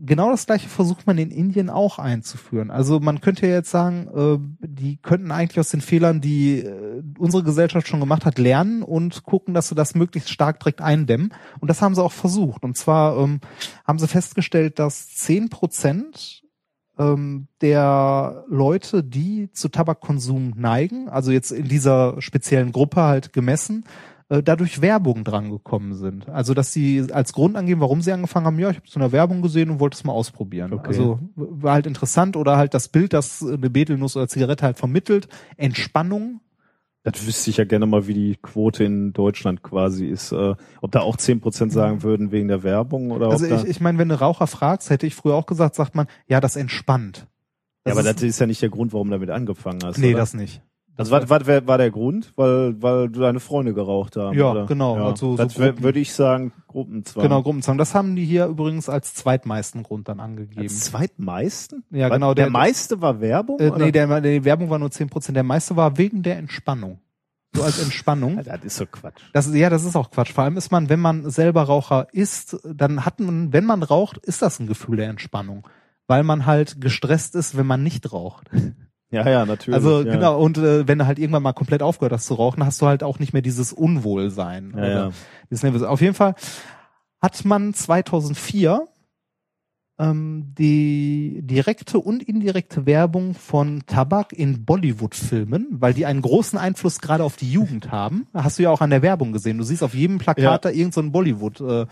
[0.00, 2.70] Genau das gleiche versucht man in Indien auch einzuführen.
[2.70, 7.02] Also man könnte ja jetzt sagen, äh, die könnten eigentlich aus den Fehlern, die äh,
[7.18, 11.34] unsere Gesellschaft schon gemacht hat, lernen und gucken, dass sie das möglichst stark direkt eindämmen.
[11.60, 12.62] Und das haben sie auch versucht.
[12.62, 13.40] Und zwar ähm,
[13.86, 16.42] haben sie festgestellt, dass zehn Prozent
[16.98, 23.84] ähm, der Leute, die zu Tabakkonsum neigen, also jetzt in dieser speziellen Gruppe halt gemessen,
[24.30, 26.28] äh, dadurch Werbung drangekommen sind.
[26.28, 29.12] Also dass sie als Grund angeben, warum sie angefangen haben, ja, ich habe so eine
[29.12, 30.72] Werbung gesehen und wollte es mal ausprobieren.
[30.72, 30.88] Okay.
[30.88, 35.28] Also war halt interessant oder halt das Bild, das eine Betelnuss oder Zigarette halt vermittelt,
[35.56, 36.40] Entspannung,
[37.04, 40.32] Das wüsste ich ja gerne mal, wie die Quote in Deutschland quasi ist.
[40.32, 43.96] Äh, ob da auch 10% sagen würden wegen der Werbung oder Also ich, ich meine,
[43.98, 47.26] wenn du Raucher fragst, hätte ich früher auch gesagt, sagt man, ja, das entspannt.
[47.86, 49.96] Ja, aber ist- das ist ja nicht der Grund, warum du damit angefangen hast.
[49.98, 50.18] Nee, oder?
[50.18, 50.60] das nicht.
[50.98, 52.32] Also was, was wär- war der Grund?
[52.36, 54.36] Weil, weil du deine Freunde geraucht haben?
[54.36, 54.66] Ja, oder?
[54.66, 57.22] genau, also so das würde ich sagen, Gruppenzwang.
[57.22, 57.78] Genau, Gruppenzwang.
[57.78, 60.60] Das haben die hier übrigens als zweitmeisten Grund dann angegeben.
[60.60, 61.84] Als zweitmeisten?
[61.90, 63.58] Ja, Was, genau, Der, der- meiste war Werbung?
[63.60, 63.78] äh, oder?
[63.84, 65.32] nee, der, die Werbung war nur 10%.
[65.32, 66.98] Der meiste war wegen der Entspannung.
[67.54, 68.36] So als Entspannung.
[68.44, 69.22] Das ist so Quatsch.
[69.32, 70.32] Das, ist- ja, das ist auch Quatsch.
[70.32, 74.18] Vor allem ist man, wenn man selber Raucher ist, dann hat man, wenn man raucht,
[74.18, 75.66] ist das ein Gefühl der Entspannung.
[76.08, 78.48] Weil man halt gestresst ist, wenn man nicht raucht.
[79.10, 79.74] Ja, ja, natürlich.
[79.74, 80.12] Also ja.
[80.12, 82.86] genau, und äh, wenn du halt irgendwann mal komplett aufgehört hast zu rauchen, hast du
[82.86, 84.72] halt auch nicht mehr dieses Unwohlsein.
[84.72, 85.10] Ja, oder ja.
[85.50, 85.82] Dieses Nervös.
[85.82, 86.34] Auf jeden Fall
[87.20, 88.86] hat man 2004
[89.98, 97.00] ähm, die direkte und indirekte Werbung von Tabak in Bollywood-Filmen, weil die einen großen Einfluss
[97.00, 98.28] gerade auf die Jugend haben.
[98.32, 99.58] Hast du ja auch an der Werbung gesehen.
[99.58, 100.58] Du siehst auf jedem Plakat Ja.
[100.58, 101.60] da irgendein so Bollywood.
[101.60, 101.86] Äh,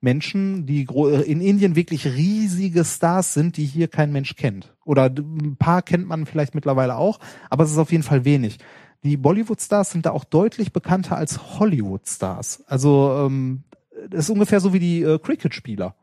[0.00, 0.86] Menschen, die
[1.26, 4.74] in Indien wirklich riesige Stars sind, die hier kein Mensch kennt.
[4.84, 7.18] Oder ein paar kennt man vielleicht mittlerweile auch,
[7.50, 8.58] aber es ist auf jeden Fall wenig.
[9.04, 12.64] Die Bollywood-Stars sind da auch deutlich bekannter als Hollywood-Stars.
[12.66, 13.64] Also ähm,
[14.08, 15.94] das ist ungefähr so wie die äh, Cricket-Spieler.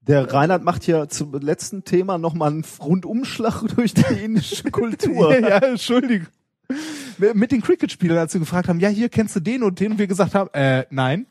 [0.00, 5.34] Der Reinhard macht hier zum letzten Thema nochmal einen Rundumschlag durch die indische Kultur.
[5.38, 6.28] ja, ja, Entschuldigung.
[7.34, 9.98] Mit den Cricket-Spielern, als sie gefragt haben, ja, hier kennst du den und den, und
[9.98, 11.26] wir gesagt haben, äh, nein.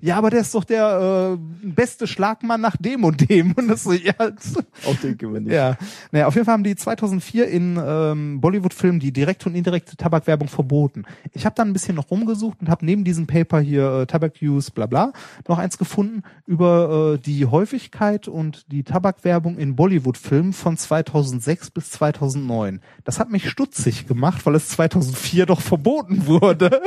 [0.00, 3.52] Ja, aber der ist doch der äh, beste Schlagmann nach dem und dem.
[3.52, 5.52] Und das so, ja, Auch den wir nicht.
[5.52, 5.76] Ja,
[6.12, 10.48] naja, auf jeden Fall haben die 2004 in ähm, Bollywood-Filmen die direkte und indirekte Tabakwerbung
[10.48, 11.04] verboten.
[11.32, 14.70] Ich habe dann ein bisschen noch rumgesucht und habe neben diesem Paper hier äh, Tabak-Use,
[14.70, 15.12] bla bla,
[15.48, 21.90] noch eins gefunden über äh, die Häufigkeit und die Tabakwerbung in Bollywood-Filmen von 2006 bis
[21.90, 22.80] 2009.
[23.04, 26.80] Das hat mich stutzig gemacht, weil es 2004 doch verboten wurde.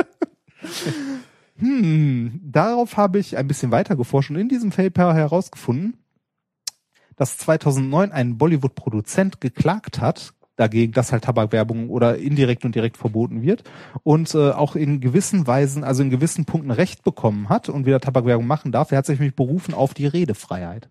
[1.62, 5.98] Hm, darauf habe ich ein bisschen weiter geforscht und in diesem Paper herausgefunden,
[7.16, 13.44] dass 2009 ein Bollywood-Produzent geklagt hat dagegen, dass halt Tabakwerbung oder indirekt und direkt verboten
[13.44, 13.64] wird
[14.02, 18.00] und äh, auch in gewissen Weisen, also in gewissen Punkten Recht bekommen hat und wieder
[18.00, 18.92] Tabakwerbung machen darf.
[18.92, 20.90] Er hat sich nämlich berufen auf die Redefreiheit.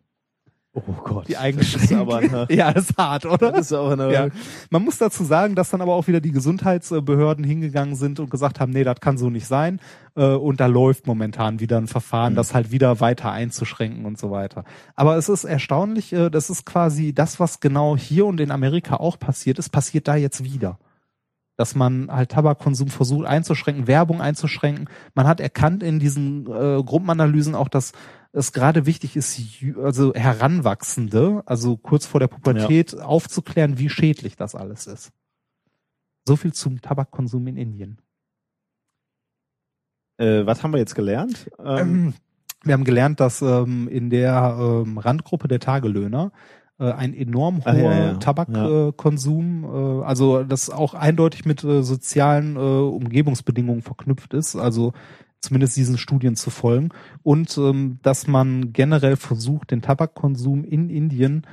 [0.73, 1.27] Oh Gott.
[1.27, 3.51] Die ist aber eine, ja, das ist hart, oder?
[3.51, 4.29] das ist aber eine, Ja.
[4.71, 8.61] Man muss dazu sagen, dass dann aber auch wieder die Gesundheitsbehörden hingegangen sind und gesagt
[8.61, 9.81] haben, nee, das kann so nicht sein.
[10.15, 14.31] Äh, Und da läuft momentan wieder ein Verfahren, das halt wieder weiter einzuschränken und so
[14.31, 14.65] weiter.
[14.95, 18.97] Aber es ist erstaunlich, äh, das ist quasi das, was genau hier und in Amerika
[18.97, 20.79] auch passiert ist, passiert da jetzt wieder.
[21.57, 24.89] Dass man halt Tabakkonsum versucht einzuschränken, Werbung einzuschränken.
[25.15, 27.93] Man hat erkannt in diesen äh, Gruppenanalysen auch, dass
[28.33, 29.41] es gerade wichtig ist,
[29.83, 35.11] also Heranwachsende, also kurz vor der Pubertät, aufzuklären, wie schädlich das alles ist.
[36.27, 38.01] So viel zum Tabakkonsum in Indien.
[40.19, 41.51] äh, was haben wir jetzt gelernt?
[41.59, 42.15] Ähm, Ähm,
[42.63, 46.31] wir haben gelernt, dass ähm, in der ähm, Randgruppe der Tagelöhner
[46.79, 48.15] äh, ein enorm Ah, hoher ja, ja.
[48.19, 49.65] Tabakkonsum, Konsum,
[50.03, 54.93] äh, also das auch eindeutig mit äh, sozialen äh, Umgebungsbedingungen verknüpft ist, also
[55.41, 56.91] zumindest diesen Studien zu folgen
[57.23, 61.47] und ähm, dass man generell versucht, den Tabakkonsum in Indien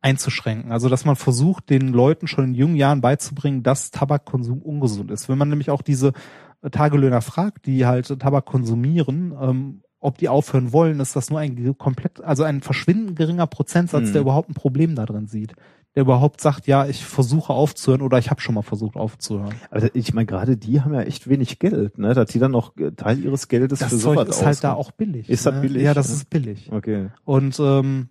[0.00, 0.72] einzuschränken.
[0.72, 5.28] Also dass man versucht, den Leuten schon in jungen Jahren beizubringen, dass Tabakkonsum ungesund ist.
[5.28, 6.12] Wenn man nämlich auch diese
[6.62, 11.38] äh, Tagelöhner fragt, die halt Tabak konsumieren, ähm, ob die aufhören wollen, ist das nur
[11.38, 14.12] ein komplett, also ein verschwindend geringer Prozentsatz, Mhm.
[14.12, 15.54] der überhaupt ein Problem da drin sieht.
[15.94, 19.54] Der überhaupt sagt, ja, ich versuche aufzuhören oder ich habe schon mal versucht aufzuhören.
[19.70, 22.14] aber ich meine, gerade die haben ja echt wenig Geld, ne?
[22.14, 24.72] Dass die dann noch äh, Teil ihres Geldes Das für Zeug sowas ist halt da
[24.72, 25.28] auch billig.
[25.28, 25.60] Ist das ne?
[25.60, 25.82] billig?
[25.82, 26.14] Ja, das Ja.
[26.14, 26.70] ist billig.
[26.72, 27.08] Okay.
[27.24, 28.08] Und ähm,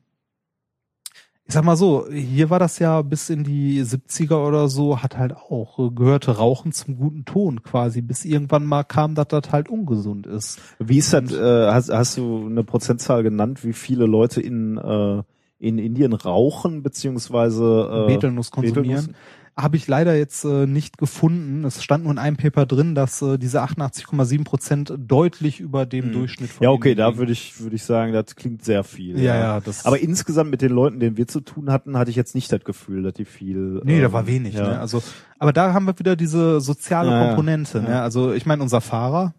[1.45, 5.17] ich sag mal so, hier war das ja bis in die 70er oder so, hat
[5.17, 9.51] halt auch, äh, gehörte Rauchen zum guten Ton quasi, bis irgendwann mal kam, dass das
[9.51, 10.61] halt ungesund ist.
[10.79, 15.23] Wie ist das, äh, hast, hast du eine Prozentzahl genannt, wie viele Leute in, äh,
[15.61, 18.83] in Indien rauchen, beziehungsweise äh, Betelnuss konsumieren.
[19.05, 19.15] Betelnuss?
[19.57, 21.65] Habe ich leider jetzt äh, nicht gefunden.
[21.65, 26.05] Es stand nur in einem Paper drin, dass äh, diese 88,7 Prozent deutlich über dem
[26.05, 26.11] Hm.
[26.13, 29.19] Durchschnitt von Ja, okay, da würde ich, würde ich sagen, das klingt sehr viel.
[29.19, 32.15] Ja, ja, das- Aber insgesamt mit den Leuten, denen wir zu tun hatten, hatte ich
[32.15, 33.81] jetzt nicht das Gefühl, dass die viel.
[33.83, 34.53] Nee, da ähm, war wenig.
[34.55, 34.63] ja.
[34.69, 34.79] Ne?
[34.79, 35.03] Also,
[35.37, 37.27] aber da haben wir wieder diese soziale Ja, ja.
[37.27, 37.79] Komponente.
[37.79, 37.83] Ja.
[37.83, 38.01] Ne?
[38.01, 39.33] Also ich meine, unser Fahrer,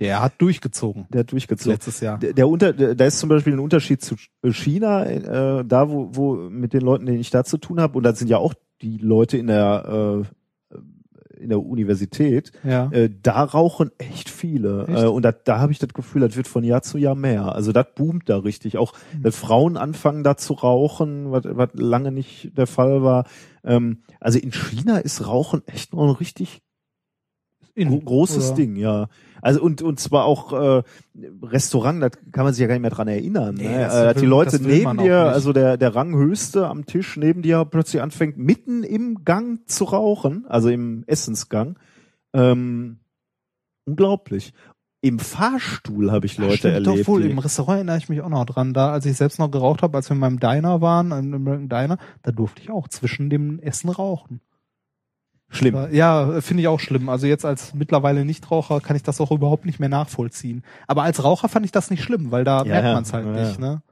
[0.00, 1.72] der hat durchgezogen Der hat durchgezogen.
[1.72, 2.18] letztes Jahr.
[2.18, 4.16] Der, der Unter, da ist zum Beispiel ein Unterschied zu
[4.52, 8.04] China, äh, da wo, wo mit den Leuten, denen ich da zu tun habe, und
[8.04, 10.28] das sind ja auch die Leute in der äh,
[11.40, 12.90] in der Universität, Ja.
[12.90, 14.88] äh, da rauchen echt viele.
[14.88, 15.04] Echt?
[15.04, 17.54] Äh, und da, da habe ich das Gefühl, das wird von Jahr zu Jahr mehr.
[17.54, 18.76] Also das boomt da richtig.
[18.76, 19.22] Auch Hm.
[19.22, 23.24] dass Frauen anfangen da zu rauchen, was, was lange nicht der Fall war.
[23.62, 26.60] Ähm, also in China ist Rauchen echt noch ein richtig
[27.74, 28.56] In, großes oder?
[28.56, 29.06] Ding, ja.
[29.42, 30.82] Also und und zwar auch äh,
[31.42, 33.54] Restaurant, da kann man sich ja gar nicht mehr dran erinnern.
[33.54, 33.84] Nee, ne?
[33.84, 37.42] äh, dass die will- Leute will neben dir, also der der Ranghöchste am Tisch neben
[37.42, 41.78] dir plötzlich anfängt mitten im Gang zu rauchen, also im Essensgang.
[42.32, 42.98] Ähm,
[43.86, 44.52] unglaublich.
[45.00, 47.02] Im Fahrstuhl habe ich Leute stimmt, erlebt.
[47.02, 48.74] Doch wohl, im Restaurant erinnere ich mich auch noch dran.
[48.74, 51.68] Da, als ich selbst noch geraucht habe, als wir in meinem Diner waren, im American
[51.68, 54.40] Diner, da durfte ich auch zwischen dem Essen rauchen.
[55.50, 55.76] Schlimm.
[55.76, 57.08] Aber, ja, finde ich auch schlimm.
[57.08, 60.62] Also jetzt als mittlerweile Nichtraucher kann ich das auch überhaupt nicht mehr nachvollziehen.
[60.86, 63.26] Aber als Raucher fand ich das nicht schlimm, weil da Ja, merkt man es halt
[63.26, 63.58] ja, nicht.
[63.58, 63.82] Ne?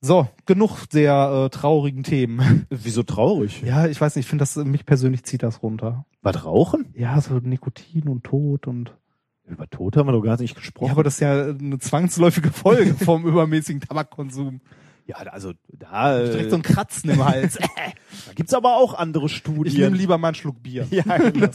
[0.00, 2.66] So, genug der äh, traurigen Themen.
[2.70, 3.62] Wieso traurig?
[3.62, 6.06] Ja, ich weiß nicht, ich finde das, mich persönlich zieht das runter.
[6.22, 6.92] Was rauchen?
[6.96, 8.96] Ja, so Nikotin und Tod und.
[9.44, 10.86] Über Tod haben wir doch gar nicht gesprochen.
[10.86, 14.60] Ja, aber das ist ja eine zwangsläufige Folge vom übermäßigen Tabakkonsum.
[15.06, 17.58] Ja, also da, Direkt äh, so ein Kratzen im Hals.
[18.26, 19.74] da gibt's aber auch andere Studien.
[19.74, 20.86] Ich nehme lieber mal einen Schluck Bier.
[20.90, 21.48] Ja, genau.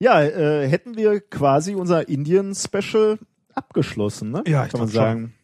[0.00, 3.18] ja äh, hätten wir quasi unser Indien-Special
[3.54, 4.42] abgeschlossen, ne?
[4.46, 5.14] Ja, ich kann man glaub schon.
[5.14, 5.34] sagen.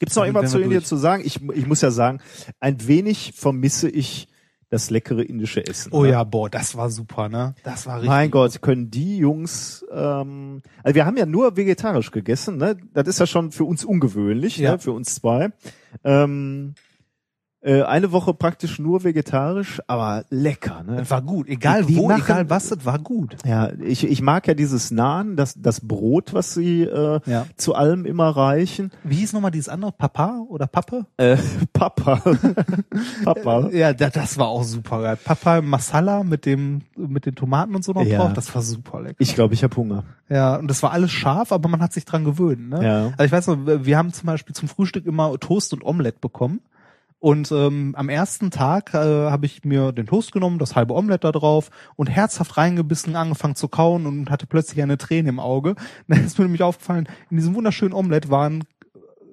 [0.00, 1.22] Gibt's noch irgendwas zu Indien zu sagen?
[1.26, 2.20] Ich, ich muss ja sagen,
[2.60, 4.27] ein wenig vermisse ich
[4.70, 5.92] das leckere indische Essen.
[5.92, 6.10] Oh ne?
[6.10, 7.54] ja, boah, das war super, ne?
[7.62, 8.08] Das war richtig.
[8.10, 12.76] Mein Gott, können die Jungs, ähm, also wir haben ja nur vegetarisch gegessen, ne?
[12.92, 14.72] Das ist ja schon für uns ungewöhnlich, Ja.
[14.72, 14.78] ne?
[14.78, 15.50] Für uns zwei.
[16.04, 16.74] Ähm,
[17.60, 20.96] äh, eine Woche praktisch nur vegetarisch, aber lecker, ne?
[20.96, 21.48] Das war gut.
[21.48, 23.36] Egal Die wo, machen- egal was, das war gut.
[23.44, 27.46] Ja, ich, ich mag ja dieses Naan, das, das Brot, was sie äh, Ja.
[27.56, 28.92] zu allem immer reichen.
[29.02, 29.90] Wie hieß nochmal dieses andere?
[29.92, 31.06] Papa oder Pappe?
[31.16, 31.36] Äh,
[31.72, 32.20] Papa.
[33.24, 33.70] Papa.
[33.72, 35.18] Ja, da, das war auch super geil.
[35.22, 38.18] Papa Masala mit dem, mit den Tomaten und so noch Ja.
[38.18, 38.32] drauf.
[38.34, 39.16] Das war super lecker.
[39.18, 40.04] Ich glaube, ich habe Hunger.
[40.28, 42.68] Ja, und das war alles scharf, aber man hat sich dran gewöhnt.
[42.68, 42.84] Ne?
[42.84, 43.04] Ja.
[43.16, 46.60] Also ich weiß noch, wir haben zum Beispiel zum Frühstück immer Toast und Omelette bekommen.
[47.20, 51.26] Und ähm, am ersten Tag äh, habe ich mir den Toast genommen, das halbe Omelette
[51.26, 55.74] da drauf und herzhaft reingebissen, angefangen zu kauen und hatte plötzlich eine Träne im Auge.
[56.08, 58.64] Dann ist mir nämlich aufgefallen, in diesem wunderschönen Omelette waren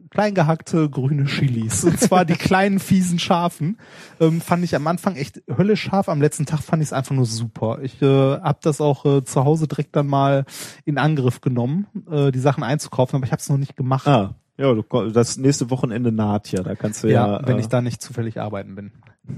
[0.10, 1.84] klein gehackte grüne Chilis.
[1.84, 3.78] Und zwar die kleinen fiesen Schafen.
[4.20, 6.08] Ähm, fand ich am Anfang echt höllisch scharf.
[6.08, 7.80] Am letzten Tag fand ich es einfach nur super.
[7.82, 10.46] Ich äh, habe das auch äh, zu Hause direkt dann mal
[10.86, 14.08] in Angriff genommen, äh, die Sachen einzukaufen, aber ich habe es noch nicht gemacht.
[14.08, 17.40] Ah, ja, du, das nächste Wochenende naht ja, da kannst du ja.
[17.40, 18.92] ja, wenn äh, ich da nicht zufällig arbeiten bin.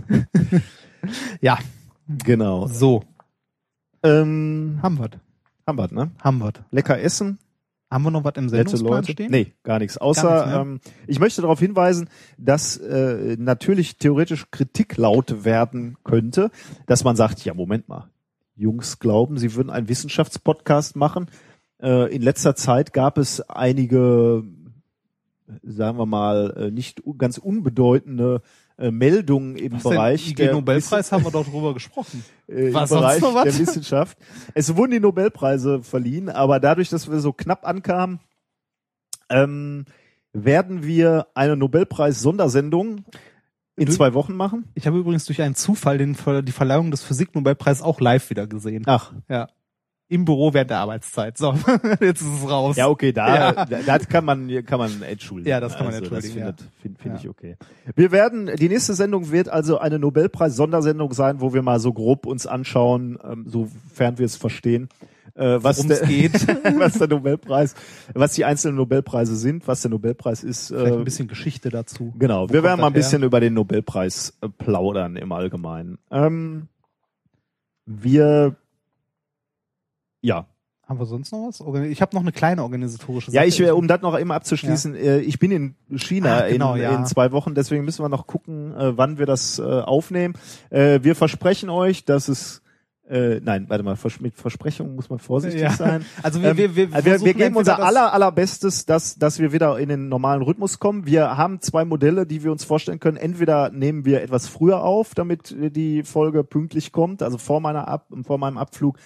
[1.41, 1.57] ja,
[2.23, 2.68] Genau.
[2.68, 3.03] so,
[4.03, 5.10] Ähm, haben wir
[5.65, 6.11] haben wir, ne?
[6.22, 7.39] Haben wir Lecker essen,
[7.91, 9.11] Haben wir noch was im Sendungsplan Leute.
[9.11, 9.31] stehen?
[9.31, 9.98] Nee, gar nichts.
[9.98, 10.61] Außer, Gar nichts mehr?
[10.61, 16.52] ähm, ich möchte darauf hinweisen, dass äh, natürlich theoretisch Kritik laut werden könnte,
[16.85, 18.10] dass man sagt, ja, Moment mal,
[18.56, 21.27] Jungs glauben, sie würden einen Wissenschaftspodcast machen.
[21.81, 24.44] Äh, in letzter Zeit gab es einige,
[25.64, 28.41] sagen wir mal, äh, nicht ganz unbedeutende
[28.78, 30.32] äh, Meldungen im Was Bereich denn?
[30.32, 32.24] IG der Nobelpreis haben wir doch drüber gesprochen.
[32.48, 33.44] äh, im Was, Bereich was?
[33.44, 34.18] der Wissenschaft.
[34.53, 38.19] Es wurden die Nobelpreise verliehen, aber dadurch, dass wir so knapp ankamen,
[39.30, 39.86] ähm,
[40.34, 43.06] werden wir eine Nobelpreis-Sondersendung
[43.76, 44.65] in zwei Wochen machen.
[44.74, 48.84] Ich habe übrigens durch einen Zufall den, die Verleihung des Physiknobelpreises auch live wieder gesehen.
[48.88, 49.48] Ach, Ja.
[50.09, 51.38] Im Büro während der Arbeitszeit.
[51.38, 51.53] So,
[51.99, 52.77] jetzt ist es raus.
[52.77, 53.65] ja, okay, da, Ja.
[53.65, 55.49] da das kann man, kann man entschuldigen.
[55.49, 57.19] Ja, das kann man also, entschuldigen, Das finde find Ja.
[57.21, 57.57] ich okay.
[57.95, 62.25] Wir werden, die nächste Sendung wird also eine Nobelpreis-Sondersendung sein, wo wir mal so grob
[62.25, 64.88] uns anschauen, ähm, sofern wir es verstehen,
[65.35, 66.34] äh, was, der, geht.
[66.79, 67.75] was der Nobelpreis,
[68.13, 70.67] was die einzelnen Nobelpreise sind, was der Nobelpreis ist.
[70.69, 72.13] Vielleicht äh, ein bisschen Geschichte dazu.
[72.17, 73.27] Genau, Wo wir werden mal ein bisschen her?
[73.27, 75.97] über den Nobelpreis äh, plaudern im Allgemeinen.
[76.11, 76.69] Ähm,
[77.85, 78.55] wir,
[80.22, 80.45] ja,
[80.88, 81.61] Haben wir sonst noch was?
[81.89, 83.48] Ich habe noch eine kleine organisatorische ja, Sache.
[83.48, 86.81] ich, äh, um das noch immer abzuschließen, äh, ich bin in China Ach, genau, in,
[86.81, 86.95] ja.
[86.95, 90.35] in zwei Wochen, deswegen müssen wir noch gucken, äh, wann wir das äh, aufnehmen.
[90.69, 92.61] Äh, wir versprechen euch, dass es
[93.10, 95.72] äh, nein, warte mal, mit Versprechungen muss man vorsichtig Ja.
[95.72, 96.03] sein.
[96.23, 99.53] Also wir, Ähm, wir, wir, also wir, wir geben unser aller, allerbestes, dass, dass wir
[99.53, 101.06] wieder in den normalen Rhythmus kommen.
[101.06, 103.15] Wir haben zwei Modelle, die wir uns vorstellen können.
[103.15, 108.07] Entweder nehmen wir etwas früher auf, damit die Folge pünktlich kommt, also vor meiner Ab
[108.23, 108.98] vor meinem Abflug.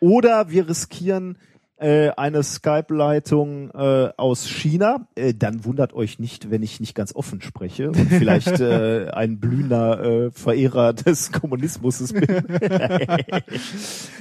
[0.00, 1.38] Oder wir riskieren
[1.78, 5.06] äh, eine Skype-Leitung äh, aus China.
[5.14, 9.38] Äh, dann wundert euch nicht, wenn ich nicht ganz offen spreche und vielleicht äh, ein
[9.40, 12.26] blühender äh, Verehrer des Kommunismus bin.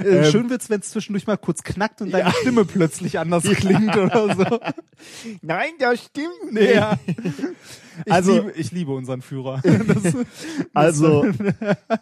[0.04, 3.44] Äh, Ähm, schön wird's, wenn es zwischendurch mal kurz knackt und deine Stimme plötzlich anders
[3.56, 4.60] klingt oder so.
[5.42, 6.98] Nein, das stimmt Nee, ja.
[8.06, 9.62] Ich, Also- liebe, ich liebe unseren Führer.
[9.64, 10.14] Das,
[10.74, 11.26] Also,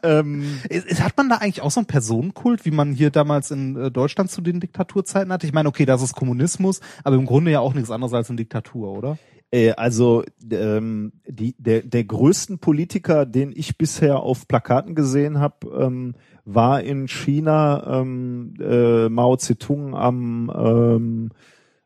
[0.02, 0.60] ähm,
[1.00, 4.32] Hat man da eigentlich auch so einen Personenkult, wie man hier damals in äh, Deutschland
[4.32, 5.43] zu den Diktaturzeiten hatte?
[5.44, 8.38] Ich meine, okay, das ist Kommunismus, aber im Grunde ja auch nichts anderes als eine
[8.38, 9.18] Diktatur, oder?
[9.52, 15.68] Äh, also ähm, die, der, der größten Politiker, den ich bisher auf Plakaten gesehen habe,
[15.80, 16.16] ähm,
[16.46, 21.30] war in China ähm, äh, Mao Zedong am ähm,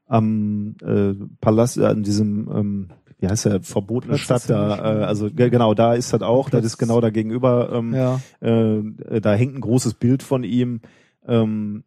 [0.08, 2.88] am äh, Palast, äh, an diesem ähm,
[3.20, 6.62] wie heißt der verbotene Stadt da, äh, also ge- genau, da ist das auch, das
[6.62, 8.20] Platz- ist genau da gegenüber, ähm, Ja.
[8.40, 10.82] äh, da hängt ein großes Bild von ihm.
[11.28, 11.84] Ähm,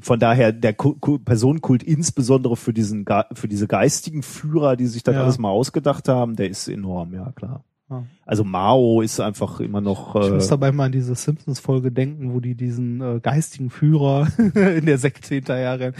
[0.00, 5.02] von daher der Ku- Ku- Personenkult insbesondere für diesen für diese geistigen Führer, die sich
[5.02, 5.22] das Ja.
[5.22, 7.64] alles mal ausgedacht haben, der ist enorm, ja klar.
[7.90, 8.04] Ja.
[8.24, 12.32] Also Mao ist einfach immer noch Ich äh, muss dabei mal an diese Simpsons-Folge denken,
[12.32, 15.94] wo die diesen äh, geistigen Führer in der Sekte hinterherrennen.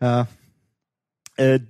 [0.00, 0.26] Ja,
[1.36, 1.60] äh,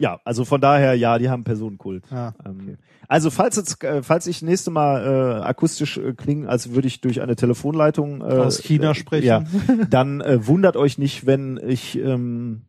[0.00, 2.04] ja, also von daher ja, die haben Personenkult.
[2.10, 2.34] ja.
[2.44, 6.86] Ähm, Also falls jetzt, äh, falls ich nächste Mal äh, akustisch äh, klinge, als würde
[6.88, 9.26] ich durch eine Telefonleitung äh, Aus China äh, sprechen.
[9.26, 9.44] ja,
[9.90, 12.62] dann äh, wundert euch nicht, wenn ich ähm,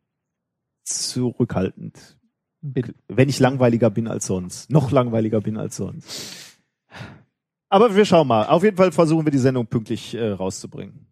[0.83, 2.17] zurückhaltend,
[2.61, 2.93] Bitte.
[3.07, 6.57] wenn ich langweiliger bin als sonst, noch langweiliger bin als sonst.
[7.69, 8.47] Aber wir schauen mal.
[8.47, 11.05] Auf jeden Fall versuchen wir die Sendung pünktlich äh, rauszubringen.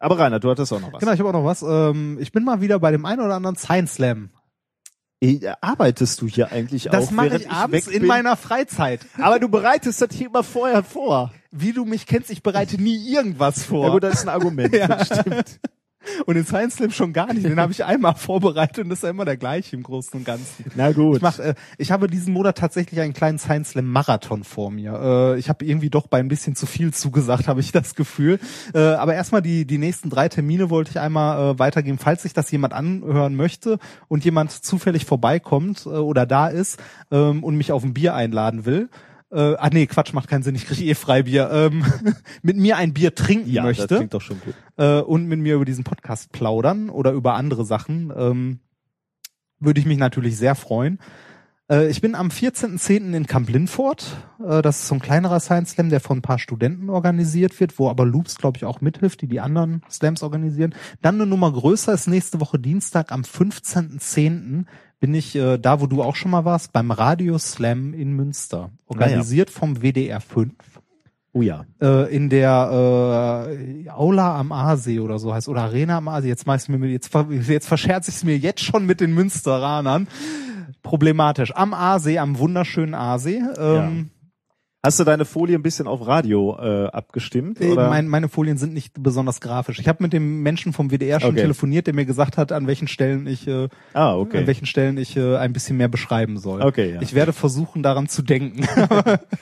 [0.00, 0.98] Aber Rainer, du hattest auch noch was.
[0.98, 1.62] Genau, ich habe auch noch was.
[1.62, 4.30] Ähm, ich bin mal wieder bei dem einen oder anderen Science Slam.
[5.22, 7.10] Äh, Arbeitest du hier eigentlich Das auch?
[7.12, 9.00] mache während ich abends weg in meiner Freizeit.
[9.18, 11.32] Aber du bereitest das hier immer vorher vor.
[11.52, 13.86] Wie du mich kennst, ich bereite nie irgendwas vor.
[13.86, 14.74] Ja gut, das ist ein Argument.
[14.74, 14.88] Ja.
[14.88, 15.60] Das stimmt.
[16.26, 17.44] Und den Science Slam schon gar nicht.
[17.44, 20.24] Den habe ich einmal vorbereitet und das ist ja immer der gleiche im Großen und
[20.24, 20.64] Ganzen.
[20.74, 21.16] Na gut.
[21.16, 25.34] Ich, mach, äh, ich habe diesen Monat tatsächlich einen kleinen Science Slam Marathon vor mir.
[25.34, 28.38] Äh, ich habe irgendwie doch bei ein bisschen zu viel zugesagt, habe ich das Gefühl.
[28.74, 32.32] Äh, aber erstmal die, die nächsten drei Termine wollte ich einmal äh, weitergeben, falls sich
[32.32, 36.78] das jemand anhören möchte und jemand zufällig vorbeikommt äh, oder da ist
[37.10, 38.88] ähm, und mich auf ein Bier einladen will.
[39.32, 41.50] Äh, ah nee, Quatsch, macht keinen Sinn, ich kriege eh Freibier.
[41.50, 41.84] Ähm,
[42.42, 44.54] mit mir ein Bier trinken ja, möchte das klingt doch schon gut.
[44.76, 48.60] äh, und mit mir über diesen Podcast plaudern oder über andere Sachen, ähm,
[49.58, 50.98] würde ich mich natürlich sehr freuen.
[51.70, 53.14] Äh, ich bin am 14.10.
[53.14, 54.04] in Camp Lindford.
[54.44, 57.78] Äh, das ist so ein kleinerer Science Slam, der von ein paar Studenten organisiert wird,
[57.78, 60.74] wo aber Loops, glaube ich, auch mithilft, die die anderen Slams organisieren.
[61.00, 64.66] Dann eine Nummer größer ist nächste Woche Dienstag am 15.10.
[65.02, 68.70] bin ich äh, da, wo du auch schon mal warst, beim Radio Slam in Münster.
[68.86, 70.52] Organisiert vom WDR 5
[71.32, 71.64] Oh ja.
[71.80, 76.28] äh, in der äh, Aula am Aasee oder so heißt oder Arena am Aasee.
[76.28, 77.10] Jetzt mach's mir mit, jetzt
[77.48, 80.06] jetzt verscherze ich es mir jetzt schon mit den Münsteranern.
[80.84, 81.50] Problematisch.
[81.56, 83.42] Am Aasee, am wunderschönen Aasee.
[83.58, 84.10] Ähm,
[84.84, 87.60] Hast du deine Folie ein bisschen auf Radio äh, abgestimmt?
[87.60, 87.88] äh, Oder?
[87.88, 89.78] mein, meine Folien sind nicht besonders grafisch.
[89.78, 91.42] Ich habe mit dem Menschen vom WDR schon Okay.
[91.42, 94.38] telefoniert, der mir gesagt hat, an welchen Stellen ich äh, ah, okay.
[94.38, 96.62] an welchen Stellen ich äh, ein bisschen mehr beschreiben soll.
[96.62, 97.00] Okay, ja.
[97.00, 98.64] Ich werde versuchen, daran zu denken.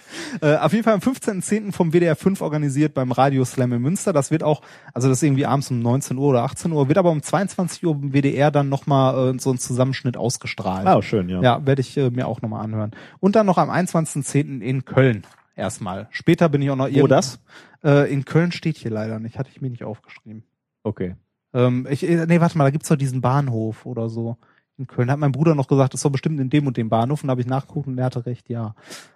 [0.42, 1.72] äh, auf jeden Fall am 15.10.
[1.72, 4.12] vom WDR 5 organisiert beim Radio Slam in Münster.
[4.12, 4.60] Das wird auch,
[4.92, 7.86] also das ist irgendwie abends um 19 Uhr oder 18 Uhr, wird aber um 22
[7.86, 10.86] Uhr im WDR dann nochmal äh, so ein Zusammenschnitt ausgestrahlt.
[10.86, 11.40] Ah, schön, ja.
[11.40, 12.90] Ja, werde ich äh, mir auch nochmal anhören.
[13.20, 14.60] Und dann noch am 21.10.
[14.60, 15.22] in Köln
[15.54, 16.08] erstmal.
[16.10, 17.40] Später bin ich auch noch Wo das?
[17.82, 20.44] Äh, in Köln steht hier leider nicht, hatte ich mir nicht aufgeschrieben.
[20.82, 21.16] Okay.
[21.52, 24.36] Ähm, ich, äh, nee, warte mal, da gibt's doch diesen Bahnhof oder so.
[24.78, 26.88] In Köln Da hat mein Bruder noch gesagt, das soll bestimmt in dem und dem
[26.88, 28.74] Bahnhof und da habe ich nachgeguckt und er hatte recht, ja.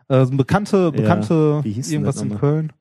[0.08, 2.38] Äh, so ein bekannte, bekannte Wie hieß denn irgendwas in?
[2.38, 2.72] Köln.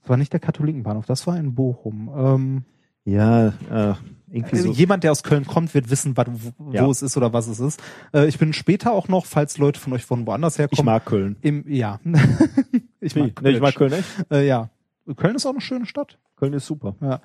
[0.00, 2.10] Das war nicht der Katholikenbahnhof, das war in Bochum.
[2.14, 2.64] Ähm,
[3.04, 3.94] Ja, äh,
[4.30, 4.72] irgendwie äh, so.
[4.72, 6.88] Jemand, der aus Köln kommt, wird wissen, wo, Ja.
[6.88, 7.82] es ist oder was es ist.
[8.14, 10.80] Äh, ich bin später auch noch, falls Leute von euch von woanders herkommen.
[10.80, 11.36] Ich mag Köln.
[11.40, 11.98] Im, ja.
[13.00, 13.90] ich mag Nee, ich mag Köln.
[13.90, 14.30] Köln echt.
[14.32, 14.70] Äh, ja.
[15.16, 16.18] Köln ist auch eine schöne Stadt.
[16.36, 16.94] Köln ist super.
[17.00, 17.20] Ja.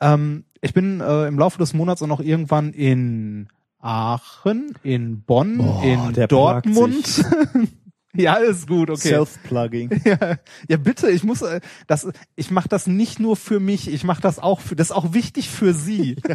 [0.00, 3.48] Ähm, ich bin äh, im Laufe des Monats auch noch irgendwann in
[3.80, 7.24] Aachen, in Bonn, Boah, in Dortmund.
[8.22, 9.08] ja, ist gut, okay.
[9.08, 10.02] Self-Plugging.
[10.04, 10.36] ja,
[10.68, 14.20] ja, bitte, ich muss äh, das ich mache das nicht nur für mich, ich mache
[14.20, 16.16] das auch für das ist auch wichtig für Sie.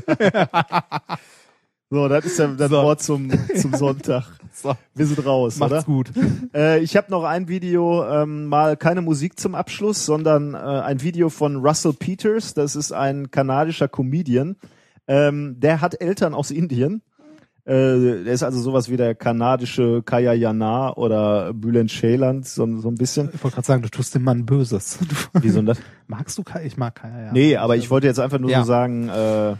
[1.90, 2.78] So, das ist ja das So.
[2.78, 4.26] Wort zum, zum Sonntag.
[4.52, 5.84] So, Wir sind raus, macht's oder?
[5.84, 6.12] gut.
[6.52, 11.04] Äh, ich habe noch ein Video, ähm, mal keine Musik zum Abschluss, sondern äh, ein
[11.04, 12.56] Video von Russell Peters.
[12.56, 14.56] Das ist ein kanadischer Comedian.
[15.08, 17.04] Ähm, der hat Eltern aus Indien.
[17.66, 22.90] Äh, der ist also sowas wie der kanadische Kaya Jana oder Bülent Ceylan, so, so
[22.90, 23.30] ein bisschen.
[23.34, 25.00] Ich wollte gerade sagen, du tust dem Mann Böses.
[25.34, 25.78] Du, Wie so das?
[26.08, 26.66] magst du Kai?
[26.66, 27.32] Ich mag Kai, ja.
[27.32, 28.62] Nee, aber ich wollte jetzt einfach nur Ja.
[28.62, 29.56] so sagen, äh,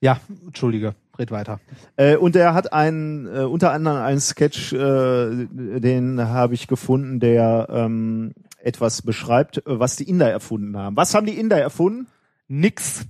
[0.00, 1.60] Ja, entschuldige, red weiter.
[1.96, 7.20] Äh, und er hat einen, äh, unter anderem einen Sketch, äh, den habe ich gefunden,
[7.20, 8.32] der ähm,
[8.62, 10.96] etwas beschreibt, äh, was die Inder erfunden haben.
[10.96, 12.06] Was haben die Inder erfunden?
[12.48, 13.04] Nix.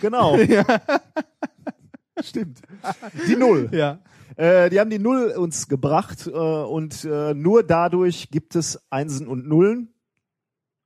[0.00, 0.38] Genau.
[2.28, 2.60] Stimmt.
[3.28, 3.68] Die Null.
[3.72, 3.98] Ja.
[4.36, 9.26] Äh, die haben die Null uns gebracht äh, und äh, nur dadurch gibt es Einsen
[9.28, 9.88] und Nullen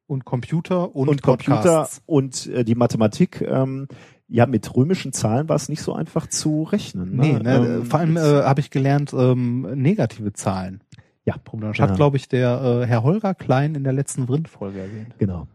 [0.08, 3.40] Und Computer und, und, Computer und äh, die Mathematik.
[3.42, 3.86] Ähm,
[4.28, 7.14] ja, mit römischen Zahlen war es nicht so einfach zu rechnen.
[7.16, 7.42] Nee, Ne?
[7.42, 10.82] ne, Ähm, vor allem äh, habe ich gelernt, ähm, negative Zahlen.
[11.24, 11.78] Ja, problematisch.
[11.78, 11.88] Ja.
[11.88, 15.14] Hat, glaube ich, der äh, Herr Holger Klein in der letzten Vrind-Folge erwähnt.
[15.18, 15.46] Genau.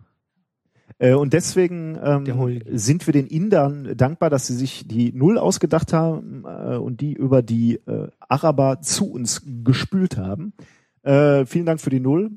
[1.01, 5.93] Äh, Und deswegen ähm, sind wir den Indern dankbar, dass sie sich die Null ausgedacht
[5.93, 10.53] haben äh, und die über die äh, Araber zu uns gespült haben.
[11.01, 12.31] Äh, vielen Dank für die Null.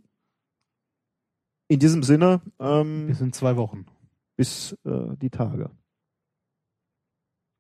[1.69, 3.85] In diesem Sinne, ähm, Bis in zwei Wochen.
[4.37, 5.71] bis äh, die Tage.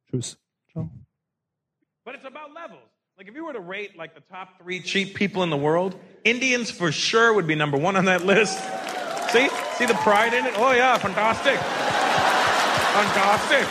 [0.08, 0.38] Tschüss.
[0.74, 2.88] But it's about levels.
[3.18, 5.96] Like if you were to rate like the top three cheap people in the world,
[6.24, 8.58] Indians for sure would be number one on that list.
[9.34, 9.50] See?
[9.74, 10.54] See the pride in it?
[10.56, 11.58] Oh yeah, fantastic.
[12.94, 13.66] Fantastic.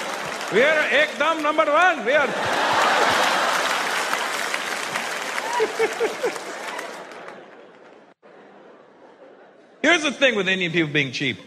[0.51, 2.05] We are ekdam number one.
[2.05, 2.27] We are.
[9.81, 11.37] Here's the thing with Indian people being cheap.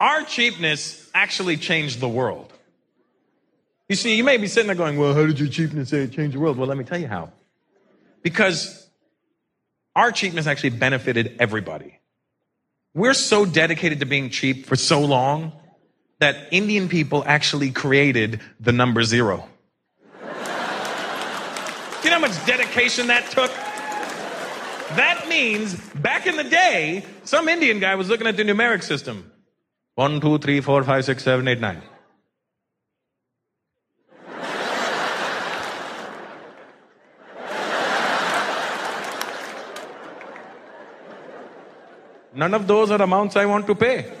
[0.00, 2.52] Our cheapness actually changed the world.
[3.88, 6.02] You see, you may be sitting there going, well, how did your cheapness uh, say
[6.02, 6.58] it changed the world?
[6.58, 7.30] Well, let me tell you how.
[8.20, 8.88] Because
[9.94, 12.00] our cheapness actually benefited everybody.
[12.94, 15.52] We're so dedicated to being cheap for so long
[16.20, 19.48] that Indian people actually created the number zero.
[20.22, 20.30] you
[22.10, 23.50] know how much dedication that took?
[24.96, 29.32] That means back in the day, some Indian guy was looking at the numeric system.
[29.96, 31.82] One, two, three, four, five, six, seven, eight, nine.
[42.34, 44.12] None of those are amounts I want to pay.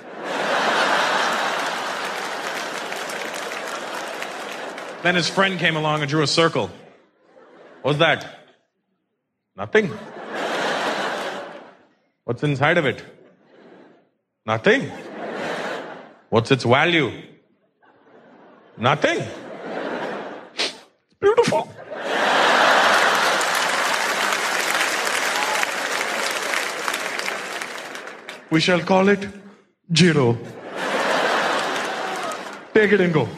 [5.02, 6.70] then his friend came along and drew a circle.
[7.82, 8.38] What's that?
[9.56, 9.90] Nothing.
[12.24, 13.04] What's inside of it?
[14.46, 14.90] Nothing.
[16.30, 17.10] What's its value?
[18.78, 19.18] Nothing.
[20.54, 20.74] It's
[21.20, 21.70] beautiful.
[28.50, 29.26] We shall call it
[29.90, 30.36] Jiro.
[32.74, 33.28] Take it and go.